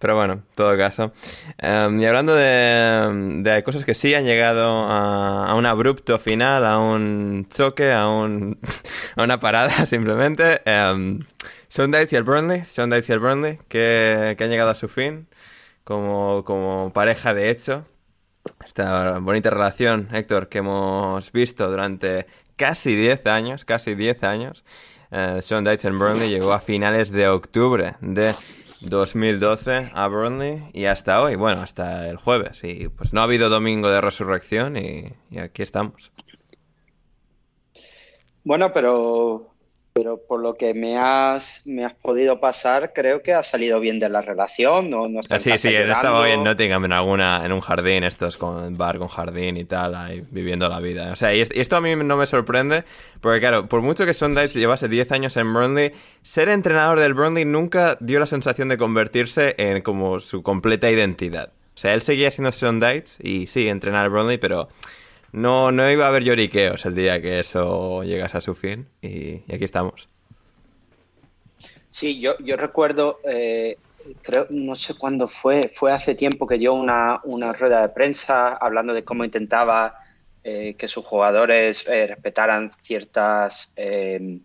Pero 0.03 0.17
bueno, 0.17 0.33
en 0.33 0.43
todo 0.53 0.77
caso. 0.77 1.13
Em, 1.59 2.01
y 2.01 2.05
hablando 2.05 2.35
de, 2.35 3.39
de 3.41 3.63
cosas 3.63 3.85
que 3.85 3.93
sí 3.93 4.13
han 4.13 4.25
llegado 4.25 4.85
a, 4.85 5.55
un 5.55 5.65
abrupto 5.65 6.19
final, 6.19 6.65
a 6.65 6.77
un 6.77 7.45
choque, 7.47 7.93
a, 7.93 8.09
un, 8.09 8.59
a 9.15 9.23
una 9.23 9.39
parada 9.39 9.69
simplemente. 9.85 10.61
Um, 10.65 11.21
Sean 11.69 11.91
Dice 11.91 12.17
y 12.17 12.17
el 12.17 12.23
Burnley, 12.25 12.65
Sean 12.65 12.89
Dice 12.89 13.13
y 13.13 13.15
el 13.15 13.21
Burnley, 13.21 13.59
que, 13.69 14.35
que 14.37 14.43
han 14.43 14.49
llegado 14.49 14.71
a 14.71 14.75
su 14.75 14.89
fin 14.89 15.29
como, 15.85 16.43
como 16.43 16.91
pareja 16.91 17.33
de 17.33 17.49
hecho. 17.49 17.85
Esta 18.65 19.19
bonita 19.19 19.51
relación, 19.51 20.09
Héctor, 20.11 20.49
que 20.49 20.57
hemos 20.57 21.31
visto 21.31 21.69
durante 21.69 22.27
casi 22.57 22.93
10 22.93 23.25
años, 23.27 23.63
casi 23.63 23.95
10 23.95 24.21
años. 24.23 24.65
Eh, 25.11 25.39
Sean 25.41 25.63
Dice 25.63 25.87
en 25.87 25.97
Burnley 25.97 26.29
llegó 26.29 26.51
a 26.51 26.59
finales 26.59 27.11
de 27.11 27.29
octubre 27.29 27.93
de 28.01 28.33
2012 28.89 29.91
a 29.93 30.07
Burnley 30.07 30.69
y 30.73 30.85
hasta 30.85 31.21
hoy, 31.21 31.35
bueno, 31.35 31.61
hasta 31.61 32.09
el 32.09 32.17
jueves. 32.17 32.63
Y 32.63 32.89
pues 32.89 33.13
no 33.13 33.21
ha 33.21 33.23
habido 33.23 33.49
domingo 33.49 33.89
de 33.89 34.01
resurrección 34.01 34.77
y, 34.77 35.13
y 35.29 35.39
aquí 35.39 35.61
estamos. 35.63 36.11
Bueno, 38.43 38.73
pero, 38.73 39.52
pero 39.93 40.19
por 40.27 40.41
lo 40.41 40.55
que 40.55 40.73
me 40.73 40.97
has, 40.97 41.61
me 41.65 41.85
has 41.85 41.93
podido 41.93 42.39
pasar, 42.39 42.93
creo 42.93 43.21
que 43.21 43.33
ha 43.33 43.43
salido 43.43 43.79
bien 43.79 43.99
de 43.99 44.09
la 44.09 44.21
relación. 44.21 44.89
No, 44.89 45.07
no 45.07 45.19
está 45.19 45.37
sí, 45.37 45.55
sí, 45.57 45.67
él 45.69 45.91
estaba 45.91 46.29
en. 46.29 46.43
Nottingham 46.43 46.85
en 46.85 46.93
alguna, 46.93 47.45
en 47.45 47.51
un 47.51 47.59
jardín, 47.61 48.03
estos 48.03 48.37
con 48.37 48.75
bar 48.77 48.97
con 48.97 49.07
jardín 49.07 49.55
y 49.57 49.65
tal, 49.65 49.93
ahí 49.95 50.23
viviendo 50.31 50.67
la 50.67 50.79
vida. 50.79 51.11
O 51.11 51.15
sea, 51.15 51.33
y, 51.35 51.41
es- 51.41 51.51
y 51.55 51.59
esto 51.59 51.75
a 51.75 51.81
mí 51.81 51.95
no 51.95 52.17
me 52.17 52.25
sorprende, 52.25 52.83
porque 53.21 53.39
claro, 53.39 53.67
por 53.67 53.81
mucho 53.81 54.05
que 54.05 54.13
Sondites 54.15 54.55
llevase 54.55 54.87
10 54.87 55.11
años 55.11 55.37
en 55.37 55.53
Burnley, 55.53 55.91
ser 56.23 56.49
entrenador 56.49 56.99
del 56.99 57.13
Burnley 57.13 57.45
nunca 57.45 57.95
dio 57.99 58.19
la 58.19 58.25
sensación 58.25 58.69
de 58.69 58.77
convertirse 58.77 59.53
en 59.57 59.81
como 59.83 60.19
su 60.19 60.41
completa 60.41 60.89
identidad. 60.89 61.53
O 61.75 61.77
sea, 61.77 61.93
él 61.93 62.01
seguía 62.01 62.29
siendo 62.31 62.51
Sondites 62.51 63.19
y 63.21 63.47
sí, 63.47 63.67
entrenar 63.67 64.03
al 64.05 64.09
Burnley, 64.09 64.37
pero 64.37 64.69
no, 65.33 65.71
no 65.71 65.89
iba 65.91 66.05
a 66.05 66.07
haber 66.09 66.23
lloriqueos 66.23 66.85
el 66.85 66.95
día 66.95 67.21
que 67.21 67.39
eso 67.39 68.03
llegase 68.03 68.37
a 68.37 68.41
su 68.41 68.55
fin 68.55 68.87
y, 69.01 69.41
y 69.47 69.53
aquí 69.55 69.65
estamos. 69.65 70.07
Sí, 71.89 72.19
yo, 72.19 72.37
yo 72.39 72.57
recuerdo, 72.57 73.19
eh, 73.23 73.77
creo, 74.23 74.47
no 74.49 74.75
sé 74.75 74.95
cuándo 74.95 75.27
fue, 75.27 75.69
fue 75.73 75.91
hace 75.91 76.15
tiempo 76.15 76.47
que 76.47 76.57
dio 76.57 76.73
una, 76.73 77.19
una 77.23 77.53
rueda 77.53 77.81
de 77.81 77.89
prensa 77.89 78.53
hablando 78.53 78.93
de 78.93 79.03
cómo 79.03 79.23
intentaba 79.23 79.95
eh, 80.43 80.75
que 80.75 80.87
sus 80.87 81.05
jugadores 81.05 81.87
eh, 81.87 82.07
respetaran 82.07 82.71
ciertas, 82.81 83.73
eh, 83.77 84.39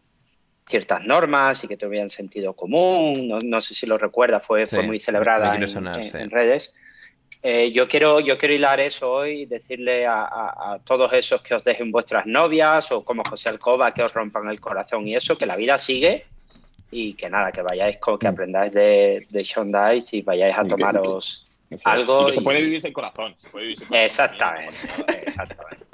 ciertas 0.67 1.05
normas 1.05 1.65
y 1.65 1.69
que 1.69 1.77
tuvieran 1.79 2.11
sentido 2.11 2.55
común. 2.55 3.27
No, 3.29 3.39
no 3.43 3.61
sé 3.63 3.75
si 3.75 3.87
lo 3.87 3.97
recuerda, 3.97 4.41
fue, 4.41 4.67
Sí, 4.67 4.77
fue 4.77 4.85
muy 4.85 5.01
celebrada 5.01 5.51
quiere 5.51 5.65
en, 5.65 5.71
sonar, 5.71 5.97
en- 5.97 6.03
sí. 6.05 6.17
en 6.19 6.31
redes. 6.31 6.77
Eh, 7.43 7.71
yo 7.71 7.87
quiero 7.87 8.19
yo 8.19 8.37
quiero 8.37 8.55
hilar 8.55 8.81
eso 8.81 9.13
hoy 9.13 9.43
y 9.43 9.47
decirle 9.47 10.07
a, 10.07 10.23
a- 10.25 10.73
a 10.75 10.79
todos 10.81 11.13
esos 11.13 11.41
que 11.41 11.55
os 11.55 11.63
dejen 11.63 11.93
vuestras 11.93 12.27
novias 12.27 12.91
o 12.91 13.05
como 13.05 13.23
José 13.25 13.49
Alcoba 13.49 13.95
que 13.95 14.03
os 14.03 14.13
rompan 14.13 14.49
el 14.49 14.61
corazón 14.61 15.07
y 15.07 15.15
eso, 15.15 15.39
que 15.39 15.47
la 15.47 15.55
vida 15.55 15.79
sigue 15.79 16.27
y 16.91 17.15
que 17.15 17.31
nada, 17.31 17.53
que 17.53 17.63
vayáis, 17.63 17.99
co- 17.99 18.19
que 18.19 18.27
aprendáis 18.27 18.73
de, 18.73 19.27
de 19.31 19.45
Sean 19.45 19.71
Dice 19.71 20.17
y 20.17 20.23
vayáis 20.23 20.59
a 20.59 20.63
que- 20.65 20.69
tomaros 20.71 21.45
algo. 21.85 22.27
Que 22.27 22.33
se 22.33 22.41
y- 22.41 22.45
puede 22.45 22.63
vivir 22.63 22.81
sin 22.81 22.93
corazón. 22.93 23.37
se 23.41 23.49
puede 23.51 23.65
vivir 23.67 23.79
sin 23.79 23.87
corazón. 23.89 24.05
Exactamente, 24.05 24.75
exactamente. 25.27 25.85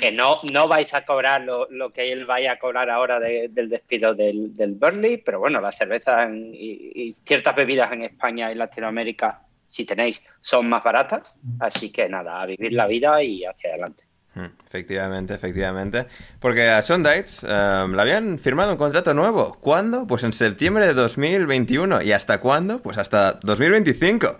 Que 0.00 0.10
no, 0.10 0.40
no 0.52 0.66
vais 0.68 0.92
a 0.94 1.04
cobrar 1.04 1.42
lo, 1.42 1.66
lo 1.70 1.90
que 1.92 2.02
él 2.12 2.26
vaya 2.26 2.52
a 2.52 2.58
cobrar 2.58 2.90
ahora 2.90 3.20
de- 3.20 3.48
del 3.48 3.68
despido 3.68 4.14
del, 4.14 4.54
del 4.56 4.72
Burnley, 4.72 5.18
pero 5.18 5.38
bueno, 5.38 5.60
las 5.60 5.76
cervezas 5.78 6.28
en- 6.28 6.52
y, 6.54 6.90
y 6.94 7.12
ciertas 7.12 7.54
bebidas 7.54 7.92
en 7.92 8.02
España 8.02 8.50
y 8.50 8.54
Latinoamérica, 8.56 9.42
si 9.68 9.84
tenéis, 9.84 10.26
son 10.40 10.68
más 10.68 10.82
baratas. 10.82 11.38
Así 11.60 11.92
que 11.92 12.08
nada, 12.08 12.42
a 12.42 12.46
vivir 12.46 12.72
la 12.72 12.88
vida 12.88 13.22
y 13.22 13.44
hacia 13.44 13.70
adelante. 13.70 14.04
Hmm, 14.34 14.46
Efectivamente, 14.66 15.34
efectivamente. 15.34 16.06
Porque 16.40 16.68
a 16.68 16.82
Sean 16.82 17.02
Dites 17.02 17.44
eh, 17.48 17.86
le 17.88 18.00
habían 18.00 18.38
firmado 18.38 18.72
un 18.72 18.78
contrato 18.78 19.14
nuevo. 19.14 19.58
¿Cuándo? 19.60 20.06
Pues 20.06 20.24
en 20.24 20.32
septiembre 20.32 20.86
de 20.86 20.94
2021. 20.94 22.02
¿Y 22.02 22.12
hasta 22.12 22.40
cuándo? 22.40 22.80
Pues 22.82 22.98
hasta 22.98 23.34
2025. 23.42 24.36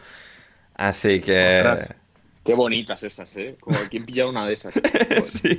Así 0.74 1.20
que... 1.20 1.58
Ostras. 1.58 1.94
Qué 2.44 2.54
bonitas 2.54 3.02
esas, 3.02 3.36
¿eh? 3.36 3.56
Como 3.60 3.78
quien 3.90 4.06
pilla 4.06 4.26
una 4.26 4.46
de 4.46 4.54
esas. 4.54 4.72
sí. 5.26 5.58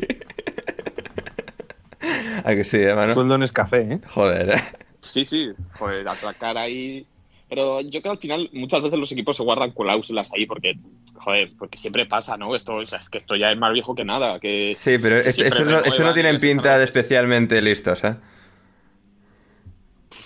¿A 2.43 2.55
que 2.55 2.63
sí, 2.63 2.78
eh, 2.78 2.95
Manu? 2.95 3.13
Sueldo 3.13 3.36
en 3.36 3.47
café, 3.47 3.82
¿eh? 3.93 3.99
Joder, 4.07 4.49
eh. 4.55 4.63
Sí, 5.01 5.26
sí, 5.26 5.51
joder, 5.78 6.07
atracar 6.07 6.57
ahí. 6.57 7.05
Pero 7.50 7.82
yo 7.82 8.02
creo 8.02 8.02
que 8.02 8.10
al 8.10 8.18
final 8.20 8.50
muchas 8.54 8.84
veces 8.84 9.00
los 9.00 9.12
equipos 9.12 9.36
se 9.36 9.43
guardan 9.43 9.72
cláusulas 9.72 10.32
ahí 10.34 10.45
porque, 10.45 10.78
joder, 11.16 11.52
porque 11.58 11.80
siempre 11.80 12.06
pasa, 12.06 12.38
¿no? 12.38 12.56
Esto, 12.56 12.76
o 12.76 12.86
sea, 12.86 13.00
es 13.00 13.10
que 13.10 13.18
esto 13.18 13.36
ya 13.36 13.52
es 13.52 13.58
más 13.58 13.74
viejo 13.74 13.95
que 13.95 14.06
nada. 14.06 14.39
Que, 14.39 14.74
Sí, 14.76 15.00
pero 15.00 15.24
que 15.24 15.30
esto, 15.30 15.66
no, 15.66 15.80
esto 15.80 16.04
no 16.04 16.14
tienen 16.14 16.39
pinta 16.39 16.78
de 16.78 16.84
especialmente 16.84 17.60
listos, 17.62 18.04
¿eh? 18.04 18.16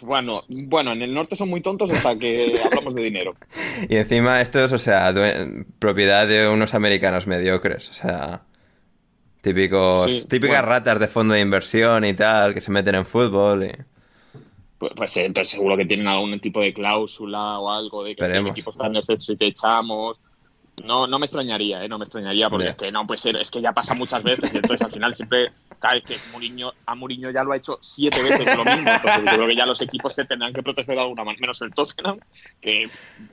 Bueno, 0.01 0.43
bueno, 0.49 0.91
en 0.91 1.01
el 1.01 1.13
norte 1.13 1.37
son 1.37 1.49
muy 1.49 1.61
tontos 1.61 1.89
hasta 1.91 2.17
que 2.19 2.59
hablamos 2.65 2.93
de 2.93 3.03
dinero. 3.03 3.35
Y 3.87 3.95
encima 3.95 4.41
estos, 4.41 4.73
o 4.73 4.77
sea, 4.77 5.13
propiedad 5.79 6.27
de 6.27 6.49
unos 6.49 6.73
americanos 6.73 7.25
mediocres, 7.25 7.89
o 7.89 7.93
sea, 7.93 8.41
típicos, 9.41 10.11
Sí, 10.11 10.27
típicas 10.27 10.57
bueno. 10.57 10.67
ratas 10.67 10.99
de 10.99 11.07
fondo 11.07 11.33
de 11.33 11.39
inversión 11.39 12.03
y 12.03 12.13
tal, 12.13 12.53
que 12.53 12.59
se 12.59 12.71
meten 12.71 12.95
en 12.95 13.05
fútbol 13.05 13.63
y... 13.63 13.92
Pues, 14.83 14.93
pues, 14.97 15.17
eh, 15.17 15.31
pues 15.33 15.47
seguro 15.49 15.77
que 15.77 15.85
tienen 15.85 16.07
algún 16.07 16.37
tipo 16.41 16.59
de 16.59 16.73
cláusula 16.73 17.57
o 17.59 17.71
algo 17.71 18.03
de 18.03 18.15
que 18.15 18.25
si 18.25 18.31
el 18.31 18.47
equipo 18.51 18.71
está 18.71 18.87
en 18.87 18.97
exceso 18.97 19.31
y 19.31 19.37
te 19.37 19.45
echamos. 19.47 20.17
No, 20.83 21.07
no 21.07 21.19
me 21.19 21.25
extrañaría, 21.27 21.85
¿eh? 21.85 21.87
No 21.87 21.97
me 21.99 22.03
extrañaría 22.03 22.49
porque 22.49 22.65
es 22.71 22.75
que 22.75 22.91
no 22.91 23.05
puede 23.07 23.19
ser, 23.19 23.37
es 23.37 23.49
que 23.49 23.61
ya 23.61 23.71
pasa 23.71 23.93
muchas 23.93 24.23
veces 24.23 24.51
y 24.53 24.57
entonces 24.57 24.81
al 24.81 24.91
final 24.91 25.13
siempre 25.15 25.51
cae 25.79 26.01
que 26.01 26.17
Mourinho, 26.31 26.73
a 26.85 26.95
Mourinho 26.95 27.29
ya 27.31 27.43
lo 27.45 27.53
ha 27.53 27.57
hecho 27.57 27.77
siete 27.81 28.21
veces 28.21 28.45
lo 28.57 28.65
mismo. 28.65 28.89
Entonces 28.91 29.23
yo 29.23 29.31
creo 29.37 29.47
que 29.47 29.55
ya 29.55 29.65
los 29.65 29.79
equipos 29.81 30.13
se 30.15 30.25
tendrán 30.25 30.51
que 30.51 30.63
proteger 30.63 30.95
de 30.95 31.01
alguna 31.01 31.23
manera, 31.23 31.39
menos 31.41 31.61
el 31.61 31.73
Tottenham, 31.73 32.19
que 32.59 32.83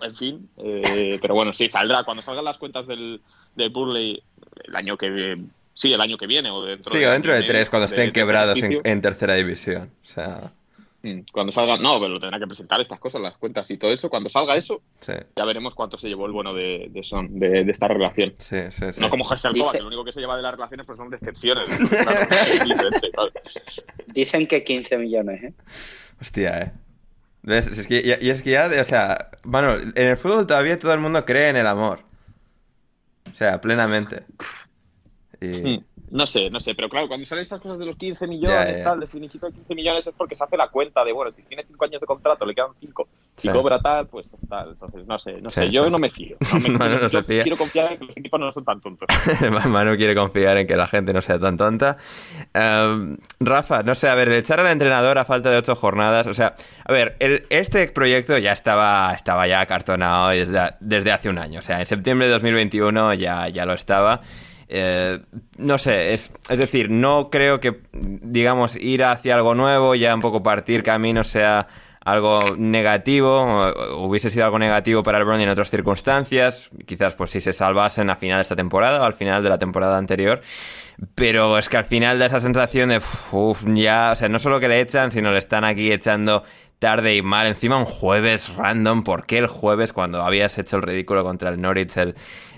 en 0.03 0.17
fin. 0.17 0.49
eh, 0.59 1.19
pero 1.21 1.35
bueno, 1.35 1.53
sí, 1.53 1.69
saldrá. 1.69 2.05
Cuando 2.05 2.23
salgan 2.23 2.45
las 2.45 2.59
cuentas 2.59 2.87
del, 2.87 3.21
del 3.57 3.71
Burley 3.71 4.23
el 4.65 4.77
año 4.77 4.97
que 4.99 5.37
sí, 5.75 5.93
el 5.93 6.01
año 6.01 6.17
que 6.19 6.27
viene 6.29 6.51
o 6.51 6.63
dentro 6.63 6.93
Sí, 6.95 7.03
o 7.05 7.11
dentro 7.11 7.33
de 7.33 7.43
tres, 7.43 7.71
cuando 7.71 7.87
de- 7.87 7.95
estén 7.95 8.03
de 8.03 8.09
este 8.09 8.21
quebrados 8.21 8.63
en, 8.63 8.81
en 8.85 9.01
tercera 9.01 9.35
división. 9.35 9.91
O 10.05 10.07
sea, 10.07 10.53
Cuando 11.33 11.51
salga, 11.51 11.79
no, 11.79 11.95
pero 11.99 12.09
lo 12.11 12.21
tendrá 12.21 12.39
que 12.39 12.47
presentar 12.47 12.79
estas 12.81 13.01
cosas, 13.01 13.23
las 13.23 13.37
cuentas 13.39 13.71
y 13.71 13.79
todo 13.79 13.91
eso. 13.91 14.11
Cuando 14.11 14.29
salga 14.29 14.55
eso, 14.57 14.83
sí, 15.01 15.13
ya 15.35 15.45
veremos 15.47 15.75
cuánto 15.75 15.97
se 15.97 16.09
llevó 16.09 16.27
el 16.27 16.33
bueno 16.33 16.53
de, 16.53 16.89
de, 16.91 17.03
Son- 17.03 17.39
de, 17.39 17.65
de 17.65 17.71
esta 17.71 17.89
relación. 17.89 18.35
sí, 18.39 18.57
sí. 18.71 18.93
sí. 18.93 19.01
No 19.01 19.09
como 19.09 19.25
José 19.25 19.49
Alcoba, 19.49 19.67
Dice- 19.67 19.79
que 19.79 19.83
lo 19.83 19.89
único 19.89 20.05
que 20.05 20.13
se 20.13 20.21
lleva 20.21 20.37
de 20.37 20.43
las 20.43 20.53
relaciones 20.53 20.85
pues 20.85 20.99
son 20.99 21.09
decepciones. 21.09 21.65
Dicen 24.09 24.47
que 24.47 24.65
15 24.65 24.99
millones, 24.99 25.43
¿eh? 25.43 25.55
Hostia, 26.21 26.61
eh. 26.63 26.73
¿Ves? 27.43 27.67
Es 27.69 27.87
que, 27.87 28.01
y, 28.21 28.27
y 28.27 28.31
es 28.31 28.43
que 28.43 28.51
ya, 28.51 28.71
o 28.81 28.85
sea, 28.85 29.31
bueno, 29.45 29.75
en 29.75 30.07
el 30.07 30.17
fútbol 30.17 30.47
todavía 30.47 30.79
todo 30.79 30.93
el 30.93 31.01
mundo 31.01 31.25
cree 31.25 31.49
en 31.49 31.57
el 31.57 31.67
amor. 31.67 32.01
O 33.33 33.35
sea, 33.35 33.61
plenamente. 33.61 34.25
Y... 35.41 35.83
No 36.11 36.27
sé, 36.27 36.51
no 36.51 36.59
sé, 36.59 36.75
pero 36.75 36.89
claro, 36.89 37.07
cuando 37.07 37.25
salen 37.25 37.43
estas 37.43 37.61
cosas 37.61 37.79
de 37.79 37.87
los 37.87 37.97
15 37.97 38.27
millones, 38.27 38.73
Ya, 38.73 38.79
ya. 38.79 38.85
tal, 38.85 38.99
de 38.99 39.07
finiquito 39.07 39.47
de 39.47 39.53
15 39.53 39.75
millones 39.77 40.07
es 40.09 40.13
porque 40.17 40.35
se 40.35 40.43
hace 40.43 40.57
la 40.57 40.67
cuenta 40.69 41.05
de, 41.05 41.13
bueno, 41.13 41.31
si 41.31 41.43
tiene 41.43 41.65
5 41.65 41.85
años 41.85 42.01
de 42.01 42.07
contrato, 42.09 42.45
le 42.45 42.53
quedan 42.53 42.71
5, 42.81 43.09
si 43.37 43.47
Sí. 43.47 43.55
cobra 43.55 43.79
tal, 43.79 44.09
pues 44.09 44.27
tal. 44.49 44.71
Entonces, 44.71 45.07
no 45.07 45.19
sé, 45.21 45.41
no 45.41 45.49
Sí, 45.51 45.55
sé, 45.61 45.71
yo 45.71 45.85
sí, 45.85 45.91
no 45.91 45.97
sí. 45.99 46.03
me 46.03 46.11
fío. 46.11 46.37
No 46.53 46.59
me, 46.61 46.69
Manu 46.71 46.95
no 46.97 47.01
yo 47.03 47.09
se 47.09 47.23
fía. 47.23 47.43
quiero 47.45 47.57
confiar 47.57 47.93
en 47.93 47.99
que 48.01 48.05
los 48.07 48.17
equipos 48.17 48.41
no 48.41 48.51
son 48.51 48.65
tan 48.65 48.81
tontos. 48.81 49.07
Manu 49.69 49.97
quiere 49.97 50.17
confiar 50.17 50.57
en 50.57 50.67
que 50.67 50.77
la 50.77 50.89
gente 50.89 51.13
no 51.13 51.23
sea 51.23 51.39
tan 51.39 51.57
tonta. 51.57 51.97
Em, 52.55 53.17
Rafa, 53.39 53.83
no 53.85 53.95
sé, 53.95 54.09
a 54.09 54.15
ver, 54.17 54.31
echar 54.33 54.59
al 54.59 54.67
entrenador 54.67 55.17
a 55.19 55.25
falta 55.25 55.51
de 55.51 55.59
ocho 55.59 55.77
jornadas. 55.77 56.27
O 56.27 56.35
sea, 56.35 56.57
a 56.85 56.93
ver, 56.93 57.17
el- 57.21 57.47
este 57.51 57.87
proyecto 57.89 58.37
ya 58.39 58.53
estaba, 58.53 59.13
estaba 59.15 59.47
ya 59.47 59.61
acartonado 59.61 60.31
desde, 60.31 60.59
desde 60.81 61.13
hace 61.13 61.29
un 61.29 61.39
año. 61.39 61.61
O 61.61 61.63
sea, 61.63 61.79
en 61.81 61.87
septiembre 61.87 62.27
de 62.27 62.33
2021 62.33 63.15
ya, 63.15 63.49
ya 63.49 63.65
lo 63.65 63.75
estaba. 63.75 64.21
Eh, 64.73 65.19
no 65.59 65.79
sé, 65.79 66.13
es, 66.13 66.31
es 66.49 66.59
decir, 66.59 66.91
no 66.91 67.29
creo 67.29 67.59
que, 67.59 67.81
digamos, 67.93 68.77
ir 68.77 69.03
hacia 69.03 69.35
algo 69.35 69.57
nuevo, 69.57 69.97
ya 69.97 70.15
un 70.15 70.21
poco 70.21 70.45
partir 70.45 70.85
camino 70.85 71.25
sea 71.25 71.67
algo 72.05 72.55
negativo, 72.57 73.73
hubiese 73.99 74.31
sido 74.31 74.45
algo 74.45 74.61
negativo 74.61 75.03
para 75.03 75.19
el 75.19 75.25
Burnley 75.25 75.43
en 75.43 75.49
otras 75.49 75.71
circunstancias, 75.71 76.71
quizás 76.87 77.15
pues 77.15 77.33
si 77.33 77.41
se 77.41 77.53
salvasen 77.53 78.11
a 78.11 78.17
final 78.17 78.39
de 78.39 78.43
esta 78.43 78.55
temporada 78.55 79.01
o 79.01 79.05
al 79.05 79.13
final 79.13 79.43
de 79.43 79.49
la 79.49 79.59
temporada 79.59 79.99
anterior, 79.99 80.41
pero 81.17 81.59
es 81.59 81.69
que 81.69 81.77
al 81.77 81.85
final 81.85 82.21
da 82.21 82.27
esa 82.27 82.39
sensación 82.39 82.91
de, 82.91 83.03
uf, 83.33 83.65
ya, 83.75 84.11
o 84.13 84.17
sea, 84.17 84.29
no 84.29 84.39
solo 84.39 84.61
que 84.61 84.69
le 84.69 84.81
echan, 84.81 85.11
sino 85.11 85.33
le 85.33 85.39
están 85.39 85.65
aquí 85.65 85.91
echando 85.91 86.45
tarde 86.81 87.15
y 87.15 87.23
mal. 87.23 87.47
Encima 87.47 87.77
un 87.77 87.85
jueves 87.85 88.57
random. 88.57 89.05
¿Por 89.05 89.27
qué 89.27 89.39
el 89.39 89.47
jueves 89.47 89.93
cuando 89.93 90.23
habías 90.23 90.59
hecho 90.59 90.77
el 90.77 90.83
ridículo 90.83 91.23
contra 91.23 91.51
el 91.51 91.61
Norwich 91.61 91.97
el, 91.99 92.17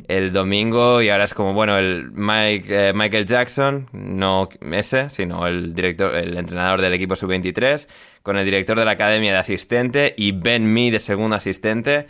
el 0.08 0.32
domingo? 0.32 1.02
Y 1.02 1.10
ahora 1.10 1.24
es 1.24 1.34
como, 1.34 1.54
bueno, 1.54 1.76
el 1.78 2.10
Mike, 2.12 2.88
eh, 2.88 2.92
Michael 2.92 3.26
Jackson, 3.26 3.88
no 3.92 4.48
ese, 4.70 5.10
sino 5.10 5.46
el 5.46 5.74
director, 5.74 6.14
el 6.14 6.36
entrenador 6.36 6.80
del 6.80 6.92
equipo 6.94 7.16
sub-23, 7.16 7.88
con 8.22 8.36
el 8.36 8.44
director 8.44 8.78
de 8.78 8.84
la 8.84 8.92
academia 8.92 9.32
de 9.32 9.38
asistente 9.38 10.14
y 10.16 10.32
Ben 10.32 10.72
Me 10.72 10.90
de 10.90 11.00
segundo 11.00 11.36
asistente. 11.36 12.06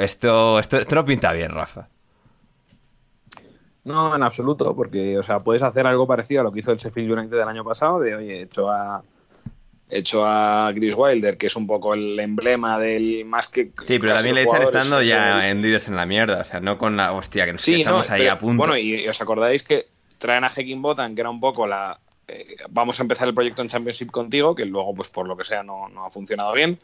esto, 0.00 0.58
esto, 0.58 0.78
esto 0.78 0.94
no 0.94 1.04
pinta 1.04 1.32
bien, 1.32 1.50
Rafa. 1.50 1.88
No, 3.84 4.14
en 4.14 4.22
absoluto, 4.22 4.74
porque, 4.76 5.18
o 5.18 5.22
sea, 5.22 5.40
puedes 5.40 5.62
hacer 5.62 5.86
algo 5.86 6.06
parecido 6.06 6.42
a 6.42 6.44
lo 6.44 6.52
que 6.52 6.60
hizo 6.60 6.72
el 6.72 6.78
Sheffield 6.78 7.10
United 7.10 7.38
del 7.38 7.48
año 7.48 7.64
pasado, 7.64 8.00
de, 8.00 8.14
oye, 8.14 8.42
hecho 8.42 8.70
a 8.70 9.02
hecho 9.90 10.24
a 10.26 10.70
Chris 10.74 10.94
Wilder, 10.96 11.36
que 11.36 11.46
es 11.46 11.56
un 11.56 11.66
poco 11.66 11.94
el 11.94 12.18
emblema 12.18 12.78
del 12.78 13.24
más 13.24 13.48
que. 13.48 13.70
Sí, 13.82 13.98
pero 13.98 14.14
también 14.14 14.34
le 14.34 14.42
echan 14.42 14.62
estando 14.62 15.02
ya 15.02 15.48
hendidos 15.48 15.88
en 15.88 15.96
la 15.96 16.06
mierda, 16.06 16.40
o 16.40 16.44
sea, 16.44 16.60
no 16.60 16.78
con 16.78 16.96
la 16.96 17.12
hostia 17.12 17.46
que, 17.46 17.52
nos, 17.52 17.62
sí, 17.62 17.76
estamos 17.76 18.10
ahí 18.10 18.26
a 18.26 18.38
punto. 18.38 18.58
Bueno, 18.58 18.76
y, 18.76 19.06
os 19.08 19.20
acordáis 19.20 19.62
que 19.62 19.86
traen 20.18 20.44
a 20.44 20.52
Hekin 20.54 20.82
Botan, 20.82 21.14
que 21.14 21.22
era 21.22 21.30
un 21.30 21.40
poco 21.40 21.66
la. 21.66 21.98
Eh, 22.26 22.56
vamos 22.70 23.00
a 23.00 23.02
empezar 23.02 23.28
el 23.28 23.34
proyecto 23.34 23.62
en 23.62 23.68
Championship 23.68 24.10
contigo, 24.10 24.54
que 24.54 24.66
luego, 24.66 24.94
pues 24.94 25.08
por 25.08 25.26
lo 25.26 25.36
que 25.36 25.44
sea, 25.44 25.62
no, 25.62 25.88
no 25.88 26.04
ha 26.04 26.10
funcionado 26.10 26.52
bien, 26.52 26.78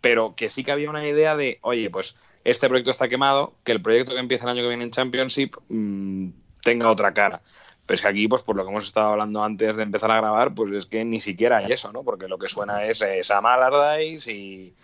pero 0.00 0.34
que 0.34 0.48
sí 0.48 0.64
que 0.64 0.72
había 0.72 0.90
una 0.90 1.06
idea 1.06 1.36
de, 1.36 1.58
oye, 1.62 1.90
pues 1.90 2.16
este 2.44 2.68
proyecto 2.68 2.90
está 2.90 3.08
quemado, 3.08 3.54
que 3.62 3.72
el 3.72 3.82
proyecto 3.82 4.14
que 4.14 4.20
empieza 4.20 4.44
el 4.44 4.50
año 4.50 4.62
que 4.62 4.68
viene 4.68 4.84
en 4.84 4.90
Championship 4.90 5.54
mmm, 5.68 6.30
tenga 6.62 6.90
otra 6.90 7.14
cara. 7.14 7.40
Pero 7.88 7.94
es 7.94 8.02
que 8.02 8.08
aquí, 8.08 8.28
pues 8.28 8.42
por 8.42 8.54
lo 8.54 8.64
que 8.64 8.70
hemos 8.70 8.84
estado 8.84 9.12
hablando 9.12 9.42
antes 9.42 9.74
de 9.74 9.82
empezar 9.82 10.10
a 10.10 10.18
grabar, 10.18 10.54
pues 10.54 10.70
es 10.72 10.84
que 10.84 11.06
ni 11.06 11.20
siquiera 11.20 11.56
hay 11.56 11.72
eso, 11.72 11.90
¿no? 11.90 12.02
Porque 12.02 12.28
lo 12.28 12.36
que 12.36 12.46
suena 12.46 12.84
es 12.84 13.00
eh, 13.00 13.22
Sam 13.22 13.46
Allardyce 13.46 14.30
y, 14.30 14.74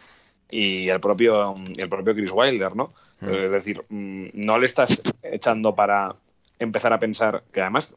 y, 0.49 0.89
el 0.89 1.01
propio 1.01 1.55
el 1.77 1.89
propio 1.91 2.15
Chris 2.15 2.33
Wilder, 2.33 2.75
¿no? 2.75 2.95
Mm. 3.21 3.29
es 3.29 3.53
decir, 3.53 3.85
mm, 3.91 4.29
no 4.33 4.57
le 4.57 4.65
estás 4.65 5.03
echando 5.23 5.75
para 5.75 6.17
empezar 6.59 6.95
a 6.95 6.99
pensar 6.99 7.43
que 7.53 7.61
además 7.61 7.93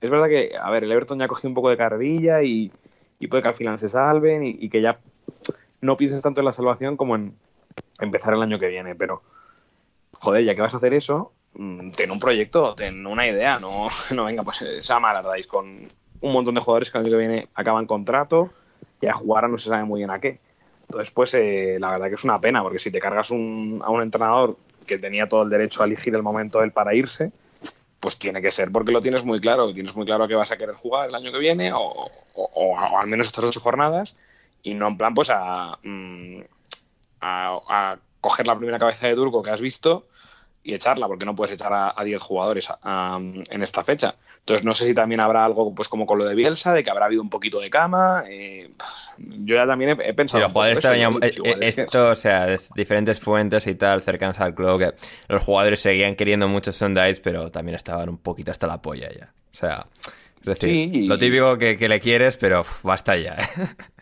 es 0.00 0.10
verdad 0.10 0.26
que, 0.26 0.50
a 0.60 0.68
ver, 0.68 0.82
el 0.82 0.90
Everton 0.90 1.20
ya 1.20 1.26
ha 1.26 1.28
cogido 1.28 1.50
un 1.50 1.54
poco 1.54 1.70
de 1.70 1.76
carrilla 1.76 2.42
y, 2.42 2.72
y 3.20 3.28
puede 3.28 3.44
que 3.44 3.50
al 3.50 3.54
final 3.54 3.78
se 3.78 3.88
salven 3.88 4.42
y, 4.42 4.56
y, 4.58 4.68
que 4.68 4.82
ya 4.82 4.98
no 5.80 5.96
pienses 5.96 6.22
tanto 6.22 6.40
en 6.40 6.46
la 6.46 6.52
salvación 6.52 6.96
como 6.96 7.14
en 7.14 7.36
empezar 8.00 8.34
el 8.34 8.42
año 8.42 8.58
que 8.58 8.66
viene, 8.66 8.96
pero 8.96 9.22
joder, 10.14 10.44
ya 10.44 10.56
que 10.56 10.60
vas 10.60 10.74
a 10.74 10.78
hacer 10.78 10.92
eso, 10.92 11.30
ten 11.96 12.10
un 12.10 12.18
proyecto, 12.18 12.74
ten 12.74 13.06
una 13.06 13.26
idea, 13.26 13.58
no, 13.58 13.88
no 14.10 14.24
venga, 14.24 14.42
pues 14.42 14.64
Sam 14.80 15.04
Allardyce 15.04 15.48
con 15.48 15.88
un 16.20 16.32
montón 16.32 16.54
de 16.54 16.60
jugadores 16.60 16.90
que 16.90 16.98
el 16.98 17.04
año 17.04 17.12
que 17.12 17.18
viene 17.18 17.48
acaban 17.54 17.86
contrato 17.86 18.50
y 19.00 19.06
a 19.06 19.12
jugar 19.12 19.48
no 19.48 19.58
se 19.58 19.68
sabe 19.68 19.84
muy 19.84 20.00
bien 20.00 20.10
a 20.10 20.20
qué. 20.20 20.40
Entonces, 20.88 21.10
pues 21.10 21.34
eh, 21.34 21.76
la 21.78 21.92
verdad 21.92 22.08
que 22.08 22.14
es 22.14 22.24
una 22.24 22.40
pena, 22.40 22.62
porque 22.62 22.78
si 22.78 22.90
te 22.90 22.98
cargas 22.98 23.30
un, 23.30 23.80
a 23.84 23.90
un 23.90 24.02
entrenador 24.02 24.56
que 24.86 24.98
tenía 24.98 25.28
todo 25.28 25.42
el 25.42 25.50
derecho 25.50 25.82
a 25.82 25.86
elegir 25.86 26.14
el 26.14 26.22
momento 26.22 26.62
él 26.62 26.72
para 26.72 26.94
irse, 26.94 27.32
pues 28.00 28.18
tiene 28.18 28.42
que 28.42 28.50
ser 28.50 28.70
porque 28.70 28.92
lo 28.92 29.00
tienes 29.00 29.24
muy 29.24 29.40
claro, 29.40 29.72
tienes 29.72 29.96
muy 29.96 30.04
claro 30.04 30.28
que 30.28 30.34
vas 30.34 30.50
a 30.50 30.58
querer 30.58 30.74
jugar 30.74 31.08
el 31.08 31.14
año 31.14 31.32
que 31.32 31.38
viene 31.38 31.72
o, 31.74 32.10
al 32.98 33.06
menos 33.06 33.28
estas 33.28 33.44
ocho 33.46 33.60
jornadas 33.60 34.18
y 34.62 34.74
no 34.74 34.88
en 34.88 34.98
plan 34.98 35.14
pues 35.14 35.30
a, 35.30 35.78
mm, 35.82 36.40
a, 37.22 37.58
a 37.66 37.98
coger 38.20 38.46
la 38.46 38.56
primera 38.56 38.78
cabeza 38.78 39.06
de 39.08 39.14
turco 39.14 39.42
que 39.42 39.50
has 39.50 39.60
visto 39.62 40.06
y 40.64 40.74
echarla, 40.74 41.06
porque 41.06 41.26
no 41.26 41.36
puedes 41.36 41.54
echar 41.54 41.72
a 41.94 42.02
10 42.02 42.20
jugadores 42.22 42.68
en 42.82 43.62
esta 43.62 43.84
fecha. 43.84 44.16
Entonces 44.40 44.64
no 44.64 44.74
sé 44.74 44.86
si 44.86 44.94
también 44.94 45.20
habrá 45.20 45.42
algo 45.42 45.74
pues 45.74 45.88
como 45.88 46.04
con 46.04 46.18
lo 46.18 46.26
de 46.26 46.34
Bielsa, 46.34 46.74
de 46.74 46.84
que 46.84 46.90
habrá 46.90 47.06
habido 47.06 47.22
un 47.22 47.30
poquito 47.30 47.60
de 47.60 47.70
cama. 47.70 48.24
Eh, 48.28 48.70
yo 49.18 49.54
ya 49.54 49.66
también 49.66 49.98
he, 50.02 50.12
pensado... 50.12 50.42
los 50.42 50.52
jugadores 50.52 50.84
eh, 50.84 51.56
esto, 51.60 52.10
o 52.10 52.14
sea, 52.14 52.54
diferentes 52.74 53.20
fuentes 53.20 53.66
y 53.66 53.74
tal, 53.74 54.02
cercanas 54.02 54.40
al 54.40 54.54
club, 54.54 54.78
que 54.80 54.94
los 55.28 55.42
jugadores 55.42 55.80
seguían 55.80 56.14
queriendo 56.14 56.46
mucho 56.46 56.72
Sundays, 56.72 57.20
pero 57.20 57.50
también 57.50 57.76
estaban 57.76 58.10
un 58.10 58.18
poquito 58.18 58.50
hasta 58.50 58.66
la 58.66 58.82
polla 58.82 59.08
ya. 59.10 59.32
O 59.50 59.56
sea, 59.56 59.86
es 60.40 60.44
decir, 60.44 61.06
lo 61.06 61.16
típico 61.16 61.56
que, 61.56 61.88
le 61.88 62.00
quieres, 62.00 62.36
pero 62.36 62.66
basta 62.82 63.16
ya. 63.16 63.36
¿eh? 63.36 63.66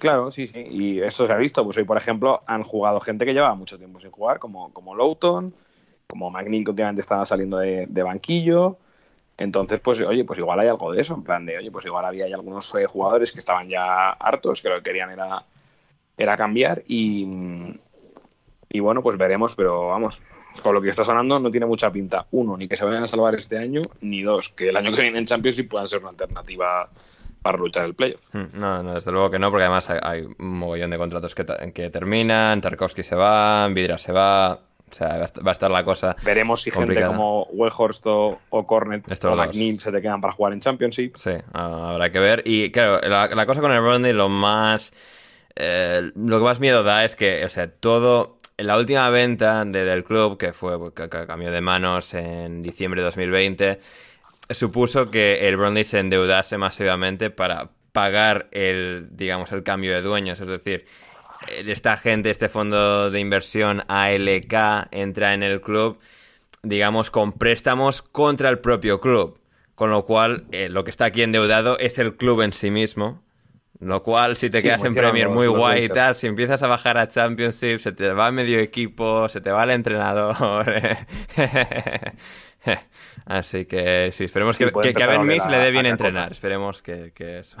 Claro, 0.00 0.30
sí, 0.30 0.46
sí. 0.46 0.60
Y 0.60 1.00
eso 1.02 1.26
se 1.26 1.32
ha 1.32 1.36
visto. 1.36 1.62
Pues 1.62 1.76
hoy, 1.76 1.84
por 1.84 1.98
ejemplo, 1.98 2.42
han 2.46 2.62
jugado 2.62 3.00
gente 3.00 3.26
que 3.26 3.34
llevaba 3.34 3.54
mucho 3.54 3.76
tiempo 3.76 4.00
sin 4.00 4.10
jugar, 4.10 4.38
como, 4.38 4.72
como 4.72 4.94
Lowton, 4.94 5.54
como 6.06 6.30
McNeil, 6.30 6.64
que 6.64 6.70
últimamente 6.70 7.02
estaba 7.02 7.26
saliendo 7.26 7.58
de, 7.58 8.02
banquillo. 8.02 8.78
Entonces, 9.36 9.78
pues, 9.80 10.00
oye, 10.00 10.24
pues 10.24 10.38
igual 10.38 10.58
hay 10.58 10.68
algo 10.68 10.90
de 10.90 11.02
eso, 11.02 11.14
en 11.14 11.22
plan 11.22 11.44
de, 11.44 11.58
oye, 11.58 11.70
pues 11.70 11.84
igual 11.84 12.06
había 12.06 12.24
algunos 12.24 12.74
eh, 12.76 12.86
jugadores 12.86 13.32
que 13.32 13.40
estaban 13.40 13.68
ya 13.68 14.10
hartos, 14.10 14.62
que 14.62 14.70
lo 14.70 14.76
que 14.76 14.84
querían 14.84 15.10
era, 15.10 15.44
era 16.16 16.36
cambiar 16.36 16.82
y, 16.88 17.26
y 18.70 18.80
bueno, 18.80 19.02
pues 19.02 19.18
veremos, 19.18 19.54
pero 19.54 19.88
vamos, 19.88 20.20
con 20.62 20.74
lo 20.74 20.80
que 20.80 20.88
está 20.88 21.04
sonando 21.04 21.38
no 21.38 21.50
tiene 21.50 21.66
mucha 21.66 21.92
pinta. 21.92 22.26
Uno, 22.30 22.56
ni 22.56 22.68
que 22.68 22.76
se 22.76 22.86
vayan 22.86 23.02
a 23.02 23.06
salvar 23.06 23.34
este 23.34 23.58
año, 23.58 23.82
ni 24.00 24.22
dos, 24.22 24.48
que 24.48 24.70
el 24.70 24.76
año 24.76 24.92
que 24.92 25.02
viene 25.02 25.18
en 25.18 25.26
Champions 25.26 25.56
sí 25.56 25.62
puedan 25.64 25.88
ser 25.88 26.00
una 26.00 26.10
alternativa 26.10 26.88
para 27.42 27.58
luchar 27.58 27.86
el 27.86 27.94
playoff. 27.94 28.20
Hmm, 28.32 28.46
no, 28.54 28.82
no, 28.82 28.94
desde 28.94 29.12
luego 29.12 29.30
que 29.30 29.38
no, 29.38 29.50
porque 29.50 29.64
además 29.64 29.90
hay, 29.90 30.22
un 30.38 30.58
mogollón 30.58 30.90
de 30.90 30.98
contratos 30.98 31.34
que, 31.34 31.44
que 31.72 31.90
terminan, 31.90 32.60
Tarkovsky 32.60 33.02
se 33.02 33.16
va, 33.16 33.66
Vidra 33.68 33.98
se 33.98 34.12
va, 34.12 34.52
o 34.90 34.94
sea, 34.94 35.26
va 35.46 35.50
a 35.50 35.52
estar 35.52 35.70
la 35.70 35.84
cosa. 35.84 36.16
Veremos 36.24 36.62
si 36.62 36.70
gente 36.70 37.04
como 37.04 37.44
Wellhorst 37.52 38.04
o, 38.06 38.40
Cornet 38.66 39.04
o 39.24 39.36
McNeil 39.36 39.80
se 39.80 39.92
te 39.92 40.02
quedan 40.02 40.20
para 40.20 40.32
jugar 40.32 40.52
en 40.52 40.60
Championship. 40.60 41.16
Sí, 41.16 41.32
habrá 41.52 42.10
que 42.10 42.18
ver. 42.18 42.42
Y 42.44 42.70
claro, 42.70 43.00
la, 43.08 43.46
cosa 43.46 43.60
con 43.60 43.72
el 43.72 43.80
Burnley, 43.80 44.12
lo 44.12 44.28
más. 44.28 44.92
Eh, 45.56 46.10
lo 46.14 46.38
que 46.38 46.44
más 46.44 46.60
miedo 46.60 46.82
da 46.82 47.04
es 47.04 47.16
que, 47.16 47.44
o 47.44 47.48
sea, 47.48 47.70
todo. 47.70 48.38
En 48.56 48.66
la 48.66 48.76
última 48.76 49.08
venta 49.08 49.64
del 49.64 50.04
club, 50.04 50.36
que 50.36 50.52
fue 50.52 50.92
que 50.92 51.08
cambió 51.08 51.50
de 51.50 51.62
manos 51.62 52.12
en 52.12 52.62
diciembre 52.62 53.00
de 53.00 53.06
2020 53.06 53.78
supuso 54.50 55.10
que 55.10 55.48
el 55.48 55.56
Burnley 55.56 55.84
se 55.84 55.98
endeudase 55.98 56.58
masivamente 56.58 57.30
para 57.30 57.70
pagar 57.92 58.48
el, 58.52 59.08
digamos, 59.12 59.52
el 59.52 59.62
cambio 59.62 59.92
de 59.92 60.02
dueños. 60.02 60.40
Es 60.40 60.48
decir, 60.48 60.86
esta 61.48 61.96
gente, 61.96 62.30
este 62.30 62.48
fondo 62.48 63.10
de 63.10 63.20
inversión 63.20 63.82
ALK 63.88 64.88
entra 64.90 65.34
en 65.34 65.42
el 65.42 65.60
club, 65.60 65.98
digamos, 66.62 67.10
con 67.10 67.32
préstamos 67.32 68.02
contra 68.02 68.48
el 68.48 68.58
propio 68.58 69.00
club. 69.00 69.38
Con 69.74 69.90
lo 69.90 70.04
cual, 70.04 70.44
eh, 70.52 70.68
lo 70.68 70.84
que 70.84 70.90
está 70.90 71.06
aquí 71.06 71.22
endeudado 71.22 71.78
es 71.78 71.98
el 71.98 72.16
club 72.16 72.42
en 72.42 72.52
sí 72.52 72.70
mismo. 72.70 73.22
Lo 73.80 74.02
cual, 74.02 74.36
si 74.36 74.50
te 74.50 74.62
quedas 74.62 74.84
en 74.84 74.94
Premier 74.94 75.30
muy 75.30 75.46
guay 75.46 75.84
y 75.84 75.88
tal, 75.88 76.14
si 76.14 76.26
empiezas 76.26 76.62
a 76.62 76.66
bajar 76.66 76.98
a 76.98 77.08
Championship, 77.08 77.78
se 77.78 77.92
te 77.92 78.12
va 78.12 78.30
medio 78.30 78.58
equipo, 78.58 79.26
se 79.30 79.40
te 79.40 79.50
va 79.50 79.64
el 79.64 79.70
entrenador. 79.70 80.36
Así 83.24 83.64
que 83.64 84.12
sí, 84.12 84.24
esperemos 84.24 84.58
que, 84.58 84.70
que, 84.70 85.02
a 85.02 85.06
Ben 85.06 85.24
Miss 85.24 85.46
le 85.46 85.56
dé 85.56 85.70
bien 85.70 85.86
entrenar. 85.86 86.30
Esperemos 86.30 86.82
que, 86.82 87.10
eso. 87.16 87.56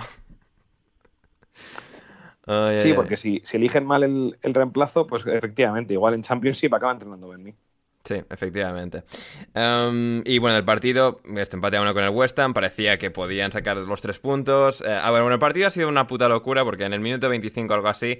sí, 2.82 2.92
porque 2.92 3.16
si, 3.16 3.40
si, 3.42 3.56
eligen 3.56 3.86
mal 3.86 4.02
el, 4.02 4.36
reemplazo, 4.54 5.06
pues 5.06 5.24
efectivamente, 5.26 5.94
igual 5.94 6.12
en 6.12 6.22
Championship 6.22 6.74
acaba 6.74 6.92
entrenando 6.92 7.28
Ben 7.28 7.54
Sí, 8.04 8.22
efectivamente. 8.30 9.04
Em, 9.54 10.22
y 10.24 10.38
bueno, 10.38 10.56
el 10.56 10.64
partido, 10.64 11.20
este 11.36 11.56
empate 11.56 11.76
a 11.76 11.82
uno 11.82 11.92
con 11.94 12.02
el 12.02 12.10
West 12.10 12.38
Ham, 12.38 12.54
parecía 12.54 12.98
que 12.98 13.10
podían 13.10 13.52
sacar 13.52 13.76
los 13.76 14.00
tres 14.00 14.18
puntos. 14.18 14.80
Eh, 14.80 14.86
ah, 14.90 15.10
bueno, 15.10 15.30
el 15.30 15.38
partido 15.38 15.66
ha 15.66 15.70
sido 15.70 15.88
una 15.88 16.06
puta 16.06 16.28
locura 16.28 16.64
porque 16.64 16.84
en 16.84 16.92
el 16.92 17.00
minuto 17.00 17.28
25 17.28 17.72
o 17.72 17.76
algo 17.76 17.88
así 17.88 18.18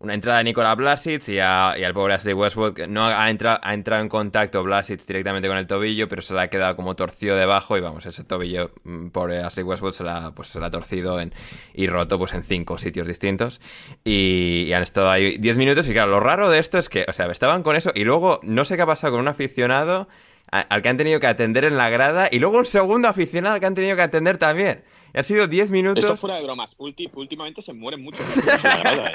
una 0.00 0.14
entrada 0.14 0.38
de 0.38 0.44
Nikola 0.44 0.74
Blasic 0.74 1.28
y, 1.28 1.38
al 1.38 1.92
pobre 1.92 2.14
Ashley 2.14 2.32
Westwood 2.32 2.86
no 2.88 3.04
ha, 3.04 3.28
entrado, 3.28 3.60
ha 3.62 3.74
entrado 3.74 4.02
en 4.02 4.08
contacto 4.08 4.62
Blasic 4.62 5.04
directamente 5.04 5.46
con 5.46 5.58
el 5.58 5.66
tobillo, 5.66 6.08
pero 6.08 6.22
se 6.22 6.32
le 6.32 6.40
ha 6.40 6.48
quedado 6.48 6.74
como 6.74 6.96
torcido 6.96 7.36
debajo 7.36 7.76
y 7.76 7.80
vamos, 7.80 8.06
ese 8.06 8.24
tobillo, 8.24 8.72
mm, 8.84 9.08
pobre 9.08 9.42
Ashley 9.42 9.62
Westwood 9.62 9.92
se 9.92 10.04
la, 10.04 10.32
pues, 10.34 10.48
se 10.48 10.58
la 10.58 10.66
ha 10.66 10.70
torcido 10.70 11.20
en, 11.20 11.34
y 11.74 11.86
roto 11.86 12.18
pues 12.18 12.32
en 12.32 12.42
cinco 12.42 12.78
sitios 12.78 13.06
distintos 13.06 13.60
y, 14.02 14.72
han 14.72 14.82
estado 14.82 15.10
ahí 15.10 15.36
10 15.36 15.56
minutos 15.58 15.88
y 15.90 15.92
claro, 15.92 16.12
lo 16.12 16.20
raro 16.20 16.48
de 16.48 16.60
esto 16.60 16.78
es 16.78 16.88
que, 16.88 17.04
o 17.06 17.12
sea, 17.12 17.26
estaban 17.26 17.62
con 17.62 17.76
eso 17.76 17.92
y 17.94 18.04
luego 18.04 18.40
no 18.42 18.64
sé 18.64 18.76
qué 18.76 18.82
ha 18.82 18.86
pasado 18.86 19.12
con 19.12 19.20
un 19.20 19.28
aficionado 19.28 20.08
al 20.50 20.82
que 20.82 20.88
han 20.88 20.96
tenido 20.96 21.20
que 21.20 21.26
atender 21.26 21.64
en 21.64 21.76
la 21.76 21.90
grada 21.90 22.28
y 22.30 22.38
luego 22.38 22.58
un 22.58 22.66
segundo 22.66 23.08
aficionado 23.08 23.54
al 23.54 23.60
que 23.60 23.66
han 23.66 23.74
tenido 23.74 23.96
que 23.96 24.02
atender 24.02 24.38
también. 24.38 24.82
Ha 25.14 25.22
sido 25.22 25.46
10 25.46 25.70
minutos. 25.70 26.04
Esto 26.04 26.16
fuera 26.16 26.36
de 26.36 26.42
bromas. 26.44 26.74
últimamente 26.78 27.62
se 27.62 27.72
mueren 27.72 28.02
muchos. 28.02 28.20
¿eh? 28.20 29.12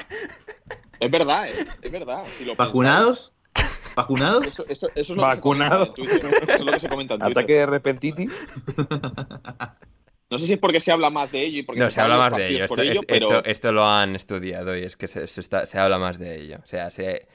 Es 0.99 1.11
verdad, 1.11 1.49
¿eh? 1.49 1.65
es 1.81 1.91
verdad. 1.91 2.23
¿Vacunados? 2.57 3.33
¿Vacunados? 3.95 4.45
Eso, 4.45 4.65
eso, 4.67 4.89
eso 4.95 5.13
es 5.13 5.17
lo 5.17 5.21
¿Vacunados? 5.21 5.89
Se 5.95 6.53
es 6.53 6.59
lo 6.61 6.71
que 6.71 6.79
se 6.79 6.89
comenta 6.89 7.15
en 7.15 7.23
Ataque 7.23 7.53
de 7.53 7.65
repentitis. 7.65 8.31
No 10.29 10.39
sé 10.39 10.47
si 10.47 10.53
es 10.53 10.59
porque 10.59 10.79
se 10.79 10.91
habla 10.91 11.11
más 11.11 11.31
de 11.31 11.45
ello 11.45 11.59
y 11.59 11.63
porque 11.63 11.81
no, 11.81 11.89
se, 11.89 12.01
habla 12.01 12.17
más 12.17 12.35
de 12.35 12.47
ello. 12.47 12.65
Esto, 13.07 13.45
esto, 13.45 13.71
lo 13.71 13.85
han 13.85 14.15
estudiado 14.15 14.75
y 14.75 14.81
es 14.81 14.97
que 14.97 15.07
se, 15.07 15.27
se, 15.27 15.79
habla 15.79 15.99
más 15.99 16.17
de 16.17 16.41
ello. 16.41 16.57
O 16.63 16.67
sea, 16.67 16.89
se, 16.89 17.27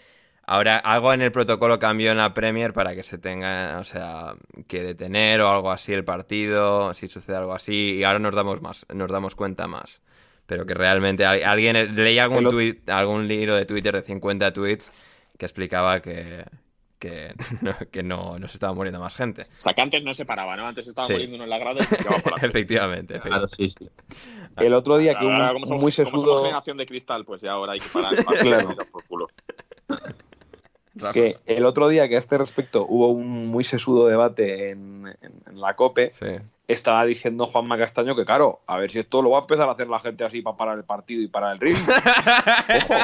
Ahora, 0.52 0.78
algo 0.78 1.12
en 1.12 1.22
el 1.22 1.30
protocolo 1.30 1.78
cambió 1.78 2.10
en 2.10 2.16
la 2.16 2.34
Premier 2.34 2.72
para 2.72 2.96
que 2.96 3.04
se 3.04 3.18
tenga, 3.18 3.78
o 3.80 3.84
sea, 3.84 4.34
que 4.66 4.82
detener 4.82 5.40
o 5.42 5.48
algo 5.48 5.70
así 5.70 5.92
el 5.92 6.04
partido, 6.04 6.92
si 6.92 7.06
sucede 7.06 7.36
algo 7.36 7.52
así, 7.54 7.98
y 7.98 8.02
ahora 8.02 8.18
nos 8.18 8.34
damos 8.34 8.60
más, 8.60 8.84
nos 8.92 9.10
damos 9.12 9.36
cuenta 9.36 9.68
más. 9.68 10.02
pero 10.46 10.66
que 10.66 10.74
realmente 10.74 11.24
al- 11.24 11.44
alguien 11.44 11.94
leía 11.94 12.24
algún 12.24 12.48
tuit, 12.50 12.90
algún 12.90 13.28
libro 13.28 13.54
de 13.54 13.64
Twitter 13.64 13.94
de 13.94 14.02
50 14.02 14.52
tweets 14.52 14.90
que 15.38 15.46
explicaba 15.46 16.00
que, 16.02 16.44
que, 16.98 17.32
no, 17.62 17.72
que 17.92 18.02
no, 18.02 18.36
no 18.40 18.48
se 18.48 18.56
estaba 18.56 18.74
muriendo 18.74 18.98
más 18.98 19.14
gente. 19.14 19.42
O 19.42 19.60
sea, 19.60 19.72
que 19.74 19.82
antes 19.82 20.02
no 20.02 20.12
se 20.14 20.24
paraba, 20.26 20.56
¿no? 20.56 20.66
Antes 20.66 20.88
estaba 20.88 21.06
Sí. 21.06 21.12
muriendo 21.12 21.36
uno 21.36 21.44
en 21.44 21.50
la 21.50 21.58
grada 21.58 21.78
y 21.80 21.84
se 21.84 21.96
por 22.04 22.32
la 22.32 22.36
efectivamente. 22.48 23.20
Claro, 23.20 23.46
sí, 23.46 23.70
sí. 23.70 23.88
El 24.56 24.74
otro 24.74 24.98
día 24.98 25.12
que 25.16 25.24
Ahora, 25.24 25.52
como 25.52 25.66
somos, 25.66 25.82
muy 25.82 25.92
como 25.92 26.08
somos 26.10 26.22
sesudo... 26.22 26.42
generación 26.42 26.76
de 26.76 26.86
cristal, 26.86 27.24
pues 27.24 27.40
ya 27.40 27.52
ahora 27.52 27.74
hay 27.74 27.78
que 27.78 27.88
parar. 27.92 28.12
Claro. 28.42 28.76
por 28.90 29.04
culo. 29.04 29.28
Rafa. 31.00 31.12
que 31.12 31.38
el 31.46 31.64
otro 31.64 31.88
día 31.88 32.08
que 32.08 32.16
a 32.16 32.18
este 32.18 32.38
respecto 32.38 32.84
hubo 32.88 33.08
un 33.08 33.48
muy 33.48 33.64
sesudo 33.64 34.06
debate 34.06 34.70
en, 34.70 35.06
en- 35.20 35.42
en 35.46 35.60
la 35.60 35.74
COPE, 35.74 36.10
Sí. 36.12 36.26
estaba 36.68 37.04
diciendo 37.04 37.46
Juanma 37.46 37.78
Castaño 37.78 38.14
que 38.16 38.24
claro, 38.24 38.60
a 38.66 38.76
ver 38.78 38.90
si 38.90 38.98
esto 39.00 39.22
lo 39.22 39.30
va 39.30 39.38
a 39.38 39.40
empezar 39.42 39.68
a 39.68 39.72
hacer 39.72 39.88
la 39.88 39.98
gente 39.98 40.24
así 40.24 40.42
para 40.42 40.56
parar 40.56 40.78
el 40.78 40.84
partido 40.84 41.22
y 41.22 41.28
parar 41.28 41.54
el 41.54 41.60
ritmo. 41.60 41.80
Ojo, 42.76 42.94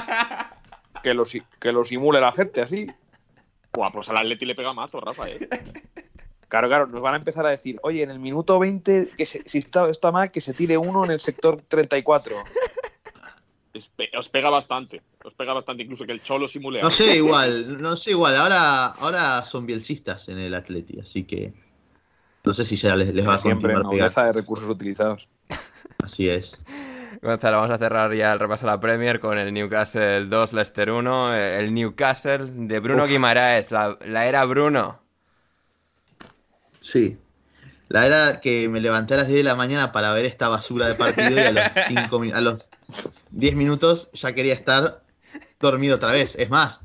que 1.03 1.15
lo, 1.15 1.25
que 1.61 1.73
lo 1.73 1.85
simule 1.85 2.21
la 2.21 2.33
gente 2.33 2.61
así. 2.63 2.87
Buah, 3.73 3.91
pues 3.93 4.09
al 4.09 4.17
Atleti 4.19 4.47
le 4.47 4.55
pega 4.55 4.73
mazo, 4.73 5.01
Rafa, 5.01 5.29
¿eh? 5.29 5.39
Claro, 6.49 6.69
claro, 6.69 6.87
nos 6.87 7.03
van 7.03 7.15
a 7.15 7.17
empezar 7.19 7.45
a 7.45 7.51
decir, 7.51 7.79
oye, 7.83 8.03
en 8.05 8.11
el 8.11 8.21
minuto 8.21 8.59
20, 8.59 9.09
que 9.17 9.27
se- 9.27 9.43
si 9.49 9.59
está, 9.59 9.89
está 9.91 10.13
mal, 10.13 10.31
que 10.31 10.41
se 10.41 10.55
tire 10.55 10.79
uno 10.79 11.05
en 11.05 11.11
el 11.11 11.21
sector 11.21 11.61
34. 11.69 12.37
Es 13.77 13.89
pe- 13.89 14.11
os 14.17 14.29
pega 14.29 14.49
bastante. 14.51 15.03
Os 15.25 15.35
pega 15.35 15.53
bastante, 15.53 15.83
incluso 15.83 16.07
que 16.07 16.13
el 16.13 16.23
Cholo 16.23 16.49
simule. 16.49 16.81
No 16.83 16.91
sé 16.91 17.17
igual, 17.17 17.81
no 17.83 17.97
sé 17.97 18.11
igual. 18.13 18.37
Ahora, 18.37 18.87
ahora 18.87 19.45
son 19.45 19.67
bielcistas 19.67 20.29
en 20.29 20.39
el 20.39 20.55
Atleti, 20.55 21.01
así 21.01 21.25
que 21.25 21.53
no 22.45 22.55
sé 22.55 22.65
si 22.65 22.77
ya 22.77 22.95
les, 22.97 23.13
les 23.15 23.27
va 23.27 23.35
a 23.35 23.39
Siempre, 23.39 23.75
continuar 23.75 23.85
nobleza 24.01 24.25
de 24.25 24.33
recursos 24.33 24.69
utilizados. 24.69 25.29
Así 26.03 26.29
es. 26.29 26.59
Gonzalo, 27.23 27.57
vamos 27.57 27.75
a 27.75 27.79
cerrar 27.79 28.13
ya 28.15 28.33
el 28.33 28.39
repaso 28.39 28.69
a 28.69 28.73
la 28.73 28.81
Premier 28.81 29.19
con 29.21 29.39
el 29.39 29.53
Newcastle 29.53 30.27
2, 30.27 30.53
Leicester 30.53 30.91
1. 30.91 31.35
eh, 31.35 31.59
El 31.61 31.73
Newcastle 31.75 32.47
de 32.53 32.79
Bruno 32.79 33.05
Uf. 33.05 33.09
Guimaraes, 33.11 33.71
la, 33.73 33.99
la 34.07 34.27
era 34.27 34.45
Bruno. 34.45 35.01
Sí. 36.81 37.19
La 37.89 38.07
era 38.07 38.41
que 38.41 38.69
me 38.69 38.81
levanté 38.81 39.15
a 39.15 39.19
las 39.19 39.29
10 39.29 39.39
de 39.39 39.45
la 39.45 39.55
mañana 39.55 39.93
para 39.93 40.13
ver 40.13 40.25
esta 40.25 40.49
basura 40.49 40.89
de 40.89 40.95
partido 40.95 41.39
y 41.39 41.45
a 41.45 41.53
los, 41.53 41.65
cinco 41.89 42.21
a 42.33 42.41
los 42.41 42.71
10 43.31 43.55
minutos 43.55 44.11
ya 44.13 44.35
quería 44.35 44.55
estar 44.55 45.03
dormido 45.61 45.97
otra 45.97 46.13
vez. 46.13 46.35
Es 46.37 46.51
más, 46.51 46.81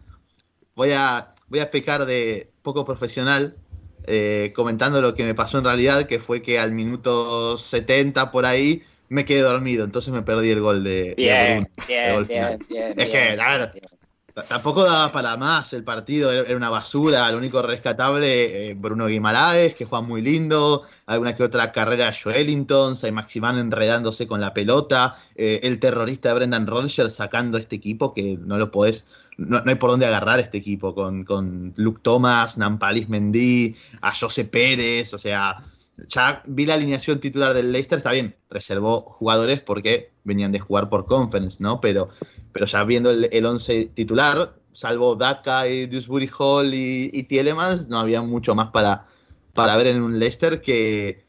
voy 0.75 0.91
a, 0.93 1.33
voy 1.47 1.59
a 1.59 1.71
pecar 1.71 2.05
de 2.05 2.51
poco 2.61 2.85
profesional 2.85 3.57
eh, 4.05 4.51
comentando 4.55 5.01
lo 5.01 5.13
que 5.15 5.23
me 5.23 5.35
pasó 5.35 5.59
en 5.59 5.65
realidad, 5.65 6.07
que 6.07 6.19
fue 6.19 6.41
que 6.41 6.59
al 6.59 6.71
minuto 6.71 7.57
70 7.57 8.31
por 8.31 8.45
ahí 8.45 8.83
me 9.09 9.25
quedé 9.25 9.41
dormido, 9.41 9.83
entonces 9.83 10.13
me 10.13 10.21
perdí 10.21 10.51
el 10.51 10.61
gol 10.61 10.83
de, 10.83 11.15
de 11.15 11.15
Bien, 11.15 11.69
bien, 11.87 12.13
gol 12.13 12.25
bien, 12.25 12.27
final. 12.27 12.59
bien. 12.69 12.99
Es 12.99 13.09
que, 13.09 13.17
a 13.39 13.57
ver, 13.57 13.71
bien. 13.71 14.00
Tampoco 14.47 14.83
daba 14.83 15.11
para 15.11 15.35
más 15.37 15.73
el 15.73 15.83
partido, 15.83 16.31
era 16.31 16.55
una 16.55 16.69
basura. 16.69 17.29
Lo 17.31 17.37
único 17.37 17.61
rescatable, 17.61 18.69
eh, 18.69 18.73
Bruno 18.75 19.07
Guimaraes, 19.07 19.75
que 19.75 19.85
juega 19.85 20.05
muy 20.05 20.21
lindo. 20.21 20.83
Alguna 21.05 21.35
que 21.35 21.43
otra 21.43 21.71
carrera 21.71 22.07
de 22.07 22.17
Joelinton, 22.17 22.95
Sai 22.95 23.11
Maximán 23.11 23.57
enredándose 23.57 24.27
con 24.27 24.39
la 24.39 24.53
pelota. 24.53 25.17
eh, 25.35 25.59
el 25.63 25.79
terrorista 25.79 26.33
Brendan 26.33 26.67
Rodgers 26.67 27.13
sacando 27.13 27.57
este 27.57 27.75
equipo 27.75 28.13
que 28.13 28.37
no 28.37 28.57
lo 28.57 28.71
podés. 28.71 29.05
No, 29.37 29.61
no 29.61 29.69
hay 29.69 29.75
por 29.75 29.89
dónde 29.89 30.05
agarrar 30.05 30.39
este 30.39 30.59
equipo 30.59 30.93
con, 30.95 31.23
con 31.25 31.73
Luke 31.77 32.01
Thomas, 32.03 32.57
Nampalis 32.57 33.09
Mendy, 33.09 33.75
a 34.01 34.13
José 34.13 34.45
Pérez. 34.45 35.13
O 35.13 35.17
sea, 35.17 35.63
ya 36.07 36.41
vi 36.45 36.65
la 36.65 36.75
alineación 36.75 37.19
titular 37.19 37.53
del 37.53 37.71
Leicester, 37.71 37.97
está 37.97 38.11
bien, 38.11 38.35
reservó 38.49 39.01
jugadores 39.01 39.61
porque 39.61 40.11
venían 40.23 40.51
de 40.51 40.59
jugar 40.59 40.89
por 40.89 41.05
conference, 41.05 41.61
¿no? 41.61 41.81
Pero, 41.81 42.09
pero 42.51 42.65
ya 42.65 42.83
viendo 42.83 43.11
el, 43.11 43.29
el 43.31 43.45
once 43.45 43.85
titular, 43.85 44.55
salvo 44.71 45.15
Daka 45.15 45.67
y 45.67 45.87
Dewsbury 45.87 46.29
Hall 46.37 46.73
y, 46.73 47.09
y 47.13 47.23
Tielemans, 47.23 47.89
no 47.89 47.99
había 47.99 48.21
mucho 48.21 48.55
más 48.55 48.69
para, 48.71 49.07
para 49.53 49.75
ver 49.77 49.87
en 49.87 50.01
un 50.01 50.19
Leicester 50.19 50.61
que, 50.61 51.25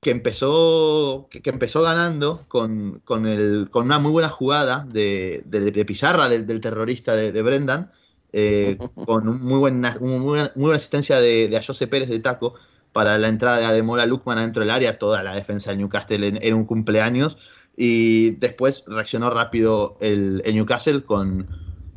que 0.00 0.10
empezó, 0.10 1.28
que, 1.30 1.42
que 1.42 1.50
empezó 1.50 1.82
ganando 1.82 2.44
con, 2.48 3.00
con, 3.04 3.26
el, 3.26 3.68
con 3.70 3.86
una 3.86 3.98
muy 3.98 4.12
buena 4.12 4.28
jugada 4.28 4.84
de, 4.86 5.42
de, 5.46 5.70
de 5.72 5.84
Pizarra, 5.84 6.28
del, 6.28 6.46
del 6.46 6.60
terrorista 6.60 7.14
de, 7.16 7.32
de 7.32 7.42
Brendan, 7.42 7.90
eh, 8.32 8.78
con 9.06 9.28
un 9.28 9.42
muy, 9.42 9.58
buen, 9.58 9.76
una 9.78 9.98
muy, 9.98 10.18
buena, 10.20 10.52
muy 10.54 10.64
buena 10.64 10.76
asistencia 10.76 11.20
de, 11.20 11.48
de 11.48 11.62
José 11.62 11.86
Pérez 11.86 12.08
de 12.08 12.20
Taco 12.20 12.54
para 12.92 13.18
la 13.18 13.28
entrada 13.28 13.58
de 13.58 13.64
Ademola 13.66 14.06
Lukman 14.06 14.38
adentro 14.38 14.62
del 14.62 14.70
área, 14.70 14.98
toda 14.98 15.22
la 15.22 15.34
defensa 15.34 15.70
del 15.70 15.78
Newcastle 15.80 16.26
en, 16.26 16.38
en 16.42 16.54
un 16.54 16.64
cumpleaños. 16.64 17.38
Y 17.76 18.30
después 18.30 18.84
reaccionó 18.86 19.30
rápido 19.30 19.98
el, 20.00 20.42
Newcastle 20.46 21.04
con, 21.04 21.46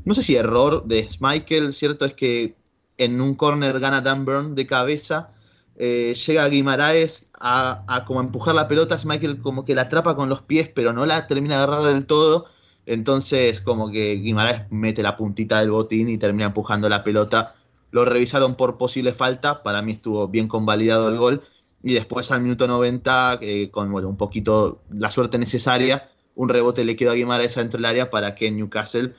no 0.03 0.13
sé 0.13 0.21
si 0.21 0.35
error 0.35 0.85
de 0.85 1.07
Michael, 1.19 1.73
cierto 1.73 2.05
es 2.05 2.13
que 2.13 2.55
en 2.97 3.21
un 3.21 3.35
corner 3.35 3.79
gana 3.79 4.01
Dan 4.01 4.25
Burn 4.25 4.55
de 4.55 4.67
cabeza, 4.67 5.31
eh, 5.77 6.13
llega 6.13 6.49
Guimaraes 6.49 7.31
a, 7.39 7.85
a 7.87 8.03
como 8.03 8.19
empujar 8.19 8.53
la 8.53 8.67
pelota, 8.67 8.97
Michael 9.05 9.39
como 9.39 9.63
que 9.63 9.73
la 9.75 9.83
atrapa 9.83 10.17
con 10.17 10.27
los 10.27 10.41
pies, 10.41 10.69
pero 10.73 10.91
no 10.91 11.05
la 11.05 11.25
termina 11.27 11.55
de 11.55 11.63
agarrar 11.63 11.93
del 11.93 12.05
todo, 12.05 12.47
entonces 12.85 13.61
como 13.61 13.89
que 13.89 14.15
Guimaraes 14.15 14.69
mete 14.71 15.01
la 15.01 15.15
puntita 15.15 15.59
del 15.59 15.71
botín 15.71 16.09
y 16.09 16.17
termina 16.17 16.47
empujando 16.47 16.89
la 16.89 17.03
pelota. 17.03 17.55
Lo 17.91 18.03
revisaron 18.03 18.55
por 18.55 18.77
posible 18.77 19.13
falta, 19.13 19.63
para 19.63 19.81
mí 19.81 19.93
estuvo 19.93 20.27
bien 20.27 20.47
convalidado 20.47 21.07
el 21.07 21.17
gol, 21.17 21.43
y 21.83 21.93
después 21.93 22.31
al 22.31 22.41
minuto 22.41 22.67
90, 22.67 23.39
eh, 23.41 23.69
con 23.71 23.91
bueno, 23.91 24.09
un 24.09 24.17
poquito 24.17 24.81
la 24.91 25.11
suerte 25.11 25.37
necesaria, 25.37 26.09
un 26.35 26.49
rebote 26.49 26.83
le 26.83 26.95
quedó 26.95 27.11
a 27.11 27.15
Guimaraes 27.15 27.55
dentro 27.55 27.77
del 27.77 27.85
área 27.85 28.09
para 28.09 28.35
que 28.35 28.51
Newcastle 28.51 29.13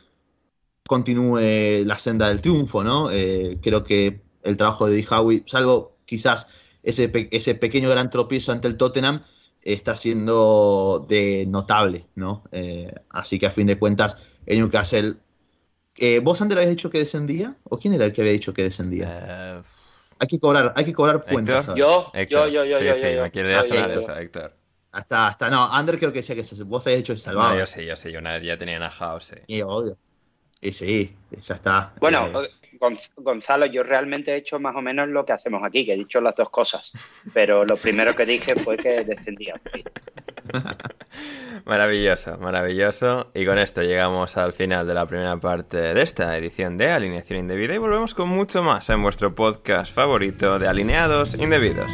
continúe 0.87 1.85
la 1.85 1.99
senda 1.99 2.28
del 2.28 2.41
triunfo, 2.41 2.82
¿no? 2.82 3.11
Eh, 3.11 3.59
creo 3.62 3.85
que 3.85 4.23
el 4.43 4.57
trabajo 4.57 4.89
de 4.89 5.07
Howie, 5.09 5.45
salvo 5.47 5.99
quizás 6.05 6.49
ese, 6.82 7.09
pe 7.09 7.28
ese 7.31 7.55
pequeño 7.55 7.91
gran 7.91 8.11
tropiezo 8.11 8.53
ante 8.53 8.69
el 8.69 8.77
Tottenham, 8.77 9.23
está 9.62 9.97
siendo 9.97 11.07
de 11.09 11.47
notable, 11.47 12.07
¿no? 12.15 12.45
Eh, 12.53 12.93
así 13.11 13.39
que 13.39 13.47
a 13.47 13.51
fin 13.51 13.66
de 13.66 13.78
cuentas, 13.78 14.16
el 14.47 14.59
Newcastle... 14.59 15.16
Eh, 15.97 16.20
¿Vos, 16.20 16.41
Ander, 16.41 16.57
habías 16.57 16.70
dicho 16.70 16.89
que 16.89 16.99
descendía? 16.99 17.59
¿O 17.65 17.78
quién 17.78 17.93
era 17.93 18.07
el 18.07 18.12
que 18.12 18.23
había 18.23 18.32
dicho 18.32 18.55
que 18.55 18.62
descendía? 18.62 19.59
Eh, 19.59 19.62
Hay 20.21 20.29
que 20.29 20.39
cobrar, 20.39 20.73
hay 20.77 20.85
que 20.85 20.93
cobrar 20.93 21.25
cuentas. 21.25 21.75
Yo, 21.75 22.11
Héctor. 22.15 22.51
yo, 22.51 22.65
yo, 22.65 22.65
yo, 22.65 22.79
sí, 22.79 22.85
yo, 22.85 22.95
sí, 22.95 23.03
yo, 23.03 23.11
yo. 23.11 23.23
me 23.23 23.31
quiere 23.31 23.53
Yo, 23.55 23.65
sonar 23.65 23.89
yo, 23.89 23.95
yo. 23.95 24.01
eso, 24.01 24.17
Héctor. 24.19 24.55
Hasta, 24.93 25.29
hasta, 25.29 25.51
no, 25.51 25.73
Ander 25.73 25.99
creo 25.99 26.13
que 26.13 26.19
decía 26.19 26.35
que 26.35 26.45
se, 26.45 26.63
vos 26.65 26.87
habías 26.87 26.99
dicho 27.01 27.13
que 27.15 27.19
se 27.19 27.25
salvaba. 27.25 27.53
No, 27.55 27.59
yo 27.61 27.67
sí, 27.67 27.85
yo 27.87 27.97
sí, 27.97 28.13
yo 28.13 28.19
una 28.19 28.35
vez 28.35 28.43
ya 28.45 28.57
tenía 28.59 28.77
en 28.77 28.83
House, 28.89 29.25
sí. 29.25 29.37
Y 29.47 29.63
obvio. 29.63 29.97
Y 30.61 30.73
sí, 30.73 31.17
ya 31.31 31.55
está. 31.55 31.95
Bueno, 32.01 32.43
Eh, 32.43 32.51
Gonz- 32.79 33.13
Gonzalo, 33.17 33.67
yo 33.67 33.83
realmente 33.83 34.33
he 34.33 34.37
hecho 34.37 34.59
más 34.61 34.75
o 34.77 34.81
menos 34.83 35.09
lo 35.09 35.25
que 35.25 35.33
hacemos 35.33 35.63
aquí, 35.65 35.85
que 35.87 35.93
he 35.95 35.97
dicho 35.97 36.21
las 36.21 36.35
dos 36.35 36.51
cosas. 36.51 36.93
Pero 37.33 37.65
lo 37.65 37.77
primero 37.77 38.15
que 38.15 38.27
dije 38.27 38.55
fue 38.57 38.77
que 38.77 39.05
descendía. 39.05 39.55
sí. 39.73 39.85
Maravilloso, 41.65 42.39
maravilloso. 42.39 43.31
Y 43.35 43.45
con 43.45 43.59
esto 43.59 43.83
llegamos 43.83 44.37
al 44.37 44.53
final 44.53 44.87
de 44.87 44.95
la 44.95 45.07
primera 45.07 45.37
parte 45.39 45.77
de 45.77 46.03
esta 46.03 46.37
edición 46.37 46.77
de 46.79 46.91
Alineación 46.91 47.41
Indebida 47.41 47.75
y 47.75 47.79
volvemos 47.79 48.15
con 48.15 48.29
mucho 48.29 48.63
más 48.63 48.89
en 48.91 49.03
vuestro 49.03 49.35
podcast 49.35 49.93
favorito 49.93 50.59
de 50.59 50.69
Alineados 50.69 51.35
Indebidos. 51.35 51.91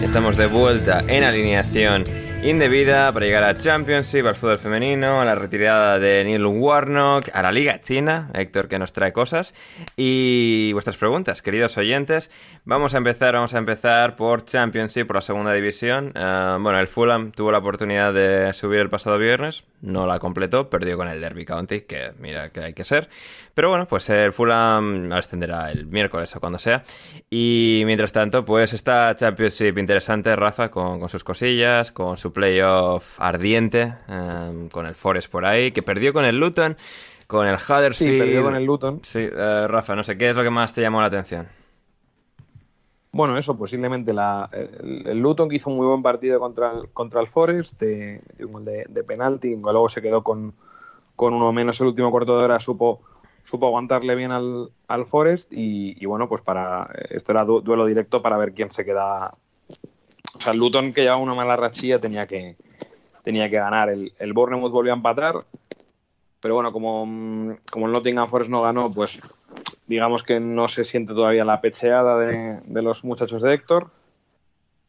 Estamos 0.00 0.36
de 0.36 0.46
vuelta 0.46 1.02
en 1.08 1.24
alineación 1.24 2.04
indebida 2.44 3.10
para 3.10 3.24
llegar 3.24 3.42
a 3.42 3.56
Championship, 3.56 4.26
al 4.26 4.34
fútbol 4.34 4.58
femenino, 4.58 5.18
a 5.18 5.24
la 5.24 5.34
retirada 5.34 5.98
de 5.98 6.22
Neil 6.24 6.44
Warnock, 6.44 7.30
a 7.32 7.40
la 7.40 7.50
Liga 7.50 7.80
China, 7.80 8.30
Héctor 8.34 8.68
que 8.68 8.78
nos 8.78 8.92
trae 8.92 9.14
cosas, 9.14 9.54
y 9.96 10.70
vuestras 10.74 10.98
preguntas, 10.98 11.40
queridos 11.40 11.78
oyentes. 11.78 12.30
Vamos 12.66 12.92
a 12.92 12.98
empezar, 12.98 13.32
vamos 13.32 13.54
a 13.54 13.58
empezar 13.58 14.14
por 14.14 14.44
Championship, 14.44 15.06
por 15.06 15.16
la 15.16 15.22
segunda 15.22 15.54
división. 15.54 16.12
Eh, 16.14 16.56
bueno, 16.60 16.78
el 16.78 16.86
Fulham 16.86 17.32
tuvo 17.32 17.50
la 17.50 17.58
oportunidad 17.58 18.12
de 18.12 18.52
subir 18.52 18.80
el 18.80 18.90
pasado 18.90 19.16
viernes, 19.16 19.64
no 19.80 20.06
la 20.06 20.18
completó, 20.18 20.68
perdió 20.68 20.98
con 20.98 21.08
el 21.08 21.22
Derby 21.22 21.46
County, 21.46 21.80
que 21.82 22.12
mira 22.18 22.50
que 22.50 22.60
hay 22.60 22.74
que 22.74 22.84
ser. 22.84 23.08
Pero 23.54 23.68
bueno, 23.68 23.86
pues 23.86 24.10
el 24.10 24.32
Fulham 24.32 25.12
ascenderá 25.12 25.70
el 25.70 25.86
miércoles 25.86 26.34
o 26.34 26.40
cuando 26.40 26.58
sea. 26.58 26.82
Y 27.30 27.82
mientras 27.86 28.12
tanto, 28.12 28.44
pues 28.44 28.72
esta 28.72 29.14
Championship 29.14 29.78
interesante, 29.78 30.34
Rafa, 30.34 30.70
con, 30.70 30.98
con 30.98 31.08
sus 31.08 31.22
cosillas, 31.22 31.92
con 31.92 32.16
su 32.16 32.32
playoff 32.32 33.20
ardiente, 33.20 33.94
eh, 34.08 34.68
con 34.72 34.86
el 34.86 34.94
Forest 34.96 35.30
por 35.30 35.44
ahí, 35.44 35.70
que 35.70 35.82
perdió 35.82 36.12
con 36.12 36.24
el 36.24 36.38
Luton, 36.38 36.76
con 37.28 37.46
el 37.46 37.56
Sí, 37.58 37.72
Huddersfield. 37.72 38.18
perdió 38.18 38.42
con 38.42 38.56
el 38.56 38.64
Luton. 38.64 39.00
Sí, 39.04 39.20
eh, 39.20 39.66
Rafa, 39.68 39.94
no 39.94 40.02
sé, 40.02 40.18
¿qué 40.18 40.30
es 40.30 40.36
lo 40.36 40.42
que 40.42 40.50
más 40.50 40.74
te 40.74 40.80
llamó 40.80 41.00
la 41.00 41.06
atención? 41.06 41.46
Bueno, 43.12 43.38
eso, 43.38 43.56
posiblemente 43.56 44.12
la, 44.12 44.48
el, 44.52 45.06
el, 45.06 45.18
Luton 45.20 45.48
que 45.48 45.56
hizo 45.56 45.70
un 45.70 45.76
muy 45.76 45.86
buen 45.86 46.02
partido 46.02 46.40
contra 46.40 46.72
el, 46.72 46.88
contra 46.90 47.20
el 47.20 47.28
Forest, 47.28 47.78
de, 47.80 48.20
de, 48.36 48.84
de 48.88 49.04
penalti, 49.04 49.54
luego 49.54 49.88
se 49.88 50.02
quedó 50.02 50.24
con, 50.24 50.52
con 51.14 51.32
uno 51.32 51.52
menos 51.52 51.80
el 51.80 51.86
último 51.86 52.10
cuarto 52.10 52.36
de 52.36 52.44
hora, 52.44 52.58
supo, 52.58 53.02
supo 53.44 53.66
aguantarle 53.66 54.14
bien 54.14 54.32
al, 54.32 54.70
al 54.88 55.06
Forest 55.06 55.52
y, 55.52 56.04
bueno, 56.06 56.28
pues 56.28 56.42
para 56.42 56.90
esto 57.10 57.32
era 57.32 57.44
du 57.44 57.60
duelo 57.60 57.86
directo 57.86 58.22
para 58.22 58.36
ver 58.36 58.52
quién 58.52 58.72
se 58.72 58.84
queda. 58.84 59.34
O 60.36 60.40
sea, 60.40 60.52
el 60.52 60.58
Luton 60.58 60.92
que 60.92 61.02
llevaba 61.02 61.22
una 61.22 61.34
mala 61.34 61.56
rachilla 61.56 62.00
tenía 62.00 62.26
que, 62.26 62.56
tenía 63.22 63.48
que 63.48 63.56
ganar. 63.56 63.90
El, 63.90 64.12
el 64.18 64.32
Bournemouth 64.32 64.72
volvió 64.72 64.92
a 64.92 64.96
empatar, 64.96 65.44
pero 66.44 66.56
bueno, 66.56 66.72
como, 66.72 67.56
como 67.70 67.86
el 67.86 67.92
Nottingham 67.92 68.28
Forest 68.28 68.50
no 68.50 68.60
ganó, 68.60 68.90
pues 68.90 69.18
digamos 69.86 70.22
que 70.22 70.40
no 70.40 70.68
se 70.68 70.84
siente 70.84 71.14
todavía 71.14 71.42
la 71.42 71.62
pecheada 71.62 72.18
de, 72.18 72.82
los 72.82 73.02
muchachos 73.02 73.40
de 73.40 73.54
Héctor. 73.54 73.90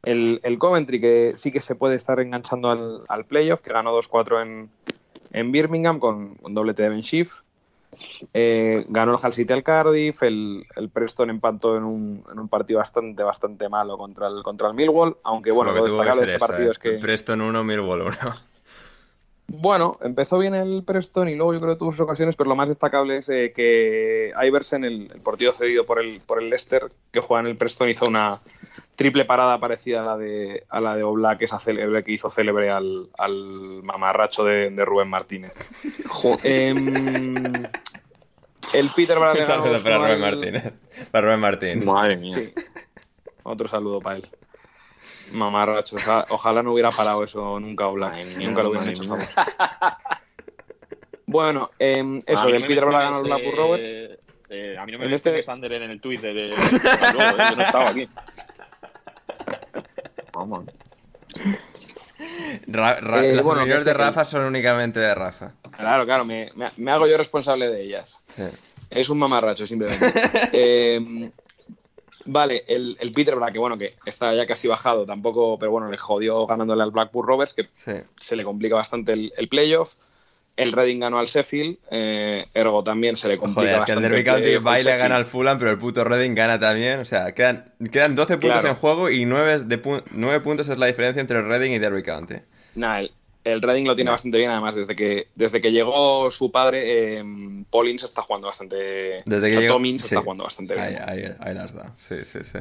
El, 0.04 0.42
el, 0.44 0.60
Coventry, 0.60 1.00
que 1.00 1.34
sí 1.38 1.54
que 1.54 1.62
se 1.62 1.76
puede 1.76 1.96
estar 1.96 2.20
enganchando 2.20 2.70
al, 2.70 3.02
al 3.08 3.24
playoff, 3.24 3.62
que 3.62 3.72
ganó 3.72 3.98
2-4 3.98 4.42
en, 4.42 4.70
en, 5.32 5.52
Birmingham 5.54 6.00
con, 6.00 6.36
con 6.36 6.54
doblete 6.54 6.84
de 6.84 6.90
Ben 6.90 7.04
Schiff. 7.04 7.42
Eh, 8.34 8.86
ganó 8.90 9.14
el 9.14 9.26
Hull 9.26 9.34
City 9.34 9.54
al 9.54 9.64
Cardiff, 9.64 10.24
el, 10.24 10.66
el 10.76 10.90
Preston 10.90 11.30
empató 11.30 11.78
en 11.78 11.84
un, 11.84 12.24
en 12.32 12.40
un, 12.40 12.48
partido 12.48 12.80
bastante 12.80 13.24
bastante 13.24 13.70
malo 13.70 13.98
contra 13.98 14.28
el, 14.28 14.44
contra 14.44 14.68
el 14.70 14.74
Millwall, 14.74 15.18
aunque 15.24 15.52
bueno, 15.52 15.72
lo, 15.72 15.80
lo 15.80 15.86
destacable 15.86 16.22
de 16.22 16.28
ese 16.28 16.36
esa, 16.38 16.48
partido 16.48 16.70
eh. 16.70 16.72
es 16.72 16.80
que... 16.80 16.92
Preston 16.94 17.42
1, 17.42 17.64
Millwall 17.64 18.02
1. 18.02 18.18
Bueno, 19.48 19.98
empezó 20.02 20.40
bien 20.40 20.56
el 20.56 20.84
Preston 20.84 21.30
y 21.30 21.36
luego 21.36 21.54
yo 21.54 21.62
creo 21.62 21.74
que 21.74 21.80
tuvo 21.80 21.92
sus 21.92 22.02
ocasiones, 22.02 22.36
pero 22.36 22.50
lo 22.50 22.56
más 22.56 22.68
destacable 22.68 23.18
es 23.18 23.30
eh, 23.30 23.54
que 23.56 24.32
Iversen, 24.42 24.84
el, 24.84 25.12
el, 25.14 25.22
partido 25.22 25.52
cedido 25.52 25.86
por 25.86 26.02
el, 26.02 26.20
por 26.26 26.42
el 26.42 26.50
Leicester, 26.50 26.92
que 27.12 27.20
juega 27.20 27.42
en 27.42 27.48
el 27.48 27.58
Preston, 27.58 27.90
hizo 27.90 28.08
una 28.08 28.42
triple 28.96 29.26
parada 29.26 29.60
parecida 29.60 30.02
a 30.02 30.06
la 30.06 30.18
de, 30.18 30.64
a 30.70 30.82
la 30.82 30.96
de 30.96 31.04
Oblak, 31.04 31.42
esa 31.42 31.60
célebre 31.60 32.04
que 32.04 32.14
hizo 32.14 32.30
célebre 32.30 32.72
al, 32.72 33.10
al 33.18 33.84
mamarracho 33.84 34.44
de, 34.44 34.72
de, 34.72 34.86
Rubén 34.86 35.10
Martínez. 35.10 35.54
eh, 36.44 36.74
el 38.74 38.90
Peter 38.90 39.18
Un 39.18 39.46
saludo 39.46 39.82
para 39.82 39.98
Rubén 39.98 40.22
Martínez. 40.22 40.74
Para 41.12 41.28
Rubén 41.28 41.40
Martín. 41.40 41.86
Madre 41.86 42.18
mía. 42.18 42.36
Sí. 42.36 42.54
Otro 43.44 43.68
saludo 43.68 44.02
para 44.02 44.18
él. 44.18 44.28
Mamarracho. 45.32 45.96
Ojalá, 45.96 46.26
ojalá, 46.30 46.64
no 46.64 46.74
hubiera 46.74 46.92
parado 46.92 47.24
eso 47.24 47.60
nunca 47.60 47.88
Oblak. 47.88 48.26
Nunca 48.38 48.64
lo 48.64 48.70
hubieran 48.70 48.90
hecho. 48.90 49.04
Vamos. 49.08 49.30
bueno, 51.26 51.72
eh, 51.80 52.22
eso, 52.26 52.48
del 52.48 52.66
Peter 52.66 52.86
Bra 52.86 53.02
ganó 53.02 53.20
el 53.20 53.26
Blackpool 53.26 53.56
Roberts. 53.56 54.20
Eh, 54.50 54.78
a 54.78 54.86
mí 54.86 54.92
no 54.92 55.00
me 55.00 55.14
este 55.14 55.42
Sander 55.44 55.74
en 55.74 55.90
el 55.90 56.00
tweet 56.00 56.20
de, 56.20 56.34
de, 56.34 56.44
de, 56.44 56.56
luego, 57.14 57.38
eh, 57.38 57.48
yo 57.50 57.56
no 57.56 57.64
estaba 57.64 57.90
aquí. 57.90 58.10
Vamos. 60.34 60.66
Ra, 62.68 62.94
ra, 63.00 63.26
Eh, 63.26 63.34
las 63.36 63.46
bueno, 63.46 63.62
opiniones 63.62 63.84
que- 63.86 63.90
de 63.92 63.94
Rafa 63.98 64.26
son 64.26 64.44
únicamente 64.46 65.00
de 65.00 65.14
Rafa. 65.14 65.52
Claro, 65.72 66.06
claro, 66.06 66.26
me, 66.26 66.52
me- 66.56 66.72
me 66.78 66.92
hago 66.92 67.08
yo 67.08 67.18
responsable 67.18 67.70
de 67.70 67.82
ellas. 67.82 68.18
Sí. 68.28 68.44
Es 68.90 69.10
un 69.10 69.18
mamarracho, 69.20 69.66
simplemente. 69.68 70.06
Eh, 70.54 71.30
vale, 72.26 72.64
el, 72.68 72.98
el 73.00 73.12
Peterborough, 73.14 73.52
que 73.52 73.60
bueno, 73.60 73.78
que 73.78 73.92
está 74.06 74.34
ya 74.34 74.46
casi 74.46 74.68
bajado, 74.68 75.06
tampoco, 75.06 75.60
pero 75.60 75.72
bueno, 75.72 75.90
le 75.92 75.98
jodió 75.98 76.46
ganándole 76.48 76.84
al 76.84 76.92
Blackpool 76.92 77.28
Rovers, 77.28 77.54
que 77.54 77.68
Sí. 77.76 77.94
se 78.20 78.36
le 78.36 78.44
complica 78.44 78.76
bastante 78.76 79.14
el, 79.14 79.34
el 79.38 79.48
playoff. 79.50 79.94
El 80.58 80.72
Reading 80.72 81.00
ganó 81.00 81.20
al 81.20 81.26
Sheffield, 81.26 81.78
eh, 81.92 82.46
ergo 82.54 82.82
también 82.84 83.18
se 83.18 83.28
le 83.28 83.38
complica 83.38 83.62
Joder, 83.62 83.78
es 83.80 83.86
que 83.86 83.92
el 83.92 84.02
Derby 84.02 84.24
County 84.24 84.42
playoff 84.44 84.66
al 84.66 84.68
va 84.68 84.80
y 84.80 84.84
le 84.84 84.90
Sheffield. 84.92 85.02
gana 85.04 85.16
al 85.18 85.26
Fulham, 85.26 85.60
pero 85.60 85.72
el 85.72 85.78
puto 85.78 86.04
Reading 86.06 86.34
gana 86.34 86.58
también. 86.60 87.00
O 87.02 87.06
sea, 87.06 87.34
quedan, 87.34 87.74
quedan 87.92 88.16
12 88.16 88.38
puntos 88.38 88.62
Claro. 88.62 88.70
en 88.70 88.76
juego 88.76 89.10
y 89.10 89.26
9, 89.26 89.64
de 89.66 89.82
pu- 89.84 90.04
9 90.12 90.40
puntos 90.40 90.70
es 90.70 90.78
la 90.78 90.86
diferencia 90.86 91.20
entre 91.20 91.42
Reading 91.42 91.72
y 91.72 91.80
Derby 91.80 92.04
County. 92.04 92.36
Nah, 92.76 93.00
el, 93.00 93.12
el 93.44 93.62
Reading 93.62 93.84
lo 93.86 93.96
tiene 93.96 94.12
bastante 94.12 94.38
bien, 94.38 94.50
además, 94.50 94.76
desde 94.76 94.96
que, 94.96 95.28
desde 95.36 95.60
que 95.60 95.72
llegó 95.74 96.32
su 96.32 96.50
padre, 96.52 97.18
eh, 97.20 97.24
Paulins 97.70 98.04
está 98.04 98.22
jugando 98.22 98.48
bastante. 98.48 98.76
Desde 99.26 99.26
que 99.26 99.36
o 99.36 99.40
sea, 99.40 99.60
llegó- 99.60 99.74
Tomins 99.74 100.02
sí. 100.04 100.08
está 100.08 100.22
jugando 100.22 100.46
bastante 100.46 100.74
bien. 100.76 100.86
Ahí, 100.86 101.20
ahí, 101.20 101.36
ahí 101.42 101.54
las 101.54 101.74
da. 101.74 101.86
Sí, 101.98 102.16
sí, 102.24 102.40
sí. 102.44 102.60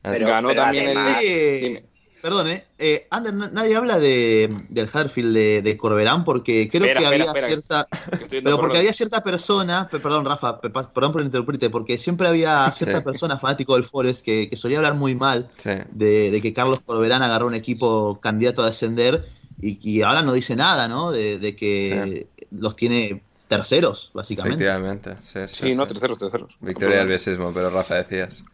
Pero- 0.00 0.26
ganó 0.28 0.48
pero 0.48 0.62
también 0.62 0.86
además- 0.96 1.18
el. 1.22 1.60
Dime. 1.60 1.82
Perdón, 2.20 2.48
eh. 2.48 2.64
eh 2.78 3.06
Ander, 3.10 3.32
na- 3.34 3.48
nadie 3.48 3.76
habla 3.76 3.98
de, 3.98 4.48
del 4.68 4.86
Huddersfield 4.86 5.34
de, 5.34 5.62
de 5.62 5.76
Corberán 5.76 6.24
porque 6.24 6.68
creo 6.68 6.82
Espera, 6.84 7.00
que 7.10 7.16
espera, 7.16 7.30
había 7.30 7.40
espera. 7.40 7.46
cierta. 7.46 7.88
Pero 8.28 8.42
por 8.56 8.60
porque 8.60 8.78
había 8.78 8.92
cierta 8.92 9.22
persona, 9.22 9.88
pe- 9.88 10.00
perdón 10.00 10.24
Rafa, 10.24 10.60
perdón 10.60 11.12
por 11.12 11.22
interrumpirte, 11.22 11.70
porque 11.70 11.96
siempre 11.98 12.26
había 12.28 12.70
cierta 12.72 12.98
Sí. 12.98 13.04
persona 13.04 13.38
fanático 13.38 13.74
del 13.74 13.84
Forest 13.84 14.24
que, 14.24 14.48
que 14.48 14.56
solía 14.56 14.78
hablar 14.78 14.94
muy 14.94 15.14
mal 15.14 15.48
Sí. 15.58 15.70
de, 15.90 16.30
de 16.30 16.42
que 16.42 16.52
Carlos 16.52 16.80
Corberán 16.84 17.22
agarró 17.22 17.46
un 17.46 17.54
equipo 17.54 18.18
candidato 18.20 18.62
a 18.62 18.66
descender 18.66 19.28
y, 19.60 19.78
y 19.88 20.02
ahora 20.02 20.22
no 20.22 20.32
dice 20.32 20.56
nada, 20.56 20.88
¿no? 20.88 21.10
De, 21.12 21.38
de 21.38 21.54
que 21.56 22.26
los 22.50 22.74
tiene 22.76 23.22
terceros, 23.48 24.10
básicamente. 24.14 24.64
Efectivamente. 24.64 25.16
Sí, 25.22 25.40
sí, 25.46 25.70
Sí, 25.70 25.74
no, 25.74 25.86
terceros, 25.86 26.18
terceros. 26.18 26.56
Victoria 26.60 26.98
del 26.98 27.08
Biesismo, 27.08 27.52
pero 27.54 27.70
Rafa 27.70 27.94
decías. 27.96 28.44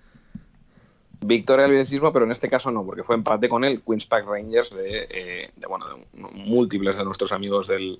Victoria 1.27 1.65
del 1.65 1.73
Biesismo, 1.75 2.13
pero 2.13 2.25
en 2.25 2.33
este 2.33 2.49
caso 2.49 2.71
no, 2.71 2.85
porque 2.85 3.03
fue 3.03 3.15
empate 3.15 3.49
con 3.49 3.65
el 3.65 3.81
Queen's 3.83 4.07
Park 4.07 4.27
Rangers 4.27 4.71
de, 4.71 5.07
eh, 5.11 5.51
de, 5.57 5.67
bueno, 5.67 5.87
de 5.87 5.97
múltiples 6.13 6.97
de 6.97 7.05
nuestros 7.05 7.33
amigos 7.33 7.67
del, 7.69 7.99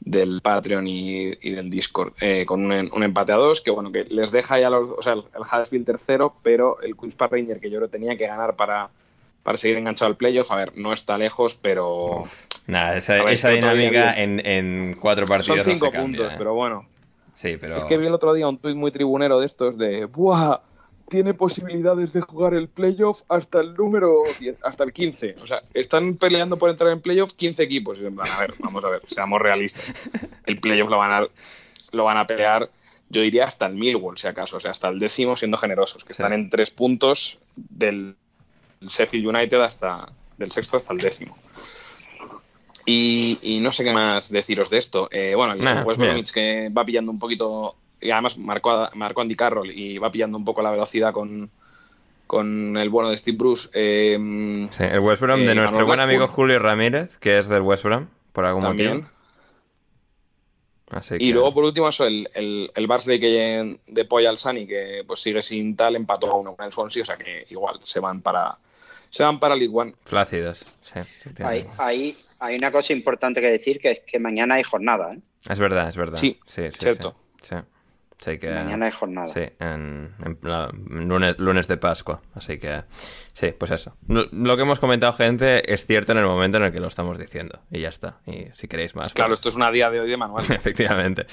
del 0.00 0.40
Patreon 0.40 0.86
y, 0.86 1.32
y 1.40 1.50
del 1.50 1.68
Discord, 1.70 2.12
eh, 2.20 2.44
con 2.46 2.64
un, 2.64 2.90
un, 2.92 3.02
empate 3.02 3.32
a 3.32 3.36
dos, 3.36 3.60
que 3.60 3.70
bueno, 3.70 3.90
que 3.90 4.04
les 4.04 4.30
deja 4.30 4.58
ya 4.60 4.70
los, 4.70 4.90
o 4.90 5.02
sea, 5.02 5.14
el, 5.14 5.24
el 5.34 5.42
Huddersfield 5.42 5.86
tercero, 5.86 6.34
pero 6.42 6.80
el 6.80 6.96
Queen's 6.96 7.16
Park 7.16 7.32
Ranger, 7.32 7.58
que 7.60 7.70
yo 7.70 7.78
creo 7.78 7.88
tenía 7.88 8.16
que 8.16 8.26
ganar 8.26 8.54
para, 8.54 8.90
para 9.42 9.58
seguir 9.58 9.78
enganchado 9.78 10.10
al 10.10 10.16
playoff, 10.16 10.50
a 10.52 10.56
ver, 10.56 10.76
no 10.76 10.92
está 10.92 11.18
lejos, 11.18 11.58
pero 11.60 12.24
Nada, 12.66 12.96
esa, 12.96 13.22
ver, 13.24 13.54
dinámica 13.54 14.14
en, 14.14 14.44
en 14.46 14.96
cuatro 15.00 15.26
partidos 15.26 15.58
son 15.58 15.72
cinco 15.72 15.86
no 15.86 15.90
se 15.90 15.96
cambia. 15.96 16.18
puntos, 16.18 16.32
¿eh? 16.32 16.36
pero 16.38 16.54
bueno. 16.54 16.86
Sí, 17.34 17.56
pero... 17.60 17.76
Es 17.76 17.84
que 17.84 17.98
vi 17.98 18.06
el 18.06 18.14
otro 18.14 18.32
día 18.32 18.46
un 18.46 18.58
tuit 18.58 18.76
muy 18.76 18.92
tribunero 18.92 19.40
de 19.40 19.46
estos 19.46 19.76
de 19.76 20.04
¡Buah! 20.06 20.60
Tiene 21.08 21.34
posibilidades 21.34 22.12
de 22.12 22.20
jugar 22.22 22.54
el 22.54 22.68
playoff 22.68 23.20
hasta 23.28 23.60
el 23.60 23.74
número 23.74 24.22
10, 24.40 24.56
hasta 24.64 24.84
el 24.84 24.92
15. 24.92 25.36
O 25.42 25.46
sea, 25.46 25.62
están 25.74 26.14
peleando 26.14 26.56
por 26.58 26.70
entrar 26.70 26.90
en 26.92 27.00
playoff 27.00 27.32
15 27.34 27.62
equipos. 27.62 28.00
Y 28.00 28.06
en 28.06 28.14
plan, 28.16 28.28
a 28.30 28.40
ver, 28.40 28.54
vamos 28.58 28.84
a 28.84 28.88
ver, 28.88 29.02
seamos 29.06 29.40
realistas. 29.40 29.92
El 30.46 30.58
playoff 30.60 30.88
lo 30.90 30.98
van 30.98 31.12
a, 31.12 31.26
lo 31.92 32.04
van 32.04 32.16
a 32.16 32.26
pelear, 32.26 32.70
yo 33.10 33.20
diría, 33.20 33.44
hasta 33.44 33.66
el 33.66 33.74
Millwall, 33.74 34.16
si 34.18 34.26
acaso. 34.28 34.56
O 34.56 34.60
sea, 34.60 34.70
hasta 34.70 34.88
el 34.88 34.98
décimo, 34.98 35.36
siendo 35.36 35.56
generosos, 35.58 36.04
que 36.04 36.14
Sí. 36.14 36.22
están 36.22 36.32
en 36.32 36.48
tres 36.50 36.70
puntos 36.70 37.38
del 37.54 38.16
Sheffield 38.80 39.26
United 39.26 39.60
hasta 39.60 40.10
del 40.38 40.50
sexto 40.50 40.78
hasta 40.78 40.92
el 40.94 41.00
décimo. 41.00 41.36
Y, 42.86 43.38
y 43.42 43.60
no 43.60 43.72
sé 43.72 43.84
qué 43.84 43.92
más 43.92 44.30
deciros 44.30 44.68
de 44.68 44.78
esto. 44.78 45.08
Eh, 45.10 45.34
bueno, 45.34 45.54
el 45.54 45.62
Nah, 45.62 45.82
West. 45.84 45.98
Bromwich 46.00 46.32
que 46.32 46.68
va 46.76 46.84
pillando 46.84 47.10
un 47.12 47.18
poquito. 47.18 47.76
Y 48.04 48.10
además 48.12 48.38
marcó, 48.38 48.70
a- 48.70 48.90
marcó 48.94 49.22
Andy 49.22 49.34
Carroll 49.34 49.70
y 49.70 49.98
va 49.98 50.10
pillando 50.12 50.38
un 50.38 50.44
poco 50.44 50.62
la 50.62 50.70
velocidad 50.70 51.12
con, 51.12 51.50
con 52.26 52.76
el 52.76 52.88
bueno 52.90 53.10
de 53.10 53.16
Steve 53.16 53.36
Bruce. 53.36 53.68
eh, 53.72 54.66
Sí, 54.70 54.84
el 54.84 55.00
West 55.00 55.22
Brom 55.22 55.40
Eh, 55.40 55.42
de 55.42 55.48
ganó 55.48 55.62
nuestro 55.62 55.86
buen 55.86 55.96
Blackpool. 55.96 56.14
amigo 56.16 56.28
Julio 56.28 56.58
Ramírez, 56.58 57.16
que 57.18 57.38
es 57.38 57.48
del 57.48 57.62
West 57.62 57.82
Brom, 57.84 58.06
por 58.32 58.44
algún 58.44 58.62
también. 58.62 58.90
motivo. 58.98 59.10
Así 60.90 61.14
Y 61.14 61.18
que- 61.18 61.32
luego, 61.32 61.52
por 61.54 61.64
último, 61.64 61.88
eso, 61.88 62.04
el, 62.06 62.28
el, 62.34 62.70
el 62.74 62.86
Barnsley 62.86 63.18
que 63.18 63.78
de 63.86 64.04
Poy 64.04 64.26
al 64.26 64.36
Sani, 64.38 64.66
que 64.66 65.02
pues 65.06 65.20
sigue 65.20 65.42
sin 65.42 65.74
tal, 65.74 65.96
empató 65.96 66.30
a 66.30 66.36
uno 66.36 66.54
con 66.54 66.64
el 66.66 66.72
Swansea, 66.72 67.02
o 67.02 67.06
sea 67.06 67.16
que 67.16 67.46
igual 67.50 67.80
se 67.82 68.00
van 68.00 68.20
para 68.20 68.58
se 69.08 69.22
van 69.22 69.38
para 69.40 69.54
League 69.56 69.72
One. 69.74 69.94
Flácidos, 70.04 70.64
sí. 70.82 70.92
Hay, 70.96 71.02
efectivamente. 71.20 71.68
hay, 71.78 72.16
hay 72.40 72.56
una 72.56 72.70
cosa 72.72 72.92
importante 72.92 73.40
que 73.40 73.46
decir, 73.46 73.78
que 73.80 73.92
es 73.92 74.00
que 74.00 74.18
mañana 74.18 74.56
hay 74.56 74.62
jornada. 74.64 75.14
¿eh? 75.14 75.20
Es 75.48 75.58
verdad, 75.58 75.88
es 75.88 75.96
verdad. 75.96 76.16
Sí, 76.16 76.38
sí, 76.46 76.62
sí, 76.72 76.78
cierto. 76.80 77.14
Sí, 77.40 77.50
sí. 77.50 77.56
Sí 78.24 78.38
que... 78.38 78.50
Mañana 78.50 78.86
hay 78.86 78.92
jornada. 78.92 79.28
Sí, 79.28 79.42
en, 79.60 80.14
en 80.24 80.38
lunes, 81.08 81.38
lunes 81.38 81.68
de 81.68 81.76
Pascua. 81.76 82.22
Así 82.34 82.56
que, 82.56 82.84
sí, 83.34 83.52
pues 83.58 83.70
eso. 83.70 83.94
Lo, 84.08 84.56
que 84.56 84.62
hemos 84.62 84.80
comentado, 84.80 85.12
gente, 85.12 85.70
es 85.70 85.84
cierto 85.84 86.12
en 86.12 86.18
el 86.18 86.24
momento 86.24 86.56
en 86.56 86.64
el 86.64 86.72
que 86.72 86.80
lo 86.80 86.86
estamos 86.86 87.18
diciendo. 87.18 87.60
Y 87.70 87.80
ya 87.80 87.90
está. 87.90 88.20
Y 88.26 88.46
si 88.52 88.66
queréis 88.66 88.96
más. 88.96 89.12
Claro, 89.12 89.28
pues- 89.28 89.40
esto 89.40 89.50
es 89.50 89.56
una 89.56 89.70
día 89.70 89.90
de 89.90 90.00
hoy 90.00 90.08
de 90.08 90.16
manual. 90.16 90.42
Efectivamente. 90.48 91.26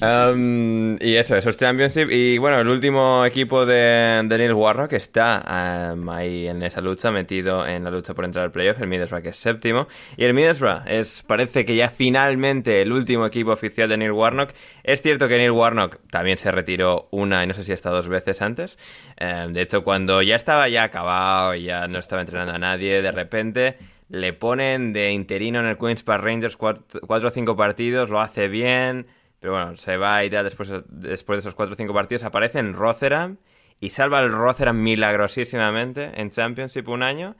Um, 0.00 0.96
y 0.98 1.16
eso, 1.16 1.36
eso 1.36 1.50
es 1.50 1.58
Championship. 1.58 2.08
Y 2.10 2.38
bueno, 2.38 2.58
el 2.58 2.68
último 2.68 3.22
equipo 3.26 3.66
de, 3.66 4.22
de 4.24 4.38
Neil 4.38 4.54
Warnock 4.54 4.94
está 4.94 5.92
um, 5.94 6.08
ahí 6.08 6.48
en 6.48 6.62
esa 6.62 6.80
lucha, 6.80 7.10
metido 7.10 7.66
en 7.66 7.84
la 7.84 7.90
lucha 7.90 8.14
por 8.14 8.24
entrar 8.24 8.46
al 8.46 8.50
playoff. 8.50 8.80
El 8.80 8.88
Middlesbrough 8.88 9.22
que 9.22 9.28
es 9.28 9.36
séptimo. 9.36 9.88
Y 10.16 10.24
el 10.24 10.32
Middlesbrough 10.32 10.84
es, 10.86 11.22
parece 11.22 11.66
que 11.66 11.76
ya 11.76 11.90
finalmente 11.90 12.80
el 12.80 12.92
último 12.92 13.26
equipo 13.26 13.50
oficial 13.50 13.90
de 13.90 13.98
Neil 13.98 14.12
Warnock. 14.12 14.52
Es 14.84 15.02
cierto 15.02 15.28
que 15.28 15.36
Neil 15.36 15.50
Warnock 15.50 15.98
también 16.10 16.29
se 16.38 16.50
retiró 16.50 17.08
una 17.10 17.42
y 17.44 17.46
no 17.46 17.54
sé 17.54 17.64
si 17.64 17.72
hasta 17.72 17.90
dos 17.90 18.08
veces 18.08 18.42
antes. 18.42 18.78
Um, 19.20 19.52
de 19.52 19.62
hecho, 19.62 19.84
cuando 19.84 20.22
ya 20.22 20.36
estaba 20.36 20.68
ya 20.68 20.84
acabado 20.84 21.54
ya 21.54 21.88
no 21.88 21.98
estaba 21.98 22.22
entrenando 22.22 22.52
a 22.52 22.58
nadie, 22.58 23.02
de 23.02 23.12
repente 23.12 23.78
le 24.08 24.32
ponen 24.32 24.92
de 24.92 25.12
interino 25.12 25.60
en 25.60 25.66
el 25.66 25.78
Queen's 25.78 26.02
Park 26.02 26.24
Rangers 26.24 26.56
cuatro, 26.56 27.00
cuatro 27.06 27.28
o 27.28 27.30
cinco 27.30 27.56
partidos, 27.56 28.10
lo 28.10 28.20
hace 28.20 28.48
bien, 28.48 29.06
pero 29.38 29.52
bueno, 29.52 29.76
se 29.76 29.96
va 29.96 30.24
y 30.24 30.30
tal 30.30 30.44
después, 30.44 30.70
después 30.88 31.36
de 31.36 31.40
esos 31.40 31.54
cuatro 31.54 31.74
o 31.74 31.76
cinco 31.76 31.94
partidos, 31.94 32.24
aparece 32.24 32.58
en 32.58 32.74
Rotherham 32.74 33.38
y 33.80 33.90
salva 33.90 34.20
el 34.20 34.30
Rotherham 34.30 34.82
milagrosísimamente 34.82 36.10
en 36.20 36.30
Championship 36.30 36.88
un 36.88 37.02
año. 37.02 37.36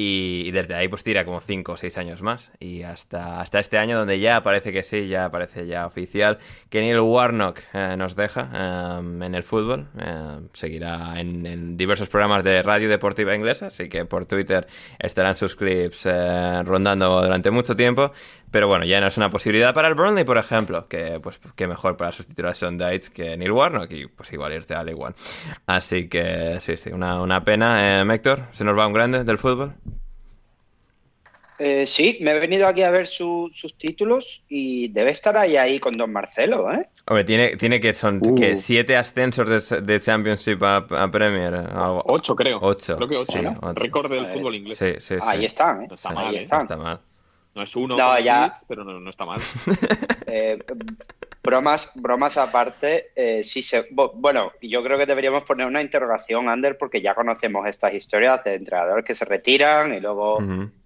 Y, 0.00 0.52
desde 0.52 0.76
ahí 0.76 0.86
pues 0.86 1.02
tira 1.02 1.24
como 1.24 1.40
5 1.40 1.72
o 1.72 1.76
6 1.76 1.98
años 1.98 2.22
más. 2.22 2.52
Y 2.60 2.84
hasta, 2.84 3.40
hasta 3.40 3.58
este 3.58 3.78
año 3.78 3.98
donde 3.98 4.20
ya 4.20 4.44
parece 4.44 4.72
que 4.72 4.84
sí, 4.84 5.08
ya 5.08 5.28
parece 5.32 5.66
ya 5.66 5.86
oficial 5.86 6.38
que 6.70 6.80
Neil 6.80 7.00
Warnock 7.00 7.58
eh, 7.74 7.96
nos 7.98 8.14
deja 8.14 8.48
eh, 8.54 9.24
en 9.26 9.34
el 9.34 9.42
fútbol. 9.42 9.88
Eh, 9.98 10.38
seguirá 10.52 11.18
en, 11.18 11.76
diversos 11.76 12.08
programas 12.08 12.44
de 12.44 12.62
radio 12.62 12.88
deportiva 12.88 13.34
inglesa, 13.34 13.66
así 13.66 13.88
que 13.88 14.04
por 14.04 14.26
Twitter 14.26 14.68
estarán 15.00 15.36
sus 15.36 15.56
clips 15.56 16.06
rondando 16.64 17.20
durante 17.20 17.50
mucho 17.50 17.74
tiempo. 17.74 18.12
Pero 18.50 18.68
bueno, 18.68 18.84
ya 18.84 19.00
no 19.00 19.06
es 19.06 19.16
una 19.16 19.30
posibilidad 19.30 19.74
para 19.74 19.88
el 19.88 19.94
Burnley, 19.94 20.24
por 20.24 20.38
ejemplo, 20.38 20.88
que 20.88 21.20
pues 21.20 21.38
que 21.54 21.66
mejor 21.66 21.96
para 21.96 22.12
sustituir 22.12 22.46
a 22.46 22.54
Sean 22.54 22.78
Dites 22.78 23.10
que 23.10 23.36
Neil 23.36 23.52
Warnock 23.52 23.90
y 23.92 24.06
pues 24.06 24.32
igual 24.32 24.52
irte 24.52 24.74
al 24.74 24.88
igual. 24.88 25.14
Así 25.66 26.08
que 26.08 26.58
sí, 26.60 26.76
sí, 26.76 26.90
una, 26.90 27.20
una 27.20 27.44
pena. 27.44 28.00
Eh, 28.00 28.14
Héctor, 28.14 28.44
¿se 28.52 28.64
nos 28.64 28.76
va 28.76 28.86
un 28.86 28.92
grande 28.92 29.24
del 29.24 29.38
fútbol? 29.38 29.74
Eh, 31.58 31.86
sí, 31.86 32.18
me 32.20 32.30
he 32.30 32.38
venido 32.38 32.68
aquí 32.68 32.82
a 32.82 32.90
ver 32.90 33.08
sus 33.08 33.74
títulos 33.76 34.44
y 34.48 34.88
debe 34.88 35.10
estar 35.10 35.36
ahí 35.36 35.56
ahí 35.56 35.80
con 35.80 35.92
Don 35.92 36.12
Marcelo, 36.12 36.72
¿eh? 36.72 36.88
Hombre, 37.06 37.24
tiene, 37.24 37.56
tiene 37.56 37.80
que 37.80 37.94
son 37.94 38.20
que 38.36 38.52
uh. 38.52 38.56
siete 38.56 38.96
ascensos 38.96 39.70
de, 39.84 40.00
Championship 40.00 40.62
a, 40.62 41.10
Premier. 41.10 41.54
Algo. 41.54 42.02
Ocho, 42.06 42.36
creo. 42.36 42.58
Ocho. 42.62 42.96
Creo 42.96 43.08
que 43.08 43.16
ocho, 43.16 43.42
¿no? 43.42 43.72
Récord 43.74 44.10
del 44.10 44.26
fútbol 44.26 44.54
inglés. 44.54 44.78
Sí, 44.78 44.92
sí, 44.98 45.16
sí. 45.16 45.20
Ahí 45.20 45.44
están, 45.46 45.82
¿eh? 45.82 45.88
está 45.92 46.10
mal, 46.10 46.28
ahí 46.28 46.34
¿eh? 46.36 46.38
están. 46.38 46.60
está 46.60 46.76
mal. 46.76 47.00
No 47.58 47.64
es 47.64 47.74
uno, 47.74 47.96
pero 48.68 48.84
no, 48.84 49.10
está 49.10 49.24
mal. 49.24 49.40
Eh, 50.30 50.58
bromas, 51.42 51.92
bromas 51.96 52.36
aparte, 52.36 53.12
eh, 53.16 53.42
sí 53.42 53.62
se, 53.62 53.88
bueno, 53.90 54.52
yo 54.60 54.84
creo 54.84 54.98
que 54.98 55.06
deberíamos 55.06 55.42
poner 55.44 55.66
una 55.66 55.80
interrogación, 55.80 56.50
Ander, 56.50 56.76
porque 56.76 57.00
ya 57.00 57.14
conocemos 57.14 57.66
estas 57.66 57.94
historias 57.94 58.44
de 58.44 58.56
entrenadores 58.56 59.06
que 59.06 59.14
se 59.14 59.24
retiran 59.24 59.94
y 59.94 60.00
luego 60.00 60.38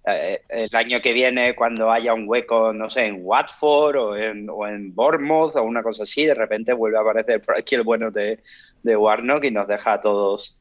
eh, 0.07 0.41
el 0.47 0.73
año 0.73 1.01
que 1.01 1.11
viene, 1.11 1.53
cuando 1.55 1.91
haya 1.91 2.13
un 2.13 2.23
hueco, 2.25 2.71
no 2.71 2.89
sé, 2.89 3.05
en 3.05 3.17
Watford 3.19 3.97
o 3.97 4.15
en, 4.15 4.49
o 4.49 4.65
en 4.65 4.95
Bournemouth 4.95 5.57
o 5.57 5.63
una 5.63 5.83
cosa 5.83 6.03
así, 6.03 6.25
de 6.25 6.33
repente 6.35 6.71
vuelve 6.71 6.97
a 6.97 7.01
aparecer 7.01 7.41
por 7.41 7.59
aquí 7.59 7.75
el 7.75 7.83
bueno 7.83 8.09
de, 8.11 8.39
de 8.81 8.95
Warnock 8.95 9.43
y 9.43 9.51
nos 9.51 9.67
deja 9.67 9.93
a 9.93 10.01
todos 10.01 10.57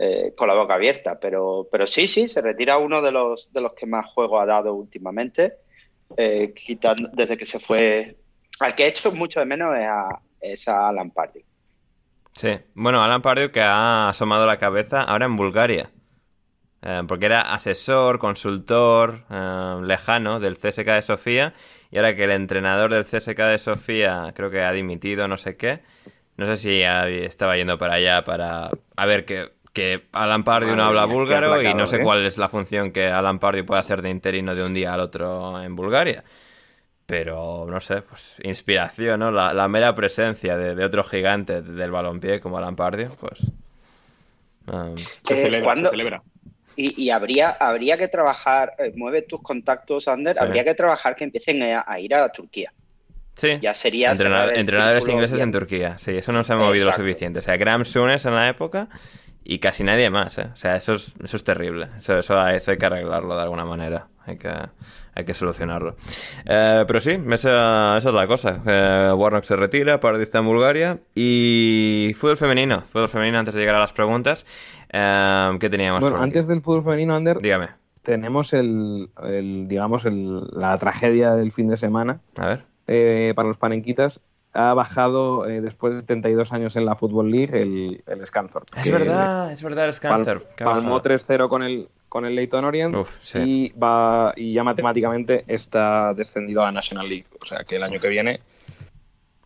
eh, 0.00 0.32
con 0.36 0.46
la 0.46 0.54
boca 0.54 0.74
abierta. 0.74 1.18
Pero, 1.18 1.68
pero 1.70 1.86
sí, 1.86 2.06
sí, 2.06 2.28
se 2.28 2.40
retira 2.40 2.78
uno 2.78 3.02
de 3.02 3.10
los, 3.10 3.52
de 3.52 3.60
los 3.60 3.72
que 3.72 3.86
más 3.86 4.06
juego 4.06 4.38
ha 4.38 4.46
dado 4.46 4.74
últimamente, 4.74 5.54
eh, 6.16 6.52
quitando, 6.54 7.10
desde 7.12 7.36
que 7.36 7.44
se 7.44 7.58
fue. 7.58 8.16
Al 8.60 8.74
que 8.74 8.84
he 8.84 8.88
hecho 8.88 9.12
mucho 9.12 9.40
de 9.40 9.46
menos 9.46 9.74
es 10.40 10.68
a, 10.68 10.88
Alan 10.88 11.10
Pardew. 11.10 11.42
Sí, 12.32 12.58
bueno, 12.74 13.02
Alan 13.02 13.22
Pardew 13.22 13.50
que 13.50 13.60
ha 13.60 14.08
asomado 14.08 14.46
la 14.46 14.58
cabeza 14.58 15.02
ahora 15.02 15.26
en 15.26 15.36
Bulgaria. 15.36 15.90
Eh, 16.80 17.02
porque 17.08 17.26
era 17.26 17.40
asesor, 17.40 18.20
consultor 18.20 19.24
lejano 19.82 20.38
del 20.38 20.56
CSK 20.56 20.86
de 20.86 21.02
Sofía 21.02 21.54
y 21.90 21.96
ahora 21.96 22.14
que 22.14 22.22
el 22.22 22.30
entrenador 22.30 22.92
del 22.92 23.04
CSK 23.04 23.36
de 23.36 23.58
Sofía 23.58 24.32
creo 24.32 24.48
que 24.48 24.62
ha 24.62 24.70
dimitido, 24.70 25.26
no 25.26 25.36
sé 25.36 25.56
qué, 25.56 25.80
no 26.36 26.46
sé 26.46 26.56
si 26.56 26.82
estaba 27.24 27.56
yendo 27.56 27.78
para 27.78 27.94
allá 27.94 28.22
para 28.22 28.70
a 28.96 29.06
ver 29.06 29.24
qué 29.24 29.57
que 29.78 30.08
Alan 30.10 30.42
Pardew 30.42 30.74
no 30.74 30.82
habla 30.82 31.04
búlgaro 31.04 31.62
y 31.62 31.72
no 31.72 31.86
sé 31.86 31.98
¿eh? 31.98 32.02
cuál 32.02 32.26
es 32.26 32.36
la 32.36 32.48
función 32.48 32.90
que 32.90 33.06
Alan 33.06 33.38
Pardew 33.38 33.64
puede 33.64 33.80
hacer 33.80 34.02
de 34.02 34.10
interino 34.10 34.52
de 34.56 34.64
un 34.64 34.74
día 34.74 34.92
al 34.92 34.98
otro 34.98 35.62
en 35.62 35.76
Bulgaria. 35.76 36.24
Pero, 37.06 37.64
no 37.68 37.78
sé, 37.78 38.02
pues 38.02 38.34
inspiración, 38.42 39.20
¿no? 39.20 39.30
La, 39.30 39.68
mera 39.68 39.94
presencia 39.94 40.56
de, 40.56 40.84
otro 40.84 41.04
gigante 41.04 41.62
del 41.62 41.92
balompié 41.92 42.40
como 42.40 42.58
Alan 42.58 42.74
Pardew, 42.74 43.14
pues... 43.20 43.52
Um, 44.66 44.96
se, 44.96 45.36
celebra, 45.44 46.22
Y, 46.74 47.10
habría, 47.10 47.50
habría 47.50 47.96
que 47.96 48.08
trabajar, 48.08 48.74
eh, 48.78 48.92
mueve 48.96 49.22
tus 49.22 49.40
contactos, 49.40 50.08
Ander, 50.08 50.36
habría 50.40 50.64
que 50.64 50.74
trabajar 50.74 51.14
que 51.14 51.22
empiecen 51.22 51.62
a, 51.62 52.00
ir 52.00 52.16
a 52.16 52.28
Turquía. 52.30 52.72
Sí. 53.36 53.58
Ya 53.60 53.72
sería. 53.74 54.10
entrenadores 54.10 55.06
ingleses 55.06 55.38
en 55.38 55.52
Turquía. 55.52 55.96
Sí, 55.98 56.16
eso 56.16 56.32
no 56.32 56.42
se 56.42 56.52
ha 56.52 56.56
movido 56.56 56.86
lo 56.86 56.92
suficiente. 56.92 57.38
O 57.38 57.42
sea, 57.42 57.56
Graham 57.56 57.84
Sunes 57.84 58.24
en 58.24 58.34
la 58.34 58.48
época 58.48 58.88
y 59.50 59.60
casi 59.60 59.82
nadie 59.82 60.10
más, 60.10 60.36
¿eh? 60.36 60.50
O 60.52 60.56
sea, 60.56 60.76
eso 60.76 60.92
es, 60.92 61.14
eso 61.24 61.38
es 61.38 61.42
terrible. 61.42 61.88
Eso, 61.96 62.18
eso, 62.18 62.38
hay 62.38 62.60
que 62.60 62.84
arreglarlo 62.84 63.34
de 63.34 63.40
alguna 63.40 63.64
manera. 63.64 64.08
Hay 64.26 64.36
que, 64.36 64.50
hay 65.14 65.24
que 65.24 65.32
solucionarlo. 65.32 65.96
Eh, 66.44 66.84
pero 66.86 67.00
sí, 67.00 67.12
esa, 67.12 67.96
esa, 67.96 68.08
es 68.10 68.14
la 68.14 68.26
cosa. 68.26 68.62
Eh, 68.66 69.10
Warnock 69.16 69.44
se 69.44 69.56
retira, 69.56 69.98
está 70.20 70.40
en 70.40 70.44
Bulgaria. 70.44 70.98
Y 71.14 72.12
fútbol 72.18 72.36
femenino. 72.36 72.82
Fútbol 72.82 73.08
femenino 73.08 73.38
antes 73.38 73.54
de 73.54 73.60
llegar 73.60 73.76
a 73.76 73.80
las 73.80 73.94
preguntas. 73.94 74.44
Eh, 74.92 75.56
¿Qué 75.58 75.70
teníamos? 75.70 76.02
Bueno, 76.02 76.22
antes 76.22 76.46
del 76.46 76.60
fútbol 76.60 76.84
femenino, 76.84 77.16
Ander. 77.16 77.40
Dígame. 77.40 77.68
Tenemos 78.02 78.52
el, 78.52 79.08
el 79.24 79.66
digamos, 79.66 80.04
el, 80.04 80.46
la 80.52 80.76
tragedia 80.76 81.34
del 81.36 81.52
fin 81.52 81.68
de 81.68 81.78
semana. 81.78 82.20
A 82.36 82.46
ver. 82.48 82.64
Eh, 82.86 83.32
para 83.34 83.48
los 83.48 83.56
panenquitas 83.56 84.20
ha 84.58 84.74
bajado 84.74 85.48
eh, 85.48 85.60
después 85.60 85.94
de 85.94 86.00
72 86.00 86.52
años 86.52 86.74
en 86.74 86.84
la 86.84 86.96
Football 86.96 87.30
League 87.30 87.62
el, 87.62 88.02
el 88.06 88.26
Scunthorpe. 88.26 88.80
Es 88.80 88.90
verdad, 88.90 89.52
es 89.52 89.62
verdad 89.62 89.84
el 89.84 89.94
Scunthorpe. 89.94 90.64
palmó 90.64 91.00
3-0 91.00 91.48
con 91.48 91.62
el, 91.62 91.88
con 92.08 92.24
el 92.24 92.34
Leighton 92.34 92.64
Orient 92.64 92.96
y, 93.36 93.68
va, 93.70 94.32
y 94.34 94.52
ya 94.54 94.64
matemáticamente 94.64 95.44
está 95.46 96.12
descendido 96.12 96.64
a 96.64 96.72
National 96.72 97.08
League. 97.08 97.26
O 97.40 97.46
sea 97.46 97.62
que 97.62 97.76
el 97.76 97.84
año 97.84 98.00
que 98.00 98.08
viene 98.08 98.40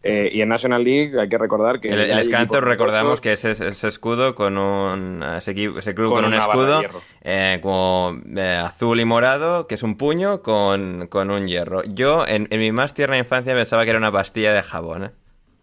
eh, 0.05 0.31
y 0.33 0.41
en 0.41 0.49
National 0.49 0.83
League 0.83 1.19
hay 1.21 1.29
que 1.29 1.39
recordar 1.39 1.79
que. 1.79 1.89
El, 1.89 2.01
el 2.01 2.49
recordamos 2.61 3.21
que 3.21 3.35
es 3.35 3.45
ese, 3.45 3.87
escudo 3.87 4.35
con 4.35 4.59
un. 4.59 5.23
Ese, 5.23 5.55
club 5.55 6.13
con, 6.13 6.25
un 6.25 6.35
escudo 6.35 6.83
eh, 7.23 7.61
eh, 7.63 8.63
azul 8.65 9.01
y 9.01 9.05
morado, 9.05 9.69
que 9.69 9.77
es 9.77 9.83
un 9.85 9.97
puño 9.97 10.43
con, 10.43 11.09
un 11.13 11.47
hierro. 11.47 11.85
Yo, 11.85 12.27
en, 12.27 12.49
mi 12.51 12.73
más 12.73 12.95
tierna 12.95 13.17
infancia, 13.17 13.55
pensaba 13.55 13.85
que 13.85 13.91
era 13.91 13.99
una 13.99 14.11
pastilla 14.11 14.53
de 14.53 14.63
jabón, 14.63 15.05
¿eh? 15.05 15.11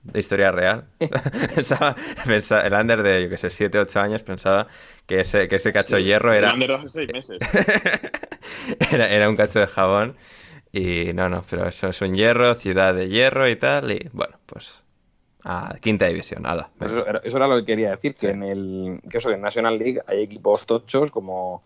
De 0.03 0.21
historia 0.21 0.51
real. 0.51 0.85
pensaba, 1.55 1.95
el 2.63 2.73
under 2.73 3.03
de, 3.03 3.23
yo 3.23 3.29
que 3.29 3.35
sé, 3.35 3.49
7, 3.49 3.77
8 3.77 3.99
años, 3.99 4.23
pensaba 4.23 4.67
que 5.05 5.19
ese, 5.19 5.49
que 5.49 5.57
ese 5.57 5.73
cacho 5.73 5.97
de 5.97 6.05
hierro 6.05 6.31
era. 6.31 6.47
El 6.47 6.53
under 6.53 6.69
de 6.69 6.75
hace 6.75 6.89
6 6.89 7.09
meses. 7.11 7.39
era, 8.91 9.09
era 9.09 9.27
un 9.27 9.35
cacho 9.35 9.59
de 9.59 9.67
jabón. 9.67 10.15
Y 10.71 11.13
no, 11.13 11.29
no, 11.29 11.43
pero 11.49 11.67
eso 11.67 11.87
es 11.89 12.01
un 12.01 12.13
hierro, 12.13 12.53
ciudad 12.55 12.93
de 12.93 13.09
hierro 13.09 13.47
y 13.49 13.55
tal. 13.55 13.91
Y 13.91 14.09
bueno, 14.13 14.37
pues 14.45 14.83
a 15.43 15.75
quinta 15.79 16.05
división. 16.07 16.43
Eso 16.79 17.07
era, 17.07 17.21
eso 17.23 17.37
era, 17.37 17.47
lo 17.47 17.57
que 17.57 17.65
quería 17.65 17.91
decir, 17.91 18.15
que 18.15 18.29
en 18.29 18.43
el 18.43 18.99
que 19.09 19.17
eso, 19.17 19.31
en 19.31 19.41
National 19.41 19.77
League 19.77 20.01
hay 20.05 20.23
equipos 20.23 20.65
tochos 20.65 21.11
como 21.11 21.63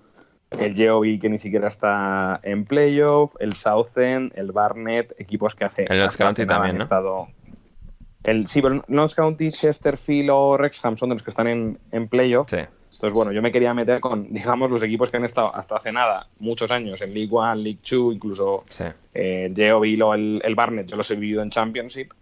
el 0.51 0.75
Geoville 0.75 1.19
que 1.19 1.29
ni 1.29 1.39
siquiera 1.39 1.67
está 1.67 2.39
en 2.43 2.65
playoff, 2.65 3.35
el 3.39 3.55
Southend, 3.55 4.31
el 4.35 4.51
Barnet, 4.51 5.15
equipos 5.17 5.55
que 5.55 5.65
hace 5.65 5.85
el 5.89 5.99
Notts 5.99 6.17
County 6.17 6.45
también, 6.45 6.77
¿no? 6.77 6.83
Estado, 6.83 7.27
el, 8.23 8.47
sí, 8.47 8.61
pero 8.61 8.83
Notts 8.87 9.15
County, 9.15 9.51
Chesterfield 9.51 10.29
o 10.31 10.53
Wrexham 10.53 10.97
son 10.97 11.09
de 11.09 11.15
los 11.15 11.23
que 11.23 11.31
están 11.31 11.47
en, 11.47 11.79
en 11.91 12.07
playoff. 12.07 12.49
Sí. 12.49 12.59
Entonces, 13.03 13.17
bueno, 13.17 13.33
yo 13.33 13.41
me 13.41 13.51
quería 13.51 13.73
meter 13.73 13.99
con, 13.99 14.27
digamos, 14.33 14.71
los 14.71 14.81
equipos 14.81 15.11
que 15.11 15.17
han 15.17 15.25
estado 15.25 15.53
hasta 15.53 15.75
hace 15.75 15.91
nada, 15.91 16.25
muchos 16.39 16.71
años, 16.71 17.01
en 17.01 17.13
League 17.13 17.29
One, 17.29 17.61
League 17.61 17.79
Two, 17.83 18.13
incluso 18.13 18.63
sí. 18.69 18.85
eh, 19.13 19.73
o 19.73 20.13
el, 20.13 20.41
el, 20.41 20.55
Barnet, 20.55 20.87
yo 20.87 20.95
los 20.95 21.11
he 21.11 21.15
vivido 21.15 21.41
en 21.41 21.49
Championship, 21.49 22.13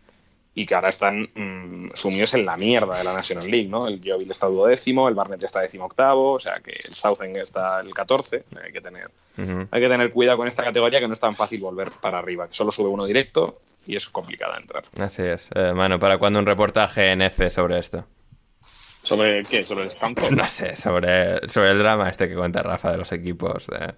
y 0.56 0.66
que 0.66 0.74
ahora 0.74 0.90
están 0.90 1.30
mm, 1.36 1.91
sumidos 1.94 2.34
en 2.34 2.48
la 2.48 2.58
mierda 2.58 2.98
de 2.98 3.03
la 3.03 3.14
National 3.14 3.49
League, 3.49 3.70
¿no? 3.70 3.88
El 3.88 4.02
Geoville 4.02 4.32
está 4.32 4.48
duodécimo, 4.48 5.08
el 5.08 5.14
Barnet 5.14 5.44
está 5.44 5.62
décimo 5.62 5.86
octavo, 5.86 6.34
o 6.34 6.40
sea 6.40 6.60
que 6.64 6.72
el 6.84 6.95
Southend 6.95 7.38
está 7.38 7.80
el 7.80 7.94
14, 7.94 8.44
hay 8.64 8.72
que 8.72 8.82
tener, 8.82 9.12
hay 9.38 9.82
que 9.82 9.88
tener 9.88 10.12
cuidado 10.12 10.40
con 10.40 10.48
esta 10.48 10.64
categoría 10.64 10.99
que 10.99 11.08
no 11.08 11.14
es 11.14 11.20
tan 11.20 11.36
fácil 11.36 11.62
volver 11.62 11.91
para 12.02 12.18
arriba, 12.18 12.48
que 12.48 12.56
solo 12.56 12.72
sube 12.72 12.90
uno 12.90 13.06
directo 13.06 13.60
y 13.86 13.95
es 13.95 14.10
complicada 14.10 14.58
entrar. 14.58 14.84
Así 14.99 15.22
es. 15.22 15.52
Eh, 15.53 15.74
mano, 15.74 15.99
¿para 15.99 16.18
cuándo 16.18 16.40
un 16.40 16.48
reportaje 16.48 17.12
en 17.12 17.22
F 17.22 17.52
sobre 17.52 17.78
esto? 17.78 18.03
¿Sobre 19.03 19.44
qué? 19.44 19.64
¿Sobre 19.64 19.86
el 19.86 19.95
campo? 19.95 20.23
No 20.32 20.48
sé, 20.48 20.76
sobre, 20.76 21.48
sobre 21.49 21.72
el 21.72 21.80
drama 21.80 22.10
este 22.10 22.30
que 22.30 22.36
cuenta 22.36 22.61
Rafa 22.61 22.91
de 22.91 22.98
los 22.98 23.11
equipos 23.11 23.68
de, 23.68 23.95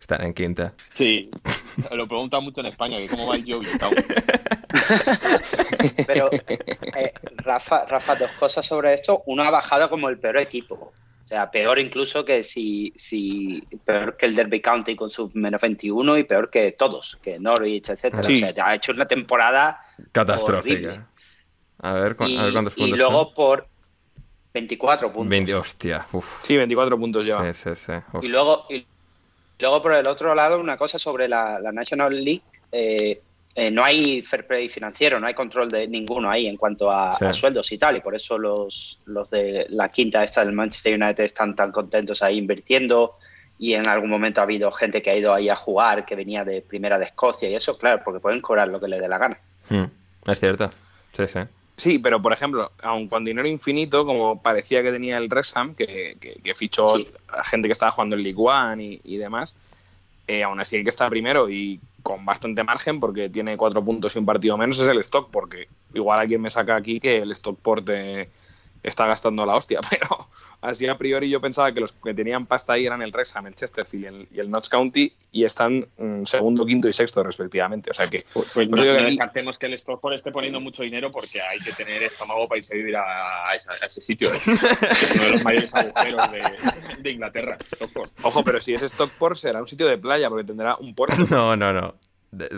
están 0.00 0.22
en 0.22 0.34
quinta. 0.34 0.74
Sí, 0.92 1.30
lo 1.90 2.06
pregunta 2.06 2.40
mucho 2.40 2.60
en 2.60 2.66
España, 2.66 2.98
que 2.98 3.08
cómo 3.08 3.26
va 3.26 3.36
el 3.36 3.44
Joey. 3.44 3.66
Pero, 6.06 6.30
eh, 6.32 7.12
Rafa, 7.36 7.86
Rafa, 7.86 8.16
dos 8.16 8.30
cosas 8.32 8.66
sobre 8.66 8.92
esto. 8.92 9.22
Uno 9.26 9.44
ha 9.44 9.50
bajado 9.50 9.88
como 9.88 10.08
el 10.08 10.18
peor 10.18 10.38
equipo. 10.38 10.92
O 11.24 11.26
sea, 11.26 11.50
peor 11.50 11.78
incluso 11.78 12.24
que 12.24 12.42
si, 12.42 12.92
si 12.96 13.62
peor 13.84 14.16
que 14.18 14.26
el 14.26 14.34
Derby 14.34 14.60
County 14.60 14.94
con 14.94 15.08
su 15.08 15.30
menos 15.32 15.62
21 15.62 16.18
y 16.18 16.24
peor 16.24 16.50
que 16.50 16.72
todos, 16.72 17.16
que 17.22 17.38
Norwich, 17.38 17.88
etcétera. 17.88 18.20
O 18.20 18.24
sea, 18.24 18.52
ha 18.66 18.74
hecho 18.74 18.92
una 18.92 19.06
temporada 19.06 19.80
catastrófica. 20.12 21.08
A 21.78 21.92
ver, 21.94 22.02
a 22.02 22.04
ver 22.04 22.16
cuántos 22.16 22.74
puntos. 22.74 22.88
Y 22.88 22.92
luego 22.92 23.32
por 23.32 23.68
24 24.54 25.12
puntos. 25.12 25.28
20, 25.30 25.54
hostia, 25.56 26.06
uf. 26.12 26.42
Sí, 26.44 26.56
24 26.56 26.96
puntos 26.96 27.26
lleva. 27.26 27.52
Sí, 27.52 27.70
sí, 27.74 27.76
sí. 27.76 27.92
Y 28.22 28.28
luego, 28.28 28.66
y 28.70 28.86
luego 29.58 29.82
por 29.82 29.92
el 29.94 30.06
otro 30.06 30.32
lado, 30.34 30.60
una 30.60 30.76
cosa 30.76 30.96
sobre 30.98 31.28
la, 31.28 31.58
National 31.72 32.14
League. 32.24 32.42
Eh, 32.70 33.20
eh, 33.56 33.70
no 33.70 33.84
hay 33.84 34.20
fair 34.22 34.46
play 34.48 34.68
financiero, 34.68 35.20
no 35.20 35.26
hay 35.28 35.34
control 35.34 35.68
de 35.68 35.86
ninguno 35.86 36.28
ahí 36.30 36.46
en 36.48 36.56
cuanto 36.56 36.90
a, 36.90 37.12
Sí. 37.12 37.24
a 37.24 37.32
sueldos 37.32 37.70
y 37.70 37.78
tal, 37.78 37.96
y 37.96 38.00
por 38.00 38.14
eso 38.14 38.36
los, 38.36 39.00
los 39.06 39.30
de 39.30 39.66
la 39.70 39.88
quinta 39.90 40.24
esta 40.24 40.44
del 40.44 40.54
Manchester 40.54 41.00
United 41.00 41.22
están 41.24 41.54
tan 41.54 41.70
contentos 41.70 42.20
ahí 42.22 42.36
invirtiendo 42.38 43.16
y 43.56 43.74
en 43.74 43.86
algún 43.86 44.10
momento 44.10 44.40
ha 44.40 44.44
habido 44.44 44.72
gente 44.72 45.00
que 45.02 45.10
ha 45.10 45.16
ido 45.16 45.32
ahí 45.32 45.48
a 45.48 45.54
jugar, 45.54 46.04
que 46.04 46.16
venía 46.16 46.44
de 46.44 46.62
primera 46.62 46.98
de 46.98 47.04
Escocia 47.04 47.48
y 47.48 47.54
eso, 47.54 47.78
claro, 47.78 48.02
porque 48.04 48.18
pueden 48.18 48.40
cobrar 48.40 48.66
lo 48.68 48.80
que 48.80 48.88
les 48.88 49.00
dé 49.00 49.06
la 49.08 49.18
gana. 49.18 49.38
Hmm, 49.68 49.84
Es 50.26 50.40
cierto. 50.40 50.70
Sí, 51.12 51.24
sí. 51.28 51.38
Sí, 51.76 51.98
pero 51.98 52.22
por 52.22 52.32
ejemplo, 52.32 52.70
aun 52.82 53.08
con 53.08 53.24
dinero 53.24 53.48
infinito, 53.48 54.06
como 54.06 54.40
parecía 54.40 54.82
que 54.82 54.92
tenía 54.92 55.18
el 55.18 55.28
Resham, 55.28 55.74
que, 55.74 56.16
que, 56.20 56.34
que 56.42 56.54
fichó 56.54 56.96
Sí. 56.96 57.08
a 57.28 57.42
gente 57.42 57.66
que 57.68 57.72
estaba 57.72 57.90
jugando 57.90 58.14
en 58.16 58.22
League 58.22 58.38
One 58.38 58.84
y, 58.84 59.00
y 59.02 59.16
demás, 59.16 59.54
eh, 60.28 60.44
aún 60.44 60.60
así 60.60 60.76
el 60.76 60.84
que 60.84 60.90
está 60.90 61.08
primero 61.10 61.50
y 61.50 61.80
con 62.02 62.24
bastante 62.24 62.62
margen, 62.62 63.00
porque 63.00 63.28
tiene 63.28 63.56
cuatro 63.56 63.84
puntos 63.84 64.14
y 64.14 64.18
un 64.20 64.26
partido 64.26 64.56
menos, 64.56 64.78
es 64.78 64.86
el 64.86 64.98
stock, 65.00 65.30
porque 65.30 65.68
igual 65.94 66.20
alguien 66.20 66.40
me 66.42 66.50
saca 66.50 66.76
aquí 66.76 67.00
que 67.00 67.16
el 67.18 67.32
Stockport 67.34 67.88
eh, 67.90 68.28
está 68.84 69.06
gastando 69.06 69.44
la 69.44 69.56
hostia, 69.56 69.80
pero 69.90 70.28
así 70.60 70.86
a 70.86 70.96
priori 70.96 71.28
yo 71.28 71.40
pensaba 71.40 71.72
que 71.72 71.80
los 71.80 71.92
que 71.92 72.14
tenían 72.14 72.46
pasta 72.46 72.74
ahí 72.74 72.86
eran 72.86 73.02
el 73.02 73.12
Resham, 73.12 73.46
el 73.48 73.54
Chesterfield 73.54 74.04
y 74.04 74.06
el, 74.06 74.28
y 74.30 74.40
el 74.40 74.50
Notts 74.50 74.68
County 74.68 75.12
y 75.32 75.44
están 75.44 75.88
mm, 75.98 76.24
segundo, 76.24 76.64
quinto 76.64 76.86
y 76.88 76.92
sexto 76.92 77.22
respectivamente. 77.22 77.90
O 77.90 77.94
sea 77.94 78.06
que 78.08 78.24
Pues, 78.32 78.50
pues 78.54 78.68
no, 78.68 78.76
que 78.76 78.84
no 78.92 78.98
aquí- 78.98 79.06
descartemos 79.06 79.58
que 79.58 79.66
el 79.66 79.74
Stockport 79.74 80.14
esté 80.14 80.30
poniendo 80.30 80.60
mucho 80.60 80.82
dinero 80.84 81.10
porque 81.10 81.40
hay 81.42 81.58
que 81.58 81.72
tener 81.72 82.02
estómago 82.02 82.46
para 82.46 82.58
irse 82.58 82.74
a 82.74 82.76
vivir 82.76 82.96
a, 82.96 83.48
a 83.50 83.54
esa- 83.56 83.72
a 83.72 83.86
ese 83.86 84.00
sitio. 84.00 84.32
¿eh? 84.32 84.38
Es 84.90 85.10
uno 85.14 85.24
de 85.24 85.30
los 85.30 85.42
mayores 85.42 85.74
agujeros 85.74 86.30
de, 86.30 86.42
de 87.00 87.10
Inglaterra, 87.10 87.58
Stockport. 87.74 88.12
Ojo, 88.22 88.44
pero 88.44 88.60
si 88.60 88.74
es 88.74 88.82
Stockport 88.82 89.36
será 89.36 89.60
un 89.60 89.66
sitio 89.66 89.86
de 89.88 89.98
playa 89.98 90.28
porque 90.28 90.44
tendrá 90.44 90.76
un 90.76 90.94
puerto. 90.94 91.16
No, 91.34 91.56
no, 91.56 91.72
no. 91.72 91.94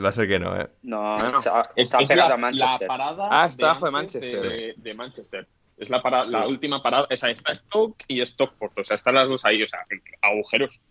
Va 0.02 0.08
a 0.08 0.12
ser 0.12 0.26
que 0.26 0.38
no, 0.38 0.58
¿eh? 0.58 0.66
No, 0.82 1.16
está, 1.26 1.60
Es, 1.76 1.84
está 1.84 1.98
es 2.00 2.08
pegado 2.08 2.30
la, 2.30 2.34
a 2.34 2.38
Manchester. 2.38 2.80
la 2.80 2.86
parada 2.86 3.28
Ah, 3.30 3.46
está 3.46 3.66
abajo 3.66 3.90
de 3.90 3.98
antes 3.98 4.14
Manchester. 4.22 4.52
De, 4.52 4.74
de 4.76 4.94
Manchester. 4.94 5.46
Es 5.76 5.90
la, 5.90 6.00
parada, 6.02 6.26
la 6.26 6.46
última 6.46 6.82
parada. 6.82 7.06
O 7.10 7.16
sea, 7.16 7.30
está 7.30 7.54
Stoke 7.54 8.04
y 8.08 8.20
Stockport. 8.22 8.78
O 8.78 8.84
sea, 8.84 8.96
están 8.96 9.14
las 9.14 9.28
dos 9.28 9.44
ahí. 9.44 9.62
O 9.62 9.68
sea, 9.68 9.80
agujeros. 10.22 10.80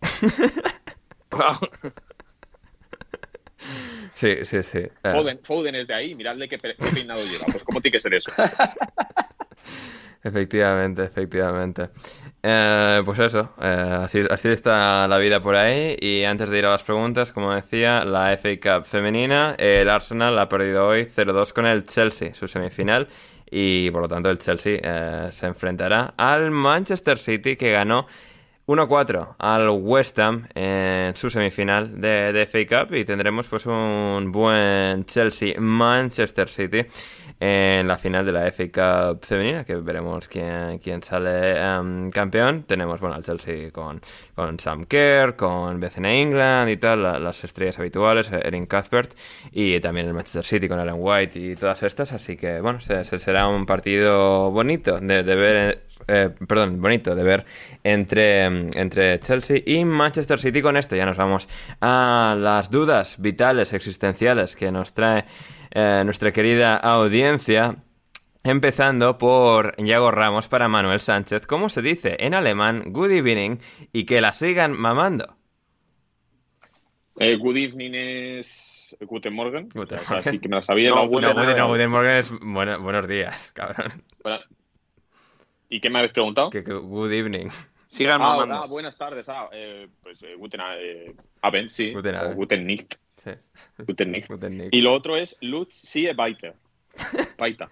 Sí, 4.14 4.44
sí, 4.44 4.62
sí. 4.62 4.78
Eh, 4.78 4.90
Foden, 5.02 5.40
Foden 5.42 5.74
es 5.74 5.86
de 5.86 5.94
ahí. 5.94 6.14
Miradle 6.14 6.48
qué, 6.48 6.56
qué 6.56 6.74
peinado 6.94 7.22
lleva. 7.22 7.44
Pues, 7.46 7.62
¿cómo 7.64 7.82
tiene 7.82 7.96
que 7.96 8.00
ser 8.00 8.14
eso? 8.14 8.32
Efectivamente, 10.26 11.04
efectivamente. 11.04 11.90
Eh, 12.42 13.00
pues 13.04 13.20
eso, 13.20 13.54
eh, 13.62 13.98
así, 14.02 14.22
así 14.28 14.48
está 14.48 15.06
la 15.06 15.18
vida 15.18 15.40
por 15.40 15.54
ahí. 15.54 15.96
Y 16.00 16.24
antes 16.24 16.50
de 16.50 16.58
ir 16.58 16.66
a 16.66 16.70
las 16.70 16.82
preguntas, 16.82 17.30
como 17.30 17.54
decía, 17.54 18.04
la 18.04 18.36
FA 18.36 18.58
Cup 18.60 18.86
femenina, 18.86 19.54
el 19.56 19.88
Arsenal 19.88 20.36
ha 20.40 20.48
perdido 20.48 20.88
hoy 20.88 21.04
0-2 21.04 21.52
con 21.52 21.66
el 21.66 21.86
Chelsea, 21.86 22.34
su 22.34 22.48
semifinal. 22.48 23.06
Y 23.50 23.90
por 23.90 24.02
lo 24.02 24.08
tanto 24.08 24.30
el 24.30 24.38
Chelsea 24.38 24.80
eh, 24.82 25.28
se 25.30 25.46
enfrentará 25.46 26.14
al 26.16 26.50
Manchester 26.50 27.18
City 27.18 27.56
que 27.56 27.72
ganó 27.72 28.06
1-4 28.66 29.36
al 29.38 29.68
West 29.70 30.18
Ham 30.18 30.46
en 30.54 31.14
su 31.16 31.30
semifinal 31.30 32.00
de, 32.00 32.32
de 32.32 32.46
FA 32.46 32.84
Cup 32.86 32.94
y 32.96 33.04
tendremos 33.04 33.46
pues 33.46 33.64
un 33.66 34.30
buen 34.32 35.04
Chelsea-Manchester 35.04 36.48
City 36.48 36.84
en 37.38 37.86
la 37.86 37.96
final 37.96 38.26
de 38.26 38.32
la 38.32 38.50
FA 38.50 38.64
Cup 39.12 39.24
femenina 39.24 39.64
que 39.64 39.76
veremos 39.76 40.26
quién, 40.26 40.78
quién 40.78 41.02
sale 41.02 41.56
em, 41.62 42.10
campeón. 42.10 42.64
Tenemos 42.64 43.00
bueno 43.00 43.14
al 43.14 43.22
Chelsea 43.22 43.70
con, 43.70 44.00
con 44.34 44.58
Sam 44.58 44.86
Kerr, 44.86 45.36
con 45.36 45.78
BCN 45.78 46.06
England 46.06 46.68
y 46.70 46.76
tal, 46.76 47.02
la- 47.04 47.20
las 47.20 47.44
estrellas 47.44 47.78
habituales, 47.78 48.32
Erin 48.32 48.66
Cuthbert 48.66 49.12
y 49.52 49.78
también 49.80 50.08
el 50.08 50.14
Manchester 50.14 50.44
City 50.44 50.68
con 50.68 50.80
Ellen 50.80 50.96
White 50.98 51.38
y 51.38 51.54
todas 51.54 51.82
estas, 51.84 52.12
así 52.12 52.36
que 52.36 52.60
bueno, 52.60 52.80
se- 52.80 53.04
se- 53.04 53.18
será 53.20 53.46
un 53.46 53.64
partido 53.64 54.50
bonito 54.50 54.98
de, 54.98 55.22
de 55.22 55.34
ver 55.36 55.82
eh, 56.08 56.30
perdón, 56.46 56.80
bonito 56.80 57.14
de 57.14 57.22
ver 57.22 57.44
entre, 57.84 58.44
entre 58.44 59.18
Chelsea 59.20 59.58
y 59.66 59.84
Manchester 59.84 60.38
City. 60.38 60.62
Con 60.62 60.76
esto 60.76 60.96
ya 60.96 61.06
nos 61.06 61.16
vamos 61.16 61.48
a 61.80 62.36
las 62.38 62.70
dudas 62.70 63.20
vitales, 63.20 63.72
existenciales 63.72 64.56
que 64.56 64.70
nos 64.72 64.94
trae 64.94 65.24
eh, 65.72 66.02
nuestra 66.04 66.32
querida 66.32 66.76
audiencia. 66.76 67.76
Empezando 68.44 69.18
por 69.18 69.72
Iago 69.76 70.12
Ramos 70.12 70.46
para 70.46 70.68
Manuel 70.68 71.00
Sánchez. 71.00 71.46
¿Cómo 71.48 71.68
se 71.68 71.82
dice 71.82 72.16
en 72.20 72.32
alemán 72.32 72.84
good 72.92 73.10
evening 73.10 73.56
y 73.92 74.04
que 74.04 74.20
la 74.20 74.32
sigan 74.32 74.72
mamando? 74.72 75.36
Eh, 77.18 77.36
good 77.36 77.56
evening 77.56 77.90
es 77.94 78.94
Guten 79.00 79.32
Morgen. 79.34 79.68
Guten 79.74 79.98
O 79.98 80.00
sea, 80.00 80.16
Morgen. 80.18 80.32
sí 80.32 80.38
que 80.38 80.48
me 80.48 80.56
la 80.56 80.62
sabía. 80.62 80.90
No, 80.90 80.96
la 80.96 81.02
Guten- 81.08 81.34
buena- 81.34 81.52
No, 81.54 81.58
no, 81.58 81.68
Guten 81.68 81.90
Morgen 81.90 82.12
es 82.12 82.32
bueno- 82.40 82.80
buenos 82.80 83.08
días, 83.08 83.50
cabrón. 83.52 83.90
buena- 84.22 84.40
¿Y 85.68 85.80
qué 85.80 85.90
me 85.90 85.98
habéis 85.98 86.12
preguntado? 86.12 86.50
Que, 86.50 86.62
que 86.64 86.72
good 86.74 87.12
evening. 87.12 87.48
Sigan 87.88 88.20
Ah, 88.20 88.28
mamando. 88.28 88.54
ah, 88.56 88.66
buenas 88.66 88.96
tardes. 88.96 89.28
Ah, 89.28 89.48
eh, 89.52 89.88
pues 90.02 90.20
eh, 90.22 90.34
Guten 90.36 90.60
eh, 90.78 91.14
Abend, 91.42 91.68
sí. 91.70 91.92
Guten 91.92 92.14
o 92.14 92.18
Abend. 92.18 92.36
Guten 92.36 92.66
Nicht. 92.66 92.94
Sí. 93.22 93.30
Guten 93.86 94.10
Nicht. 94.12 94.28
Guten 94.28 94.56
Nick. 94.56 94.68
Y 94.74 94.80
lo 94.80 94.92
otro 94.92 95.16
es 95.16 95.36
Lutz 95.40 95.74
sie 95.74 96.10
weiter. 96.12 96.54
Weiter. 97.38 97.68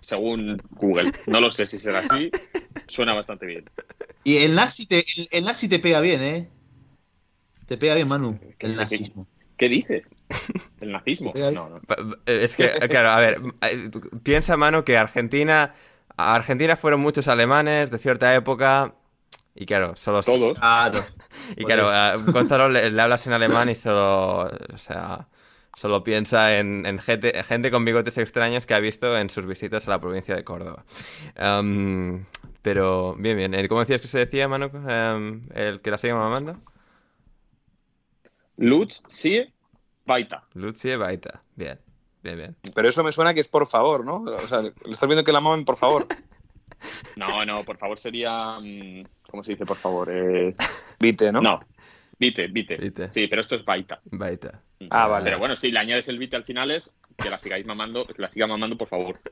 Según 0.00 0.60
Google. 0.72 1.12
No 1.26 1.40
lo 1.40 1.50
sé 1.52 1.66
si 1.66 1.78
será 1.78 2.00
así. 2.00 2.30
Suena 2.88 3.14
bastante 3.14 3.46
bien. 3.46 3.70
Y 4.24 4.38
el 4.38 4.54
nazi, 4.54 4.86
te, 4.86 4.98
el, 4.98 5.28
el 5.30 5.44
nazi 5.44 5.68
te 5.68 5.78
pega 5.78 6.00
bien, 6.00 6.22
¿eh? 6.22 6.48
Te 7.66 7.76
pega 7.76 7.94
bien, 7.94 8.08
Manu, 8.08 8.38
¿Qué- 8.38 8.66
el 8.66 8.72
qué- 8.72 8.76
nazismo. 8.76 9.26
¿Qué 9.56 9.68
dices? 9.68 10.08
¿El 10.80 10.92
nazismo? 10.92 11.32
Pega- 11.32 11.50
No, 11.52 11.68
no. 11.68 11.80
Pa- 11.80 11.96
Es 12.26 12.56
que, 12.56 12.70
claro, 12.88 13.10
a 13.10 13.20
ver, 13.20 13.40
eh, 13.62 13.90
piensa, 14.22 14.56
mano, 14.56 14.84
que 14.84 14.96
Argentina. 14.96 15.74
A 16.16 16.34
Argentina 16.34 16.76
fueron 16.76 17.00
muchos 17.00 17.26
alemanes 17.28 17.90
de 17.90 17.98
cierta 17.98 18.34
época. 18.34 18.94
Y 19.54 19.66
claro, 19.66 19.96
solo. 19.96 20.22
Todos. 20.22 20.58
Claro. 20.58 20.98
Y 21.56 21.62
por 21.62 21.66
claro, 21.66 21.88
a 21.88 22.16
Gonzalo 22.16 22.68
le, 22.68 22.90
le 22.90 23.02
hablas 23.02 23.26
en 23.26 23.32
alemán 23.32 23.68
y 23.68 23.74
solo. 23.74 24.50
O 24.72 24.78
sea. 24.78 25.28
Solo 25.74 26.04
piensa 26.04 26.58
en, 26.58 26.84
en 26.84 26.98
gente, 26.98 27.32
gente 27.44 27.70
con 27.70 27.86
bigotes 27.86 28.18
extraños 28.18 28.66
que 28.66 28.74
ha 28.74 28.78
visto 28.78 29.16
en 29.16 29.30
sus 29.30 29.46
visitas 29.46 29.88
a 29.88 29.92
la 29.92 30.00
provincia 30.02 30.36
de 30.36 30.44
Córdoba. 30.44 30.84
Am, 31.34 32.26
pero, 32.60 33.16
bien, 33.18 33.38
bien. 33.38 33.54
Eh, 33.54 33.66
¿Cómo 33.68 33.80
decías 33.80 34.02
que 34.02 34.06
se 34.06 34.18
decía, 34.18 34.48
Manu? 34.48 34.70
Am, 34.86 35.48
el 35.54 35.80
que 35.80 35.90
la 35.90 35.96
sigue 35.96 36.12
mamando. 36.12 36.58
Lutz 38.58 39.00
sie 39.08 39.52
weiter. 40.06 40.38
Lucie 40.54 40.96
Baita. 40.96 41.42
Bien, 41.56 41.78
bien, 42.22 42.36
bien. 42.36 42.56
Pero 42.74 42.88
eso 42.88 43.02
me 43.04 43.12
suena 43.12 43.34
que 43.34 43.40
es 43.40 43.48
por 43.48 43.66
favor, 43.66 44.04
¿no? 44.04 44.22
O 44.22 44.46
sea, 44.46 44.62
le 44.62 44.72
estás 44.86 45.06
viendo 45.08 45.24
que 45.24 45.32
la 45.32 45.40
mamen 45.40 45.64
por 45.64 45.76
favor. 45.76 46.06
No, 47.14 47.44
no, 47.44 47.62
por 47.64 47.76
favor 47.78 47.96
sería. 47.96 48.58
mm, 48.60 49.04
¿Cómo 49.30 49.44
se 49.44 49.52
dice, 49.52 49.64
por 49.64 49.76
favor? 49.76 50.08
Eh, 50.10 50.56
Vite, 50.98 51.30
¿no? 51.30 51.40
no. 51.40 51.60
Vite, 52.18 52.48
vite, 52.48 52.76
Vite. 52.76 53.08
Sí, 53.12 53.28
pero 53.28 53.40
esto 53.40 53.54
es 53.54 53.64
Baita. 53.64 54.00
Baita. 54.06 54.58
Ah, 54.90 55.06
vale. 55.06 55.24
Pero 55.24 55.38
bueno, 55.38 55.54
si 55.54 55.70
le 55.70 55.78
añades 55.78 56.08
el 56.08 56.18
vite 56.18 56.34
al 56.34 56.42
final 56.42 56.72
es 56.72 56.90
que 57.16 57.30
la 57.30 57.38
sigáis 57.38 57.64
mamando, 57.66 58.04
que 58.04 58.20
la 58.20 58.32
siga 58.32 58.48
mamando, 58.48 58.76
por 58.76 58.88
favor. 58.88 59.20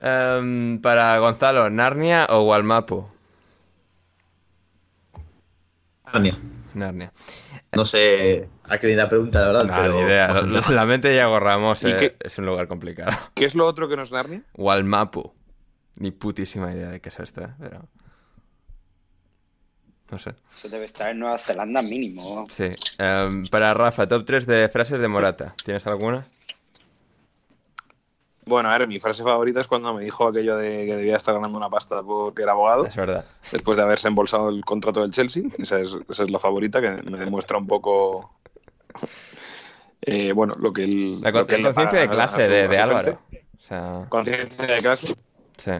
Em, 0.00 0.80
para 0.82 1.16
Gonzalo, 1.18 1.70
¿Narnia 1.70 2.26
o 2.30 2.42
Walmapu? 2.42 3.08
Narnia. 6.12 6.36
Narnia. 6.74 7.12
No 7.72 7.84
sé 7.84 8.48
a 8.64 8.78
qué 8.78 8.86
viene 8.86 9.02
la 9.02 9.08
pregunta, 9.08 9.40
la 9.40 9.46
verdad. 9.46 9.64
No, 9.64 9.82
pero... 9.82 9.94
ni 9.94 10.00
idea. 10.00 10.42
La, 10.42 10.60
la 10.68 10.84
mente 10.84 11.08
de 11.08 11.16
Iago 11.16 11.40
Ramos 11.40 11.82
¿Y 11.82 11.88
eh, 11.88 11.96
qué? 11.96 12.16
es 12.20 12.38
un 12.38 12.46
lugar 12.46 12.68
complicado. 12.68 13.16
¿Qué 13.34 13.44
es 13.44 13.54
lo 13.54 13.66
otro 13.66 13.88
que 13.88 13.96
no 13.96 14.02
es 14.02 14.12
Narnia? 14.12 14.42
Walmapu. 14.54 15.32
Ni 16.00 16.10
putísima 16.10 16.72
idea 16.72 16.88
de 16.88 17.00
qué 17.00 17.08
es 17.08 17.18
esto, 17.18 17.42
eh, 17.42 17.54
pero... 17.58 17.88
No 20.10 20.18
sé. 20.18 20.34
Eso 20.56 20.68
debe 20.68 20.86
estar 20.86 21.10
en 21.10 21.18
Nueva 21.18 21.36
Zelanda 21.38 21.82
mínimo. 21.82 22.44
Sí. 22.48 22.70
Em, 22.96 23.46
para 23.48 23.74
Rafa, 23.74 24.08
top 24.08 24.24
3 24.24 24.46
de 24.46 24.68
frases 24.70 25.00
de 25.00 25.08
Morata. 25.08 25.54
¿Tienes 25.62 25.86
alguna? 25.86 26.26
Bueno, 28.48 28.70
a 28.70 28.78
ver, 28.78 28.88
mi 28.88 28.98
frase 28.98 29.22
favorita 29.22 29.60
es 29.60 29.68
cuando 29.68 29.92
me 29.94 30.02
dijo 30.02 30.26
aquello 30.26 30.56
de 30.56 30.86
que 30.86 30.96
debía 30.96 31.16
estar 31.16 31.34
ganando 31.34 31.58
una 31.58 31.68
pasta 31.68 32.02
porque 32.02 32.42
era 32.42 32.52
abogado, 32.52 32.86
Es 32.86 32.96
verdad. 32.96 33.24
después 33.52 33.76
de 33.76 33.82
haberse 33.82 34.08
embolsado 34.08 34.48
el 34.48 34.64
contrato 34.64 35.02
del 35.02 35.10
Chelsea. 35.10 35.44
Esa 35.58 35.78
es, 35.80 35.96
esa 36.08 36.24
es 36.24 36.30
la 36.30 36.38
favorita, 36.38 36.80
que 36.80 36.90
me 37.10 37.18
demuestra 37.18 37.58
un 37.58 37.66
poco, 37.66 38.30
eh, 40.02 40.32
bueno, 40.32 40.54
lo 40.58 40.72
que 40.72 40.84
él... 40.84 41.20
La, 41.20 41.32
conciencia 41.32 42.00
de 42.00 42.08
clase 42.08 42.48
de, 42.48 42.78
Álvaro. 42.78 43.18
O 43.32 43.60
sea, 43.60 44.06
Conciencia 44.08 44.66
de 44.66 44.80
clase. 44.80 45.14
sí. 45.56 45.72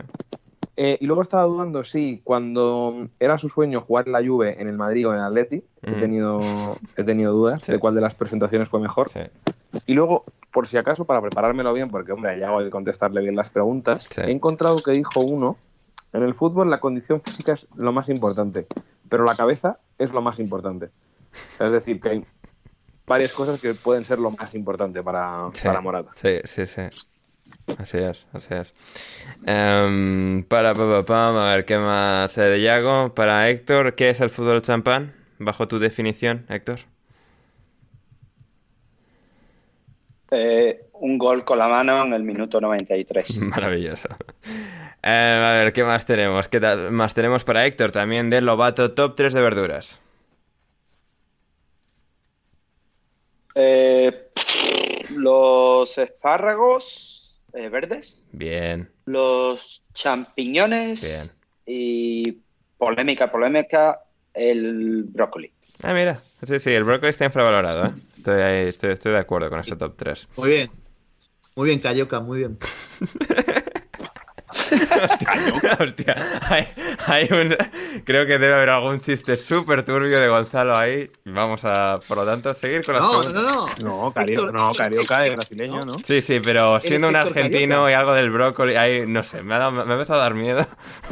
Eh, 0.80 0.96
y 1.00 1.06
luego 1.06 1.22
estaba 1.22 1.42
dudando, 1.42 1.82
sí, 1.82 2.20
cuando 2.22 3.08
era 3.18 3.36
su 3.36 3.48
sueño 3.48 3.80
jugar 3.80 4.06
en 4.06 4.12
la 4.12 4.24
Juve, 4.24 4.62
en 4.62 4.68
el 4.68 4.76
Madrid 4.76 5.08
o 5.08 5.12
en 5.12 5.18
el 5.18 5.24
Atleti, 5.24 5.64
he, 5.82 5.90
Mm. 5.90 5.98
tenido, 6.00 6.40
he 6.96 7.02
tenido 7.02 7.32
dudas 7.32 7.64
Sí. 7.64 7.72
de 7.72 7.80
cuál 7.80 7.96
de 7.96 8.00
las 8.00 8.14
presentaciones 8.14 8.68
fue 8.68 8.78
mejor. 8.78 9.08
Sí. 9.08 9.18
Y 9.86 9.94
luego, 9.94 10.24
por 10.50 10.66
si 10.66 10.76
acaso, 10.76 11.04
para 11.04 11.20
preparármelo 11.20 11.72
bien, 11.72 11.90
porque, 11.90 12.12
hombre, 12.12 12.38
ya 12.38 12.48
hago 12.48 12.62
de 12.62 12.70
contestarle 12.70 13.20
bien 13.20 13.36
las 13.36 13.50
preguntas, 13.50 14.06
Sí. 14.10 14.22
he 14.22 14.30
encontrado 14.30 14.76
que 14.78 14.92
dijo 14.92 15.20
uno, 15.20 15.56
en 16.12 16.22
el 16.22 16.34
fútbol 16.34 16.70
la 16.70 16.80
condición 16.80 17.20
física 17.22 17.52
es 17.52 17.66
lo 17.76 17.92
más 17.92 18.08
importante, 18.08 18.66
pero 19.08 19.24
la 19.24 19.34
cabeza 19.36 19.78
es 19.98 20.10
lo 20.12 20.22
más 20.22 20.38
importante. 20.38 20.88
Es 21.60 21.72
decir, 21.72 22.00
que 22.00 22.08
hay 22.08 22.24
varias 23.06 23.32
cosas 23.32 23.60
que 23.60 23.74
pueden 23.74 24.04
ser 24.04 24.18
lo 24.18 24.30
más 24.30 24.54
importante 24.54 25.02
para, 25.02 25.50
Sí, 25.52 25.66
para 25.66 25.80
Morata. 25.80 26.10
Sí, 26.14 26.38
sí, 26.44 26.66
sí. 26.66 26.82
Así 27.78 27.98
es, 27.98 28.26
así 28.32 28.54
es. 28.54 28.74
Em, 29.46 30.42
para 30.44 30.74
pa, 30.74 31.04
pa, 31.04 31.28
a 31.50 31.54
ver, 31.56 31.64
¿qué 31.64 31.78
más? 31.78 32.36
Eh, 32.38 32.42
de 32.42 32.62
Yago, 32.62 33.14
para 33.14 33.48
Héctor, 33.48 33.94
¿qué 33.94 34.10
es 34.10 34.20
el 34.20 34.30
fútbol 34.30 34.62
champán? 34.62 35.12
Bajo 35.38 35.68
tu 35.68 35.78
definición, 35.78 36.44
Héctor. 36.48 36.80
Eh, 40.30 40.86
un 40.94 41.16
gol 41.18 41.44
con 41.44 41.59
la 41.59 41.68
mano 41.68 42.05
en 42.05 42.12
el 42.12 42.22
minuto 42.22 42.60
93. 42.60 43.38
Maravilloso. 43.42 44.09
Eh, 45.02 45.42
a 45.44 45.52
ver, 45.62 45.72
¿qué 45.72 45.84
más 45.84 46.05
tenemos? 46.06 46.48
¿Qué 46.48 46.60
más 46.90 47.14
tenemos 47.14 47.44
para 47.44 47.64
Héctor? 47.66 47.92
También 47.92 48.30
de 48.30 48.40
Lobato, 48.40 48.92
top 48.92 49.14
3 49.16 49.32
de 49.32 49.40
verduras. 49.42 50.00
Eh, 53.55 54.28
los 55.16 55.98
espárragos 55.98 57.36
eh, 57.55 57.68
verdes, 57.68 58.24
Bien, 58.30 58.88
los 59.06 59.86
champiñones 59.94 61.02
Bien. 61.02 61.30
y 61.66 62.38
polémica, 62.76 63.30
polémica, 63.32 64.00
el 64.34 65.05
brócoli. 65.05 65.50
Ah, 65.82 65.92
mira. 65.92 66.22
Sí, 66.46 66.60
sí, 66.60 66.70
el 66.70 66.84
brócoli 66.84 67.10
está 67.10 67.24
infravalorado, 67.24 67.86
¿eh? 67.86 67.92
Estoy, 68.28 68.42
ahí, 68.42 68.68
estoy, 68.68 68.90
estoy 68.92 69.12
de 69.12 69.18
acuerdo 69.18 69.48
con 69.48 69.59
ese 69.59 69.74
top 69.74 69.96
3. 69.96 70.28
Muy 70.36 70.50
bien. 70.50 70.70
Muy 71.56 71.68
bien, 71.68 71.78
Carioca, 71.80 72.20
muy 72.20 72.40
bien. 72.40 72.59
Hostia, 75.80 76.14
hay, 76.48 76.68
hay 77.06 77.28
un... 77.32 77.56
Creo 78.04 78.26
que 78.26 78.38
debe 78.38 78.54
haber 78.54 78.70
algún 78.70 79.00
chiste 79.00 79.36
súper 79.36 79.84
turbio 79.84 80.20
de 80.20 80.28
Gonzalo 80.28 80.76
ahí. 80.76 81.10
Vamos 81.24 81.64
a, 81.64 81.98
por 82.06 82.18
lo 82.18 82.24
tanto, 82.24 82.52
seguir 82.54 82.84
con 82.84 82.94
las 82.94 83.02
No, 83.04 83.20
preguntas. 83.20 83.42
no, 83.42 83.66
no. 83.78 84.04
No, 84.04 84.12
Cario- 84.14 84.50
no, 84.52 84.72
Carioca 84.74 85.20
de 85.20 85.30
brasileño, 85.30 85.84
¿no? 85.84 85.96
Sí, 86.04 86.22
sí, 86.22 86.40
pero 86.40 86.80
siendo 86.80 87.08
un 87.08 87.16
argentino 87.16 87.76
Carioca? 87.84 87.90
y 87.90 87.94
algo 87.94 88.12
del 88.14 88.30
brócoli, 88.30 88.76
ahí, 88.76 89.04
no 89.06 89.22
sé, 89.22 89.42
me 89.42 89.54
ha, 89.54 89.58
dado- 89.58 89.72
me 89.72 89.80
ha 89.80 89.94
empezado 89.94 90.20
a 90.20 90.22
dar 90.24 90.34
miedo. 90.34 90.66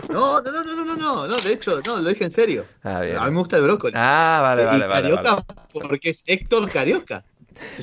No, 0.09 0.41
no, 0.41 0.51
no, 0.53 0.63
no, 0.65 0.75
no, 0.75 0.85
no, 0.85 0.97
no, 0.97 1.27
no, 1.27 1.37
de 1.37 1.53
hecho, 1.53 1.79
no, 1.85 1.97
lo 2.01 2.09
dije 2.09 2.25
en 2.25 2.31
serio. 2.31 2.65
Ah, 2.83 3.01
bien. 3.01 3.17
A 3.17 3.25
mí 3.27 3.31
me 3.33 3.39
gusta 3.39 3.57
el 3.57 3.63
brócoli. 3.65 3.95
Ah, 3.97 4.41
vale, 4.43 4.63
y 4.63 4.67
vale, 4.67 4.87
vale. 4.87 5.03
Carioca 5.03 5.35
Vale, 5.35 5.89
porque 5.89 6.11
es 6.11 6.25
Héctor 6.27 6.71
Carioca. 6.71 7.25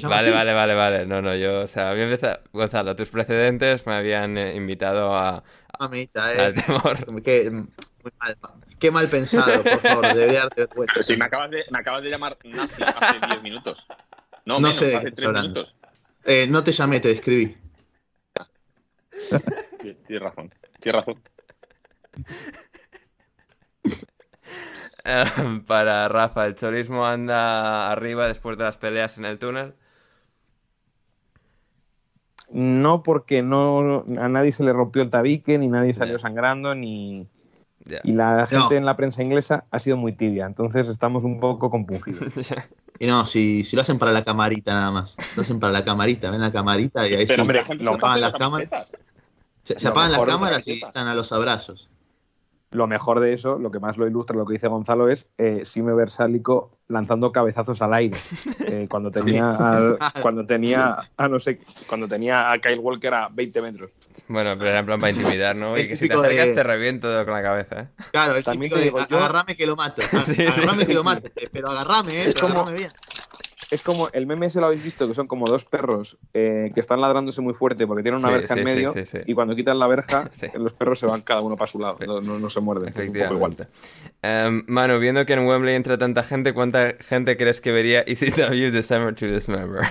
Vale, 0.03 0.27
así. 0.27 0.31
vale, 0.31 0.53
vale, 0.53 0.75
vale. 0.75 1.05
No, 1.07 1.21
no, 1.21 1.35
yo, 1.35 1.61
o 1.61 1.67
sea, 1.67 1.89
había 1.89 2.03
empezado... 2.03 2.39
Gonzalo, 2.51 2.95
tus 2.95 3.09
precedentes 3.09 3.87
me 3.87 3.95
habían 3.95 4.37
eh, 4.37 4.55
invitado 4.55 5.15
a, 5.17 5.43
Mamita, 5.79 6.25
al 6.25 6.39
eh. 6.39 6.53
temor. 6.53 7.23
Qué, 7.23 7.49
muy 7.51 8.11
mal, 8.19 8.37
qué 8.79 8.91
mal 8.91 9.07
pensado, 9.07 9.63
por 9.63 9.79
favor, 9.79 10.07
debería 10.13 10.39
darte 10.41 10.61
vergüenza. 10.61 10.93
Pero 10.93 11.03
si 11.03 11.15
me 11.17 11.25
acabas 11.25 11.51
de, 11.51 11.65
me 11.71 11.79
acabas 11.79 12.03
de 12.03 12.09
llamar 12.09 12.37
nazi 12.43 12.83
hace 12.83 13.19
10 13.27 13.41
minutos. 13.41 13.85
No, 14.45 14.55
No 14.55 14.59
menos, 14.59 14.75
sé 14.75 14.95
hace 14.95 15.05
qué 15.05 15.11
3 15.11 15.13
estás 15.13 15.25
hablando. 15.25 15.61
minutos. 15.61 15.75
Eh, 16.25 16.47
no 16.47 16.63
te 16.63 16.71
llamé, 16.73 16.99
te 16.99 17.11
escribí. 17.11 17.57
Sí, 19.81 19.97
Tienes 20.07 20.23
razón, 20.23 20.53
tienes 20.79 21.05
razón. 21.05 21.23
Eh, 25.05 25.25
Para 25.67 26.07
Rafa, 26.07 26.45
¿el 26.45 26.55
chorismo 26.55 27.05
anda 27.05 27.91
arriba 27.91 28.25
después 28.27 28.57
de 28.57 28.63
las 28.63 28.77
peleas 28.77 29.17
en 29.17 29.25
el 29.25 29.37
túnel? 29.37 29.75
No, 32.53 33.01
porque 33.03 33.41
no 33.41 34.05
a 34.19 34.29
nadie 34.29 34.51
se 34.51 34.63
le 34.63 34.71
rompió 34.73 35.01
el 35.01 35.09
tabique, 35.09 35.57
ni 35.57 35.67
nadie 35.67 35.93
salió 35.93 36.19
sangrando, 36.19 36.75
ni 36.75 37.27
y 38.03 38.13
la 38.13 38.47
gente 38.47 38.75
No. 38.75 38.77
en 38.77 38.85
la 38.85 38.95
prensa 38.95 39.21
inglesa 39.23 39.65
ha 39.71 39.79
sido 39.79 39.97
muy 39.97 40.13
tibia, 40.13 40.45
entonces 40.45 40.87
estamos 40.87 41.23
un 41.23 41.39
poco 41.39 41.69
compungidos. 41.69 42.33
Y 42.99 43.07
no, 43.07 43.25
si, 43.25 43.63
si 43.63 43.75
lo 43.75 43.81
hacen 43.81 43.97
para 43.97 44.11
la 44.11 44.23
camarita 44.23 44.71
nada 44.71 44.91
más. 44.91 45.15
Lo 45.35 45.41
hacen 45.41 45.59
para 45.59 45.73
la 45.73 45.83
camarita, 45.83 46.29
ven 46.29 46.39
la 46.39 46.51
camarita 46.51 47.05
y 47.07 47.15
ahí 47.15 47.25
Pero 47.25 47.43
sí, 47.43 47.59
hombre, 47.59 47.63
se 47.65 47.89
apagan 47.89 48.21
las 48.21 48.33
cámaras. 48.33 48.97
Se, 49.63 49.79
se 49.79 49.87
apagan 49.87 50.11
las 50.11 50.21
cámaras 50.21 50.67
y 50.67 50.73
están 50.73 51.07
a 51.07 51.15
los 51.15 51.31
abrazos. 51.31 51.89
Lo 52.73 52.87
mejor 52.87 53.19
de 53.19 53.33
eso, 53.33 53.57
lo 53.59 53.71
que 53.71 53.79
más 53.79 53.97
lo 53.97 54.07
ilustra 54.07 54.35
lo 54.35 54.45
que 54.45 54.53
dice 54.53 54.67
Gonzalo 54.67 55.09
es 55.09 55.27
eh, 55.37 55.63
Sime 55.65 55.93
Versálico 55.93 56.77
lanzando 56.87 57.31
cabezazos 57.31 57.81
al 57.81 57.93
aire. 57.93 58.17
Eh, 58.73 58.87
cuando 58.89 59.11
tenía 59.11 59.51
al- 59.51 59.97
cuando 60.21 60.45
tenía 60.47 60.95
a 61.17 61.27
no 61.27 61.39
sé 61.39 61.59
cuando 61.87 62.07
tenía 62.07 62.51
a 62.51 62.57
Kyle 62.57 62.79
Walker 62.79 63.13
a 63.13 63.29
20 63.31 63.61
metros. 63.61 63.91
Bueno, 64.27 64.55
pero 64.57 64.69
era 64.71 64.79
en 64.79 64.85
plan 64.85 64.99
para 64.99 65.11
intimidar, 65.11 65.55
¿no? 65.55 65.77
Y 65.77 65.81
que 65.81 65.93
si 65.93 65.93
te 65.93 65.99
típico 66.07 66.21
de- 66.23 66.27
acercas 66.29 66.55
te 66.55 66.63
reviento 66.63 67.25
con 67.25 67.33
la 67.33 67.41
cabeza, 67.43 67.81
¿eh? 67.81 67.87
Claro, 68.11 68.35
el 68.35 68.43
También 68.43 68.71
típico 68.71 68.75
te 68.75 68.79
de 68.79 68.85
digo, 68.85 69.07
yo- 69.07 69.17
agarrame 69.17 69.55
que 69.55 69.65
lo 69.67 69.75
mato. 69.75 70.01
A- 70.01 70.21
Sí, 70.23 70.33
sí, 70.33 70.41
agarrame 70.47 70.81
sí, 70.81 70.87
que 70.87 70.93
lo 70.93 71.03
mato. 71.03 71.29
Pero 71.51 71.69
agarrame, 71.69 72.13
eh. 72.13 72.21
Es 72.29 72.33
pero 72.33 72.47
como- 72.47 72.53
agarrame 72.61 72.77
bien. 72.79 72.91
Es 73.73 73.81
como 73.81 74.09
el 74.13 74.25
meme 74.27 74.45
ese 74.45 74.59
lo 74.59 74.67
habéis 74.67 74.83
visto 74.83 75.07
que 75.07 75.13
son 75.13 75.27
como 75.27 75.45
dos 75.47 75.65
perros 75.65 76.17
eh, 76.33 76.71
que 76.73 76.79
están 76.79 77.01
ladrándose 77.01 77.41
muy 77.41 77.53
fuerte 77.53 77.87
porque 77.87 78.03
tienen 78.03 78.19
una 78.19 78.29
Sí, 78.29 78.33
verja 78.35 78.53
sí, 78.53 78.59
en 78.59 78.65
medio 78.65 78.93
sí, 78.93 79.05
sí. 79.05 79.17
y 79.25 79.33
cuando 79.33 79.55
quitan 79.55 79.79
la 79.79 79.87
verja 79.87 80.29
Sí. 80.31 80.47
los 80.55 80.73
perros 80.73 80.99
se 80.99 81.05
van 81.05 81.21
cada 81.21 81.41
uno 81.41 81.55
para 81.57 81.67
su 81.71 81.79
lado, 81.79 81.97
no, 82.05 82.21
no- 82.21 82.39
no 82.39 82.49
se 82.49 82.59
muerden. 82.59 82.89
Es 82.89 83.07
un 83.07 83.13
poco 83.13 83.33
igual. 83.33 83.53
Efectivamente. 83.53 83.67
Em, 84.21 84.63
Manu, 84.67 84.99
viendo 84.99 85.25
que 85.25 85.33
en 85.33 85.45
Wembley 85.45 85.75
entra 85.75 85.97
tanta 85.97 86.23
gente, 86.23 86.53
¿cuánta 86.53 86.93
gente 86.99 87.35
crees 87.37 87.59
que 87.61 87.71
vería 87.71 88.01
ECW 88.07 88.71
December 88.71 89.15
to 89.15 89.25
Dismember? 89.27 89.81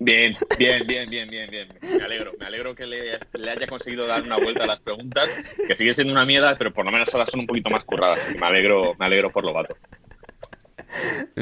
Bien, 0.00 0.36
bien, 0.58 0.86
bien, 0.86 1.08
bien, 1.10 1.28
bien, 1.28 1.50
bien. 1.50 1.68
Me 1.82 2.04
alegro, 2.04 2.32
me 2.38 2.46
alegro 2.46 2.74
que 2.74 2.86
le, 2.86 3.18
le 3.32 3.50
haya 3.50 3.66
conseguido 3.66 4.06
dar 4.06 4.22
una 4.22 4.36
vuelta 4.36 4.62
a 4.64 4.66
las 4.66 4.80
preguntas, 4.80 5.28
que 5.66 5.74
sigue 5.74 5.92
siendo 5.94 6.12
una 6.12 6.24
mierda, 6.24 6.56
pero 6.56 6.72
por 6.72 6.84
lo 6.84 6.92
menos 6.92 7.12
ahora 7.12 7.26
son 7.26 7.40
un 7.40 7.46
poquito 7.46 7.68
más 7.70 7.82
curradas. 7.84 8.30
Y 8.34 8.38
me 8.38 8.46
alegro, 8.46 8.94
me 8.98 9.06
alegro 9.06 9.30
por 9.30 9.44
lo 9.44 9.52
vato. 9.52 9.76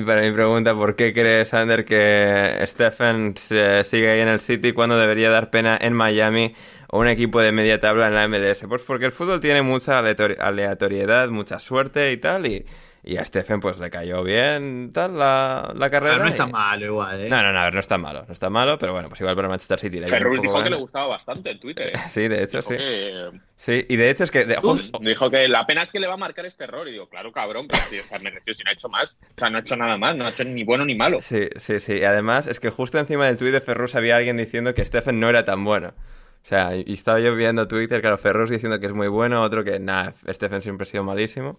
Para 0.07 0.23
mi 0.23 0.31
pregunta, 0.33 0.75
¿por 0.75 0.97
qué 0.97 1.13
crees, 1.13 1.55
Ander, 1.55 1.85
que 1.85 2.59
Stephen 2.67 3.35
se- 3.37 3.85
sigue 3.85 4.11
ahí 4.11 4.21
en 4.21 4.29
el 4.29 4.41
City 4.41 4.73
cuando 4.73 4.99
debería 4.99 5.31
dar 5.31 5.51
pena 5.51 5.79
en 5.81 5.93
Miami 5.93 6.55
o 6.89 6.99
un 7.01 7.09
equipo 7.09 7.41
de 7.41 7.53
media 7.53 7.81
tabla 7.81 8.09
en 8.09 8.15
la 8.15 8.25
MLS? 8.29 8.67
Pues 8.69 8.83
porque 8.83 9.07
el 9.07 9.13
fútbol 9.13 9.41
tiene 9.41 9.63
mucha 9.63 10.01
aleatori- 10.03 10.39
aleatoriedad, 10.39 11.29
mucha 11.31 11.59
suerte 11.59 12.13
y 12.13 12.17
tal, 12.19 12.47
y, 12.47 12.67
y 13.07 13.17
a 13.19 13.25
Stephen 13.25 13.61
pues 13.61 13.79
le 13.79 13.89
cayó 13.89 14.23
bien 14.25 14.91
tal 14.93 15.17
la, 15.17 15.73
la 15.77 15.89
carrera. 15.89 16.15
Pero 16.15 16.25
no 16.25 16.31
está 16.31 16.47
y- 16.49 16.53
malo 16.53 16.85
igual, 16.87 17.21
eh. 17.21 17.29
No, 17.31 17.43
no, 17.43 17.53
no, 17.53 17.61
a 17.61 17.65
ver, 17.65 17.75
no 17.75 17.81
está 17.81 17.97
malo, 17.97 18.25
no 18.27 18.33
está 18.33 18.51
malo, 18.51 18.79
pero 18.79 18.93
bueno, 18.93 19.09
pues 19.09 19.21
igual 19.21 19.37
para 19.37 19.49
Manchester 19.49 19.79
City 19.79 20.01
le 20.01 20.07
poco 20.09 20.43
dijo 20.43 20.63
que 20.63 20.71
le 20.71 20.77
gustaba 20.77 21.07
bastante 21.07 21.51
en 21.53 21.61
Twitter. 21.61 21.89
¿eh? 21.95 21.99
Sí, 22.11 22.29
de 22.29 22.43
hecho, 22.43 22.59
Dijo 22.59 22.71
sí. 22.73 22.77
que- 22.77 23.31
Sí, 23.59 23.87
y 23.89 23.97
de 23.97 24.11
hecho 24.11 24.25
es 24.25 24.31
que... 24.31 24.45
de- 24.45 24.59
Uf. 24.63 24.91
Dijo 25.01 25.31
que 25.31 25.49
la 25.49 25.65
pena 25.67 25.83
es 25.83 25.91
que 25.91 25.99
le 26.01 26.07
va 26.09 26.15
a 26.15 26.19
marcar 26.19 26.45
este 26.45 26.65
error. 26.65 26.87
Y 26.89 26.93
digo, 26.93 27.09
claro, 27.09 27.33
cabrón, 27.33 27.67
pero 27.69 27.83
si, 27.85 27.99
o 27.99 28.03
sea, 28.05 28.19
me 28.19 28.29
refiero, 28.31 28.55
si 28.57 28.63
no 28.65 28.71
ha 28.71 28.75
hecho 28.75 28.89
más. 28.91 29.17
O 29.23 29.35
sea, 29.39 29.49
no 29.49 29.57
ha 29.57 29.61
hecho 29.63 29.77
nada 29.77 29.97
más, 29.97 30.15
no 30.15 30.27
ha 30.27 30.29
hecho 30.31 30.45
ni 30.45 30.63
bueno 30.65 30.85
ni 30.85 30.95
malo. 30.95 31.21
Sí, 31.23 31.49
sí, 31.57 31.81
sí. 31.81 31.95
Y 31.95 32.05
además 32.05 32.47
es 32.49 32.61
que 32.61 32.69
justo 32.71 32.99
encima 32.99 33.27
del 33.27 33.39
tuit 33.39 33.53
de 33.53 33.61
Ferrus 33.63 33.95
había 33.95 34.17
alguien 34.17 34.37
diciendo 34.37 34.75
que 34.75 34.85
Stephen 34.85 35.21
no 35.21 35.31
era 35.31 35.45
tan 35.47 35.65
bueno. 35.65 35.89
O 35.89 36.49
sea, 36.49 36.77
y 36.77 36.93
estaba 36.93 37.19
yo 37.19 37.35
viendo 37.35 37.67
Twitter, 37.67 38.01
claro, 38.03 38.19
Ferrus 38.19 38.51
diciendo 38.51 38.79
que 38.79 38.87
es 38.87 38.93
muy 38.93 39.09
bueno, 39.09 39.41
otro 39.43 39.65
que 39.65 39.81
nada, 39.81 40.13
Stephen 40.31 40.61
siempre 40.63 40.85
ha 40.85 40.87
sido 40.91 41.03
malísimo. 41.03 41.55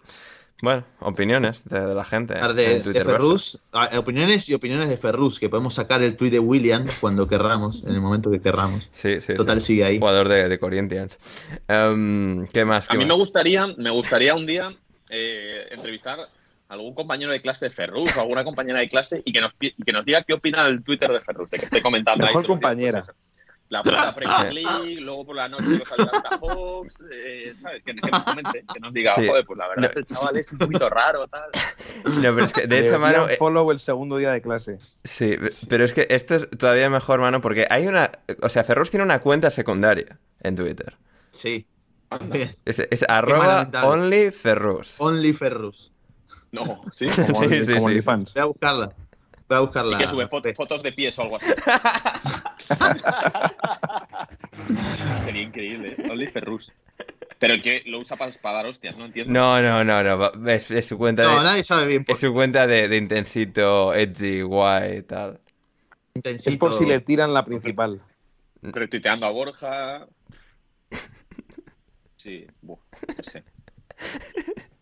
Bueno, 0.61 0.83
opiniones 1.01 1.63
de, 1.65 1.79
de 1.79 1.93
la 1.93 2.03
gente. 2.03 2.33
De. 2.33 2.79
Ferrus, 3.03 3.59
ah, 3.73 3.91
opiniones 3.97 4.49
y 4.49 4.55
opiniones 4.55 4.89
de 4.89 4.97
Ferrus, 4.97 5.39
que 5.39 5.49
podemos 5.49 5.75
sacar 5.75 6.01
el 6.01 6.17
tuit 6.17 6.31
de 6.31 6.39
William 6.39 6.85
cuando 6.99 7.27
querramos, 7.27 7.83
en 7.83 7.93
el 7.93 8.01
momento 8.01 8.31
que 8.31 8.41
querramos. 8.41 8.89
Sí, 8.97 9.21
sí. 9.21 9.35
Total, 9.35 9.61
sí. 9.61 9.67
sigue 9.67 9.83
ahí. 9.85 9.99
Jugador 9.99 10.27
de, 10.29 10.49
de 10.49 10.59
Corinthians. 10.59 11.19
Em, 11.67 12.47
¿Qué 12.47 12.65
más? 12.65 12.89
A 12.89 12.93
¿Qué 12.93 12.97
mí 12.97 13.05
me 13.05 13.13
gustaría, 13.13 13.67
me 13.77 13.91
gustaría 13.91 14.33
un 14.33 14.47
día 14.47 14.75
eh, 15.09 15.67
entrevistar 15.69 16.19
a 16.19 16.73
algún 16.73 16.95
compañero 16.95 17.31
de 17.31 17.41
clase 17.41 17.65
de 17.65 17.71
Ferrus 17.71 18.15
o 18.17 18.21
alguna 18.21 18.43
compañera 18.43 18.79
de 18.79 18.89
clase 18.89 19.21
y 19.23 19.31
que 19.31 19.39
nos, 19.41 19.51
y 19.59 19.71
que 19.83 19.91
nos 19.93 20.03
diga 20.05 20.23
qué 20.23 20.33
opina 20.33 20.63
del 20.65 20.83
Twitter 20.83 21.11
de 21.11 21.21
Ferrus, 21.21 21.51
de 21.51 21.59
que 21.59 21.65
esté 21.65 21.81
comentando 21.83 22.25
ahí 22.25 22.29
Mejor 22.29 22.41
días, 22.43 22.47
compañera. 22.47 23.03
pues. 23.03 23.36
La 23.69 23.83
puta 23.83 24.15
Premier 24.15 24.53
League, 24.53 25.01
luego 25.01 25.25
por 25.25 25.35
la 25.35 25.49
noche 25.49 25.63
los 25.79 25.91
Atlanta 25.91 26.29
Hawks, 26.41 27.03
eh, 27.11 27.53
¿sabes? 27.61 27.83
Que, 27.83 27.95
que 27.95 28.09
nos 28.11 28.23
comente, 28.23 28.63
que 28.73 28.79
nos 28.79 28.93
diga, 28.93 29.13
Sí. 29.15 29.27
joder, 29.27 29.45
pues 29.45 29.59
la 29.59 29.67
verdad 29.67 29.81
No. 29.81 29.87
este 29.99 30.03
chaval 30.13 30.37
es 30.37 30.51
un 30.51 30.57
poquito 30.57 30.89
raro, 30.89 31.27
tal. 31.27 31.49
No, 32.05 32.21
pero 32.33 32.45
es 32.45 32.53
que, 32.53 32.67
de 32.67 32.79
hecho, 32.79 32.99
Manu, 32.99 33.25
eh, 33.27 33.35
follow 33.37 33.69
el 33.71 33.79
segundo 33.79 34.17
día 34.17 34.31
de 34.31 34.41
clase. 34.41 34.77
Sí, 35.03 35.35
pero 35.67 35.83
es 35.83 35.93
que 35.93 36.07
esto 36.09 36.35
es 36.35 36.49
todavía 36.51 36.89
mejor, 36.89 37.19
mano, 37.19 37.41
porque 37.41 37.67
hay 37.69 37.87
una... 37.87 38.11
O 38.41 38.49
sea, 38.49 38.63
Ferrus 38.63 38.89
tiene 38.91 39.03
una 39.03 39.19
cuenta 39.19 39.49
secundaria 39.49 40.17
en 40.41 40.55
Twitter. 40.55 40.95
Sí. 41.31 41.65
Es, 42.63 42.79
es 42.79 43.03
arroba 43.09 43.69
onlyferrus. 43.83 44.95
Only 45.01 45.33
Ferrus. 45.33 45.91
No, 46.53 46.81
sí. 46.93 47.05
Como, 47.07 47.43
Sí, 47.49 47.65
sí, 47.65 47.73
como 47.73 47.79
sí, 47.79 47.83
OnlyFans. 47.83 48.33
Voy 48.33 48.41
a 48.41 48.45
buscarla. 48.45 48.95
Voy 49.47 49.57
a 49.57 49.61
buscarla. 49.61 49.97
Y 49.97 50.01
que 50.01 50.07
sube 50.07 50.27
fo- 50.27 50.55
fotos 50.55 50.83
de 50.83 50.91
pies 50.91 51.17
o 51.19 51.23
algo 51.23 51.37
así. 51.37 51.47
Sería 55.25 55.41
increíble. 55.41 55.95
Only 56.09 56.27
Ferrus. 56.27 56.71
Pero 57.39 57.61
que 57.61 57.83
lo 57.85 57.99
usa 57.99 58.17
para, 58.17 58.31
para 58.33 58.57
dar 58.57 58.65
hostias, 58.65 58.97
no 58.97 59.05
entiendo. 59.05 59.31
No, 59.31 59.61
no, 59.61 59.83
no, 59.83 60.03
no. 60.03 60.49
Es, 60.49 60.71
es 60.71 60.87
su 60.87 60.97
cuenta 60.97 61.23
No, 61.23 61.37
de... 61.37 61.43
nadie 61.43 61.63
sabe 61.63 61.85
bien 61.87 62.03
por 62.03 62.15
Es 62.15 62.21
su 62.21 62.33
cuenta 62.33 62.65
de, 62.65 62.87
de 62.87 62.97
intensito, 62.97 63.93
edgy, 63.93 64.41
guay 64.41 64.97
y 64.97 65.01
tal. 65.03 65.39
intensito. 66.15 66.49
Es 66.49 66.57
por 66.57 66.73
si 66.73 66.85
le 66.85 66.99
tiran 67.01 67.33
la 67.33 67.45
principal. 67.45 68.01
Retuiteando 68.61 69.25
a 69.25 69.29
Borja. 69.31 70.07
Sí, 72.17 72.45
buah, 72.61 72.79
no 73.15 73.23
sé. 73.23 73.43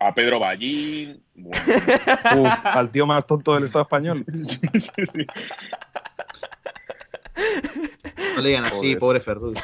A 0.00 0.14
Pedro 0.14 0.38
Ballín. 0.38 1.22
Bueno, 1.34 1.62
Uf, 2.42 2.48
al 2.64 2.90
tío 2.90 3.06
más 3.06 3.26
tonto 3.26 3.54
del 3.54 3.64
Estado 3.64 3.82
español. 3.82 4.24
No 8.34 8.42
le 8.42 8.48
digan 8.50 8.64
así, 8.66 8.76
Joder. 8.78 8.98
pobre 8.98 9.20
Ferrus. 9.20 9.58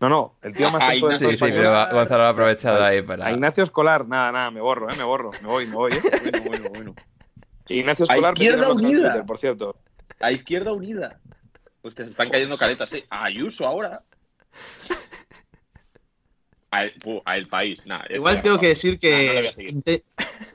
No, 0.00 0.08
no, 0.08 0.36
el 0.42 0.52
tío 0.54 0.70
más 0.70 0.80
Ay, 0.82 1.00
tonto 1.00 1.08
del 1.10 1.18
Sí, 1.18 1.24
Estado 1.24 1.30
sí, 1.30 1.34
español. 1.34 1.58
pero 1.58 1.72
Ga- 1.72 1.92
Gonzalo 1.92 2.22
lo 2.22 2.26
ha 2.26 2.28
aprovechado 2.30 2.84
ahí 2.84 3.04
A. 3.22 3.30
Ignacio 3.32 3.64
Escolar, 3.64 4.06
nada, 4.06 4.32
nada, 4.32 4.50
me 4.50 4.60
borro, 4.60 4.88
eh, 4.88 4.94
me 4.96 5.04
borro, 5.04 5.30
me 5.42 5.48
voy, 5.48 5.66
me 5.66 5.74
voy. 5.74 5.92
Eh. 5.92 6.00
bueno, 6.22 6.44
bueno, 6.46 6.70
bueno. 6.74 6.94
Ignacio 7.68 8.04
A 8.08 8.14
Escolar, 8.14 8.34
me 8.38 8.44
Izquierda 8.44 8.72
Unida. 8.72 9.02
Twitter, 9.10 9.26
por 9.26 9.38
cierto. 9.38 9.76
A 10.20 10.32
Izquierda 10.32 10.72
Unida. 10.72 11.18
Te 11.94 12.02
están 12.04 12.28
cayendo 12.28 12.56
caletas, 12.58 12.92
¿eh? 12.92 13.06
A 13.10 13.24
Ayuso 13.24 13.66
ahora. 13.66 14.02
A 16.70 16.84
el, 16.84 16.94
pu- 17.00 17.22
a 17.24 17.36
el 17.38 17.48
país. 17.48 17.86
Nah, 17.86 18.04
Igual 18.10 18.42
tengo 18.42 18.58
que 18.60 18.68
decir 18.68 18.98
que 18.98 19.50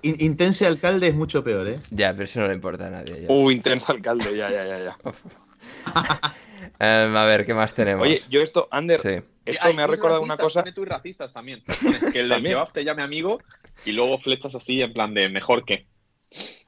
In- 0.04 0.16
Intense 0.20 0.66
Alcalde 0.68 1.08
es 1.08 1.16
mucho 1.16 1.44
peor, 1.44 1.68
¿eh? 1.68 1.80
Ya, 1.90 2.12
pero 2.12 2.26
eso 2.26 2.40
no 2.40 2.48
le 2.48 2.54
importa 2.54 2.88
a 2.88 2.90
nadie. 2.92 3.22
ya. 3.24 3.28
Uh, 3.34 3.50
intenso 3.50 3.92
alcalde, 3.94 4.36
ya, 4.38 4.52
ya, 4.52 4.66
ya, 4.66 4.78
ya. 4.84 4.98
Em, 6.80 7.16
a 7.16 7.26
ver, 7.26 7.46
¿qué 7.46 7.54
más 7.54 7.74
tenemos? 7.74 8.06
Oye, 8.06 8.22
yo 8.30 8.42
esto, 8.42 8.68
Ander, 8.72 9.00
Sí. 9.00 9.22
esto 9.46 9.68
Ay, 9.68 9.74
me 9.76 9.84
ha 9.84 9.88
recordado 9.88 10.22
una 10.22 10.38
cosa. 10.38 10.62
Pone 10.62 10.72
tuits 10.74 10.90
racistas 10.90 11.32
también. 11.34 11.64
Que 12.12 12.20
el 12.22 12.30
del 12.30 12.44
kebab 12.44 12.72
te 12.72 12.84
llame 12.84 13.04
amigo 13.04 13.42
y 13.86 13.92
luego 13.94 14.18
flechas 14.18 14.54
así 14.56 14.82
en 14.82 14.94
plan 14.94 15.14
de 15.14 15.30
mejor 15.30 15.66
que. 15.66 15.86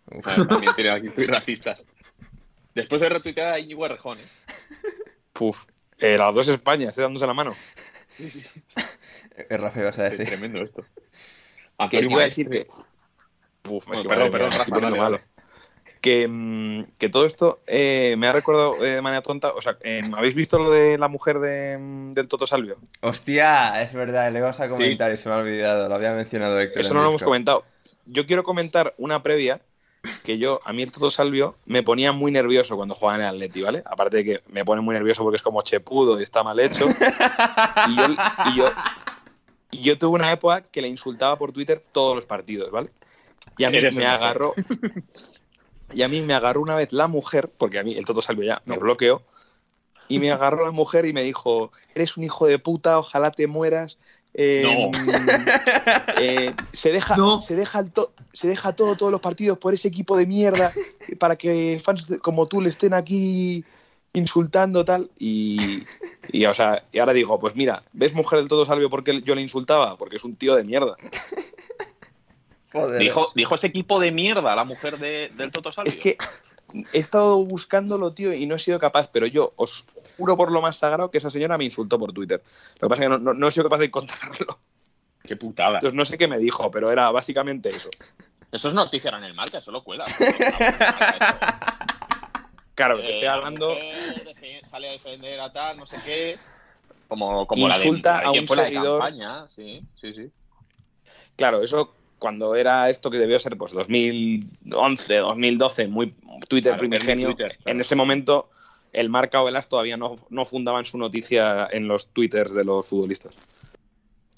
Ver, 0.08 0.48
también 0.48 0.74
tiene 0.76 0.92
aquí 0.92 1.10
tuits 1.10 1.28
racistas. 1.30 1.86
Después 2.74 3.02
de 3.02 3.10
retuitear 3.10 3.54
a 3.54 3.60
Íñigo 3.60 3.86
Errejón, 3.86 4.18
¿eh? 4.20 4.24
Puf, 5.34 5.66
eh, 5.98 6.18
las 6.18 6.34
dos 6.36 6.48
Españas, 6.48 6.98
eh, 6.98 7.02
dándose 7.02 7.26
la 7.28 7.34
mano. 7.34 7.54
¿Qué 8.18 8.30
Rafa 9.50 9.80
ibas 9.80 10.00
a 10.00 10.08
Es 10.08 10.18
decir? 10.18 10.28
tremendo 10.28 10.62
esto. 10.62 10.84
Antonio 11.78 12.08
te 12.08 12.14
iba 12.14 12.22
a 12.22 12.26
decir 12.26 12.50
que. 12.50 12.68
Uf, 13.70 13.86
Bueno, 13.86 14.02
es 14.02 14.08
que 14.08 14.14
perdón, 14.14 14.32
perdón, 14.32 14.50
me 14.50 14.58
Rafa, 14.58 14.80
dale, 14.80 14.98
malo. 14.98 15.20
Que, 16.02 16.28
mm, 16.28 16.84
que 17.00 17.10
todo 17.10 17.26
esto 17.26 17.62
eh, 17.66 18.16
me 18.18 18.28
ha 18.28 18.32
recordado 18.32 18.84
eh, 18.86 18.92
de 18.92 19.02
manera 19.02 19.22
tonta. 19.22 19.54
O 19.54 19.62
sea, 19.62 19.78
eh, 19.82 20.02
¿habéis 20.16 20.36
visto 20.36 20.60
lo 20.60 20.70
de 20.70 20.98
la 20.98 21.08
mujer 21.08 21.40
de, 21.40 21.78
mm, 21.78 22.12
del 22.12 22.28
Toto 22.28 22.46
Salvio? 22.46 22.78
Hostia, 23.02 23.82
es 23.82 23.94
verdad, 23.94 24.32
le 24.32 24.42
vamos 24.42 24.60
a 24.60 24.70
comentar 24.70 25.12
y 25.12 25.18
se 25.18 25.28
me 25.28 25.36
ha 25.36 25.40
olvidado, 25.40 25.90
lo 25.90 25.96
había 25.96 26.14
mencionado 26.14 26.60
Héctor. 26.60 26.82
Eso 26.82 26.94
no 26.94 27.02
lo 27.02 27.10
hemos 27.10 27.24
comentado. 27.24 27.66
Yo 28.06 28.28
quiero 28.28 28.44
comentar 28.44 28.94
una 28.98 29.24
previa 29.24 29.62
que 30.24 30.38
yo, 30.38 30.60
a 30.64 30.74
mí 30.74 30.84
el 30.84 30.92
Toto 30.92 31.10
Salvio 31.10 31.58
me 31.66 31.84
ponía 31.84 32.12
muy 32.12 32.32
nervioso 32.32 32.76
cuando 32.76 32.94
jugaba 32.94 33.16
en 33.16 33.22
el 33.22 33.28
Atleti, 33.30 33.62
¿vale? 33.62 33.84
Aparte 33.86 34.18
de 34.18 34.26
que 34.26 34.42
me 34.50 34.66
pone 34.66 34.82
muy 34.82 34.94
nervioso 34.94 35.24
porque 35.24 35.38
es 35.38 35.42
como 35.42 35.62
chepudo 35.62 36.20
y 36.20 36.24
está 36.24 36.44
mal 36.44 36.60
hecho. 36.60 36.86
y, 37.90 37.96
yo, 37.96 38.06
y, 38.46 38.58
yo, 38.58 38.70
y 39.80 39.82
yo 39.84 39.98
tuve 39.98 40.16
una 40.20 40.32
época 40.32 40.62
que 40.62 40.82
le 40.82 40.88
insultaba 40.88 41.38
por 41.38 41.52
Twitter 41.52 41.84
todos 41.92 42.16
los 42.16 42.26
partidos, 42.26 42.72
¿vale? 42.72 42.90
Y 43.58 43.64
a 43.64 43.70
mí 43.70 43.78
Eres 43.78 43.96
me 43.96 44.06
agarró. 44.06 44.54
Y 45.94 46.02
a 46.02 46.08
mí 46.08 46.22
me 46.22 46.34
agarró 46.34 46.62
una 46.62 46.76
vez 46.76 46.92
la 46.94 47.08
mujer, 47.08 47.50
porque 47.58 47.80
a 47.80 47.84
mí 47.84 47.94
el 47.94 48.06
Toto 48.06 48.22
Salvio 48.22 48.44
ya 48.46 48.62
me 48.66 48.78
bloqueó, 48.78 49.22
y 50.08 50.20
me 50.20 50.32
agarró 50.32 50.66
la 50.66 50.72
mujer 50.72 51.06
y 51.06 51.14
me 51.14 51.24
dijo, 51.24 51.72
eres 51.94 52.18
un 52.18 52.24
hijo 52.24 52.48
de 52.48 52.60
puta, 52.60 53.00
ojalá 53.00 53.32
te 53.32 53.48
mueras. 53.48 53.98
eh, 54.34 54.64
No. 54.66 54.92
eh, 56.20 56.54
se 56.74 56.92
deja, 56.92 57.16
No. 57.16 57.40
se 57.40 57.56
deja 57.56 57.80
el 57.80 57.92
to- 57.92 58.12
se 58.34 58.48
deja 58.50 58.76
todo, 58.76 58.96
todos 58.98 59.12
los 59.12 59.22
partidos 59.22 59.58
por 59.58 59.74
ese 59.74 59.88
equipo 59.88 60.18
de 60.18 60.26
mierda 60.26 60.74
para 61.20 61.38
que 61.38 61.80
fans 61.82 62.08
como 62.22 62.46
tú 62.46 62.60
le 62.60 62.70
estén 62.70 62.94
aquí 62.94 63.64
insultando 64.16 64.84
tal 64.84 65.10
y, 65.20 65.84
y, 66.30 66.46
o 66.46 66.54
sea, 66.54 66.84
y 66.92 67.00
ahora 67.00 67.14
digo, 67.14 67.38
pues 67.38 67.56
mira, 67.56 67.84
¿ves 67.94 68.14
mujer 68.14 68.40
del 68.40 68.48
todo 68.48 68.66
salvio 68.66 68.90
porque 68.90 69.22
yo 69.22 69.36
le 69.36 69.42
insultaba? 69.42 69.98
Porque 69.98 70.16
es 70.16 70.24
un 70.24 70.36
tío 70.36 70.56
de 70.56 70.64
mierda. 70.64 70.96
Joder. 72.74 73.00
Dijo, 73.00 73.28
dijo 73.36 73.56
ese 73.56 73.68
equipo 73.68 74.00
de 74.00 74.12
mierda, 74.12 74.56
la 74.56 74.64
mujer 74.66 74.98
de- 75.00 75.32
del 75.38 75.52
Toto 75.52 75.72
Salvio. 75.72 75.90
Es 75.94 75.98
que 75.98 76.18
he 76.92 77.00
estado 77.00 77.38
buscándolo, 77.46 78.12
tío, 78.14 78.34
y 78.34 78.46
no 78.48 78.56
he 78.56 78.60
sido 78.60 78.80
capaz, 78.80 79.08
pero 79.10 79.28
yo 79.28 79.54
os 79.56 79.86
juro 80.18 80.36
por 80.36 80.52
lo 80.52 80.62
más 80.62 80.76
sagrado 80.78 81.10
que 81.10 81.20
esa 81.20 81.30
señora 81.30 81.58
me 81.58 81.64
insultó 81.64 81.98
por 81.98 82.12
Twitter. 82.12 82.42
Lo 82.82 82.88
que 82.88 82.90
pasa 82.90 83.04
es 83.04 83.06
que 83.06 83.10
no, 83.10 83.18
no- 83.18 83.34
no 83.34 83.48
he 83.48 83.52
sido 83.52 83.64
capaz 83.66 83.78
de 83.80 83.86
encontrarlo. 83.86 84.60
Qué 85.24 85.36
putada. 85.38 85.76
Entonces 85.76 85.96
no 85.96 86.04
sé 86.06 86.18
qué 86.18 86.28
me 86.28 86.38
dijo, 86.38 86.70
pero 86.70 86.92
era 86.92 87.10
básicamente 87.12 87.70
eso. 87.70 87.90
Eso 88.52 88.68
es 88.68 88.74
noticia 88.74 89.10
en 89.18 89.24
el 89.24 89.34
marca, 89.34 89.58
eso 89.60 89.72
lo 89.72 89.84
cuela. 89.84 90.06
Claro, 92.76 93.02
te 93.02 93.10
estoy 93.10 93.26
Eh, 93.28 93.30
hablando... 93.30 93.70
mujer 93.70 94.26
defe- 94.26 94.66
Sale 94.70 94.90
a 94.90 94.92
defender 94.92 95.40
a 95.40 95.52
tal, 95.52 95.78
no 95.78 95.86
sé 95.86 95.98
qué. 96.04 96.38
Como, 97.08 97.48
como 97.48 97.68
Insulta 97.68 98.14
la 98.14 98.20
de, 98.20 98.26
a 98.26 98.32
un 98.32 98.48
seguidor. 98.48 99.00
campaña. 99.00 99.48
Sí, 99.50 99.84
sí, 100.00 100.14
sí. 100.14 100.32
Claro, 101.36 101.62
eso 101.62 101.94
cuando 102.20 102.56
era 102.56 102.90
esto 102.90 103.12
que 103.12 103.18
debió 103.18 103.38
ser 103.40 103.58
pues 103.58 103.74
2011, 103.74 105.18
2012, 105.18 105.88
muy 105.88 106.12
Twitter 106.48 106.72
Claro, 106.72 106.80
primigenio, 106.80 107.28
Twitter, 107.30 107.58
claro. 107.58 107.72
en 107.72 107.82
ese 107.82 107.96
momento 107.96 108.50
el 108.92 109.10
marca 109.10 109.42
o 109.42 109.50
el 109.50 109.56
as 109.56 109.68
todavía 109.70 109.98
no, 109.98 110.16
no 110.30 110.46
fundaban 110.46 110.86
su 110.86 110.98
noticia 110.98 111.68
en 111.72 111.88
los 111.88 112.10
twitters 112.10 112.54
de 112.54 112.64
los 112.64 112.88
futbolistas. 112.88 113.36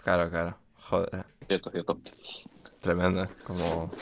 Claro, 0.04 0.30
claro. 0.30 0.58
Joder, 0.80 1.26
Cierto, 1.48 1.70
cierto. 1.72 2.00
Tremendo. 2.88 3.28
Como 3.46 3.94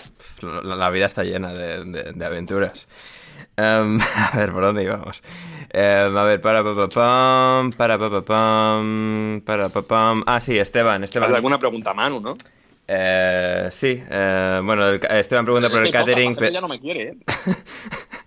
la, 0.41 0.75
la 0.75 0.89
vida 0.89 1.05
está 1.07 1.23
llena 1.23 1.51
de, 1.53 1.83
de- 1.85 2.13
de 2.13 2.25
aventuras. 2.25 2.87
Em, 3.57 3.99
a 4.33 4.37
ver, 4.37 4.51
¿por 4.53 4.63
dónde 4.63 4.83
íbamos? 4.83 5.21
Em, 5.71 6.15
a 6.17 6.23
ver, 6.23 6.39
para 6.41 6.63
pa 6.63 6.75
pa 6.75 6.87
pam, 6.89 7.71
para 7.71 7.97
pa 7.97 8.09
pa 8.09 8.21
pam, 8.21 9.41
para 9.45 9.69
pa 9.69 9.81
pam. 9.81 10.23
Ah, 10.25 10.39
sí, 10.39 10.57
Esteban, 10.57 11.03
Esteban. 11.03 11.27
¿Vale, 11.29 11.37
alguna 11.37 11.59
pregunta 11.59 11.93
Manu, 11.93 12.19
¿no? 12.21 12.37
Eh, 12.87 13.67
sí, 13.71 14.01
eh, 14.09 14.61
bueno, 14.63 14.87
el 14.87 15.01
Esteban 15.09 15.43
pregunta 15.43 15.69
por 15.69 15.83
el 15.85 15.91
catering. 15.91 16.35
ya 16.37 16.61
no 16.61 16.67
me 16.67 16.79
quiere, 16.79 17.09
¿eh? 17.09 17.17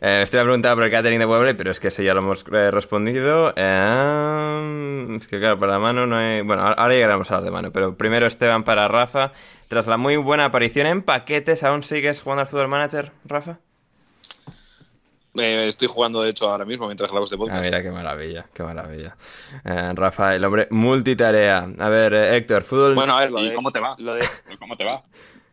Eh, 0.00 0.20
Esteban 0.22 0.46
preguntaba 0.46 0.74
por 0.76 0.84
el 0.84 0.90
catering 0.90 1.18
de 1.18 1.26
Wembley, 1.26 1.54
pero 1.54 1.70
es 1.70 1.80
que 1.80 1.88
eso 1.88 2.02
ya 2.02 2.14
lo 2.14 2.20
hemos 2.20 2.44
eh, 2.52 2.70
respondido. 2.70 3.52
Eh, 3.56 5.16
es 5.20 5.26
que 5.28 5.38
claro, 5.38 5.58
para 5.58 5.78
Manu 5.78 6.06
no 6.06 6.16
hay... 6.16 6.40
Bueno, 6.42 6.62
ahora 6.62 6.94
llegaremos 6.94 7.30
a 7.30 7.34
hablar 7.36 7.44
de 7.44 7.50
Manu, 7.50 7.72
pero 7.72 7.96
primero 7.96 8.26
Esteban 8.26 8.64
para 8.64 8.88
Rafa. 8.88 9.32
Tras 9.68 9.86
la 9.86 9.96
muy 9.96 10.16
buena 10.16 10.46
aparición 10.46 10.86
en 10.86 11.02
paquetes, 11.02 11.62
¿aún 11.64 11.82
sigues 11.82 12.20
jugando 12.20 12.42
al 12.42 12.46
Fútbol 12.48 12.68
Manager, 12.68 13.12
Rafa? 13.24 13.58
Eh, 15.34 15.66
estoy 15.66 15.88
jugando, 15.88 16.20
de 16.22 16.28
hecho, 16.30 16.50
ahora 16.50 16.66
mismo 16.66 16.84
mientras 16.86 17.10
grabo 17.10 17.24
este 17.24 17.38
podcast. 17.38 17.58
Ah, 17.58 17.62
mira, 17.64 17.82
qué 17.82 17.90
maravilla, 17.90 18.44
qué 18.52 18.62
maravilla. 18.62 19.16
Eh, 19.64 19.92
Rafa, 19.94 20.34
el 20.34 20.44
hombre 20.44 20.68
multitarea. 20.70 21.66
A 21.78 21.88
ver, 21.88 22.12
eh, 22.12 22.36
Héctor, 22.36 22.62
fútbol... 22.64 22.94
Bueno, 22.94 23.16
a 23.16 23.20
ver, 23.20 23.30
lo 23.30 23.40
¿Y 23.40 23.48
de, 23.48 23.54
cómo 23.54 23.72
te 23.72 23.80
va? 23.80 23.94
lo 23.98 24.14
de- 24.14 24.26
¿Cómo 24.58 24.76
te 24.76 24.84
va? 24.84 25.00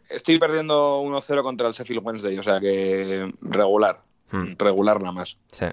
estoy 0.10 0.38
perdiendo 0.40 1.02
1-0 1.04 1.44
contra 1.44 1.68
el 1.68 1.74
Sheffield 1.74 2.02
Wednesday, 2.04 2.38
o 2.38 2.44
sea 2.44 2.60
que 2.60 3.32
regular, 3.42 4.02
Hmm, 4.32 4.54
regular 4.58 5.00
nada 5.00 5.12
más. 5.14 5.38
sí. 5.52 5.66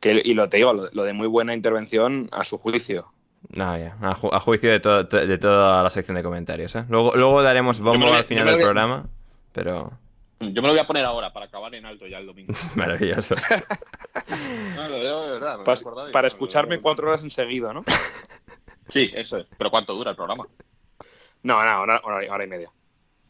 Que, 0.00 0.20
y 0.24 0.34
lo 0.34 0.48
te 0.48 0.56
digo, 0.56 0.72
lo, 0.72 0.88
lo 0.92 1.04
de 1.04 1.12
muy 1.12 1.28
buena 1.28 1.54
intervención 1.54 2.28
a 2.32 2.42
su 2.42 2.58
juicio. 2.58 3.12
No, 3.50 3.78
ya, 3.78 3.96
a, 4.00 4.16
ju- 4.16 4.30
a 4.32 4.40
juicio 4.40 4.68
de, 4.70 4.80
todo- 4.80 5.04
de 5.04 5.38
toda 5.38 5.80
la 5.82 5.90
sección 5.90 6.16
de 6.16 6.24
comentarios. 6.24 6.74
¿eh? 6.74 6.84
Luego, 6.88 7.12
luego 7.14 7.40
daremos 7.42 7.78
bombo 7.78 8.06
voy- 8.08 8.16
al 8.16 8.24
final 8.24 8.46
del 8.46 8.54
voy- 8.56 8.62
programa, 8.64 9.06
pero 9.52 9.92
Yo 10.40 10.60
me 10.60 10.62
lo 10.62 10.70
voy 10.70 10.78
a 10.80 10.86
poner 10.88 11.04
ahora 11.04 11.32
para 11.32 11.46
acabar 11.46 11.72
en 11.76 11.86
alto 11.86 12.08
ya 12.08 12.16
el 12.16 12.26
domingo. 12.26 12.52
maravilloso. 12.74 13.36
No, 14.76 14.88
lo 14.88 14.96
digo 15.00 15.22
de 15.26 15.30
verdad, 15.32 15.58
para 16.12 16.26
escucharme 16.28 16.76
lo 16.76 16.82
cuatro 16.82 17.08
horas 17.08 17.22
enseguida, 17.22 17.72
¿no? 17.72 17.82
Sí, 18.88 19.10
eso 19.14 19.36
es. 19.38 19.46
¿Pero 19.56 19.70
cuánto 19.70 19.94
dura 19.94 20.10
el 20.10 20.16
programa? 20.16 20.46
No, 21.44 21.64
no, 21.64 21.80
hora, 21.82 22.00
hora- 22.04 22.32
hora 22.34 22.44
y 22.44 22.48
media. 22.48 22.70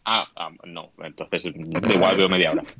Ah, 0.04 0.26
ah, 0.36 0.50
no, 0.64 0.90
entonces 0.98 1.44
igual 1.44 2.16
veo 2.16 2.28
media 2.28 2.52
hora. 2.52 2.62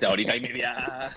De 0.00 0.06
ahorita 0.06 0.36
y 0.36 0.40
media. 0.40 1.12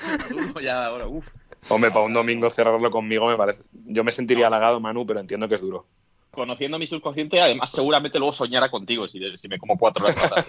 ya 0.61 0.85
ahora, 0.85 1.07
uff. 1.07 1.27
Hombre, 1.69 1.91
para 1.91 2.05
un 2.05 2.13
domingo 2.13 2.49
cerrarlo 2.49 2.91
conmigo 2.91 3.27
me 3.27 3.37
parece. 3.37 3.61
Yo 3.71 4.03
me 4.03 4.11
sentiría 4.11 4.47
halagado, 4.47 4.79
Manu, 4.79 5.05
pero 5.05 5.19
entiendo 5.19 5.47
que 5.47 5.55
es 5.55 5.61
duro. 5.61 5.85
Conociendo 6.31 6.79
mi 6.79 6.87
subconsciente, 6.87 7.39
además 7.39 7.69
seguramente 7.69 8.17
luego 8.17 8.33
soñara 8.33 8.69
contigo 8.69 9.07
si, 9.07 9.19
si 9.37 9.47
me 9.47 9.59
como 9.59 9.77
cuatro 9.77 10.05
horas. 10.05 10.17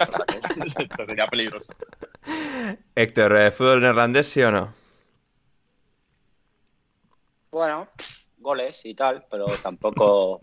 esto 0.79 1.07
sería 1.07 1.27
peligroso. 1.29 1.73
Héctor, 2.95 3.51
¿fútbol 3.53 3.81
neerlandés 3.81 4.29
sí 4.29 4.43
o 4.43 4.51
no? 4.51 4.73
Bueno, 7.51 7.89
goles 8.39 8.85
y 8.85 8.95
tal, 8.95 9.25
pero 9.31 9.47
tampoco, 9.63 10.41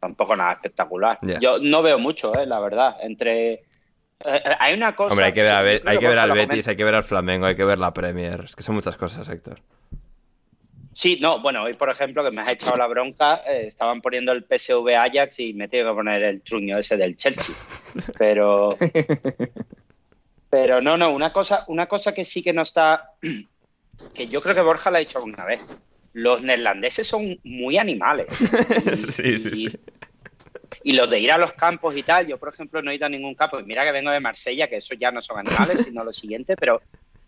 tampoco 0.00 0.36
nada 0.36 0.52
espectacular. 0.52 1.18
Yo 1.40 1.58
no 1.58 1.82
veo 1.82 1.98
mucho, 1.98 2.34
eh, 2.38 2.46
la 2.46 2.60
verdad. 2.60 2.96
Entre 3.02 3.64
eh, 4.24 4.42
hay 4.58 4.74
una 4.74 4.94
cosa. 4.96 5.10
Hombre, 5.10 5.26
hay 5.26 5.32
que 5.32 5.42
ver, 5.42 5.52
a 5.52 5.90
hay 5.90 5.98
que 5.98 6.08
ver 6.08 6.18
al 6.18 6.32
Betis, 6.32 6.66
hay 6.68 6.76
que 6.76 6.84
ver 6.84 6.94
al 6.94 7.04
Flamengo, 7.04 7.46
hay 7.46 7.54
que 7.54 7.64
ver 7.64 7.78
la 7.78 7.92
Premier. 7.92 8.42
Es 8.44 8.56
que 8.56 8.62
son 8.62 8.74
muchas 8.74 8.96
cosas, 8.96 9.28
Héctor. 9.28 9.60
Sí, 10.92 11.18
no, 11.20 11.40
bueno, 11.40 11.62
hoy 11.62 11.74
por 11.74 11.90
ejemplo, 11.90 12.24
que 12.24 12.32
me 12.32 12.40
has 12.40 12.48
echado 12.48 12.76
la 12.76 12.88
bronca, 12.88 13.42
eh, 13.46 13.68
estaban 13.68 14.00
poniendo 14.00 14.32
el 14.32 14.44
PSV 14.44 14.96
Ajax 14.96 15.38
y 15.38 15.52
me 15.54 15.68
tengo 15.68 15.90
que 15.90 15.94
poner 15.94 16.22
el 16.24 16.42
truño 16.42 16.76
ese 16.76 16.96
del 16.96 17.16
Chelsea. 17.16 17.54
Pero. 18.18 18.70
Pero 20.50 20.80
no, 20.80 20.96
no, 20.96 21.10
una 21.10 21.32
cosa, 21.32 21.64
una 21.68 21.86
cosa 21.86 22.12
que 22.14 22.24
sí 22.24 22.42
que 22.42 22.52
no 22.52 22.62
está. 22.62 23.12
Que 24.14 24.28
yo 24.28 24.40
creo 24.40 24.54
que 24.54 24.62
Borja 24.62 24.90
la 24.90 24.98
ha 24.98 25.00
dicho 25.00 25.18
alguna 25.18 25.44
vez. 25.44 25.64
Los 26.14 26.42
neerlandeses 26.42 27.06
son 27.06 27.38
muy 27.44 27.78
animales. 27.78 28.26
sí, 29.10 29.38
sí, 29.38 29.50
sí. 29.54 29.78
Y 30.82 30.92
lo 30.92 31.06
de 31.06 31.18
ir 31.20 31.32
a 31.32 31.38
los 31.38 31.52
campos 31.54 31.96
y 31.96 32.02
tal, 32.02 32.26
yo 32.26 32.38
por 32.38 32.50
ejemplo 32.52 32.80
no 32.82 32.90
he 32.90 32.94
ido 32.96 33.06
a 33.06 33.08
ningún 33.08 33.34
campo. 33.34 33.58
Mira 33.64 33.84
que 33.84 33.92
vengo 33.92 34.10
de 34.10 34.20
Marsella, 34.20 34.68
que 34.68 34.76
eso 34.76 34.94
ya 34.94 35.10
no 35.10 35.20
son 35.22 35.38
animales, 35.38 35.80
sino 35.80 36.04
lo 36.04 36.12
siguiente, 36.12 36.56
pero, 36.56 36.80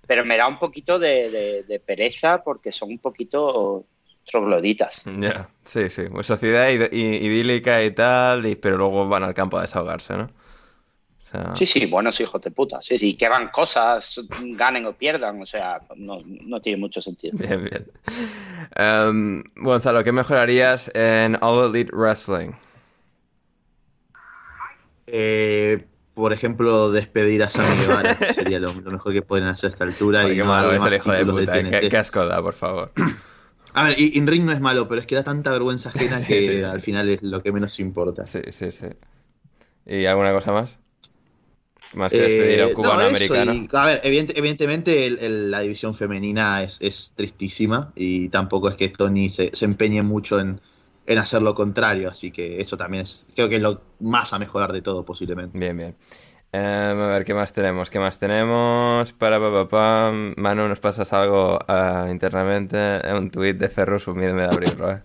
pero 0.07 0.25
me 0.25 0.37
da 0.37 0.47
un 0.47 0.59
poquito 0.59 0.99
de, 0.99 1.31
de- 1.31 1.63
de 1.65 1.81
pereza 1.81 2.43
porque 2.43 2.71
son 2.73 2.91
un 2.91 2.99
poquito 2.99 3.85
trogloditas. 4.25 5.05
Ya, 5.19 5.49
sí, 5.65 5.89
sí. 5.91 6.03
Pues 6.11 6.27
sociedad 6.27 6.69
id- 6.69 6.93
idílica 6.93 7.83
y 7.83 7.91
tal, 7.93 8.47
y, 8.47 8.55
pero 8.57 8.77
luego 8.77 9.09
van 9.09 9.25
al 9.25 9.35
campo 9.35 9.59
a 9.59 9.63
desahogarse, 9.63 10.17
¿no? 10.17 10.25
O 10.25 11.27
sea, 11.33 11.55
Sí, 11.57 11.65
sí, 11.65 11.87
buenos 11.87 12.21
hijos 12.21 12.41
de 12.43 12.51
puta. 12.51 12.83
Sí, 12.83 12.99
sí, 12.99 13.15
que 13.17 13.29
van 13.29 13.49
cosas, 13.51 14.21
ganen 14.39 14.85
o 14.87 14.93
pierdan, 14.95 15.41
o 15.41 15.47
sea, 15.47 15.81
no, 15.97 16.21
no 16.25 16.61
tiene 16.61 16.79
mucho 16.79 17.01
sentido. 17.01 17.37
Bien, 17.39 17.63
bien. 17.65 17.87
Em, 18.77 19.43
Gonzalo, 19.57 20.03
¿qué 20.05 20.13
mejorarías 20.13 20.91
en 20.95 21.37
All 21.41 21.75
Elite 21.75 21.91
Wrestling? 21.95 22.51
Eh, 25.13 25.87
por 26.15 26.33
ejemplo, 26.33 26.91
despedir 26.91 27.43
a 27.43 27.51
Sammy 27.51 27.77
Guevara 27.81 28.17
sería 28.35 28.59
lo, 28.59 28.73
lo 28.75 28.91
mejor 28.91 29.13
que 29.13 29.23
pueden 29.23 29.47
hacer 29.47 29.69
a 29.69 29.71
esta 29.71 29.85
altura. 29.85 30.21
Joder, 30.23 30.35
y 30.35 30.37
qué 30.39 30.43
no 30.45 30.49
malo 30.51 30.69
darle 30.69 30.77
es 30.77 30.83
el 30.83 30.91
más 30.91 30.95
hijo 31.07 31.13
de 31.13 31.19
títulos 31.19 31.41
puta. 31.41 31.59
¿eh? 31.59 31.63
TNT. 31.65 31.81
¿Qué, 31.81 31.89
qué 31.89 31.97
asco 31.97 32.27
da, 32.27 32.43
por 32.43 32.55
favor. 32.55 32.93
A 33.73 33.85
ver, 33.85 34.01
In 34.01 34.27
Ring 34.27 34.45
no 34.45 34.51
es 34.53 34.61
malo, 34.61 34.89
pero 34.89 35.01
es 35.01 35.07
que 35.07 35.15
da 35.15 35.23
tanta 35.23 35.53
vergüenza 35.53 35.89
ajena 35.95 36.19
Sí, 36.19 36.27
que 36.27 36.43
sí, 36.43 36.59
sí. 36.59 36.65
al 36.65 36.81
final 36.81 37.09
es 37.09 37.23
lo 37.23 37.43
que 37.43 37.53
menos 37.53 37.79
importa. 37.81 38.27
Sí, 38.27 38.41
sí, 38.51 38.73
sí. 38.73 38.87
¿Y 39.87 40.05
alguna 40.07 40.33
cosa 40.33 40.53
más? 40.53 40.79
Más 41.95 42.13
que 42.13 42.19
despedir 42.19 42.61
a 42.61 42.65
un 42.67 42.71
Eh, 42.71 42.75
cubano 42.75 43.01
no, 43.03 43.09
americano. 43.09 43.53
y, 43.55 43.69
a 43.73 43.87
ver, 43.87 44.01
evidente- 44.05 44.35
evidentemente 44.39 45.07
el- 45.07 45.19
el- 45.21 45.51
la 45.51 45.61
división 45.61 45.95
femenina 45.95 46.63
es, 46.63 46.77
es 46.81 47.15
tristísima 47.17 47.93
y 47.97 48.29
tampoco 48.29 48.69
es 48.69 48.75
que 48.77 48.89
Tony 48.91 49.31
se, 49.31 49.51
se 49.55 49.65
empeñe 49.65 50.03
mucho 50.03 50.39
en, 50.39 50.61
en 51.11 51.19
hacer 51.19 51.43
lo 51.43 51.57
contrario, 51.57 52.09
así 52.09 52.31
que 52.31 52.61
eso 52.61 52.77
también 52.77 53.03
es, 53.03 53.27
creo 53.35 53.49
que 53.49 53.57
es 53.57 53.63
lo 53.63 53.81
más 53.99 54.33
a 54.33 54.39
mejorar 54.39 54.73
de 54.73 54.81
todo 54.81 55.05
posiblemente. 55.05 55.59
Bien, 55.59 55.77
bien. 55.77 55.97
Em, 56.53 56.63
a 57.01 57.09
ver, 57.09 57.25
¿qué 57.25 57.35
más 57.35 57.53
tenemos? 57.53 57.91
¿Qué 57.91 57.99
más 57.99 58.17
tenemos? 58.17 59.13
Para, 59.15 59.41
pa, 59.41 59.51
pa, 59.51 59.69
pam. 59.69 60.35
Manu, 60.37 60.69
¿nos 60.69 60.79
pasas 60.79 61.13
algo 61.13 61.59
ah, 61.67 62.07
internamente? 62.09 63.01
Un 63.13 63.29
tuit 63.29 63.57
de 63.57 63.69
Ferrus, 63.69 64.07
humídeme 64.07 64.43
de 64.43 64.49
abrirlo, 64.49 64.93
¿eh? 64.93 65.03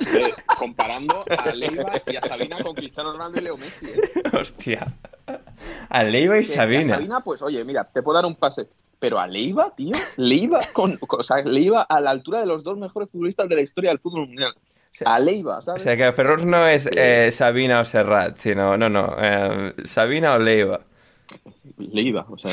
Eh, 0.00 0.34
comparando 0.58 1.22
a 1.28 1.54
Leiva 1.54 1.92
y 2.06 2.16
a 2.16 2.22
Sabina 2.22 2.62
con 2.62 2.74
Cristiano 2.74 3.12
Ronaldo 3.12 3.38
y 3.38 3.42
Leo 3.42 3.58
Messi. 3.58 3.84
¿eh? 3.84 4.22
Hostia. 4.32 4.94
A 5.90 6.02
Leiva 6.02 6.38
y 6.38 6.44
A 6.44 6.46
Sabina. 6.46 6.94
Sabina, 6.94 7.20
pues 7.20 7.42
oye, 7.42 7.62
mira, 7.64 7.84
te 7.84 8.02
puedo 8.02 8.16
dar 8.16 8.24
un 8.24 8.34
pase. 8.34 8.66
Pero 9.04 9.18
a 9.20 9.26
Leiva, 9.26 9.70
tío, 9.76 9.92
Leiva 10.16 10.60
con, 10.72 10.96
con- 10.96 11.20
o 11.20 11.22
sea, 11.22 11.36
Leiva 11.42 11.82
a 11.82 12.00
la 12.00 12.08
altura 12.10 12.40
de 12.40 12.46
los 12.46 12.64
dos 12.64 12.78
mejores 12.78 13.10
futbolistas 13.10 13.46
de 13.50 13.56
la 13.56 13.60
historia 13.60 13.90
del 13.90 13.98
fútbol 13.98 14.28
mundial. 14.28 14.54
A 15.04 15.18
Leiva, 15.18 15.58
O 15.58 15.62
¿sabes? 15.62 15.82
sea 15.82 15.94
que 15.94 16.10
Ferrus 16.14 16.42
no 16.46 16.66
es 16.66 16.88
eh, 16.96 17.30
Sabina 17.30 17.80
o 17.80 17.84
Serrat, 17.84 18.38
sino, 18.38 18.78
no, 18.78 18.88
no, 18.88 19.14
eh, 19.20 19.74
Sabina 19.84 20.32
o 20.32 20.38
Leiva. 20.38 20.80
Leiva, 21.76 22.24
o 22.30 22.38
sea. 22.38 22.50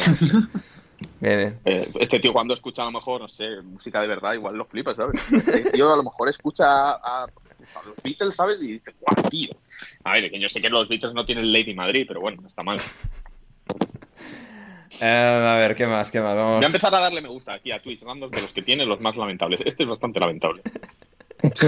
Bien, 1.22 1.58
eh, 1.64 1.90
este 2.02 2.20
tío 2.20 2.34
cuando 2.34 2.54
escucha 2.54 2.82
a 2.82 2.86
lo 2.88 2.92
mejor, 2.92 3.22
no 3.22 3.30
sé, 3.30 3.62
música 3.62 4.02
de 4.02 4.10
verdad, 4.10 4.34
igual 4.34 4.58
lo 4.58 4.66
flipa, 4.66 4.94
¿sabes? 4.94 5.22
Este 5.32 5.72
tío 5.72 5.94
a 5.94 5.96
lo 5.96 6.04
mejor 6.04 6.28
escucha 6.28 6.66
a, 6.66 6.92
a- 6.96 7.24
a 7.24 7.86
los 7.86 7.96
Beatles, 8.04 8.36
¿sabes? 8.36 8.62
Y 8.62 8.74
dice, 8.74 8.94
guau, 9.00 9.30
tío. 9.30 9.52
A 10.04 10.12
ver, 10.16 10.30
que 10.30 10.38
yo 10.38 10.50
sé 10.50 10.60
que 10.60 10.70
los 10.70 10.90
Beatles 10.90 11.14
no 11.14 11.24
tienen 11.26 11.54
Lady 11.54 11.74
Madrid, 11.74 12.04
pero 12.10 12.20
bueno, 12.20 12.42
no 12.42 12.48
está 12.50 12.62
mal. 12.62 12.78
Eh, 15.00 15.48
a 15.50 15.56
ver, 15.56 15.76
¿qué 15.76 15.88
más? 15.88 16.12
¿Qué 16.12 16.20
más? 16.22 16.36
Vamos. 16.36 16.56
Voy 16.58 16.64
a 16.64 16.68
empezar 16.68 16.94
a 16.94 17.00
darle 17.00 17.22
me 17.22 17.30
gusta 17.30 17.54
aquí 17.54 17.72
a 17.72 17.82
Twitch 17.82 18.02
Random 18.04 18.30
de 18.30 18.42
los 18.42 18.52
que 18.52 18.62
tiene 18.62 18.86
los 18.86 19.00
más 19.02 19.16
lamentables. 19.16 19.62
Este 19.66 19.84
es 19.84 19.90
bastante 19.90 20.20
lamentable. 20.20 20.62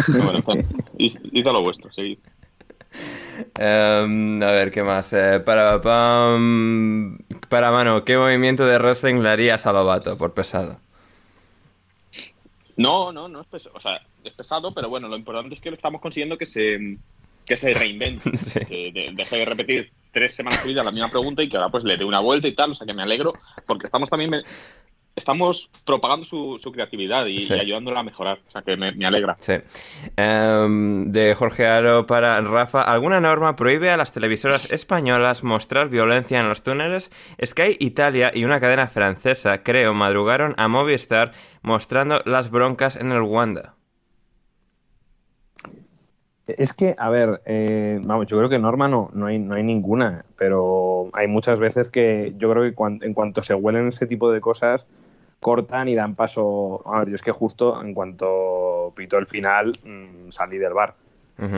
Bueno, 0.08 0.40
está- 0.40 0.54
id 0.98 1.48
a 1.48 1.52
lo 1.52 1.62
vuestro, 1.62 1.92
seguid. 1.92 2.20
Em, 3.58 4.44
a 4.44 4.52
ver, 4.52 4.70
¿qué 4.72 4.84
más? 4.84 5.12
Eh, 5.14 5.40
para, 5.40 5.82
pam, 5.82 7.18
para 7.50 7.72
mano, 7.72 8.04
¿qué 8.06 8.18
movimiento 8.18 8.66
de 8.68 8.78
wrestling 8.78 9.22
le 9.22 9.30
harías 9.30 9.66
a 9.66 9.72
Lobato 9.72 10.16
por 10.18 10.34
pesado? 10.36 10.78
No, 12.78 13.12
no, 13.12 13.28
no 13.28 13.42
es 13.42 13.48
pesado. 13.48 13.76
O 13.76 13.80
sea, 13.80 14.02
es 14.24 14.34
pesado, 14.34 14.74
pero 14.74 14.90
bueno, 14.90 15.08
lo 15.08 15.16
importante 15.18 15.56
es 15.56 15.62
que 15.62 15.70
lo 15.72 15.76
estamos 15.76 16.02
consiguiendo 16.02 16.38
que 16.38 16.46
se, 16.46 16.98
que 17.46 17.58
se 17.58 17.74
reinvente. 17.74 18.30
Sí. 18.38 18.60
Que 18.60 18.92
de- 18.92 19.12
deje 19.14 19.38
de 19.38 19.46
repetir 19.46 19.92
tres 20.14 20.34
semanas 20.36 20.62
seguidas 20.62 20.86
la 20.86 20.92
misma 20.92 21.10
pregunta 21.10 21.44
y 21.44 21.50
que 21.50 21.58
ahora 21.58 21.70
pues 21.70 21.84
le 21.84 21.98
dé 21.98 22.06
una 22.06 22.22
vuelta 22.22 22.48
y 22.48 22.54
tal. 22.54 22.72
O 22.72 22.76
sea, 22.76 22.88
que 22.88 22.94
me 22.94 23.04
alegro 23.04 23.34
porque 23.68 23.88
estamos 23.88 24.10
también... 24.10 24.30
me- 24.32 24.44
estamos 25.16 25.70
propagando 25.86 26.26
su, 26.26 26.58
su 26.58 26.72
creatividad 26.72 27.28
y, 27.28 27.42
Sí. 27.42 27.54
y 27.54 27.60
ayudándola 27.60 28.00
a 28.00 28.04
mejorar. 28.04 28.40
O 28.48 28.52
sea, 28.52 28.64
que 28.64 28.76
me, 28.76 28.94
me 28.94 29.06
alegra. 29.06 29.36
Sí. 29.40 29.54
Em, 30.18 31.12
de 31.12 31.36
Jorge 31.36 31.68
Aro 31.68 32.08
para 32.08 32.42
Rafa. 32.42 32.82
¿Alguna 32.82 33.20
norma 33.20 33.56
prohíbe 33.56 33.92
a 33.92 33.98
las 33.98 34.12
televisoras 34.12 34.72
españolas 34.72 35.44
mostrar 35.44 35.90
violencia 35.90 36.40
en 36.40 36.50
los 36.50 36.64
túneles? 36.64 37.12
Sky 37.46 37.78
Italia 37.80 38.32
y 38.34 38.44
una 38.44 38.60
cadena 38.60 38.88
francesa, 38.88 39.62
creo, 39.62 39.94
madrugaron 39.94 40.56
a 40.58 40.68
Movistar 40.68 41.34
mostrando 41.62 42.22
las 42.26 42.50
broncas 42.50 42.96
en 42.96 43.12
el 43.12 43.22
Wanda. 43.22 43.76
Es 46.46 46.74
que, 46.74 46.94
a 46.98 47.10
ver, 47.10 47.42
eh, 47.46 48.00
vamos, 48.04 48.28
yo 48.28 48.38
creo 48.38 48.50
que 48.50 48.60
norma 48.60 48.90
no, 48.90 49.10
no, 49.14 49.28
hay, 49.28 49.40
no 49.40 49.56
hay 49.56 49.64
ninguna, 49.64 50.26
pero 50.38 51.10
hay 51.14 51.28
muchas 51.28 51.58
veces 51.58 51.90
que 51.90 52.34
yo 52.38 52.52
creo 52.52 52.64
que 52.64 52.74
cuan- 52.76 53.00
en 53.02 53.14
cuanto 53.14 53.42
se 53.42 53.54
huelen 53.54 53.88
ese 53.88 54.08
tipo 54.08 54.30
de 54.30 54.42
cosas, 54.42 54.86
cortan 55.40 55.88
y 55.88 55.96
dan 55.96 56.16
paso. 56.16 56.82
A 56.86 57.00
ver, 57.00 57.10
yo 57.10 57.16
es 57.16 57.22
que 57.22 57.32
justo 57.32 57.82
en 57.82 57.94
cuanto 57.94 58.92
pitó 58.96 59.18
el 59.20 59.28
final, 59.28 59.72
mm, 59.86 60.32
salí 60.32 60.58
del 60.58 60.74
bar, 60.74 60.96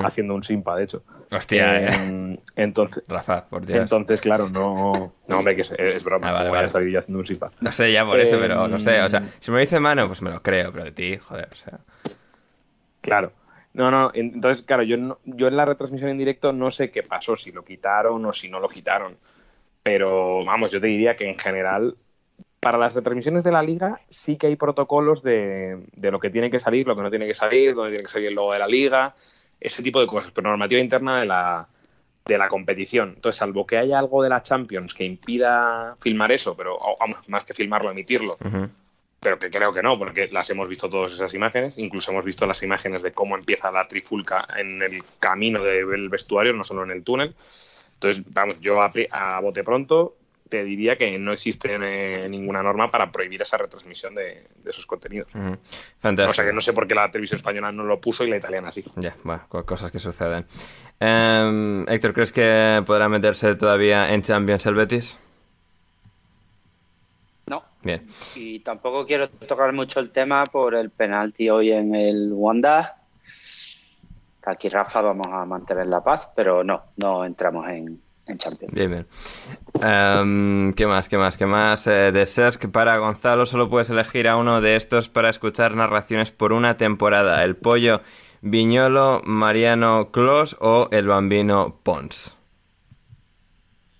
haciendo 0.03 0.35
un 0.35 0.43
simpa, 0.43 0.75
de 0.75 0.83
hecho. 0.83 1.03
Hostia, 1.31 1.79
eh. 1.79 1.89
Eh, 1.91 2.39
entonces, 2.55 3.03
Rafa, 3.07 3.45
por 3.47 3.65
Dios. 3.65 3.79
entonces, 3.79 4.21
claro, 4.21 4.49
no, 4.49 5.13
no, 5.27 5.37
hombre, 5.39 5.55
que 5.55 5.61
es, 5.63 5.71
es 5.71 6.03
broma, 6.03 6.29
Ah, 6.29 6.31
vale, 6.33 6.49
voy 6.49 6.55
vale. 6.57 6.67
a 6.67 6.71
salir 6.71 6.89
yo 6.91 6.99
haciendo 6.99 7.19
un 7.19 7.25
simpa. 7.25 7.51
No 7.59 7.71
sé, 7.71 7.91
ya 7.91 8.05
por 8.05 8.19
eso, 8.19 8.37
pero 8.39 8.67
no 8.67 8.77
sé. 8.77 9.01
O 9.01 9.09
sea, 9.09 9.23
si 9.39 9.51
me 9.51 9.61
dice 9.61 9.79
mano, 9.79 10.05
pues 10.05 10.21
me 10.21 10.29
lo 10.29 10.39
creo, 10.41 10.71
pero 10.71 10.83
de 10.85 10.91
ti, 10.91 11.17
joder, 11.17 11.49
o 11.51 11.55
sea. 11.55 11.79
Claro. 13.01 13.31
No, 13.75 13.91
no, 13.91 14.09
en- 14.13 14.33
entonces, 14.35 14.63
claro, 14.63 14.83
yo, 14.83 14.95
no- 14.97 15.19
yo 15.25 15.47
en 15.47 15.57
la 15.57 15.65
retransmisión 15.65 16.09
en 16.09 16.17
directo 16.17 16.53
no 16.53 16.71
sé 16.71 16.91
qué 16.91 17.03
pasó, 17.03 17.35
si 17.35 17.51
lo 17.51 17.63
quitaron 17.63 18.25
o 18.25 18.31
si 18.31 18.49
no 18.49 18.59
lo 18.61 18.69
quitaron. 18.69 19.17
Pero, 19.83 20.45
vamos, 20.45 20.71
yo 20.71 20.79
te 20.79 20.87
diría 20.87 21.15
que 21.15 21.29
en 21.29 21.37
general, 21.37 21.97
para 22.61 22.77
las 22.77 22.95
retransmisiones 22.95 23.43
de 23.43 23.51
la 23.51 23.61
liga 23.61 23.99
sí 24.09 24.37
que 24.37 24.47
hay 24.47 24.55
protocolos 24.55 25.23
de, 25.23 25.83
lo 25.95 26.19
que 26.21 26.29
tiene 26.29 26.49
que 26.49 26.59
salir, 26.59 26.87
lo 26.87 26.95
que 26.95 27.01
no 27.03 27.09
tiene 27.09 27.27
que 27.27 27.33
salir, 27.33 27.75
dónde 27.75 27.91
tiene 27.91 28.05
que 28.05 28.11
salir 28.11 28.29
el 28.29 28.35
logo 28.35 28.53
de 28.53 28.59
la 28.59 28.67
liga, 28.67 29.13
ese 29.59 29.83
tipo 29.83 29.99
de 29.99 30.07
cosas, 30.07 30.31
pero 30.31 30.49
normativa 30.49 30.79
interna 30.79 31.19
de 31.19 31.25
la, 31.25 31.67
de 32.25 32.37
la 32.37 32.47
competición. 32.47 33.13
Entonces, 33.15 33.37
salvo 33.37 33.67
que 33.67 33.77
haya 33.77 33.99
algo 33.99 34.23
de 34.23 34.29
la 34.29 34.41
Champions 34.41 34.93
que 34.93 35.03
impida 35.03 35.97
filmar 35.99 36.31
eso, 36.31 36.55
pero 36.55 36.79
más 37.27 37.43
que 37.43 37.53
filmarlo, 37.53 37.91
emitirlo. 37.91 38.37
Pero 39.25 39.39
que 39.39 39.49
creo 39.49 39.73
que 39.73 39.81
no, 39.81 39.97
porque 39.97 40.27
las 40.31 40.47
hemos 40.51 40.69
visto 40.69 40.87
todas 40.87 41.11
esas 41.11 41.33
imágenes, 41.33 41.73
incluso 41.77 42.11
hemos 42.11 42.23
visto 42.23 42.45
las 42.45 42.61
imágenes 42.61 43.01
de 43.01 43.11
cómo 43.11 43.35
empieza 43.35 43.71
la 43.71 43.83
trifulca 43.87 44.45
en 44.55 44.83
el 44.83 45.01
camino 45.19 45.63
del 45.63 46.09
vestuario, 46.09 46.53
no 46.53 46.63
solo 46.63 46.83
en 46.83 46.91
el 46.91 47.03
túnel. 47.03 47.33
Entonces, 47.95 48.23
vamos, 48.27 48.57
yo 48.61 48.79
a, 48.83 49.39
bote 49.41 49.63
pronto 49.63 50.15
te 50.47 50.63
diría 50.63 50.95
que 50.95 51.17
no 51.17 51.33
existe 51.33 51.75
eh, 51.81 52.29
ninguna 52.29 52.61
norma 52.61 52.91
para 52.91 53.11
prohibir 53.11 53.41
esa 53.41 53.57
retransmisión 53.57 54.13
de, 54.13 54.43
de 54.63 54.69
esos 54.69 54.85
contenidos. 54.85 55.27
Fantástico. 55.99 56.29
O 56.29 56.33
sea 56.35 56.45
que 56.45 56.53
no 56.53 56.61
sé 56.61 56.71
por 56.73 56.85
qué 56.87 56.93
la 56.93 57.09
televisión 57.09 57.37
española 57.37 57.71
no 57.71 57.83
lo 57.83 57.99
puso 57.99 58.23
y 58.25 58.29
la 58.29 58.37
italiana 58.37 58.71
sí. 58.71 58.85
Ya, 58.97 59.15
bueno, 59.23 59.41
co- 59.49 59.65
cosas 59.65 59.89
que 59.89 59.97
suceden. 59.97 60.45
Em, 60.99 61.83
Héctor, 61.89 62.13
¿crees 62.13 62.31
que 62.31 62.83
podrá 62.85 63.09
meterse 63.09 63.55
todavía 63.55 64.13
en 64.13 64.21
Champions 64.21 64.65
el 64.67 64.75
Betis? 64.75 65.17
Bien. 67.85 68.07
y 68.35 68.61
tampoco 68.61 69.05
quiero 69.05 69.29
tocar 69.29 69.71
mucho 69.71 69.99
el 69.99 70.09
tema 70.09 70.43
por 70.45 70.73
el 70.73 70.89
penalti 70.89 71.51
hoy 71.51 71.71
en 71.71 71.93
el 71.93 72.31
Wanda. 72.33 72.97
Aquí, 74.43 74.69
Rafa, 74.69 75.01
vamos 75.01 75.27
a 75.29 75.45
mantener 75.45 75.85
la 75.85 76.03
paz, 76.03 76.27
pero 76.35 76.63
no, 76.63 76.81
no 76.97 77.23
entramos 77.25 77.69
en, 77.69 78.01
en 78.25 78.37
Champions. 78.39 78.73
Bien, 78.73 78.89
bien. 78.89 79.07
Em, 79.83 80.73
¿Qué 80.73 80.87
más? 80.87 81.07
¿Qué 81.07 81.19
más? 81.19 81.37
¿Qué 81.37 81.45
más? 81.45 81.85
Eh, 81.85 82.11
de 82.11 82.25
Sesc 82.25 82.65
para 82.71 82.97
Gonzalo 82.97 83.45
solo 83.45 83.69
puedes 83.69 83.91
elegir 83.91 84.27
a 84.27 84.35
uno 84.35 84.61
de 84.61 84.75
estos 84.75 85.07
para 85.07 85.29
escuchar 85.29 85.75
narraciones 85.75 86.31
por 86.31 86.53
una 86.53 86.77
temporada. 86.77 87.43
El 87.43 87.55
pollo 87.55 88.01
Viñolo, 88.41 89.21
Mariano 89.25 90.09
Clos 90.11 90.57
o 90.59 90.89
el 90.91 91.05
bambino 91.05 91.81
Pons. 91.83 92.35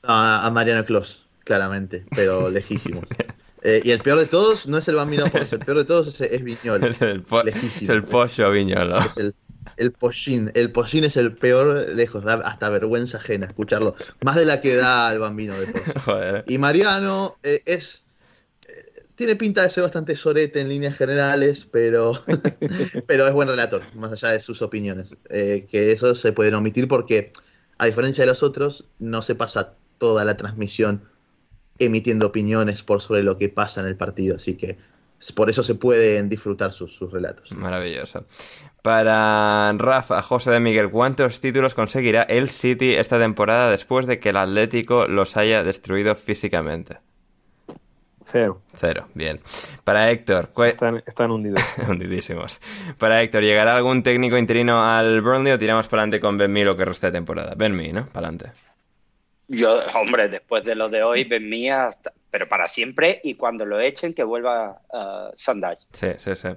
A, 0.02 0.46
a 0.46 0.50
Mariano 0.50 0.84
Clos, 0.86 1.28
claramente, 1.44 2.06
pero 2.16 2.50
lejísimos. 2.50 3.08
Eh, 3.68 3.82
y 3.84 3.90
el 3.90 4.00
peor 4.00 4.20
de 4.20 4.28
todos 4.28 4.68
no 4.68 4.78
es 4.78 4.88
el 4.88 4.96
Bambino 4.96 5.26
Ponce, 5.26 5.56
el 5.56 5.62
peor 5.66 5.80
de 5.80 5.86
todos 5.86 6.08
es, 6.08 6.22
es 6.22 6.44
Viñolo. 6.44 6.86
Es 6.88 7.02
el, 7.02 7.24
es 7.48 7.90
el 7.90 8.04
pollo 8.04 8.52
Viñolo. 8.52 9.00
Es 9.00 9.18
el, 9.18 9.34
el 9.78 9.92
pollín. 9.92 10.52
El 10.54 10.72
pollín 10.72 11.04
es 11.04 11.18
el 11.18 11.36
peor 11.36 11.90
lejos, 11.96 12.24
da 12.24 12.36
hasta 12.36 12.70
vergüenza 12.70 13.18
ajena 13.18 13.48
escucharlo. 13.48 13.96
Más 14.24 14.36
de 14.36 14.46
la 14.46 14.62
que 14.62 14.76
da 14.76 15.12
el 15.12 15.18
Bambino 15.18 15.56
de 15.60 15.66
Ponce. 15.66 16.00
Joder. 16.06 16.44
Y 16.48 16.60
Mariano 16.60 17.38
eh, 17.42 17.64
es. 17.66 18.06
eh, 18.68 19.08
tiene 19.16 19.36
pinta 19.36 19.64
de 19.64 19.70
ser 19.72 19.82
bastante 19.82 20.16
sorete 20.16 20.60
en 20.62 20.70
líneas 20.70 20.96
generales, 20.96 21.66
pero, 21.66 22.24
pero 23.08 23.26
es 23.28 23.34
buen 23.34 23.48
relator, 23.48 23.82
más 23.96 24.12
allá 24.12 24.30
de 24.30 24.40
sus 24.42 24.62
opiniones. 24.62 25.16
Eh, 25.30 25.66
que 25.72 25.92
eso 25.92 26.14
se 26.14 26.34
puede 26.34 26.54
omitir 26.54 26.88
porque, 26.88 27.32
a 27.80 27.88
diferencia 27.88 28.22
de 28.22 28.28
los 28.28 28.44
otros, 28.44 28.86
no 29.00 29.24
se 29.24 29.34
pasa 29.34 29.74
toda 29.98 30.24
la 30.24 30.38
transmisión 30.38 31.02
emitiendo 31.80 32.28
opiniones 32.28 32.84
por 32.84 33.02
sobre 33.02 33.24
lo 33.24 33.38
que 33.38 33.50
pasa 33.50 33.82
en 33.82 33.88
el 33.88 33.96
partido. 33.96 34.36
Así 34.36 34.56
que 34.56 34.78
por 35.36 35.50
eso 35.50 35.64
se 35.64 35.76
pueden 35.76 36.30
disfrutar 36.30 36.72
sus, 36.72 36.94
sus 36.94 37.12
relatos. 37.12 37.52
Maravilloso. 37.54 38.26
Para 38.82 39.74
Rafa, 39.74 40.22
José 40.22 40.52
de 40.52 40.60
Miguel, 40.60 40.92
¿cuántos 40.92 41.40
títulos 41.40 41.74
conseguirá 41.74 42.24
el 42.24 42.50
City 42.50 42.94
esta 42.94 43.18
temporada 43.18 43.72
después 43.72 44.06
de 44.06 44.20
que 44.20 44.30
el 44.30 44.38
Atlético 44.38 45.08
los 45.08 45.38
haya 45.38 45.64
destruido 45.64 46.16
físicamente? 46.16 47.00
Cero. 48.26 48.62
Cero, 48.76 49.08
bien. 49.14 49.40
Para 49.84 50.10
Héctor, 50.12 50.50
Están, 50.66 51.04
están 51.06 51.32
hundidos. 51.32 51.62
hundidísimos. 51.90 52.60
Para 52.98 53.22
Héctor, 53.22 53.44
¿llegará 53.44 53.76
algún 53.76 54.04
técnico 54.04 54.38
interino 54.38 54.84
al 54.84 55.22
Burnley 55.22 55.54
o 55.54 55.60
tiramos 55.60 55.88
para 55.88 56.02
adelante 56.04 56.20
con 56.20 56.38
Ben 56.38 56.52
Mee 56.52 56.66
lo 56.66 56.76
que 56.76 56.86
resta 56.86 57.08
de 57.08 57.14
temporada? 57.14 57.54
Ben 57.56 57.76
Mee, 57.76 57.94
¿no? 57.94 58.08
Para 58.08 58.28
adelante. 58.28 58.65
Yo, 59.48 59.80
hombre, 59.96 60.28
después 60.28 60.64
de 60.64 60.76
lo 60.76 60.90
de 60.90 61.04
hoy, 61.04 61.24
Ben 61.24 61.48
Mía, 61.48 61.88
hasta- 61.88 62.14
pero 62.32 62.50
para 62.50 62.68
siempre, 62.68 63.22
y 63.24 63.36
cuando 63.36 63.66
lo 63.66 63.80
echen, 63.80 64.14
que 64.14 64.24
vuelva 64.24 64.82
uh. 64.92 65.32
Sí, 65.94 66.08
sí, 66.18 66.36
sí. 66.36 66.50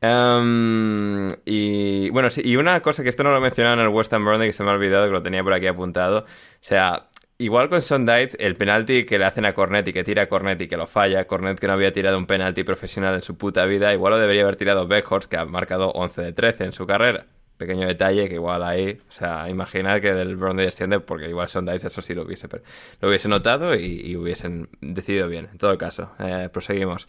Em, 0.00 1.28
y 1.44 2.10
bueno, 2.10 2.28
sí, 2.30 2.42
y 2.44 2.56
una 2.56 2.80
cosa 2.80 3.02
que 3.02 3.08
esto 3.08 3.22
no 3.22 3.30
lo 3.32 3.40
mencionaba 3.40 3.74
en 3.74 3.80
el 3.80 3.88
West 3.88 4.12
Ham 4.12 4.24
Burnley 4.24 4.48
que 4.48 4.52
se 4.52 4.64
me 4.64 4.70
ha 4.70 4.72
olvidado, 4.72 5.06
que 5.06 5.12
lo 5.12 5.22
tenía 5.22 5.44
por 5.44 5.52
aquí 5.52 5.66
apuntado. 5.68 6.20
O 6.20 6.24
sea, 6.60 7.08
igual 7.38 7.68
con 7.68 7.82
Sondites, 7.82 8.36
el 8.40 8.56
penalti 8.56 9.04
que 9.04 9.18
le 9.18 9.24
hacen 9.26 9.44
a 9.44 9.54
Cornet 9.54 9.86
y 9.86 9.92
que 9.92 10.02
tira 10.02 10.22
a 10.22 10.28
Cornet 10.28 10.60
y 10.62 10.66
que 10.68 10.76
lo 10.76 10.86
falla, 10.88 11.26
Cornet 11.26 11.58
que 11.60 11.66
no 11.68 11.74
había 11.74 11.92
tirado 11.92 12.18
un 12.18 12.26
penalti 12.26 12.64
profesional 12.64 13.14
en 13.14 13.22
su 13.22 13.36
puta 13.36 13.64
vida, 13.66 13.92
igual 13.92 14.14
lo 14.14 14.18
debería 14.18 14.42
haber 14.42 14.56
tirado 14.56 14.86
Beckhorst, 14.88 15.30
que 15.30 15.36
ha 15.36 15.44
marcado 15.44 15.90
11 15.92 16.22
de 16.22 16.32
13 16.32 16.64
en 16.64 16.72
su 16.72 16.86
carrera. 16.86 17.26
Pequeño 17.62 17.86
detalle 17.86 18.28
que 18.28 18.34
igual 18.34 18.64
ahí, 18.64 18.98
o 19.08 19.12
sea, 19.12 19.48
imaginad 19.48 20.00
que 20.00 20.12
del 20.12 20.34
Burnley 20.34 20.64
desciende 20.64 20.98
porque 20.98 21.28
igual 21.28 21.46
Sondites 21.46 21.84
eso 21.84 22.02
sí 22.02 22.12
lo 22.12 22.22
hubiese, 22.22 22.48
pero 22.48 22.64
lo 23.00 23.08
hubiese 23.08 23.28
notado 23.28 23.76
y, 23.76 24.16
hubiesen 24.16 24.68
decidido 24.80 25.28
bien, 25.28 25.48
en 25.52 25.58
todo 25.58 25.78
caso. 25.78 26.10
Eh, 26.18 26.48
proseguimos. 26.52 27.06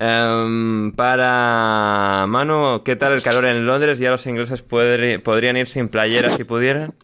Em, 0.00 0.90
para 0.90 2.24
Manu, 2.26 2.82
¿qué 2.84 2.96
tal 2.96 3.12
el 3.12 3.22
calor 3.22 3.44
en 3.44 3.64
Londres? 3.64 4.00
¿Ya 4.00 4.10
los 4.10 4.26
ingleses 4.26 4.60
podrían 4.62 5.56
ir 5.56 5.68
sin 5.68 5.88
playeras 5.88 6.34
si 6.34 6.42
pudieran? 6.42 6.94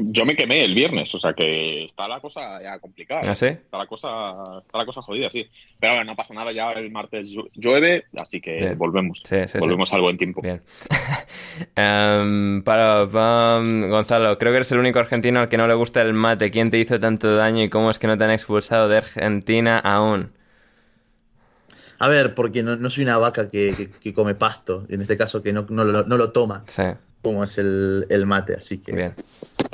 Yo 0.00 0.24
me 0.24 0.36
quemé 0.36 0.64
el 0.64 0.74
viernes, 0.74 1.12
o 1.14 1.18
sea 1.18 1.32
que 1.32 1.84
está 1.84 2.06
la 2.06 2.20
cosa 2.20 2.62
ya 2.62 2.78
complicada. 2.78 3.22
¿eh? 3.22 3.28
¿Ah, 3.30 3.34
sí? 3.34 3.46
Está 3.46 3.78
la 3.78 3.86
cosa, 3.86 4.08
está 4.64 4.78
la 4.78 4.86
cosa 4.86 5.02
jodida, 5.02 5.30
sí. 5.30 5.48
Pero 5.80 5.94
bueno, 5.94 6.12
no 6.12 6.16
pasa 6.16 6.34
nada, 6.34 6.52
ya 6.52 6.72
el 6.72 6.90
martes 6.92 7.30
llu- 7.34 7.50
llueve, 7.54 8.04
así 8.16 8.40
que 8.40 8.58
Bien. 8.60 8.78
volvemos. 8.78 9.20
Sí, 9.24 9.36
sí, 9.42 9.48
sí. 9.48 9.58
volvemos 9.58 9.92
al 9.92 10.00
buen 10.02 10.16
tiempo. 10.16 10.40
Bien. 10.42 10.62
Em, 11.74 12.62
para 12.62 13.04
Gonzalo, 13.04 14.38
creo 14.38 14.52
que 14.52 14.56
eres 14.56 14.70
el 14.72 14.78
único 14.78 14.98
argentino 15.00 15.40
al 15.40 15.48
que 15.48 15.56
no 15.56 15.66
le 15.66 15.74
gusta 15.74 16.00
el 16.02 16.12
mate. 16.14 16.50
¿Quién 16.50 16.70
te 16.70 16.78
hizo 16.78 17.00
tanto 17.00 17.34
daño 17.36 17.62
y 17.64 17.68
cómo 17.68 17.90
es 17.90 17.98
que 17.98 18.06
no 18.06 18.16
te 18.16 18.24
han 18.24 18.30
expulsado 18.30 18.88
de 18.88 18.98
Argentina 18.98 19.78
aún? 19.78 20.30
A 21.98 22.08
ver, 22.08 22.34
porque 22.34 22.62
no, 22.62 22.76
no 22.76 22.90
soy 22.90 23.02
una 23.04 23.18
vaca 23.18 23.48
que, 23.48 23.74
que- 23.76 23.90
que 23.90 24.14
come 24.14 24.34
pasto, 24.34 24.86
en 24.88 25.00
este 25.02 25.16
caso 25.16 25.42
que 25.42 25.52
no, 25.52 25.66
no 25.68 25.82
lo, 25.84 26.04
no 26.04 26.16
lo 26.16 26.30
toma, 26.30 26.62
Sí, 26.66 26.82
como 27.22 27.42
es 27.42 27.58
el, 27.58 28.06
el 28.08 28.26
mate, 28.26 28.54
así 28.54 28.78
que 28.78 28.92
bien. 28.92 29.14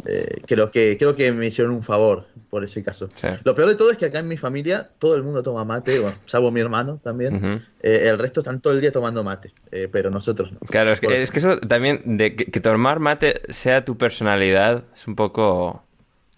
Eh, 0.06 0.40
creo 0.46 0.70
que 0.70 0.96
creo 0.98 1.14
que 1.14 1.32
me 1.32 1.46
hicieron 1.46 1.72
un 1.74 1.82
favor 1.82 2.26
por 2.50 2.62
ese 2.64 2.82
caso. 2.84 3.08
Sí. 3.14 3.28
Lo 3.44 3.54
peor 3.54 3.68
de 3.68 3.74
todo 3.74 3.90
es 3.90 3.96
que 3.98 4.06
acá 4.06 4.18
en 4.20 4.28
mi 4.28 4.36
familia 4.36 4.90
todo 4.98 5.14
el 5.16 5.22
mundo 5.22 5.42
toma 5.42 5.64
mate, 5.64 5.98
bueno, 5.98 6.16
salvo 6.26 6.50
mi 6.50 6.60
hermano 6.60 7.00
también. 7.02 7.36
Ujú. 7.36 7.60
Eh, 7.82 8.08
el 8.08 8.18
resto 8.18 8.40
están 8.40 8.60
todo 8.60 8.72
el 8.74 8.80
día 8.80 8.92
tomando 8.92 9.24
mate, 9.24 9.52
eh, 9.72 9.88
pero 9.90 10.10
nosotros 10.10 10.52
no. 10.52 10.58
Claro, 10.60 10.92
es 10.92 11.00
Por- 11.00 11.10
que, 11.12 11.22
es 11.22 11.30
que 11.30 11.38
eso 11.38 11.58
también, 11.58 12.02
de 12.16 12.36
que, 12.36 12.46
que 12.46 12.60
tomar 12.60 13.00
mate 13.00 13.40
sea 13.52 13.84
tu 13.84 13.96
personalidad, 13.98 14.84
es 14.94 15.06
un 15.06 15.16
poco... 15.16 15.82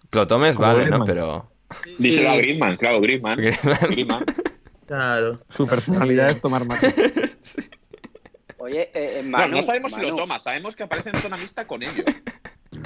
Que 0.09 0.19
lo 0.19 0.27
tomes, 0.27 0.55
Como 0.55 0.67
vale, 0.67 0.85
¿no? 0.89 1.03
Griezmann. 1.05 1.05
Pero... 1.05 1.51
Díselo 1.97 2.29
a 2.29 2.37
Griezmann, 2.37 2.77
claro, 2.77 3.01
Griezmann. 3.01 3.37
Griezmann. 3.37 3.77
Griezmann. 3.91 4.25
Claro. 4.87 5.41
Su 5.49 5.67
personalidad 5.67 6.29
es 6.29 6.39
tomar 6.39 6.63
mate. 6.65 6.93
Oye, 8.59 8.83
eh, 8.93 9.19
eh, 9.19 9.21
No, 9.23 9.37
Manu, 9.37 9.57
no 9.57 9.63
sabemos 9.63 9.91
si 9.91 9.97
Manu, 9.99 10.09
lo 10.11 10.15
toma, 10.15 10.39
sabemos 10.39 10.75
que 10.75 10.83
aparece 10.83 11.09
en 11.09 11.15
zona 11.21 11.37
mixta 11.37 11.65
con 11.67 11.83
ellos. 11.83 12.05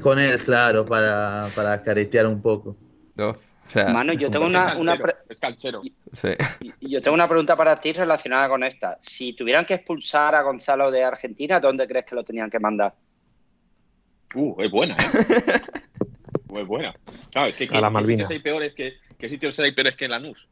Con 0.01 0.19
él, 0.19 0.39
claro, 0.43 0.85
para, 0.85 1.47
para 1.55 1.81
caretear 1.83 2.25
un 2.27 2.41
poco. 2.41 2.75
Uf, 3.17 3.37
o 3.67 3.69
sea, 3.69 3.87
Manu, 3.89 4.13
yo 4.13 4.29
tengo 4.29 4.45
Es 4.45 4.49
una, 4.51 4.75
una 4.77 4.99
es 5.29 5.39
canchero. 5.39 5.81
sí. 6.13 6.29
y- 6.79 6.89
yo 6.89 7.01
tengo 7.01 7.15
una 7.15 7.27
pregunta 7.27 7.55
para 7.55 7.79
ti 7.79 7.93
relacionada 7.93 8.49
con 8.49 8.63
esta. 8.63 8.97
Si 8.99 9.33
tuvieran 9.33 9.65
que 9.65 9.75
expulsar 9.75 10.35
a 10.35 10.41
Gonzalo 10.41 10.91
de 10.91 11.03
Argentina, 11.03 11.59
¿dónde 11.59 11.87
crees 11.87 12.05
que 12.05 12.15
lo 12.15 12.23
tenían 12.23 12.49
que 12.49 12.59
mandar? 12.59 12.93
Uh, 14.35 14.61
es 14.61 14.71
buena, 14.71 14.95
¿eh? 14.97 15.61
Es 16.53 16.67
buena. 16.67 16.93
Claro, 17.31 17.47
es 17.47 17.55
que 17.55 17.63
A 17.71 17.79
la 17.79 17.89
¿qué 18.01 18.05
sitios 18.05 18.29
hay 18.29 18.39
peores 18.39 18.73
que, 18.73 18.95
¿qué 19.17 19.29
sitios 19.29 19.57
hay 19.59 19.71
peores 19.71 19.95
que 19.95 20.09
Lanús? 20.09 20.49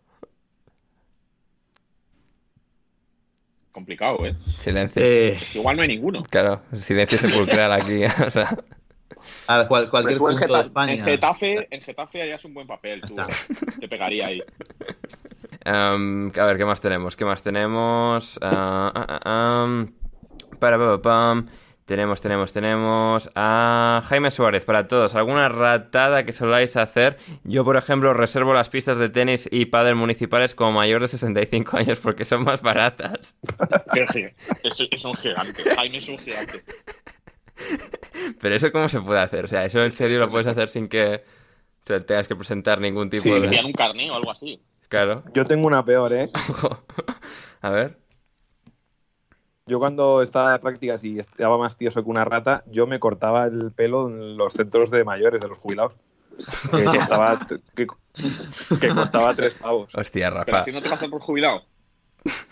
Complicado, 3.74 4.26
¿eh? 4.26 4.36
Silencio. 4.58 5.02
Eh, 5.04 5.38
Igual 5.54 5.76
no 5.76 5.82
hay 5.84 5.88
ninguno. 5.90 6.24
Claro, 6.24 6.62
silencio 6.76 7.18
sepulcral 7.18 7.72
aquí. 7.74 8.02
o 8.26 8.32
sea, 8.32 8.58
a 9.48 9.58
ver, 9.58 9.68
cual- 9.68 9.90
cualquier 9.90 10.18
Tú 10.18 10.30
en, 10.30 10.38
punto 10.38 10.54
de 10.56 10.62
España. 10.62 10.94
en 10.94 11.02
Getafe, 11.04 11.68
en 11.72 11.82
Getafe 11.82 12.22
harías 12.22 12.44
un 12.46 12.54
buen 12.54 12.68
papel, 12.68 13.02
tú. 13.02 13.16
Te 13.80 13.88
pegaría 13.88 14.28
ahí. 14.28 14.44
A 15.66 15.96
ver, 16.46 16.58
¿qué 16.58 16.66
más 16.66 16.82
tenemos? 16.82 17.16
¿Qué 17.16 17.26
más 17.26 17.42
tenemos? 17.44 18.40
Ah, 18.42 18.92
ah, 18.96 19.20
ah, 19.26 19.86
para, 20.60 20.78
pa, 20.78 20.98
pa, 20.98 21.02
pam. 21.02 21.48
Tenemos, 21.86 22.22
tenemos, 22.22 22.54
tenemos 22.54 23.32
a 23.34 24.04
Jaime 24.08 24.30
Suárez 24.30 24.64
para 24.64 24.88
todos. 24.88 25.16
¿Alguna 25.16 25.50
ratada 25.50 26.24
que 26.24 26.34
soláis 26.34 26.78
hacer? 26.78 27.18
Yo, 27.44 27.66
por 27.66 27.78
ejemplo, 27.78 28.14
reservo 28.14 28.54
las 28.54 28.70
pistas 28.70 28.98
de 29.00 29.10
tenis 29.10 29.50
y 29.52 29.66
pádel 29.66 29.96
municipales 29.96 30.54
como 30.54 30.74
mayor 30.74 31.02
de 31.02 31.08
65 31.08 31.78
años 31.78 32.00
porque 32.00 32.26
son 32.26 32.44
más 32.44 32.62
baratas. 32.62 33.36
Es 34.92 35.04
un 35.04 35.16
gigante. 35.16 35.64
Jaime 35.76 35.98
es 35.98 36.08
un 36.10 36.20
gigante. 36.20 36.64
Pero 38.42 38.56
eso 38.56 38.72
cómo 38.72 38.90
se 38.90 39.02
puede 39.02 39.20
hacer? 39.20 39.46
O 39.46 39.48
sea, 39.48 39.66
eso 39.66 39.84
en 39.84 39.92
serio 39.92 40.20
lo 40.20 40.30
puedes 40.30 40.48
hacer 40.48 40.70
sin 40.70 40.88
que 40.88 41.24
o 41.84 41.88
sea, 41.88 42.00
tengas 42.00 42.28
que 42.28 42.36
presentar 42.36 42.80
ningún 42.80 43.10
tipo 43.10 43.24
Sí, 43.24 43.30
de... 43.30 43.38
envían 43.38 43.66
un 43.66 43.74
carné 43.74 44.12
o 44.12 44.16
algo 44.16 44.32
así. 44.32 44.62
Claro. 44.88 45.24
Yo 45.34 45.46
tengo 45.46 45.68
una 45.68 45.84
peor, 45.86 46.14
¿eh? 46.14 46.30
a 47.62 47.70
ver. 47.70 47.98
Yo 49.68 49.78
cuando 49.78 50.24
estaba 50.24 50.54
de 50.54 50.60
prácticas 50.60 51.04
y 51.04 51.20
estaba 51.20 51.58
más 51.60 51.78
tieso 51.78 52.04
que 52.04 52.10
una 52.10 52.26
rata, 52.26 52.64
yo 52.68 52.88
me 52.88 53.00
cortaba 53.00 53.46
el 53.46 53.72
pelo 53.72 54.08
en 54.10 54.36
los 54.36 54.54
centros 54.54 54.90
de 54.90 55.04
mayores, 55.04 55.40
de 55.40 55.48
los 55.48 55.60
jubilados. 55.60 55.94
Que 56.72 56.84
costaba, 56.86 57.40
que, 57.76 57.88
que 58.80 58.88
costaba 58.90 59.36
tres 59.36 59.54
pavos. 59.54 59.94
Hostia, 59.94 60.30
Pero 60.32 60.44
Rafa. 60.44 60.62
así 60.62 60.72
no 60.72 60.82
te 60.82 60.90
pasas 60.90 61.08
por 61.10 61.22
jubilado. 61.22 61.64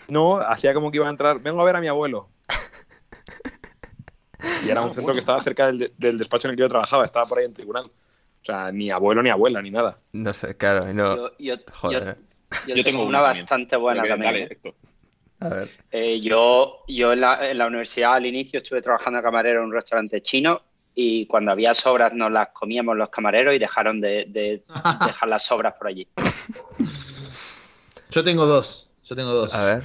No, 0.08 0.36
hacía 0.36 0.72
como 0.74 0.90
que 0.92 0.98
iba 0.98 1.06
a 1.08 1.10
entrar, 1.10 1.40
vengo 1.40 1.60
a 1.60 1.64
ver 1.64 1.74
a 1.76 1.80
mi 1.80 1.88
abuelo. 1.88 2.28
Y 4.64 4.70
era 4.70 4.82
un 4.82 4.92
centro 4.94 5.12
que 5.12 5.20
estaba 5.20 5.40
cerca 5.40 5.66
del, 5.66 5.92
del 5.96 6.18
despacho 6.18 6.48
en 6.48 6.52
el 6.52 6.56
que 6.56 6.62
yo 6.62 6.68
trabajaba, 6.68 7.04
estaba 7.04 7.26
por 7.26 7.38
ahí 7.38 7.44
en 7.46 7.54
tribunal. 7.54 7.84
O 7.86 8.44
sea, 8.44 8.70
ni 8.72 8.90
abuelo 8.90 9.22
ni 9.22 9.30
abuela, 9.30 9.60
ni 9.60 9.70
nada. 9.70 9.98
No 10.12 10.32
sé, 10.32 10.56
claro, 10.56 10.92
no... 10.92 11.16
Yo, 11.16 11.30
yo- 11.38 11.54
Joder. 11.72 12.16
yo- 12.16 12.22
yo 12.66 12.74
Yo 12.76 12.82
tengo 12.84 12.98
tengo 13.00 13.04
una 13.04 13.20
bastante 13.20 13.76
buena 13.76 14.02
también. 14.04 14.32
dale, 14.32 14.58
¿eh? 14.62 14.74
A 15.40 15.48
ver. 15.50 15.70
Eh, 15.92 16.18
yo 16.20 16.82
yo 16.88 17.12
en, 17.12 17.20
la, 17.20 17.50
en 17.50 17.58
la 17.58 17.66
universidad 17.66 18.14
al 18.14 18.26
inicio 18.26 18.58
estuve 18.58 18.80
trabajando 18.82 19.18
de 19.18 19.22
camarero 19.22 19.60
en 19.60 19.66
un 19.66 19.72
restaurante 19.72 20.20
chino 20.22 20.62
y 20.94 21.26
cuando 21.26 21.52
había 21.52 21.74
sobras 21.74 22.12
nos 22.14 22.32
las 22.32 22.48
comíamos 22.48 22.96
los 22.96 23.08
camareros 23.10 23.54
y 23.54 23.58
dejaron 23.58 24.00
de, 24.00 24.24
de 24.28 24.64
dejar 25.06 25.28
las 25.28 25.44
sobras 25.44 25.74
por 25.74 25.88
allí. 25.88 26.08
Yo 28.10 28.24
tengo 28.24 28.46
dos. 28.46 28.90
Yo 29.04 29.14
tengo 29.14 29.32
dos. 29.32 29.54
A 29.54 29.64
ver. 29.64 29.84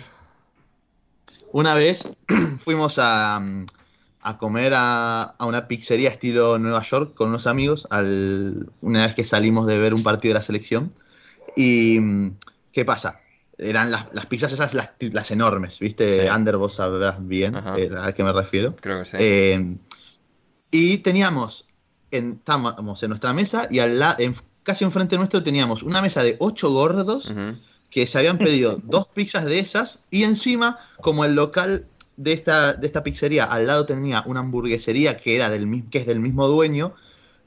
Una 1.52 1.76
vez 1.76 2.08
fuimos 2.60 2.96
a, 2.98 3.42
a 4.24 4.38
comer 4.38 4.74
a, 4.76 5.22
a 5.38 5.46
una 5.46 5.68
pizzería 5.68 6.10
estilo 6.10 6.58
Nueva 6.58 6.82
York 6.82 7.14
con 7.14 7.30
unos 7.30 7.46
amigos 7.46 7.88
al, 7.90 8.70
una 8.82 9.06
vez 9.06 9.16
que 9.16 9.24
salimos 9.26 9.68
de 9.68 9.78
ver 9.78 9.94
un 9.94 10.02
partido 10.04 10.32
de 10.32 10.40
la 10.40 10.42
selección. 10.42 10.94
Y 11.56 12.00
mm, 12.00 12.38
¿qué 12.72 12.86
pasa? 12.86 13.20
Eran 13.58 13.92
las, 13.92 14.08
las 14.14 14.26
pizzas 14.26 14.52
esas, 14.52 14.74
las, 14.74 14.96
las 15.00 15.30
enormes, 15.32 15.78
¿viste? 15.80 16.22
Sí. 16.22 16.28
Ander, 16.28 16.58
vos 16.58 16.76
sabrás 16.76 17.26
bien 17.28 17.56
eh, 17.78 17.90
a 17.98 18.14
qué 18.14 18.24
me 18.24 18.34
refiero. 18.34 18.76
Creo 18.82 19.00
que 19.00 19.06
sí. 19.06 19.18
Eh, 19.20 19.76
y 20.72 20.98
teníamos, 21.00 21.66
en, 22.10 22.34
estábamos 22.40 23.04
en 23.04 23.10
nuestra 23.10 23.34
mesa 23.34 23.68
y 23.70 23.80
al 23.80 24.00
la- 24.00 24.16
en- 24.18 24.36
casi 24.64 24.84
enfrente 24.86 25.18
nuestro 25.18 25.44
teníamos 25.44 25.84
una 25.84 26.02
mesa 26.02 26.24
de 26.24 26.38
ocho 26.40 26.72
gordos 26.72 27.30
Ujú. 27.30 27.58
que 27.92 28.08
se 28.08 28.18
habían 28.18 28.38
pedido 28.40 28.80
dos 28.84 29.08
pizzas 29.08 29.46
de 29.46 29.60
esas 29.60 30.00
y 30.10 30.24
encima, 30.24 30.80
como 31.02 31.26
el 31.26 31.36
local 31.36 31.86
de 32.18 32.34
esta, 32.34 32.74
de 32.74 32.88
esta 32.88 33.04
pizzería 33.04 33.46
al 33.46 33.68
lado 33.68 33.86
tenía 33.86 34.24
una 34.26 34.42
hamburguesería 34.42 35.18
que, 35.18 35.36
era 35.36 35.50
del, 35.50 35.90
que 35.90 36.00
es 36.00 36.06
del 36.06 36.20
mismo 36.20 36.48
dueño, 36.48 36.94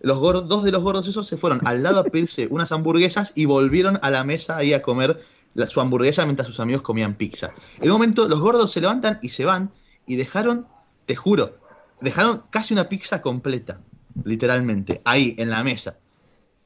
los 0.01 0.19
gordos, 0.19 0.49
dos 0.49 0.65
de 0.65 0.73
los 0.73 0.83
gordos 0.83 1.09
esos 1.09 1.27
se 1.27 1.37
fueron 1.37 1.61
al 1.67 1.83
lado 1.83 2.01
a 2.01 2.05
pedirse 2.05 2.47
unas 2.51 2.73
hamburguesas 2.73 3.33
y 3.35 3.45
volvieron 3.45 3.99
a 4.03 4.11
la 4.11 4.25
mesa 4.25 4.57
ahí 4.57 4.73
a 4.73 4.83
comer 4.83 5.21
la- 5.55 5.67
su 5.67 5.81
hamburguesa 5.81 6.25
mientras 6.25 6.47
sus 6.49 6.61
amigos 6.61 6.83
comían 6.83 7.15
pizza. 7.15 7.55
En 7.81 7.87
un 7.91 7.95
momento 7.95 8.29
los 8.29 8.41
gordos 8.41 8.73
se 8.73 8.81
levantan 8.81 9.19
y 9.23 9.31
se 9.31 9.45
van 9.45 9.71
y 10.07 10.17
dejaron, 10.17 10.67
te 11.07 11.17
juro, 11.17 11.57
dejaron 12.01 12.43
casi 12.51 12.75
una 12.75 12.89
pizza 12.89 13.23
completa, 13.23 13.81
literalmente, 14.25 15.01
ahí 15.05 15.35
en 15.39 15.51
la 15.51 15.65
mesa. 15.65 15.99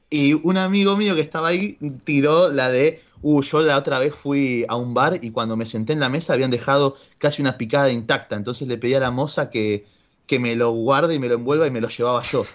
Y 0.09 0.33
un 0.33 0.57
amigo 0.57 0.97
mío 0.97 1.15
que 1.15 1.21
estaba 1.21 1.47
ahí 1.47 1.77
tiró 2.03 2.49
la 2.49 2.69
de, 2.69 3.01
uh, 3.21 3.41
yo 3.41 3.61
la 3.61 3.77
otra 3.77 3.99
vez 3.99 4.13
fui 4.15 4.65
a 4.67 4.75
un 4.75 4.93
bar 4.93 5.19
y 5.21 5.31
cuando 5.31 5.55
me 5.55 5.65
senté 5.65 5.93
en 5.93 5.99
la 5.99 6.09
mesa 6.09 6.33
habían 6.33 6.51
dejado 6.51 6.95
casi 7.17 7.41
una 7.41 7.57
picada 7.57 7.91
intacta, 7.91 8.35
entonces 8.35 8.67
le 8.67 8.77
pedí 8.77 8.93
a 8.95 8.99
la 8.99 9.11
moza 9.11 9.49
que, 9.49 9.85
que 10.25 10.39
me 10.39 10.55
lo 10.55 10.71
guarde 10.71 11.15
y 11.15 11.19
me 11.19 11.27
lo 11.27 11.35
envuelva 11.35 11.67
y 11.67 11.71
me 11.71 11.81
lo 11.81 11.89
llevaba 11.89 12.23
yo. 12.23 12.45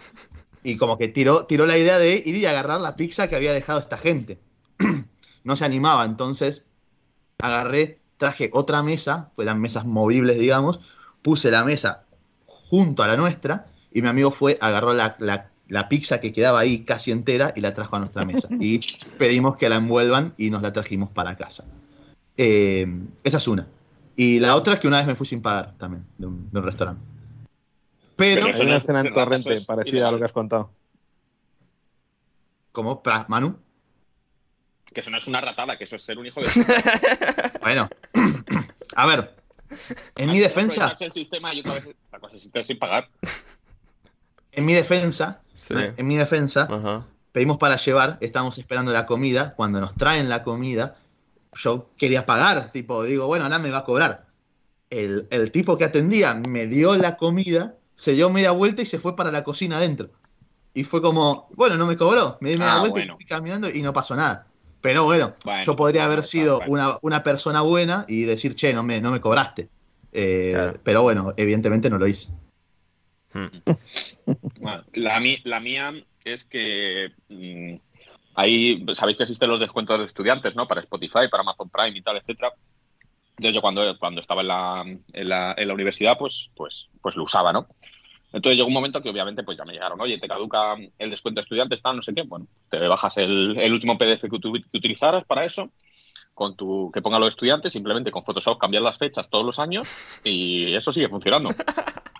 Y 0.62 0.76
como 0.76 0.98
que 0.98 1.08
tiró, 1.08 1.46
tiró 1.46 1.66
la 1.66 1.78
idea 1.78 1.98
de 1.98 2.22
ir 2.24 2.34
y 2.34 2.46
agarrar 2.46 2.80
la 2.80 2.96
pizza 2.96 3.28
que 3.28 3.36
había 3.36 3.52
dejado 3.52 3.78
esta 3.78 3.98
gente. 3.98 4.38
no 5.44 5.56
se 5.56 5.64
animaba, 5.64 6.04
entonces 6.04 6.64
agarré, 7.38 8.00
traje 8.16 8.50
otra 8.52 8.82
mesa, 8.82 9.30
pues 9.36 9.46
eran 9.46 9.60
mesas 9.60 9.84
movibles, 9.84 10.38
digamos, 10.38 10.80
puse 11.22 11.50
la 11.50 11.64
mesa 11.64 12.04
junto 12.46 13.02
a 13.02 13.06
la 13.08 13.16
nuestra 13.16 13.66
y 13.92 14.02
mi 14.02 14.08
amigo 14.08 14.30
fue, 14.30 14.58
agarró 14.60 14.92
la, 14.92 15.16
la- 15.20 15.50
la 15.68 15.88
pizza 15.88 16.20
que 16.20 16.32
quedaba 16.32 16.60
ahí 16.60 16.84
casi 16.84 17.10
entera 17.10 17.52
y 17.56 17.60
la 17.60 17.74
trajo 17.74 17.96
a 17.96 17.98
nuestra 18.00 18.24
mesa. 18.24 18.48
Y 18.60 18.80
pedimos 19.18 19.56
que 19.56 19.68
la 19.68 19.76
envuelvan 19.76 20.34
y 20.36 20.50
nos 20.50 20.62
la 20.62 20.72
trajimos 20.72 21.10
para 21.10 21.36
casa. 21.36 21.64
Eh, 22.36 22.86
esa 23.24 23.38
es 23.38 23.48
una. 23.48 23.66
Y 24.14 24.38
la 24.40 24.54
otra 24.56 24.74
es 24.74 24.80
que 24.80 24.88
una 24.88 24.98
vez 24.98 25.06
me 25.06 25.14
fui 25.14 25.26
sin 25.26 25.42
pagar 25.42 25.74
también, 25.76 26.04
de 26.18 26.26
un, 26.26 26.50
de 26.50 26.58
un 26.58 26.64
restaurante. 26.64 27.02
Pero, 28.16 28.46
Pero 28.46 28.56
Hay 28.56 28.66
una 28.66 28.76
escena 28.78 29.00
en 29.00 29.06
es 29.08 29.12
Torrente 29.12 29.60
parecida 29.66 30.08
a 30.08 30.10
lo 30.12 30.18
que 30.18 30.24
has 30.24 30.32
contado. 30.32 30.70
como, 32.72 33.02
pra- 33.02 33.26
Manu, 33.28 33.56
Que 34.92 35.00
eso 35.00 35.10
no 35.10 35.18
es 35.18 35.26
una 35.26 35.40
ratada, 35.40 35.76
que 35.76 35.84
eso 35.84 35.96
es 35.96 36.02
ser 36.02 36.18
un 36.18 36.26
hijo 36.26 36.40
de. 36.40 36.48
bueno, 37.60 37.88
a 38.94 39.06
ver, 39.06 39.34
en 40.16 40.30
mi 40.30 40.38
defensa, 40.38 40.94
el 41.00 41.12
sistema 41.12 41.52
y 41.54 41.60
otra 41.60 41.74
vez 41.74 41.88
la 42.12 42.18
cosa 42.20 42.36
es 42.36 42.66
sin 42.66 42.78
pagar. 42.78 43.08
en 44.52 44.64
mi 44.64 44.72
defensa, 44.72 45.42
Sí. 45.56 45.74
en 45.96 46.06
mi 46.06 46.16
defensa, 46.16 46.68
Ajá. 46.70 47.04
pedimos 47.32 47.58
para 47.58 47.76
llevar, 47.76 48.18
estábamos 48.20 48.58
esperando 48.58 48.92
la 48.92 49.06
comida, 49.06 49.54
cuando 49.56 49.80
nos 49.80 49.94
traen 49.94 50.28
la 50.28 50.42
comida, 50.42 50.96
yo 51.54 51.88
quería 51.96 52.26
pagar, 52.26 52.70
tipo, 52.72 53.02
digo, 53.04 53.26
bueno, 53.26 53.44
ahora 53.44 53.58
me 53.58 53.70
va 53.70 53.78
a 53.78 53.84
cobrar. 53.84 54.26
El, 54.90 55.26
el 55.30 55.50
tipo 55.50 55.76
que 55.78 55.84
atendía 55.84 56.34
me 56.34 56.66
dio 56.66 56.94
la 56.96 57.16
comida, 57.16 57.74
se 57.94 58.12
dio 58.12 58.30
media 58.30 58.50
vuelta 58.52 58.82
y 58.82 58.86
se 58.86 58.98
fue 58.98 59.16
para 59.16 59.32
la 59.32 59.42
cocina 59.42 59.78
adentro. 59.78 60.10
Y 60.74 60.84
fue 60.84 61.00
como, 61.00 61.48
bueno, 61.54 61.76
no 61.78 61.86
me 61.86 61.96
cobró, 61.96 62.36
me 62.40 62.50
di 62.50 62.58
media 62.58 62.74
Ah, 62.74 62.78
vuelta 62.80 62.98
bueno. 62.98 63.14
y 63.14 63.16
fui 63.16 63.24
caminando 63.24 63.70
y 63.70 63.80
no 63.82 63.92
pasó 63.94 64.14
nada. 64.14 64.46
Pero 64.82 65.04
bueno, 65.04 65.34
Bueno, 65.44 65.62
yo 65.64 65.74
podría 65.74 66.04
haber 66.04 66.22
sido 66.22 66.58
bueno. 66.58 66.72
una, 66.72 66.98
una 67.00 67.22
persona 67.22 67.62
buena 67.62 68.04
y 68.06 68.22
decir, 68.24 68.54
che, 68.54 68.72
no 68.74 68.82
me, 68.82 69.00
no 69.00 69.10
me 69.10 69.20
cobraste. 69.20 69.68
Eh, 70.12 70.50
Claro. 70.54 70.78
Pero 70.84 71.02
bueno, 71.02 71.32
evidentemente 71.36 71.88
no 71.90 71.98
lo 71.98 72.06
hice. 72.06 72.28
Bueno, 74.60 74.84
la, 74.94 75.60
mía 75.60 75.92
es 76.24 76.44
que 76.44 77.12
mm, 77.28 77.74
ahí 78.34 78.84
sabéis 78.94 79.16
que 79.16 79.24
existen 79.24 79.50
los 79.50 79.60
descuentos 79.60 79.98
de 79.98 80.06
estudiantes, 80.06 80.54
¿no? 80.54 80.66
Para 80.66 80.80
Spotify, 80.80 81.28
para 81.30 81.42
Amazon 81.42 81.70
Prime 81.70 81.96
y 81.98 82.02
tal, 82.02 82.16
etcétera. 82.16 82.52
Entonces 83.36 83.54
yo 83.54 83.60
cuando, 83.60 83.98
cuando 83.98 84.20
estaba 84.20 84.40
en 84.40 84.48
la, 84.48 84.82
en 85.12 85.28
la, 85.28 85.54
en 85.56 85.68
la 85.68 85.74
universidad, 85.74 86.16
pues, 86.18 86.50
pues, 86.56 86.88
pues 87.02 87.16
lo 87.16 87.24
usaba, 87.24 87.52
¿no? 87.52 87.66
Entonces 88.32 88.56
llegó 88.56 88.68
un 88.68 88.74
momento 88.74 89.02
que 89.02 89.08
obviamente 89.10 89.44
pues 89.44 89.56
ya 89.56 89.64
me 89.64 89.72
llegaron, 89.72 90.00
oye, 90.00 90.18
te 90.18 90.26
caduca 90.28 90.74
el 90.98 91.10
descuento 91.10 91.40
de 91.40 91.42
estudiantes, 91.42 91.80
tal, 91.80 91.96
no 91.96 92.02
sé 92.02 92.14
qué. 92.14 92.22
Bueno, 92.22 92.46
te 92.70 92.78
bajas 92.88 93.16
el, 93.18 93.56
el 93.58 93.72
último 93.72 93.96
PDF 93.96 94.28
que, 94.28 94.38
tu- 94.38 94.52
que 94.52 94.78
utilizaras 94.78 95.24
para 95.24 95.44
eso, 95.44 95.70
con 96.34 96.56
tu 96.56 96.90
que 96.92 97.00
ponga 97.02 97.18
los 97.18 97.28
estudiantes, 97.28 97.72
simplemente 97.72 98.10
con 98.10 98.24
Photoshop 98.24 98.58
cambiar 98.58 98.82
las 98.82 98.98
fechas 98.98 99.30
todos 99.30 99.44
los 99.44 99.58
años 99.58 99.88
y 100.24 100.74
eso 100.74 100.92
sigue 100.92 101.08
funcionando. 101.08 101.50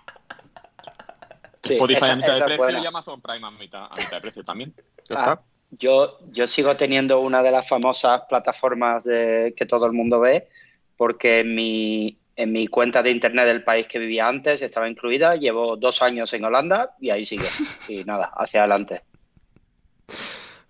Sí, 1.67 1.73
Spotify 1.73 1.97
esa- 1.97 2.13
a 2.13 2.15
mitad 2.15 2.33
de 2.39 2.43
precio 2.45 2.83
y 2.83 2.85
Amazon 2.85 3.21
Prime 3.21 3.47
a 3.47 3.51
mitad, 3.51 3.85
a 3.85 3.95
mitad 3.95 4.11
de 4.17 4.21
precio 4.21 4.43
también. 4.43 4.73
Ya 5.09 5.15
Ah, 5.15 5.19
está. 5.33 5.41
Yo, 5.71 6.19
yo 6.31 6.47
sigo 6.47 6.75
teniendo 6.77 7.19
una 7.19 7.43
de 7.43 7.51
las 7.51 7.67
famosas 7.67 8.21
plataformas 8.29 9.03
de, 9.03 9.53
que 9.55 9.65
todo 9.65 9.85
el 9.85 9.91
mundo 9.93 10.19
ve, 10.21 10.47
porque 10.95 11.39
en 11.41 11.53
mi, 11.55 12.17
en 12.37 12.51
mi 12.53 12.67
cuenta 12.67 13.03
de 13.03 13.11
internet 13.11 13.45
del 13.47 13.63
país 13.63 13.85
que 13.87 13.99
vivía 13.99 14.27
antes 14.27 14.61
estaba 14.61 14.87
incluida. 14.89 15.35
Llevo 15.35 15.75
dos 15.75 16.01
años 16.01 16.31
en 16.33 16.45
Holanda 16.45 16.95
y 17.01 17.09
ahí 17.09 17.25
sigue. 17.25 17.47
Y 17.89 18.03
nada, 18.05 18.31
hacia 18.37 18.61
adelante. 18.61 19.01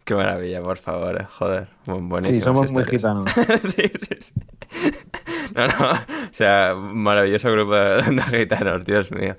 Qué 0.08 0.16
maravilla, 0.16 0.62
por 0.62 0.78
favor, 0.78 1.20
eh, 1.22 1.26
joder. 1.30 1.68
bu- 1.86 2.08
Buenísimo. 2.08 2.38
Sí, 2.38 2.42
somos 2.42 2.72
muy 2.72 2.86
gitanos. 2.86 3.30
sí, 3.64 3.92
sí, 4.00 4.18
sí. 4.22 4.92
No, 5.54 5.68
no, 5.68 5.92
o 5.92 5.98
sea, 6.32 6.76
maravilloso 6.76 7.52
grupo 7.52 7.76
de, 7.76 8.02
de 8.04 8.22
gitanos, 8.40 8.86
Dios 8.86 9.12
mío. 9.12 9.36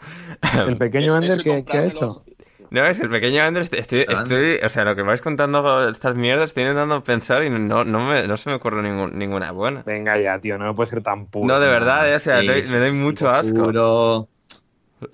El 0.67 0.77
pequeño 0.77 1.15
Ander, 1.15 1.43
¿qué, 1.43 1.65
qué 1.65 1.79
ha 1.79 1.85
hecho? 1.87 2.05
los- 2.05 2.23
No, 2.71 2.85
es 2.85 3.01
el 3.01 3.09
pequeño 3.09 3.43
Andrés, 3.43 3.71
estoy, 3.73 4.01
estoy, 4.07 4.59
o 4.63 4.69
sea, 4.69 4.85
lo 4.85 4.95
que 4.95 5.01
me 5.03 5.09
vais 5.09 5.23
contando 5.23 5.89
estas 5.89 6.15
mierdas, 6.17 6.51
estoy 6.51 6.65
intentando 6.65 7.03
pensar 7.03 7.43
y 7.45 7.49
no, 7.49 7.83
no, 7.85 8.01
me, 8.07 8.29
no 8.29 8.37
se 8.37 8.51
me 8.51 8.57
ocurre 8.57 8.83
ningún- 8.83 9.15
ninguna 9.15 9.53
buena. 9.53 9.83
Venga 9.87 10.19
ya, 10.21 10.39
tío, 10.39 10.59
no 10.59 10.75
puede 10.77 10.91
ser 10.91 11.03
tan 11.03 11.25
puro. 11.29 11.47
No, 11.47 11.61
de 11.61 11.69
verdad, 11.69 12.13
eh, 12.13 12.17
o 12.17 12.21
sea, 12.21 12.41
Sí, 12.41 12.47
doy- 12.47 12.61
sí, 12.67 12.73
me 12.73 12.79
doy 12.79 12.93
mucho 12.93 13.31
asco. 13.31 13.63
Puro. 13.63 14.29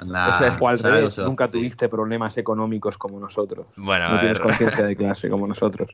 Nah, 0.07 0.31
O 0.31 0.33
sea, 0.33 0.57
O 0.61 0.69
al 0.69 0.79
revés, 0.79 1.19
nunca 1.19 1.51
tuviste 1.51 1.89
problemas 1.89 2.37
económicos 2.39 2.97
como 2.97 3.21
nosotros. 3.21 3.67
Bueno, 3.77 4.09
No 4.11 4.21
tienes 4.21 4.41
conciencia 4.41 4.87
de 4.87 4.97
clase 4.97 5.29
como 5.29 5.47
nosotros. 5.47 5.91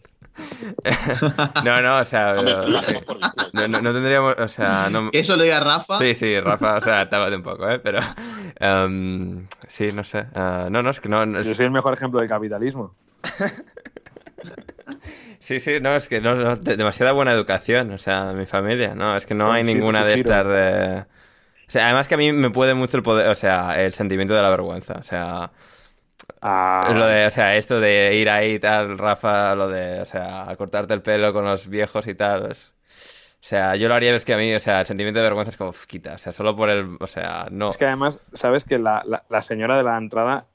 No, 1.65 1.83
no, 1.83 1.99
o 1.99 2.05
sea, 2.05 2.35
no, 2.35 3.69
no, 3.69 3.81
no- 3.83 3.93
tendríamos, 3.93 4.35
o 4.39 4.49
sea, 4.49 4.89
no... 4.91 5.11
Que 5.11 5.19
eso 5.21 5.37
lo 5.37 5.43
diga 5.43 5.61
Rafa. 5.61 5.99
Sí, 5.99 6.15
sí, 6.15 6.39
Rafa, 6.41 6.77
o 6.77 6.81
sea, 6.81 7.09
tápate 7.11 7.37
un 7.37 7.43
poco, 7.43 7.69
¿eh? 7.69 7.79
Pero, 7.81 7.99
em, 8.61 9.47
sí, 9.67 9.91
no 9.93 10.05
sé. 10.05 10.27
ah, 10.35 10.69
no, 10.71 10.83
no, 10.83 10.91
es 10.91 11.01
que 11.01 11.09
no... 11.09 11.27
no 11.27 11.41
es- 11.41 11.47
Yo 11.49 11.55
soy 11.55 11.65
el 11.67 11.71
mejor 11.73 11.93
ejemplo 11.95 12.21
del 12.21 12.29
capitalismo. 12.29 12.95
Sí, 15.39 15.59
sí, 15.59 15.79
no, 15.81 15.97
es 15.97 16.07
que 16.09 16.21
no, 16.21 16.35
no, 16.35 16.57
de- 16.57 16.77
demasiada 16.77 17.13
buena 17.13 17.33
educación, 17.33 17.91
o 17.93 17.99
sea, 17.99 18.33
mi 18.35 18.45
familia, 18.47 18.95
no, 18.95 19.17
es 19.17 19.25
que 19.25 19.35
no 19.35 19.51
hay 19.51 19.65
Sí, 19.65 19.73
ninguna 19.75 20.05
de 20.05 20.15
estas 20.15 20.47
de... 20.47 21.05
O 21.71 21.73
sea, 21.73 21.85
además 21.85 22.09
que 22.09 22.15
a 22.15 22.19
mí 22.19 22.33
me 22.33 22.51
puede 22.51 22.75
mucho 22.75 22.97
el 22.97 23.05
poder, 23.05 23.29
o 23.29 23.35
sea, 23.37 23.81
el 23.81 23.93
sentimiento 23.93 24.35
de 24.35 24.43
la 24.43 24.51
vergüenza, 24.51 24.95
o 24.99 25.05
sea, 25.05 25.53
Ah, 26.43 26.93
lo 26.97 27.07
de, 27.07 27.27
o 27.27 27.31
sea, 27.31 27.55
esto 27.57 27.79
de 27.79 28.17
ir 28.17 28.29
ahí 28.29 28.55
y 28.55 28.59
tal, 28.59 28.99
Rafa, 28.99 29.55
lo 29.55 29.69
de, 29.69 30.01
o 30.01 30.05
sea, 30.05 30.53
cortarte 30.59 30.95
el 30.95 31.01
pelo 31.03 31.33
con 31.33 31.45
los 31.45 31.69
viejos 31.69 32.09
y 32.09 32.15
tal, 32.17 32.51
es- 32.51 32.73
o 32.89 33.39
sea, 33.45 33.77
yo 33.77 33.87
lo 33.89 33.95
haría, 33.95 34.13
es 34.17 34.25
que 34.25 34.35
a 34.35 34.37
mí, 34.37 34.53
o 34.53 34.59
sea, 34.59 34.81
el 34.81 34.87
sentimiento 34.87 35.21
de 35.21 35.25
vergüenza 35.27 35.51
es 35.51 35.57
como, 35.57 35.71
"Uf, 35.71 35.87
quita, 35.87 36.15
o 36.15 36.19
sea, 36.19 36.33
solo 36.33 36.57
por 36.57 36.71
el, 36.71 36.97
o 36.99 37.07
sea, 37.07 37.47
no. 37.53 37.71
Es 37.71 37.77
que 37.77 37.85
además, 37.87 38.19
sabes 38.35 38.65
que 38.65 38.81
la, 38.81 39.03
la- 39.07 39.23
la 39.29 39.43
señora 39.43 39.77
de 39.77 39.85
la 39.85 39.97
entrada 39.97 40.47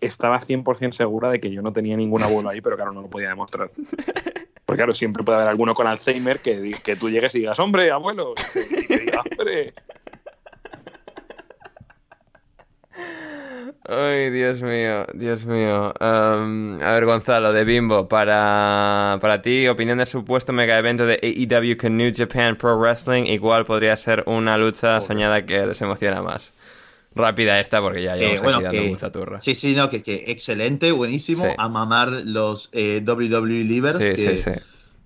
estaba 0.00 0.38
100% 0.38 0.92
segura 0.96 1.28
de 1.28 1.40
que 1.40 1.50
yo 1.50 1.60
no 1.60 1.72
tenía 1.72 1.96
ningún 1.96 2.22
abuelo 2.22 2.50
ahí, 2.50 2.60
pero 2.60 2.76
claro, 2.76 2.92
no 2.92 3.02
lo 3.02 3.08
podía 3.10 3.28
demostrar. 3.30 3.70
Porque 4.64 4.78
claro, 4.78 4.94
siempre 4.94 5.24
puede 5.24 5.38
haber 5.38 5.48
alguno 5.48 5.74
con 5.74 5.86
Alzheimer 5.88 6.38
que, 6.38 6.72
que 6.84 6.94
tú 6.96 7.10
llegues 7.10 7.34
y 7.34 7.40
digas, 7.40 7.58
hombre, 7.58 7.90
abuelo, 7.90 8.32
y 8.38 8.52
te- 8.52 8.80
y 8.80 8.86
te 8.86 8.98
diga, 8.98 9.22
hombre. 9.30 9.74
Ay, 13.88 14.30
Dios 14.30 14.62
mío, 14.62 15.06
Dios 15.12 15.44
mío. 15.44 15.92
Em, 16.00 16.80
a 16.80 16.92
ver, 16.92 17.04
Gonzalo, 17.04 17.52
de 17.52 17.64
Bimbo, 17.64 18.08
para, 18.08 19.18
para 19.20 19.42
ti, 19.42 19.66
opinión 19.66 19.98
de 19.98 20.06
supuesto 20.06 20.52
mega 20.52 20.78
evento 20.78 21.04
de 21.04 21.18
AEW 21.20 21.76
con 21.76 21.96
New 21.96 22.12
Japan 22.14 22.56
Pro 22.56 22.78
Wrestling, 22.78 23.24
igual 23.26 23.64
podría 23.66 23.96
ser 23.96 24.22
una 24.26 24.56
lucha 24.56 25.00
soñada 25.00 25.44
que 25.44 25.66
les 25.66 25.80
emociona 25.82 26.22
más. 26.22 26.52
Rápida 27.14 27.58
esta, 27.60 27.80
porque 27.80 28.02
ya 28.02 28.16
Eh, 28.16 28.20
llevamos 28.20 28.42
bueno, 28.42 28.58
aquí 28.58 28.64
dando 28.66 28.82
que- 28.82 28.88
mucha 28.88 29.10
turra. 29.12 29.40
Sí, 29.40 29.54
sí, 29.56 29.74
no, 29.74 29.90
que, 29.90 30.02
que 30.02 30.30
excelente, 30.30 30.92
buenísimo. 30.92 31.44
Sí. 31.44 31.50
A 31.58 31.68
mamar 31.68 32.08
los 32.24 32.70
eh, 32.72 33.02
WWE 33.04 33.64
Livers. 33.64 33.98
Sí, 33.98 34.14
que, 34.14 34.36
sí, 34.38 34.44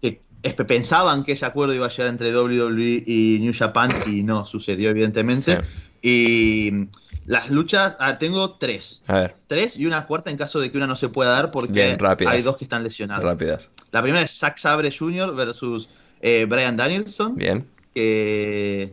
sí. 0.03 0.19
que 0.43 0.65
pensaban 0.65 1.25
que 1.25 1.33
ese 1.33 1.47
acuerdo 1.47 1.75
iba 1.75 1.87
a 1.87 1.89
llegar 1.89 2.09
entre 2.09 2.31
WWE 2.33 3.03
y 3.07 3.39
New 3.41 3.53
Japan 3.59 3.91
y 4.07 4.23
no 4.23 4.45
sucedió, 4.47 4.91
evidentemente. 4.91 5.63
Y 6.03 6.71
las 7.27 7.51
luchas, 7.51 7.97
ah, 7.99 8.19
tengo 8.19 8.53
tres. 8.55 9.03
A 9.07 9.15
ver, 9.15 9.35
Tres 9.47 9.77
y 9.77 9.87
una 9.87 10.07
cuarta 10.07 10.31
en 10.31 10.37
caso 10.37 10.61
de 10.61 10.71
que 10.71 10.77
una 10.77 10.87
no 10.87 10.97
se 10.97 11.09
pueda 11.09 11.31
dar 11.31 11.51
porque 11.51 11.73
Bien, 11.73 11.99
hay 12.27 12.43
dos 12.43 12.57
que 12.57 12.65
están 12.65 12.83
lesionados. 12.83 13.25
rápidas. 13.25 13.69
La 13.93 14.03
primera 14.03 14.23
es 14.25 14.39
Zack 14.39 14.59
Sabre 14.59 14.91
Jr. 14.97 15.35
versus 15.35 15.89
eh, 16.21 16.47
Brian 16.49 16.77
Danielson. 16.77 17.37
Bien. 17.37 17.67
que, 17.95 18.93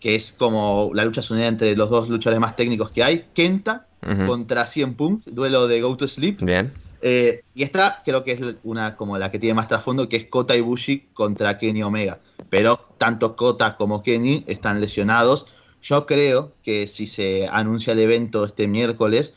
que 0.00 0.14
es 0.14 0.32
como 0.32 0.90
la 0.94 1.04
lucha 1.04 1.22
unida 1.30 1.46
entre 1.46 1.76
los 1.76 1.90
dos 1.90 2.08
luchadores 2.08 2.40
más 2.40 2.56
técnicos 2.56 2.90
que 2.90 3.02
hay. 3.04 3.26
Kenta 3.34 3.86
contra 4.26 4.66
CM 4.66 4.94
Punk, 4.94 5.24
duelo 5.26 5.68
de 5.68 5.80
Go 5.80 5.96
to 5.96 6.08
Sleep. 6.08 6.40
Bien. 6.42 6.72
Eh, 7.02 7.42
y 7.54 7.62
esta 7.62 8.02
creo 8.04 8.22
que 8.24 8.32
es 8.32 8.40
una 8.64 8.96
como 8.96 9.16
la 9.18 9.30
que 9.30 9.38
tiene 9.38 9.54
más 9.54 9.68
trasfondo, 9.68 10.08
que 10.08 10.16
es 10.16 10.24
Kota 10.24 10.56
Ibushi 10.56 11.08
contra 11.14 11.56
Kenny 11.58 11.82
Omega. 11.82 12.18
Pero 12.50 12.94
tanto 12.98 13.36
Kota 13.36 13.76
como 13.76 14.02
Kenny 14.02 14.44
están 14.46 14.80
lesionados. 14.80 15.46
Yo 15.82 16.06
creo 16.06 16.52
que 16.62 16.86
si 16.86 17.06
se 17.06 17.48
anuncia 17.50 17.92
el 17.92 17.98
evento 17.98 18.44
este 18.44 18.66
miércoles, 18.68 19.34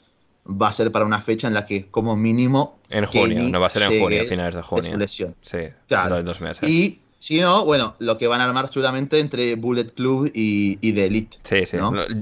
va 0.48 0.68
a 0.68 0.72
ser 0.72 0.92
para 0.92 1.04
una 1.06 1.22
fecha 1.22 1.48
en 1.48 1.54
la 1.56 1.66
que 1.66 1.88
como 1.88 2.16
mínimo... 2.16 2.78
En 2.90 3.06
junio, 3.08 3.38
Kenny 3.38 3.52
no 3.52 3.60
va 3.60 3.68
a 3.68 3.70
ser 3.72 3.82
en 3.92 4.00
junio, 4.00 4.22
a 4.22 4.26
finales 4.26 4.54
de 4.54 4.60
de 4.60 4.64
junio. 4.64 4.92
su 4.92 4.98
lesión. 4.98 5.36
Sí, 5.42 5.58
Claro. 5.88 6.18
do- 6.18 6.24
dos 6.24 6.42
meses. 6.42 6.70
Y 6.70 7.02
Si 7.18 7.40
no, 7.40 7.66
bueno, 7.66 7.96
lo 8.00 8.18
que 8.20 8.28
van 8.28 8.40
a 8.42 8.44
armar 8.44 8.68
seguramente 8.68 9.18
entre 9.20 9.56
Bullet 9.56 9.86
Club 9.96 10.30
y, 10.36 10.78
y 10.88 10.94
The 10.94 11.06
Elite. 11.08 11.38
Sí, 11.42 11.66
sí. 11.66 11.78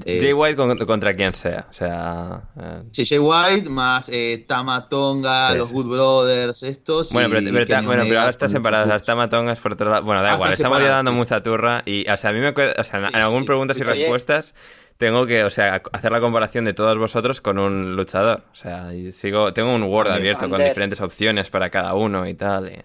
Eh, 0.06 0.18
Jay 0.20 0.32
White 0.32 0.56
con- 0.56 0.78
contra 0.86 1.14
quien 1.14 1.34
sea. 1.34 1.66
O 1.68 1.72
sea. 1.74 2.42
eh, 2.58 2.82
Sí, 2.92 3.04
Jay 3.04 3.18
White 3.18 3.68
más 3.68 4.08
eh, 4.10 4.44
Tama 4.48 4.88
Tonga, 4.88 5.52
Sí, 5.52 5.58
los 5.58 5.68
sí. 5.68 5.74
Good 5.74 5.86
Brothers, 5.90 6.62
estos. 6.62 7.12
Bueno, 7.12 7.28
pero, 7.30 7.42
bueno, 7.84 8.04
pero 8.06 8.20
ahora 8.20 8.30
está 8.30 8.46
con 8.46 8.52
separado. 8.52 8.84
Lucha 8.84 8.94
Las 8.94 9.02
Tamatongas 9.02 9.60
por 9.60 9.72
otro 9.72 9.90
lado. 9.90 10.04
Bueno, 10.04 10.22
da 10.22 10.32
Ah, 10.32 10.34
igual. 10.36 10.52
están 10.52 10.64
Estamos 10.66 10.78
ya 10.78 10.84
separadas, 10.84 11.04
dando 11.04 11.10
sí. 11.10 11.16
mucha 11.18 11.42
turra. 11.42 11.82
Y, 11.84 12.08
o 12.08 12.16
sea, 12.16 12.30
a 12.30 12.32
mí 12.32 12.40
me. 12.40 12.48
O 12.48 12.84
sea, 12.84 13.00
en, 13.00 13.16
algún 13.16 13.44
preguntas 13.44 13.76
y 13.76 13.82
Pues, 13.82 13.98
respuestas. 13.98 14.54
Tengo 14.96 15.26
que, 15.26 15.42
o 15.44 15.50
sea, 15.50 15.82
hacer 15.92 16.12
la 16.12 16.20
comparación 16.20 16.64
de 16.64 16.72
todos 16.72 16.96
vosotros 16.96 17.40
con 17.40 17.58
un 17.58 17.96
luchador. 17.96 18.44
O 18.52 18.54
sea, 18.54 18.94
y 18.94 19.10
sigo, 19.12 19.52
tengo 19.52 19.74
un 19.74 19.82
Word 19.82 20.08
abierto 20.12 20.48
con 20.48 20.62
diferentes 20.62 21.00
opciones 21.00 21.50
para 21.50 21.68
cada 21.68 21.94
uno 21.94 22.26
y 22.28 22.34
tal. 22.34 22.68
y- 22.72 22.80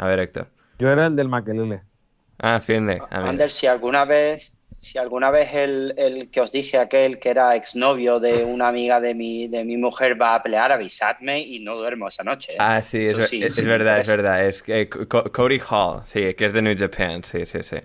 A 0.00 0.06
ver, 0.06 0.20
Héctor. 0.20 0.46
Yo 0.78 0.90
era 0.90 1.06
el 1.06 1.16
del 1.16 1.28
Makelele. 1.28 1.82
Ah, 2.38 2.60
Finde. 2.60 3.02
A 3.10 3.20
mí. 3.22 3.28
Ander, 3.30 3.50
si 3.50 3.66
alguna 3.66 4.04
vez, 4.04 4.54
si 4.68 4.96
alguna 4.96 5.30
vez 5.30 5.52
el, 5.54 5.92
el 5.96 6.30
que 6.30 6.40
os 6.40 6.52
dije 6.52 6.78
aquel 6.78 7.18
que 7.18 7.30
era 7.30 7.56
exnovio 7.56 8.20
de 8.20 8.44
una 8.44 8.68
amiga 8.68 9.00
de 9.00 9.12
mi, 9.14 9.48
de 9.48 9.64
mi 9.64 9.76
mujer 9.76 10.20
va 10.20 10.36
a 10.36 10.42
pelear, 10.42 10.70
avisadme 10.70 11.40
y 11.40 11.58
no 11.58 11.74
duermo 11.76 12.06
esa 12.06 12.22
noche. 12.22 12.52
¿eh? 12.52 12.56
Ah, 12.60 12.80
sí, 12.80 13.06
es, 13.06 13.16
sí, 13.28 13.42
es- 13.42 13.54
sí 13.54 13.60
es 13.60 13.66
me 13.66 13.72
verdad, 13.72 13.98
es 13.98 14.06
verdad. 14.06 14.46
Es 14.46 14.62
que 14.62 14.88
Co- 14.88 15.24
Cody 15.32 15.60
Hall, 15.68 16.02
sí, 16.04 16.34
que 16.34 16.44
es 16.44 16.52
de 16.52 16.62
New 16.62 16.76
Japan, 16.78 17.24
sí, 17.24 17.44
sí, 17.44 17.62
sí. 17.64 17.78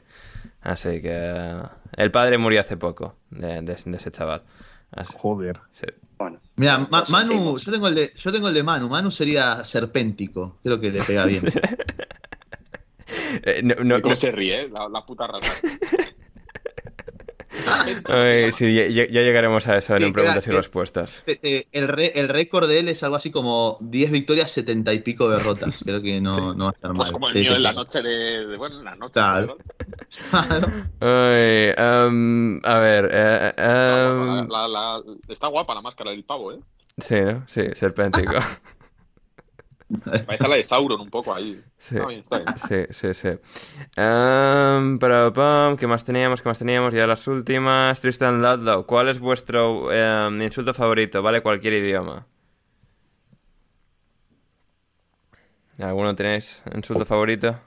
Así 0.61 1.01
que 1.01 1.11
eh, 1.11 1.61
el 1.97 2.11
padre 2.11 2.37
murió 2.37 2.61
hace 2.61 2.77
poco 2.77 3.15
de, 3.31 3.61
de- 3.63 3.75
de 3.85 3.97
ese 3.97 4.11
chaval. 4.11 4.43
Así- 4.91 5.15
Joder. 5.17 5.59
sí. 5.71 5.87
Bueno, 6.19 6.39
Mira, 6.55 6.77
Ma- 6.91 7.03
Manu, 7.09 7.57
yo 7.57 7.71
tengo, 7.71 7.87
el 7.87 7.95
de, 7.95 8.13
yo 8.15 8.31
tengo 8.31 8.47
el 8.47 8.53
de 8.53 8.61
Manu. 8.63 8.87
Manu 8.87 9.09
sería 9.09 9.65
serpéntico. 9.65 10.59
Creo 10.63 10.79
que 10.79 10.91
le 10.91 11.03
pega 11.03 11.25
bien. 11.25 11.43
Eh, 13.43 13.61
no- 13.63 13.75
no- 13.83 14.01
¿Cómo 14.01 14.13
no- 14.13 14.17
se 14.17 14.31
ríe? 14.31 14.61
eh? 14.61 14.69
La, 14.71 14.87
la 14.89 15.05
puta 15.05 15.27
rata. 15.27 15.47
Ay, 18.09 18.51
sí, 18.51 18.73
ya, 18.73 18.87
ya- 18.87 19.05
llegaremos 19.21 19.67
a 19.67 19.77
eso 19.77 19.93
en 19.93 19.99
Sí, 20.01 20.05
un 20.07 20.13
preguntas 20.13 20.43
y 20.43 20.49
claro, 20.49 20.57
eh, 20.57 20.61
respuestas. 20.61 21.23
Eh, 21.27 21.39
eh, 21.43 21.65
el, 21.71 21.87
re- 21.87 22.19
el 22.19 22.27
récord 22.27 22.67
de 22.67 22.79
él 22.79 22.89
es 22.89 23.03
algo 23.03 23.15
así 23.15 23.29
como 23.29 23.77
10 23.79 24.09
victorias, 24.11 24.49
70 24.51 24.91
y 24.93 24.99
pico 24.99 25.29
derrotas. 25.29 25.81
Creo 25.83 26.01
que 26.01 26.19
no, 26.19 26.55
no 26.55 26.65
va 26.65 26.71
a 26.71 26.73
estar 26.73 26.89
mal. 26.89 26.97
Pues 26.97 27.11
como 27.11 27.29
el 27.29 27.35
mío 27.35 27.55
en 27.55 27.61
la 27.63 27.73
noche 27.73 28.01
de. 28.01 28.47
de- 28.47 28.57
bueno, 28.57 28.79
en 28.79 28.85
la 28.85 28.95
noche. 28.95 29.13
Claro. 29.13 29.57
Claro. 30.29 30.67
Ay, 30.99 31.73
em, 31.77 32.59
a 32.63 32.79
ver, 32.79 33.09
eh, 33.11 33.53
em, 33.57 34.47
La- 34.49 34.67
la- 34.67 34.67
la- 34.67 35.03
está 35.27 35.47
guapa 35.47 35.73
la 35.75 35.81
máscara 35.81 36.11
del 36.11 36.23
pavo, 36.23 36.51
¿eh? 36.53 36.59
sí, 36.99 37.15
¿no? 37.21 37.43
Sí, 37.47 37.61
serpéntico. 37.73 38.33
Parece 40.25 40.47
la 40.47 40.55
de 40.55 40.63
Sauron 40.63 41.01
un 41.01 41.09
poco 41.09 41.33
ahí. 41.33 41.61
Sí. 41.77 41.95
Está 41.95 42.07
bien, 42.07 42.21
está 42.21 42.37
bien. 42.39 42.87
Sí, 42.89 42.93
sí, 42.93 43.13
sí. 43.13 43.29
Para, 43.95 45.31
pam, 45.33 45.77
¿qué 45.77 45.87
más 45.87 46.03
teníamos? 46.05 46.41
¿Qué 46.41 46.49
más 46.49 46.59
teníamos? 46.59 46.93
Ya 46.93 47.07
las 47.07 47.27
últimas. 47.27 47.99
Tristan 48.01 48.41
Ludlow, 48.41 48.85
¿cuál 48.85 49.09
es 49.09 49.19
vuestro 49.19 49.91
em, 49.91 50.41
insulto 50.41 50.73
favorito? 50.73 51.21
Vale, 51.21 51.41
cualquier 51.41 51.73
idioma. 51.73 52.25
¿Alguno 55.79 56.15
tenéis 56.15 56.61
insulto 56.75 57.05
favorito? 57.05 57.59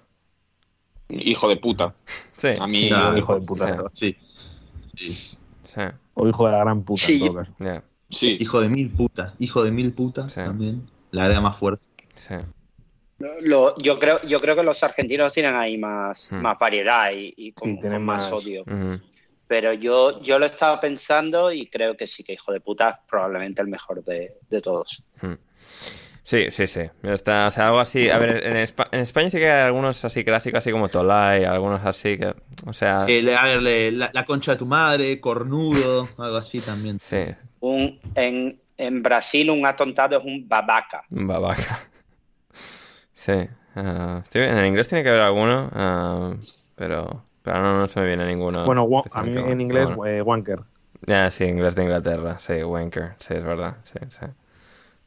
Hijo 1.08 1.48
de 1.48 1.56
puta. 1.56 1.94
Sí. 2.36 2.48
A 2.58 2.66
mí. 2.66 2.88
Claro, 2.88 3.16
hijo 3.18 3.34
de 3.34 3.40
puta. 3.46 3.84
Sí. 3.92 4.16
Sí. 4.96 5.12
Sí, 5.12 5.80
O 6.14 6.26
hijo 6.28 6.46
de 6.46 6.52
la 6.52 6.58
gran 6.58 6.82
puta, 6.82 7.02
Sí. 7.04 8.36
Hijo 8.40 8.60
de 8.60 8.68
mil 8.68 8.90
puta. 8.90 9.34
Hijo 9.38 9.64
de 9.64 9.72
mil 9.72 9.92
puta 9.92 10.28
Sí. 10.28 10.36
también. 10.36 10.88
Le 11.10 11.20
agrega 11.20 11.40
más 11.40 11.56
fuerza. 11.56 11.88
Sí. 12.16 12.34
Lo- 13.42 13.74
yo, 13.78 13.98
creo, 13.98 14.20
yo 14.22 14.38
creo 14.40 14.56
que 14.56 14.62
los 14.62 14.82
argentinos 14.82 15.32
tienen 15.32 15.54
ahí 15.54 15.78
más, 15.78 16.30
Hmm. 16.30 16.36
más 16.42 16.58
variedad 16.58 17.10
y, 17.12 17.32
y 17.36 17.52
con, 17.52 17.70
Sí, 17.74 17.80
tienen 17.80 17.98
con 17.98 18.04
más, 18.04 18.22
más- 18.24 18.32
odio. 18.32 18.64
Pero 19.48 19.72
yo, 19.72 20.20
yo 20.22 20.38
lo 20.40 20.44
he 20.44 20.48
estado 20.48 20.78
pensando 20.80 21.52
y 21.52 21.66
creo 21.68 21.96
que 21.96 22.06
sí 22.08 22.24
que 22.24 22.32
hijo 22.32 22.52
de 22.52 22.60
puta 22.60 22.88
es 22.90 22.96
probablemente 23.08 23.62
el 23.62 23.68
mejor 23.68 24.02
de, 24.04 24.34
de 24.50 24.60
todos. 24.60 25.02
Sí, 26.24 26.50
sí, 26.50 26.66
sí. 26.66 26.80
Está, 27.04 27.46
o 27.46 27.50
sea, 27.52 27.68
algo 27.68 27.78
así. 27.78 28.10
A 28.10 28.18
ver, 28.18 28.44
en, 28.44 28.54
Espa- 28.56 28.88
en 28.90 28.98
España 28.98 29.30
sí 29.30 29.38
que 29.38 29.48
hay 29.48 29.62
algunos 29.62 30.04
así 30.04 30.24
clásicos, 30.24 30.58
así 30.58 30.72
como 30.72 30.88
Tolai, 30.88 31.44
algunos 31.44 31.86
así 31.86 32.18
que. 32.18 32.34
O 32.66 32.72
sea. 32.72 33.04
Eh, 33.06 33.22
le- 33.22 33.36
a 33.36 33.44
ver, 33.44 33.62
le- 33.62 33.92
la, 33.92 34.10
la 34.12 34.24
concha 34.26 34.52
de 34.52 34.58
tu 34.58 34.66
madre, 34.66 35.20
cornudo, 35.20 36.08
algo 36.18 36.36
así 36.36 36.60
también. 36.60 36.98
Sí, 36.98 37.18
Un, 37.60 38.00
en, 38.16 38.60
en 38.76 39.02
Brasil 39.04 39.48
un 39.50 39.64
atontado 39.64 40.18
es 40.18 40.24
un 40.24 40.48
babaca. 40.48 41.04
un 41.10 41.28
babaca. 41.28 41.78
Sí. 43.26 43.48
ah, 43.74 44.20
estoy- 44.22 44.42
en 44.44 44.56
el 44.58 44.66
inglés 44.66 44.88
tiene 44.88 45.02
que 45.02 45.10
haber 45.10 45.22
alguno, 45.22 45.68
ah, 45.74 46.34
pero. 46.76 47.24
Pero 47.42 47.60
no, 47.60 47.78
no 47.78 47.86
se 47.88 48.00
me 48.00 48.06
viene 48.06 48.26
ninguno. 48.26 48.64
Bueno, 48.64 48.88
a 49.12 49.22
mí 49.22 49.32
en 49.36 49.60
inglés, 49.60 49.94
bueno. 49.94 50.06
eh, 50.06 50.22
wanker. 50.22 50.60
Ya, 51.06 51.30
sí, 51.30 51.44
inglés 51.44 51.74
de 51.74 51.82
Inglaterra. 51.82 52.38
Sí, 52.38 52.54
wanker. 52.62 53.14
Sí, 53.18 53.34
es 53.34 53.44
verdad. 53.44 53.76
Sí, 53.84 53.98
sí. 54.08 54.26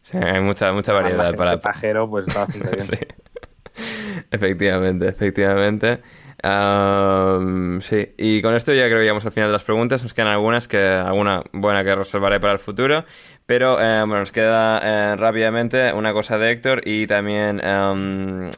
Sí, 0.01 0.17
hay 0.17 0.39
mucha, 0.41 0.71
mucha 0.71 0.93
variedad 0.93 1.23
gente 1.25 1.37
para. 1.37 1.59
pajero, 1.59 2.09
pues 2.09 2.27
está 2.27 2.45
bastante 2.45 2.69
bien. 2.75 2.83
Sí. 2.83 4.23
Efectivamente, 4.31 5.07
efectivamente. 5.07 6.01
Am, 6.44 7.82
sí, 7.82 8.14
y 8.18 8.41
con 8.41 8.56
esto 8.56 8.74
ya 8.74 8.86
creo 8.86 8.98
que 8.98 9.03
llegamos 9.03 9.26
al 9.26 9.32
final 9.32 9.49
de 9.49 9.53
las 9.53 9.64
preguntas. 9.64 10.03
Nos 10.03 10.14
quedan 10.14 10.30
algunas, 10.30 10.68
que 10.68 10.80
alguna 10.88 11.44
buena 11.52 11.84
que 11.84 11.95
reservaré 11.95 12.40
para 12.40 12.53
el 12.53 12.60
futuro. 12.60 13.03
Pero 13.45 13.82
eh, 13.82 13.99
bueno, 14.02 14.20
nos 14.20 14.32
queda 14.32 14.80
eh, 14.84 15.16
rápidamente 15.16 15.91
una 15.94 16.14
cosa 16.14 16.38
de 16.38 16.52
Héctor 16.52 16.82
y 16.86 17.07
también 17.07 17.60
em, 17.64 18.52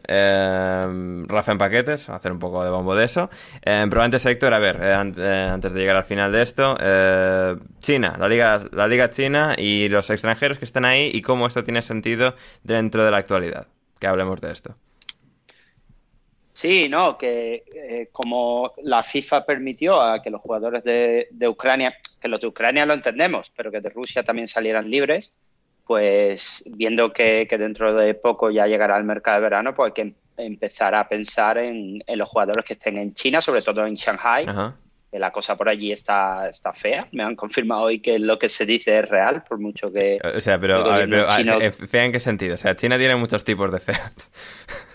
Rafa 1.27 1.51
en 1.53 1.57
paquetes. 1.57 2.09
Hacer 2.09 2.31
un 2.33 2.39
poco 2.39 2.63
de 2.63 2.69
bombo 2.69 2.93
de 2.93 3.05
eso. 3.05 3.29
Em, 3.61 3.89
pero 3.89 4.01
antes, 4.03 4.25
Héctor, 4.25 4.53
a 4.53 4.59
ver, 4.59 4.77
eh, 4.81 4.93
an- 4.93 5.15
eh, 5.17 5.49
antes 5.53 5.71
de 5.73 5.79
llegar 5.79 5.95
al 5.95 6.03
final 6.03 6.31
de 6.33 6.41
esto, 6.41 6.77
China, 7.79 8.15
la 8.19 8.27
liga, 8.27 8.61
la 8.71 8.87
liga 8.87 9.09
china 9.09 9.55
y 9.57 9.87
los 9.89 10.09
extranjeros 10.09 10.57
que 10.57 10.65
están 10.65 10.83
ahí 10.85 11.09
y 11.13 11.21
cómo 11.21 11.47
esto 11.47 11.63
tiene 11.63 11.81
sentido 11.81 12.35
dentro 12.63 13.05
de 13.05 13.11
la 13.11 13.17
actualidad. 13.17 13.67
Que 13.99 14.07
hablemos 14.07 14.41
de 14.41 14.51
esto. 14.51 14.75
Sí, 16.53 16.89
no, 16.89 17.17
que 17.17 17.63
eh, 17.73 18.09
como 18.11 18.73
la 18.83 19.03
FIFA 19.03 19.45
permitió 19.45 20.01
a 20.01 20.21
que 20.21 20.29
los 20.29 20.41
jugadores 20.41 20.83
de, 20.83 21.27
de 21.31 21.47
Ucrania, 21.47 21.95
que 22.19 22.27
los 22.27 22.41
de 22.41 22.47
Ucrania 22.47 22.85
lo 22.85 22.93
entendemos, 22.93 23.51
pero 23.55 23.71
que 23.71 23.79
de 23.79 23.89
Rusia 23.89 24.23
también 24.23 24.47
salieran 24.47 24.89
libres, 24.91 25.37
pues 25.85 26.63
viendo 26.75 27.11
que, 27.13 27.47
que 27.49 27.57
dentro 27.57 27.93
de 27.93 28.13
poco 28.13 28.51
ya 28.51 28.67
llegará 28.67 28.97
el 28.97 29.03
mercado 29.03 29.37
de 29.37 29.43
verano, 29.43 29.73
pues 29.75 29.87
hay 29.89 29.93
que 29.93 30.01
em- 30.01 30.15
empezar 30.37 30.93
a 30.95 31.07
pensar 31.07 31.57
en, 31.57 32.03
en 32.05 32.17
los 32.19 32.27
jugadores 32.29 32.65
que 32.65 32.73
estén 32.73 32.97
en 32.97 33.13
China, 33.13 33.41
sobre 33.41 33.61
todo 33.61 33.85
en 33.85 33.95
Shanghai, 33.95 34.45
Ajá. 34.47 34.75
que 35.11 35.19
la 35.19 35.31
cosa 35.31 35.55
por 35.57 35.69
allí 35.69 35.91
está, 35.91 36.49
está 36.49 36.73
fea. 36.73 37.07
Me 37.11 37.23
han 37.23 37.35
confirmado 37.35 37.83
hoy 37.83 37.99
que 37.99 38.19
lo 38.19 38.37
que 38.39 38.49
se 38.49 38.65
dice 38.65 38.99
es 38.99 39.09
real, 39.09 39.43
por 39.47 39.57
mucho 39.59 39.91
que... 39.91 40.17
O 40.35 40.41
sea, 40.41 40.59
pero, 40.59 40.85
a 40.89 40.97
ver, 40.97 41.09
pero, 41.09 41.27
chino- 41.29 41.61
eh, 41.61 41.71
¿fea 41.71 42.05
en 42.05 42.11
qué 42.11 42.19
sentido? 42.19 42.55
O 42.55 42.57
sea, 42.57 42.75
China 42.75 42.97
tiene 42.97 43.15
muchos 43.15 43.43
tipos 43.43 43.71
de 43.71 43.79
feas. 43.79 44.31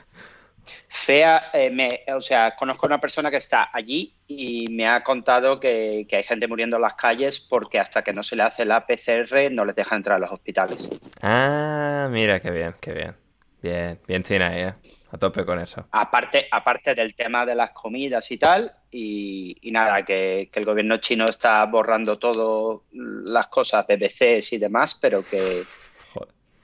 Fea, 1.07 1.51
eh, 1.53 1.71
me, 1.71 2.03
o 2.13 2.21
sea, 2.21 2.57
conozco 2.57 2.87
a 2.87 2.89
una 2.89 3.01
persona 3.01 3.31
que 3.31 3.37
está 3.37 3.71
allí 3.73 4.13
y 4.27 4.65
me 4.73 4.89
ha 4.89 5.05
contado 5.05 5.61
que, 5.61 6.05
que 6.09 6.17
hay 6.17 6.25
gente 6.25 6.49
muriendo 6.49 6.79
en 6.79 6.83
las 6.83 6.95
calles 6.95 7.39
porque 7.39 7.79
hasta 7.79 8.03
que 8.03 8.13
no 8.13 8.25
se 8.25 8.35
le 8.35 8.43
hace 8.43 8.65
la 8.65 8.85
PCR 8.85 9.53
no 9.53 9.65
les 9.65 9.77
deja 9.77 9.95
entrar 9.95 10.17
a 10.17 10.19
los 10.19 10.33
hospitales. 10.33 10.91
Ah, 11.23 12.09
mira, 12.11 12.41
qué 12.41 12.51
bien, 12.51 12.75
qué 12.81 12.93
bien. 12.93 13.15
Bien, 13.63 14.01
bien 14.09 14.25
China 14.25 14.49
ahí, 14.49 14.63
eh. 14.63 14.75
A 15.13 15.17
tope 15.17 15.45
con 15.45 15.61
eso. 15.61 15.87
Aparte, 15.93 16.49
aparte 16.51 16.97
del 16.97 17.15
tema 17.15 17.47
de 17.47 17.55
las 17.55 17.71
comidas 17.71 18.29
y 18.33 18.39
tal, 18.39 18.75
y, 18.91 19.57
y 19.63 19.71
nada, 19.71 20.05
que, 20.05 20.49
que 20.51 20.59
el 20.59 20.65
gobierno 20.65 20.97
chino 20.97 21.27
está 21.27 21.65
borrando 21.67 22.19
todo 22.19 22.83
las 22.93 23.47
cosas, 23.47 23.87
BBCs 23.87 24.55
y 24.55 24.59
demás, 24.59 24.99
pero 25.01 25.25
que. 25.25 25.63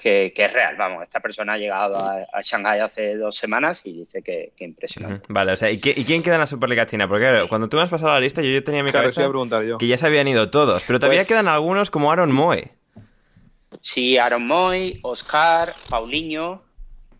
Que, 0.02 0.32
que 0.34 0.44
es 0.46 0.52
real. 0.52 0.74
Vamos, 0.76 1.02
esta 1.04 1.20
persona 1.20 1.52
ha 1.54 1.58
llegado 1.58 1.96
a, 1.96 2.16
a 2.32 2.40
Shanghái 2.42 2.80
hace 2.80 3.16
dos 3.16 3.36
semanas 3.36 3.82
y 3.86 3.92
dice 3.92 4.22
que, 4.22 4.52
que 4.56 4.64
impresionante. 4.64 5.24
Vale, 5.28 5.52
o 5.52 5.56
sea, 5.56 5.70
¿y, 5.70 5.78
qué- 5.78 5.94
y 5.96 6.04
quién 6.04 6.22
queda 6.22 6.34
en 6.34 6.40
la 6.40 6.46
Superliga 6.46 6.86
China? 6.86 7.06
Porque 7.08 7.24
claro, 7.24 7.48
cuando 7.48 7.68
tú 7.68 7.76
me 7.76 7.84
has 7.84 7.90
pasado 7.90 8.12
la 8.12 8.20
lista, 8.20 8.42
yo, 8.42 8.48
yo 8.48 8.64
tenía 8.64 8.80
en 8.80 8.86
mi 8.86 8.90
Claro, 8.92 9.04
cabeza 9.12 9.22
a 9.24 9.62
yo. 9.62 9.78
que 9.78 9.86
ya 9.86 9.96
se 9.96 10.06
habían 10.06 10.26
ido 10.28 10.50
todos, 10.50 10.82
pero 10.86 10.98
todavía 10.98 11.20
Pues- 11.20 11.28
quedan 11.28 11.48
algunos 11.48 11.90
como 11.90 12.10
Aaron 12.10 12.32
Moe. 12.32 12.72
Sí, 13.80 14.18
Aaron 14.18 14.46
Moy, 14.46 15.00
Oscar, 15.02 15.72
Paulinho, 15.88 16.62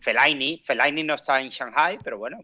Fellaini. 0.03 0.61
Fellaini 0.63 1.03
no 1.03 1.15
está 1.15 1.39
en 1.39 1.49
Shanghai, 1.49 1.97
pero 2.03 2.17
bueno, 2.17 2.39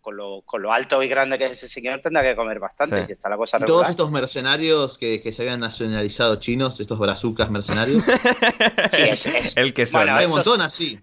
con 0.00 0.16
lo, 0.16 0.42
con 0.42 0.60
lo 0.60 0.72
alto 0.72 1.00
y 1.02 1.08
grande 1.08 1.38
que 1.38 1.44
es 1.44 1.52
ese 1.52 1.68
señor 1.68 2.00
tendrá 2.00 2.22
que 2.22 2.34
comer 2.34 2.58
bastante. 2.58 3.00
Sí. 3.00 3.06
Si 3.06 3.12
está 3.12 3.28
la 3.28 3.36
cosa 3.36 3.58
Y 3.60 3.64
todos 3.64 3.88
estos 3.88 4.10
mercenarios 4.10 4.98
que, 4.98 5.22
que 5.22 5.32
se 5.32 5.42
habían 5.42 5.60
nacionalizado 5.60 6.36
chinos, 6.36 6.80
estos 6.80 6.98
brazucas 6.98 7.50
mercenarios, 7.50 8.02
Sí, 8.90 9.02
es, 9.02 9.26
es- 9.26 9.56
El 9.56 9.72
que 9.72 9.86
son. 9.86 10.02
Bueno, 10.02 10.16
hay 10.18 10.26
un 10.26 10.32
montón 10.32 10.60
así. 10.60 10.98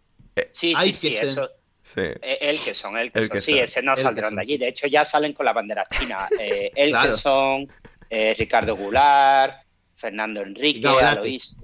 Sí, 0.52 0.74
Hay 0.76 0.94
sí, 0.94 1.10
que 1.12 1.18
sí, 1.20 1.26
eso. 1.26 1.50
Sí. 1.84 2.02
eh, 2.02 2.38
El 2.42 2.60
que 2.60 2.74
son, 2.74 2.98
el 2.98 3.12
que 3.12 3.20
El 3.20 3.26
son. 3.28 3.34
que 3.34 3.42
sí, 3.42 3.52
son. 3.54 3.60
ese 3.64 3.82
no 3.82 3.92
El 3.94 3.98
saldrán 3.98 4.36
de 4.36 4.42
allí. 4.42 4.54
sí. 4.54 4.58
De 4.60 4.68
hecho, 4.68 4.88
ya 4.88 5.04
salen 5.06 5.34
con 5.34 5.46
la 5.46 5.54
bandera 5.54 5.84
china. 5.90 6.28
Eh, 6.40 6.72
el 6.76 6.90
Claro. 6.92 7.12
que 7.12 7.18
son, 7.18 7.68
eh, 8.10 8.36
Ricardo 8.38 8.76
Goulart, 8.76 9.64
Fernando 9.96 10.42
Enrique. 10.42 10.88
Alois. 10.88 11.56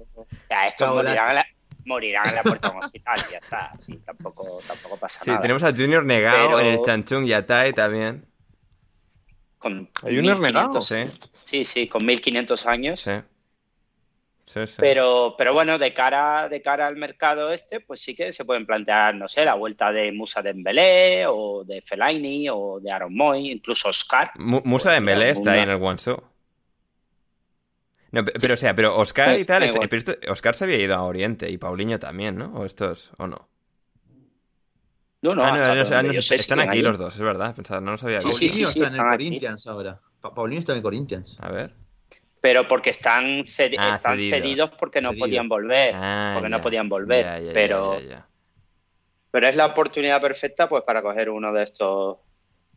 Ya, 0.50 0.66
estos 0.66 0.88
morirán 0.94 1.28
en, 1.30 1.34
la, 1.36 1.46
morirán 1.88 2.28
en 2.28 2.34
la 2.36 2.42
puerta 2.44 2.68
de 2.68 2.76
un 2.76 2.84
hospital, 2.84 3.18
ya 3.32 3.38
está. 3.38 3.72
Sí, 3.78 3.96
tampoco, 4.06 4.58
tampoco 4.66 4.96
pasa 4.98 5.24
Sí, 5.24 5.30
nada. 5.30 5.40
tenemos 5.42 5.62
a 5.64 5.70
Junior 5.74 6.04
Negao 6.04 6.46
Pero- 6.48 6.60
en 6.60 6.66
el 6.66 6.82
Chanchung 6.82 7.24
Yatai 7.26 7.72
también. 7.72 8.26
Con 9.58 9.90
¿Hay 10.04 10.18
unos 10.18 10.38
1500 10.38 10.86
Sí, 10.86 11.04
Sí, 11.44 11.64
sí, 11.64 11.88
con 11.88 12.04
1500 12.06 12.66
años. 12.66 13.00
sí. 13.00 13.10
Sí, 14.46 14.66
sí. 14.66 14.76
Pero, 14.78 15.34
pero 15.36 15.52
bueno, 15.52 15.76
de 15.78 15.92
cara, 15.92 16.48
de 16.48 16.62
cara 16.62 16.86
al 16.86 16.96
mercado 16.96 17.52
este, 17.52 17.80
pues 17.80 18.00
sí 18.00 18.14
que 18.14 18.32
se 18.32 18.46
pueden 18.46 18.64
plantear, 18.64 19.14
no 19.14 19.28
sé, 19.28 19.44
la 19.44 19.52
vuelta 19.52 19.92
de 19.92 20.10
Musa 20.10 20.40
Dembélé 20.40 21.26
o 21.26 21.64
de 21.64 21.82
Fellaini 21.82 22.48
o 22.50 22.80
de 22.80 22.90
Aaron 22.90 23.14
Moy, 23.14 23.50
incluso 23.50 23.90
Oscar. 23.90 24.30
Mu- 24.38 24.62
Musa 24.64 24.88
Pues, 24.88 24.94
Dembélé 24.94 25.30
está 25.30 25.52
ahí 25.52 25.60
en 25.60 25.68
el 25.68 25.76
Guangzhou. 25.76 26.22
No, 28.10 28.24
pe- 28.24 28.32
pero 28.40 28.54
o 28.54 28.56
sea, 28.56 28.74
pero 28.74 28.96
Oscar 28.96 29.38
y 29.38 29.44
tal, 29.44 29.62
este- 29.64 29.86
pero 29.88 29.98
esto- 29.98 30.32
Oscar 30.32 30.54
se 30.54 30.64
había 30.64 30.76
ido 30.78 30.94
a 30.94 31.02
Oriente 31.02 31.50
y 31.50 31.58
Paulinho 31.58 31.98
también, 31.98 32.36
¿no? 32.36 32.46
O 32.54 32.64
estos, 32.64 33.12
o 33.18 33.26
no. 33.26 33.48
No, 35.20 35.34
no, 35.34 35.42
ah, 35.44 35.50
no, 35.50 35.56
están 35.56 36.60
aquí 36.60 36.68
ahí. 36.78 36.82
los 36.82 36.96
dos, 36.96 37.14
es 37.16 37.20
verdad. 37.20 37.54
Pensaba, 37.54 37.80
no 37.80 37.90
lo 37.92 37.98
sabía. 37.98 38.20
Sí, 38.20 38.30
sí, 38.32 38.48
Paulinho 38.48 38.68
sí, 38.68 38.80
está 38.82 38.88
en 38.88 38.94
el 38.94 39.00
aquí. 39.00 39.24
Corinthians 39.26 39.66
ahora. 39.66 40.00
Pa- 40.20 40.32
Paulinho 40.32 40.60
está 40.60 40.72
en 40.72 40.76
el 40.78 40.82
Corinthians. 40.82 41.36
A 41.40 41.50
ver. 41.50 41.74
Pero 42.40 42.68
porque 42.68 42.90
están, 42.90 43.24
Ah, 43.26 43.94
están 43.96 44.00
cedidos. 44.16 44.30
cedidos. 44.30 44.70
porque 44.78 45.00
no 45.00 45.12
podían 45.14 45.48
volver. 45.48 45.92
Ah, 45.96 46.30
porque 46.34 46.48
ya. 46.50 46.56
no 46.56 46.62
podían 46.62 46.88
volver. 46.88 47.24
Ya, 47.24 47.38
ya, 47.40 47.46
ya, 47.48 47.52
pero, 47.52 48.00
ya, 48.00 48.06
ya. 48.08 48.26
pero 49.32 49.48
es 49.48 49.56
la 49.56 49.66
oportunidad 49.66 50.20
perfecta 50.20 50.68
pues 50.68 50.84
para 50.84 51.02
coger 51.02 51.30
uno 51.30 51.52
de 51.52 51.64
estos, 51.64 52.18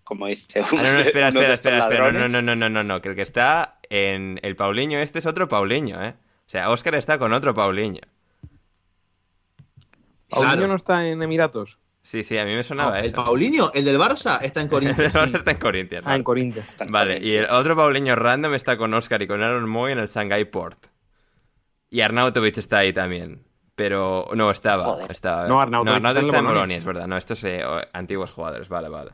como 0.04 0.26
dice 0.26 0.62
Ah, 0.62 0.68
no, 0.72 0.94
no, 0.94 1.00
espera, 1.00 1.30
uno 1.32 1.42
espera, 1.42 1.54
espera, 1.54 1.78
espera. 1.80 2.12
No, 2.12 2.28
no, 2.28 2.42
no, 2.42 2.56
no, 2.56 2.70
no, 2.70 2.84
no. 2.84 3.02
Que 3.02 3.10
el 3.10 3.16
que 3.16 3.22
está 3.22 3.78
en 3.92 4.40
el 4.42 4.56
Paulinho 4.56 4.98
este 5.00 5.20
es 5.20 5.26
otro 5.26 5.48
Paulinho, 5.48 6.02
¿eh? 6.04 6.16
O 6.48 6.50
sea, 6.52 6.70
Oscar 6.72 6.96
está 6.96 7.20
con 7.20 7.34
otro 7.34 7.54
Paulinho. 7.54 8.02
¿Paulinho 10.30 10.54
Claro. 10.54 10.68
no 10.68 10.76
está 10.76 11.08
en 11.08 11.22
Emiratos? 11.22 11.78
Sí, 12.04 12.24
sí, 12.24 12.38
a 12.38 12.46
mí 12.46 12.56
me 12.56 12.64
sonaba 12.64 13.00
el 13.00 13.08
eso. 13.08 13.16
Paulinho, 13.24 13.72
el 13.74 13.86
del 13.86 14.00
Barça, 14.00 14.40
está 14.42 14.62
en 14.62 14.68
Corinthians. 14.70 15.14
Vamos 15.14 15.30
sí. 15.30 15.36
a 15.36 15.40
estar 15.40 15.54
en 15.54 15.60
Corinthians. 15.60 16.04
Ah, 16.06 16.10
vale. 16.10 16.18
en 16.18 16.24
Corinthians. 16.24 16.68
Vale, 16.90 17.20
y 17.22 17.36
el 17.36 17.46
otro 17.50 17.76
Paulinho 17.76 18.16
random 18.16 18.54
está 18.56 18.78
con 18.78 18.94
Oscar 18.94 19.22
y 19.22 19.28
con 19.28 19.44
Aaron 19.44 19.70
Moy 19.70 19.92
en 19.92 20.00
el 20.00 20.08
Shanghai 20.08 20.46
Port. 20.46 20.86
Y 21.90 22.02
Arnautovic 22.02 22.58
está 22.58 22.80
ahí 22.80 22.94
también. 22.94 23.44
Pero 23.76 24.28
no, 24.36 24.50
estaba. 24.52 24.84
Joder. 24.86 25.12
estaba. 25.12 25.48
No, 25.48 25.60
Arnautovic 25.62 25.98
está 25.98 26.12
en 26.12 26.18
el 26.18 26.26
está 26.26 26.40
en 26.40 26.46
Bolonia. 26.46 26.78
Es 26.78 26.86
verdad. 26.86 27.08
No, 27.08 27.18
estos 27.18 27.44
eh, 27.44 27.64
o- 27.66 27.82
antiguos 27.94 28.32
jugadores. 28.32 28.70
Vale, 28.70 28.90
vale. 28.90 29.12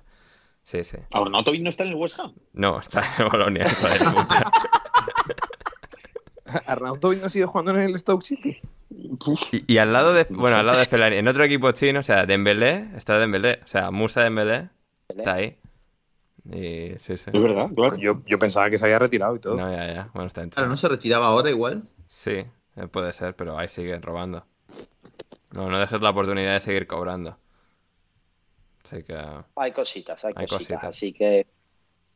Sí, 0.68 0.84
sí. 0.84 0.98
Arnautovic 1.14 1.61
no 1.61 1.69
está 1.69 1.84
en 1.85 1.91
el 1.91 1.95
West 1.95 2.19
Ham. 2.19 2.34
No, 2.52 2.81
está 2.81 3.02
en 3.19 3.30
Bolonia, 3.30 3.65
hijo 3.65 3.88
de 3.88 3.99
puta. 4.11 4.52
¿Arnautovic 6.65 7.22
no 7.22 7.30
sigue 7.30 7.45
jugando 7.45 7.72
en 7.72 7.80
el 7.80 7.98
Stoke 7.98 8.26
City? 8.26 8.57
Y, 8.89 9.76
y 9.76 9.77
al 9.77 9.94
lado 9.94 10.11
de. 10.11 10.27
Bueno, 10.30 10.57
al 10.57 10.65
lado 10.65 10.77
de 10.80 10.85
Fellaini. 10.85 11.15
En 11.15 11.27
otro 11.30 11.45
equipo 11.45 11.72
chino, 11.72 12.02
o 12.02 12.03
sea, 12.03 12.26
Dembélé. 12.26 12.89
Está 12.98 13.18
Dembélé. 13.18 13.61
O 13.64 13.68
sea, 13.68 13.91
Musa 13.91 14.23
Dembélé. 14.23 14.68
Está 15.07 15.35
ahí. 15.35 15.57
Y 16.44 16.99
sí, 16.99 17.15
sí. 17.15 17.31
Es 17.34 17.41
verdad, 17.41 17.69
claro. 17.73 17.95
Yo, 17.95 18.22
yo 18.26 18.38
pensaba 18.38 18.69
que 18.69 18.77
se 18.77 18.84
había 18.84 18.99
retirado 18.99 19.38
y 19.38 19.39
todo. 19.39 19.56
No, 19.56 19.72
ya, 19.72 19.88
ya. 19.94 20.10
Bueno, 20.14 20.27
está 20.27 20.44
en 20.44 20.49
Claro, 20.49 20.68
¿no 20.68 20.76
se 20.76 20.89
retiraba 20.89 21.27
ahora 21.27 21.49
igual? 21.49 21.84
Sí, 22.10 22.44
eh, 22.76 22.88
puede 22.91 23.14
ser, 23.14 23.38
pero 23.38 23.57
ahí 23.57 23.69
siguen 23.69 24.02
robando. 24.02 24.45
No, 25.52 25.69
no 25.69 25.80
dejes 25.80 26.02
la 26.02 26.10
oportunidad 26.10 26.52
de 26.52 26.60
seguir 26.60 26.88
cobrando. 26.88 27.38
Así 28.91 29.03
que... 29.03 29.18
Hay 29.55 29.72
cositas, 29.72 30.23
hay, 30.26 30.34
Hay 30.35 30.45
cositas. 30.47 30.80
cositas. 30.80 30.84
Así 30.89 31.14
que, 31.14 31.45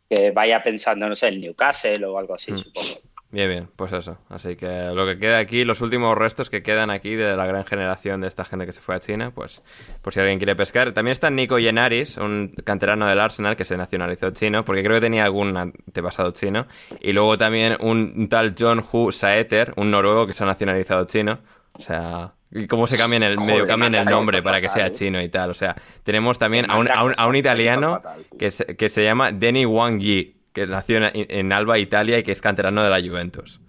que 0.10 0.32
vaya 0.32 0.64
pensando, 0.64 1.08
no 1.08 1.16
sé, 1.16 1.28
en 1.30 1.42
Newcastle 1.42 2.06
o 2.06 2.18
algo 2.18 2.34
Mm. 2.34 2.36
así, 2.36 2.58
supongo. 2.58 2.96
Bien, 3.34 3.48
bien, 3.48 3.70
pues 3.78 3.94
eso. 3.94 4.18
Así 4.28 4.58
que 4.58 4.68
lo 4.94 5.06
que 5.06 5.18
queda 5.18 5.38
aquí, 5.38 5.64
los 5.64 5.80
últimos 5.80 6.18
restos 6.18 6.50
que 6.50 6.62
quedan 6.62 6.90
aquí 6.92 7.16
de 7.16 7.34
la 7.38 7.46
gran 7.46 7.64
generación 7.64 8.20
de 8.20 8.28
esta 8.28 8.44
gente 8.44 8.66
que 8.66 8.74
se 8.74 8.82
fue 8.82 8.94
a 8.96 9.00
China, 9.00 9.32
pues 9.34 9.64
por 10.02 10.14
si 10.14 10.20
alguien 10.20 10.38
quiere 10.38 10.54
pescar. 10.58 10.92
También 10.92 11.14
está 11.14 11.30
Nico 11.30 11.58
Yenaris, 11.58 12.18
un 12.18 12.54
canterano 12.66 13.08
del 13.08 13.22
Arsenal 13.22 13.56
que 13.56 13.64
se 13.64 13.78
nacionalizó 13.78 14.32
chino, 14.32 14.66
porque 14.66 14.84
creo 14.84 14.96
que 14.98 15.02
tenía 15.02 15.24
algún 15.24 15.56
antepasado 15.56 16.32
chino. 16.32 16.68
Y 17.00 17.14
luego 17.14 17.38
también 17.38 17.78
un 17.80 18.28
tal 18.28 18.54
John 18.60 18.84
Hu 18.92 19.14
Saeter, 19.14 19.74
un 19.78 19.92
noruego 19.92 20.28
que 20.28 20.34
se 20.34 20.44
ha 20.44 20.48
nacionalizado 20.48 21.06
chino. 21.06 21.40
O 21.72 21.82
sea, 21.82 22.34
y 22.54 22.68
cómo 22.68 22.86
se 22.88 22.98
cambian 22.98 23.24
el 23.24 23.38
medio 23.40 23.66
cambian 23.66 23.96
el 23.96 24.06
nombre 24.06 24.42
para 24.44 24.60
que 24.62 24.68
sea 24.70 24.88
¿eh? 24.88 24.92
chino 24.92 25.22
y 25.22 25.30
tal. 25.30 25.50
O 25.50 25.54
sea, 25.54 25.76
tenemos 26.04 26.38
también 26.40 26.70
a 26.70 26.78
un, 26.78 26.90
a 26.92 27.04
un, 27.04 27.14
a 27.18 27.28
un 27.28 27.36
italiano 27.36 28.02
que 28.38 28.52
se, 28.52 28.66
que 28.76 28.90
se 28.90 29.04
llama 29.04 29.32
Denny 29.32 29.66
Wang 29.66 30.00
Yi, 30.00 30.38
que 30.54 30.68
nació 30.68 30.98
en, 30.98 31.12
en 31.14 31.54
Alba, 31.54 31.80
Italia, 31.80 32.18
y 32.20 32.24
que 32.24 32.32
es 32.34 32.42
canterano 32.42 32.84
de 32.84 32.90
la 32.90 33.00
Juventus. 33.02 33.62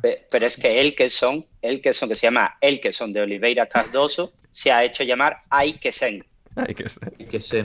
Pe- 0.00 0.26
Pero 0.30 0.46
es 0.46 0.56
que 0.56 0.80
el 0.80 0.94
que 0.94 1.08
son, 1.08 1.46
el 1.60 1.80
que 1.82 1.92
son, 1.92 2.08
que 2.08 2.14
se 2.14 2.26
llama 2.26 2.56
el 2.60 2.80
que 2.80 2.92
son 2.92 3.12
de 3.12 3.20
Oliveira 3.20 3.66
Cardoso, 3.66 4.32
se 4.50 4.72
ha 4.72 4.82
hecho 4.84 5.04
llamar 5.04 5.42
Aikesen. 5.50 6.24
Ay, 6.56 6.74
que 6.74 6.88
sé. 6.88 7.00
Que 7.30 7.40
se... 7.42 7.64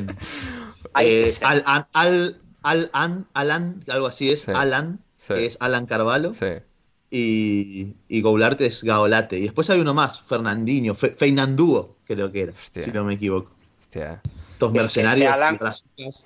Ay, 0.94 1.08
Eh, 1.08 1.32
Al, 1.42 1.64
al, 1.94 2.38
al, 2.62 2.90
An- 2.94 3.28
Alan, 3.34 3.84
algo 3.88 4.08
así 4.08 4.32
es, 4.32 4.42
Sí. 4.44 4.52
Alan, 4.54 5.00
Sí. 5.18 5.34
que 5.34 5.46
es 5.46 5.58
Alan 5.62 5.86
Carvalho, 5.86 6.34
Sí. 6.36 6.46
Y, 7.12 7.94
y 8.08 8.22
Goularte 8.22 8.66
es 8.66 8.84
Gaolate. 8.84 9.38
Y 9.40 9.44
después 9.44 9.70
hay 9.70 9.80
uno 9.80 9.94
más, 9.94 10.20
Fernandinho, 10.22 10.96
Fe, 10.96 11.12
Feinandúo, 11.12 11.96
creo 12.06 12.32
que 12.32 12.42
era, 12.44 12.52
Hostia. 12.54 12.84
si 12.86 12.92
no 12.92 13.04
me 13.04 13.14
equivoco. 13.14 13.52
Hostia, 13.80 14.22
Estos 14.52 14.70
Este 14.70 14.80
mercenarios 14.82 15.32
Alan- 15.32 15.56
y 15.56 15.58
brazucas. 15.58 16.24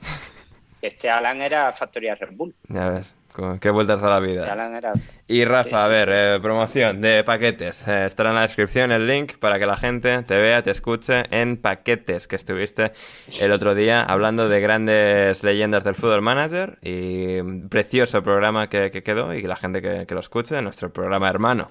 Este 0.81 1.09
Alan 1.09 1.41
era 1.41 1.71
Factoría 1.73 2.15
Red 2.15 2.35
Bull. 2.35 2.55
ya 2.69 2.89
ves. 2.89 3.13
Qué 3.59 3.69
vueltas 3.69 4.01
a 4.03 4.09
la 4.09 4.19
vida. 4.19 4.93
Y 5.27 5.45
Rafa, 5.45 5.85
a 5.85 5.87
ver, 5.87 6.09
eh, 6.11 6.39
promoción 6.41 7.01
de 7.01 7.23
paquetes. 7.23 7.87
Eh, 7.87 8.05
estará 8.05 8.29
en 8.29 8.35
la 8.35 8.41
descripción 8.41 8.91
el 8.91 9.07
link 9.07 9.37
para 9.37 9.59
que 9.59 9.65
la 9.65 9.77
gente 9.77 10.23
te 10.23 10.37
vea, 10.37 10.63
te 10.63 10.71
escuche 10.71 11.23
en 11.31 11.57
paquetes 11.57 12.27
que 12.27 12.35
estuviste 12.35 12.91
el 13.39 13.51
otro 13.51 13.75
día 13.75 14.03
hablando 14.03 14.49
de 14.49 14.59
grandes 14.59 15.43
leyendas 15.43 15.83
del 15.83 15.95
fútbol 15.95 16.21
manager 16.21 16.77
y 16.81 17.39
un 17.39 17.69
precioso 17.69 18.23
programa 18.23 18.69
que, 18.69 18.91
que 18.91 19.03
quedó 19.03 19.33
y 19.33 19.41
que 19.41 19.47
la 19.47 19.55
gente 19.55 19.81
que, 19.81 20.05
que 20.05 20.13
lo 20.13 20.19
escuche, 20.19 20.61
nuestro 20.61 20.91
programa 20.91 21.29
hermano. 21.29 21.69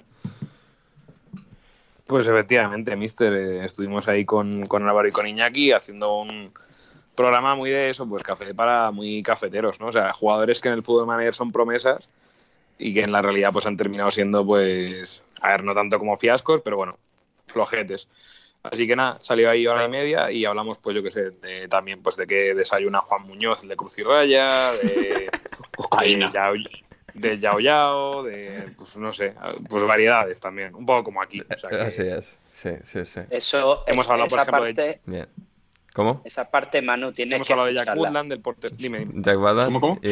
Pues 2.07 2.27
efectivamente, 2.27 2.97
Mister, 2.97 3.35
eh, 3.35 3.65
estuvimos 3.67 4.09
ahí 4.09 4.25
con, 4.25 4.65
con 4.65 4.89
Álvaro 4.89 5.09
y 5.09 5.13
con 5.13 5.27
Iñaki 5.27 5.73
haciendo 5.73 6.21
un 6.21 6.53
programa 7.19 7.55
muy 7.55 7.69
de 7.71 7.91
eso, 7.91 8.09
pues 8.09 8.23
café 8.23 8.55
para 8.55 8.91
muy 8.91 9.23
cafeteros, 9.23 9.79
¿no? 9.81 9.89
O 9.89 9.93
sea, 9.93 10.13
jugadores 10.13 10.61
que 10.61 10.69
en 10.69 10.75
el 10.75 10.83
fútbol 10.83 11.07
manager 11.07 11.35
son 11.35 11.53
promesas 11.53 12.09
y 12.79 12.95
que 12.95 13.03
en 13.03 13.13
la 13.13 13.21
realidad 13.21 13.53
pues 13.53 13.67
han 13.67 13.77
terminado 13.77 14.11
siendo 14.11 14.47
pues, 14.47 15.23
a 15.43 15.49
ver, 15.53 15.65
no 15.65 15.75
tanto 15.75 15.99
como 15.99 16.17
fiascos, 16.17 16.61
pero 16.63 16.77
bueno, 16.77 16.97
flojetes. 17.47 18.09
Así 18.63 18.87
que 18.87 18.97
nada, 18.97 19.17
salió 19.21 19.51
ahí 19.51 19.67
hora 19.67 19.85
y 19.85 19.89
media 19.89 20.31
y 20.33 20.45
hablamos, 20.45 20.79
pues 20.79 20.97
yo 20.97 21.03
qué 21.03 21.11
sé, 21.11 21.31
de, 21.31 21.69
también 21.69 22.03
pues 22.03 22.17
de 22.17 22.27
que 22.27 22.55
desayuna 22.55 23.01
Juan 23.01 23.23
Muñoz, 23.23 23.63
el 23.63 23.69
de 23.69 23.77
Cruz 23.77 23.99
y 23.99 24.03
Raya, 24.03 24.73
de, 24.73 25.31
Cocaína. 25.77 26.27
de 26.27 26.33
Yao, 26.33 26.55
de 27.15 27.39
Yao 27.39 27.61
Yao, 27.61 28.23
de, 28.25 28.69
pues 28.77 28.97
no 28.97 29.13
sé, 29.13 29.35
pues 29.69 29.83
variedades 29.85 30.41
también, 30.41 30.75
un 30.75 30.85
poco 30.87 31.05
como 31.05 31.23
aquí. 31.23 31.41
O 31.41 31.59
sea 31.59 31.71
que- 31.71 31.81
Así 31.81 32.03
es, 32.03 32.37
sí, 32.51 32.71
sí, 32.83 33.05
sí. 33.07 33.21
Eso, 33.31 33.85
Hemos 33.87 34.07
es- 34.07 34.11
hablado, 34.11 34.29
por 34.29 34.39
ejemplo, 34.41 34.65
de- 34.65 34.75
parte, 34.75 35.01
Bien. 35.07 35.29
¿Cómo? 35.99 36.23
esa 36.25 36.49
parte, 36.49 36.81
Manu, 36.81 37.11
tienes 37.11 37.35
Hemos 37.35 37.47
que 37.49 37.53
hablado 37.55 37.67
de 37.67 37.75
Jack 37.75 37.83
escucharla. 37.89 38.03
Woodland, 38.09 38.31
del 38.31 38.41
portero. 38.41 38.73
Dime, 38.79 38.99
dime. 39.01 39.13
Jack 39.17 39.37
Badan 39.37 39.65
¿Cómo, 39.67 39.81
cómo? 39.81 40.01
y 40.01 40.11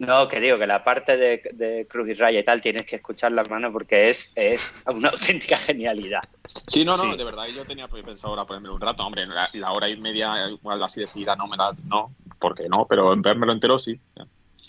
No, 0.00 0.26
que 0.26 0.40
digo 0.40 0.58
que 0.58 0.66
la 0.66 0.82
parte 0.82 1.16
de, 1.16 1.40
de 1.54 1.86
Cruz 1.88 2.08
y 2.08 2.14
Raya 2.14 2.40
y 2.40 2.42
tal 2.44 2.60
tienes 2.60 2.82
que 2.84 2.96
escucharla, 2.96 3.44
mano, 3.48 3.70
porque 3.72 4.10
es, 4.10 4.32
es 4.36 4.72
una 4.86 5.08
auténtica 5.14 5.56
genialidad. 5.56 6.22
Sí, 6.66 6.84
no, 6.84 6.96
no, 6.96 7.12
Sí. 7.12 7.16
de 7.16 7.22
verdad 7.22 7.46
yo 7.46 7.64
tenía 7.64 7.86
pensado 7.86 8.30
ahora 8.30 8.44
ponerme 8.44 8.70
un 8.70 8.80
rato, 8.80 9.04
hombre, 9.06 9.24
la, 9.26 9.48
la 9.52 9.70
hora 9.70 9.88
y 9.88 9.96
media 9.96 10.48
igual 10.50 10.82
así 10.82 10.98
de 11.00 11.06
seguida 11.06 11.36
no 11.36 11.46
me 11.46 11.56
la, 11.56 11.72
no, 11.84 12.12
porque 12.40 12.68
no, 12.68 12.86
pero 12.88 13.12
en 13.12 13.22
vérmelo 13.22 13.52
entero 13.52 13.78
sí. 13.78 14.00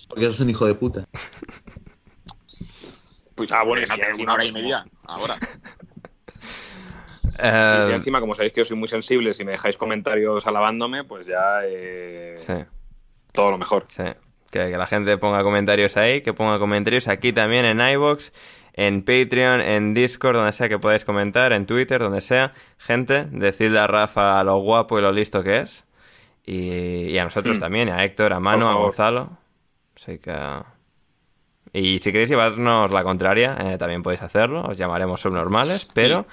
Porque 0.08 0.26
sos 0.26 0.42
un 0.42 0.52
hijo 0.52 0.68
de 0.68 0.76
puta. 0.76 1.06
Pues 3.34 3.52
Ah, 3.52 3.64
bueno, 3.64 3.86
sí, 3.88 4.22
una 4.22 4.34
hora 4.34 4.46
y 4.46 4.52
media 4.52 4.86
ahora. 5.06 5.38
Eh, 7.42 7.80
Y 7.80 7.88
si 7.88 7.92
encima, 7.92 8.20
como 8.20 8.36
sabéis 8.36 8.54
que 8.54 8.62
yo 8.62 8.66
soy 8.66 8.78
muy 8.78 8.88
sensible, 8.88 9.34
si 9.34 9.44
me 9.46 9.52
dejáis 9.52 9.78
comentarios 9.78 10.46
alabándome, 10.48 11.04
pues 11.04 11.26
ya 11.26 11.62
eh, 11.66 12.38
sí. 12.40 12.54
todo 13.32 13.52
lo 13.52 13.58
mejor. 13.58 13.86
Sí, 13.88 14.04
que, 14.52 14.72
que 14.72 14.78
la 14.78 14.88
gente 14.88 15.18
ponga 15.18 15.44
comentarios 15.44 15.98
ahí, 15.98 16.22
que 16.22 16.34
ponga 16.34 16.60
comentarios 16.60 17.08
aquí 17.08 17.34
también 17.34 17.66
en 17.66 17.80
iBox, 17.80 18.32
en 18.74 19.04
Patreon, 19.04 19.62
en 19.62 19.94
Discord, 19.94 20.36
donde 20.38 20.52
sea 20.52 20.70
que 20.70 20.80
podáis 20.80 21.06
comentar, 21.06 21.54
en 21.54 21.66
Twitter, 21.66 22.00
donde 22.00 22.22
sea. 22.22 22.54
Gente, 22.78 23.26
decidle 23.32 23.80
a 23.80 23.88
Rafa 23.88 24.44
lo 24.44 24.58
guapo 24.58 25.00
y 25.00 25.02
lo 25.02 25.12
listo 25.12 25.44
que 25.44 25.58
es. 25.58 25.86
Y, 26.46 27.12
y 27.12 27.18
a 27.18 27.24
nosotros 27.24 27.60
también, 27.60 27.90
a 27.90 28.04
Héctor, 28.04 28.34
a 28.34 28.40
Manu, 28.40 28.66
Por 28.66 28.74
a. 28.74 28.76
Gonzalo. 28.76 29.38
Así 29.96 30.18
que... 30.20 30.34
Y 31.72 32.00
si 32.00 32.12
queréis 32.12 32.30
llevarnos 32.30 32.92
la 32.92 33.04
contraria, 33.04 33.56
eh, 33.60 33.78
también 33.78 34.02
podéis 34.02 34.24
hacerlo. 34.24 34.64
Os 34.64 34.78
llamaremos 34.78 35.22
subnormales, 35.22 35.86
pero... 35.86 36.26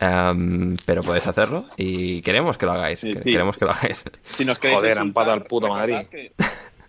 em, 0.00 0.76
pero 0.84 1.02
podéis 1.02 1.26
hacerlo 1.26 1.64
y 1.76 2.22
queremos 2.22 2.56
que 2.58 2.66
lo 2.66 2.72
hagáis. 2.72 3.00
Sí, 3.00 3.12
que- 3.12 3.18
sí. 3.18 3.32
Queremos 3.32 3.56
que 3.56 3.64
lo 3.66 3.70
hagáis. 3.72 4.04
Si 4.22 4.44
nos 4.44 4.58
queréis 4.58 4.80
Joder, 4.80 4.98
empatado 4.98 5.36
el 5.36 5.42
puto 5.44 5.68
Madrid. 5.68 5.96
que- 6.10 6.32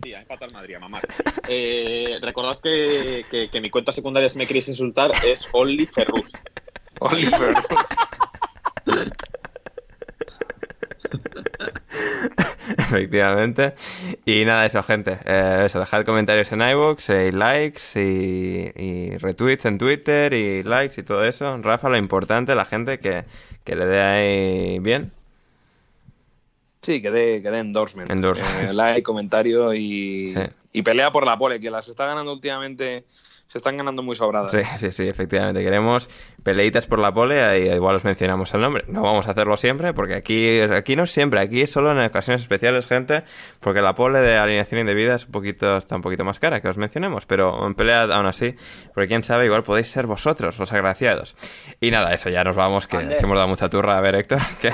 Sí, 0.03 0.15
ha 0.15 0.21
empatado 0.21 0.47
el 0.47 0.53
Madrid, 0.53 0.75
a 0.75 0.79
mamar. 0.79 1.03
Eh, 1.47 2.17
recordad 2.23 2.57
que, 2.63 3.23
que, 3.29 3.49
que 3.51 3.61
mi 3.61 3.69
cuenta 3.69 3.91
secundaria, 3.91 4.31
si 4.31 4.37
me 4.39 4.47
queréis 4.47 4.67
insultar, 4.67 5.11
es 5.23 5.47
OnlyFerrus. 5.51 6.31
Oliver. 6.99 7.53
Efectivamente. 12.95 13.73
Y 14.25 14.43
nada, 14.45 14.65
eso, 14.65 14.83
gente. 14.83 15.17
Eh, 15.25 15.63
eso, 15.65 15.79
dejad 15.79 16.03
comentarios 16.05 16.51
en 16.51 16.61
iVoox, 16.61 17.09
y 17.09 17.31
likes 17.31 17.81
y, 17.95 18.71
y 18.75 19.17
retweets 19.17 19.65
en 19.65 19.77
Twitter 19.77 20.33
y 20.33 20.63
likes 20.63 20.99
y 20.99 21.03
todo 21.03 21.23
eso. 21.25 21.57
Rafa, 21.61 21.89
lo 21.89 21.97
importante, 21.97 22.53
la 22.55 22.65
gente 22.65 22.99
que, 22.99 23.25
que 23.63 23.75
le 23.75 23.85
dé 23.85 24.01
ahí 24.01 24.79
bien. 24.79 25.11
Sí, 26.81 27.01
que 27.01 27.11
dé, 27.11 27.41
que 27.43 27.51
dé 27.51 27.59
endorsement. 27.59 28.09
Endorsement. 28.09 28.71
Eh, 28.71 28.73
like, 28.73 29.03
comentario 29.03 29.73
y, 29.73 30.29
Sí. 30.29 30.39
y 30.73 30.81
pelea 30.81 31.11
por 31.11 31.25
la 31.25 31.37
pole, 31.37 31.59
que 31.59 31.69
las 31.69 31.87
está 31.87 32.05
ganando 32.07 32.33
últimamente, 32.33 33.05
se 33.51 33.57
están 33.57 33.75
ganando 33.75 34.01
muy 34.01 34.15
sobradas. 34.15 34.49
Sí, 34.49 34.59
sí, 34.77 34.91
sí, 34.93 35.09
efectivamente. 35.09 35.61
Queremos 35.61 36.09
peleitas 36.41 36.87
por 36.87 36.99
la 36.99 37.13
pole, 37.13 37.43
ahí 37.43 37.69
igual 37.69 37.97
os 37.97 38.05
mencionamos 38.05 38.53
el 38.53 38.61
nombre. 38.61 38.85
No 38.87 39.01
vamos 39.01 39.27
a 39.27 39.31
hacerlo 39.31 39.57
siempre, 39.57 39.93
porque 39.93 40.15
aquí, 40.15 40.61
aquí 40.61 40.95
no 40.95 41.03
es 41.03 41.11
siempre, 41.11 41.41
aquí 41.41 41.67
solo 41.67 41.91
en 41.91 41.99
ocasiones 41.99 42.43
especiales, 42.43 42.87
gente, 42.87 43.23
porque 43.59 43.81
la 43.81 43.93
pole 43.93 44.21
de 44.21 44.37
alineación 44.37 44.79
indebida 44.79 45.15
es 45.15 45.25
un 45.25 45.33
poquito, 45.33 45.75
está 45.75 45.97
un 45.97 46.01
poquito 46.01 46.23
más 46.23 46.39
cara 46.39 46.61
que 46.61 46.69
os 46.69 46.77
mencionemos, 46.77 47.25
pero 47.25 47.67
en 47.67 47.75
pelea 47.75 48.03
aún 48.03 48.25
así, 48.25 48.55
porque 48.93 49.09
quién 49.09 49.21
sabe, 49.21 49.47
igual 49.47 49.63
podéis 49.63 49.89
ser 49.89 50.07
vosotros 50.07 50.57
los 50.57 50.71
agraciados. 50.71 51.35
Y 51.81 51.91
nada, 51.91 52.13
eso 52.13 52.29
ya 52.29 52.45
nos 52.45 52.55
vamos, 52.55 52.87
que, 52.87 52.99
hemos 52.99 53.35
dado 53.35 53.49
mucha 53.49 53.69
turra. 53.69 53.97
A 53.97 54.01
ver, 54.01 54.15
Héctor, 54.15 54.39
¿qué? 54.61 54.71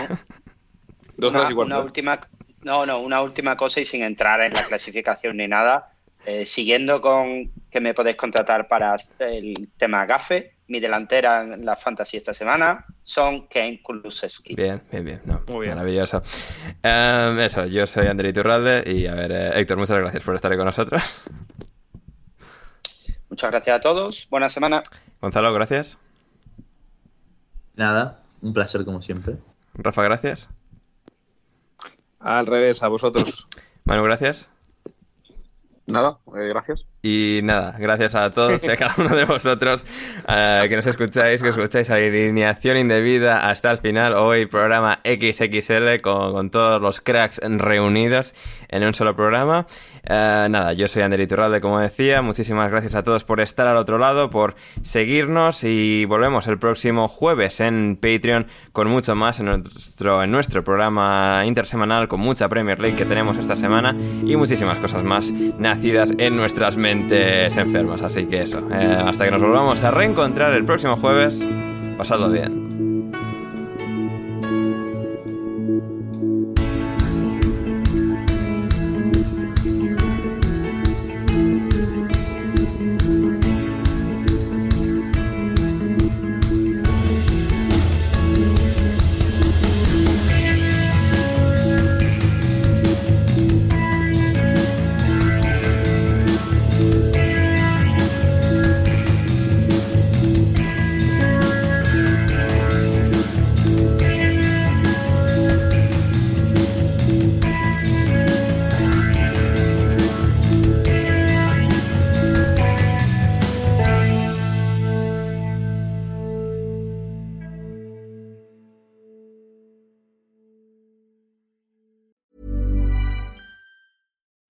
Dos 1.15 1.33
horas 1.33 1.49
y 1.49 1.55
cuarto. 1.55 1.73
una 1.73 1.83
última, 1.83 2.19
no, 2.61 2.85
no, 2.85 2.99
una 2.99 3.23
última 3.23 3.57
cosa 3.57 3.81
y 3.81 3.85
sin 3.85 4.03
entrar 4.03 4.39
en 4.41 4.53
la 4.53 4.61
clasificación 4.61 5.37
ni 5.37 5.47
nada. 5.47 5.96
Eh, 6.29 6.43
siguiendo 6.43 6.99
con 6.99 7.53
que 7.71 7.79
me 7.79 7.93
podéis 7.93 8.17
contratar 8.17 8.67
para 8.67 8.97
el 9.19 9.69
tema 9.77 10.05
gafe, 10.05 10.57
mi 10.67 10.81
delantera 10.81 11.41
en 11.41 11.65
la 11.65 11.77
fantasy 11.77 12.17
esta 12.17 12.33
semana 12.33 12.85
son 12.99 13.47
Ken 13.47 13.81
Kulusevski. 13.81 14.53
Bien, 14.53 14.83
bien, 14.91 15.05
bien. 15.05 15.21
No, 15.23 15.41
Muy 15.47 15.67
bien. 15.67 15.77
Maravilloso. 15.77 16.21
Em, 16.83 17.39
eso, 17.39 17.65
yo 17.67 17.87
soy 17.87 18.07
André 18.07 18.27
Iturralde 18.27 18.83
y 18.93 19.07
a 19.07 19.15
ver, 19.15 19.31
eh, 19.31 19.51
Héctor, 19.55 19.77
muchas 19.77 19.99
gracias 19.99 20.21
por 20.21 20.35
estar 20.35 20.51
ahí 20.51 20.57
con 20.57 20.65
nosotros. 20.65 21.01
Muchas 23.29 23.49
gracias 23.49 23.77
a 23.77 23.79
todos. 23.79 24.27
Buena 24.29 24.49
semana. 24.49 24.83
Gonzalo, 25.21 25.53
gracias. 25.53 25.97
Nada, 27.75 28.21
un 28.41 28.51
placer 28.51 28.83
como 28.83 29.01
siempre. 29.01 29.37
Rafa, 29.75 30.03
gracias. 30.03 30.49
Al 32.19 32.47
revés, 32.47 32.83
a 32.83 32.89
vosotros. 32.89 33.47
Manu, 33.85 34.03
gracias. 34.03 34.49
Nada, 35.87 36.19
eh, 36.35 36.47
gracias. 36.49 36.85
Y 37.07 37.39
nada, 37.41 37.73
gracias 37.79 38.15
a 38.15 38.31
todos 38.31 38.61
y 38.65 38.69
a 38.69 38.75
cada 38.75 38.93
uno 38.97 39.15
de 39.15 39.23
vosotros 39.23 39.85
eh, 40.27 40.65
que 40.67 40.75
nos 40.75 40.85
escucháis, 40.87 41.41
que 41.41 41.49
escucháis 41.49 41.89
alineación 41.89 42.75
indebida 42.75 43.49
hasta 43.49 43.71
el 43.71 43.77
final. 43.77 44.11
Hoy 44.11 44.45
programa 44.45 44.99
XXL 45.05 46.01
con, 46.01 46.33
con 46.33 46.49
todos 46.49 46.81
los 46.81 46.99
cracks 46.99 47.39
reunidos 47.41 48.35
en 48.67 48.83
un 48.83 48.93
solo 48.93 49.15
programa. 49.15 49.67
Eh, 50.03 50.47
nada, 50.49 50.73
yo 50.73 50.89
soy 50.89 51.01
Ander 51.01 51.21
Iturralde, 51.21 51.61
como 51.61 51.79
decía. 51.79 52.21
Muchísimas 52.21 52.69
gracias 52.69 52.95
a 52.95 53.03
todos 53.03 53.23
por 53.23 53.39
estar 53.39 53.67
al 53.67 53.77
otro 53.77 53.97
lado, 53.97 54.29
por 54.29 54.55
seguirnos 54.81 55.63
y 55.63 56.03
volvemos 56.03 56.47
el 56.47 56.59
próximo 56.59 57.07
jueves 57.07 57.61
en 57.61 57.97
Patreon 58.01 58.47
con 58.73 58.89
mucho 58.89 59.15
más 59.15 59.39
en 59.39 59.45
nuestro, 59.45 60.23
en 60.23 60.31
nuestro 60.31 60.61
programa 60.61 61.43
intersemanal 61.45 62.09
con 62.09 62.19
mucha 62.19 62.49
Premier 62.49 62.81
League 62.81 62.97
que 62.97 63.05
tenemos 63.05 63.37
esta 63.37 63.55
semana 63.55 63.95
y 64.25 64.35
muchísimas 64.35 64.77
cosas 64.79 65.05
más 65.05 65.31
nacidas 65.31 66.11
en 66.17 66.35
nuestras 66.35 66.75
mentes 66.75 66.96
enfermas. 67.57 68.01
Así 68.01 68.25
que 68.25 68.41
eso, 68.41 68.67
eh, 68.71 68.97
hasta 69.05 69.25
que 69.25 69.31
nos 69.31 69.41
volvamos 69.41 69.83
a 69.83 69.91
reencontrar 69.91 70.53
el 70.53 70.65
próximo 70.65 70.97
jueves, 70.97 71.45
pasadlo 71.97 72.29
bien. 72.29 72.66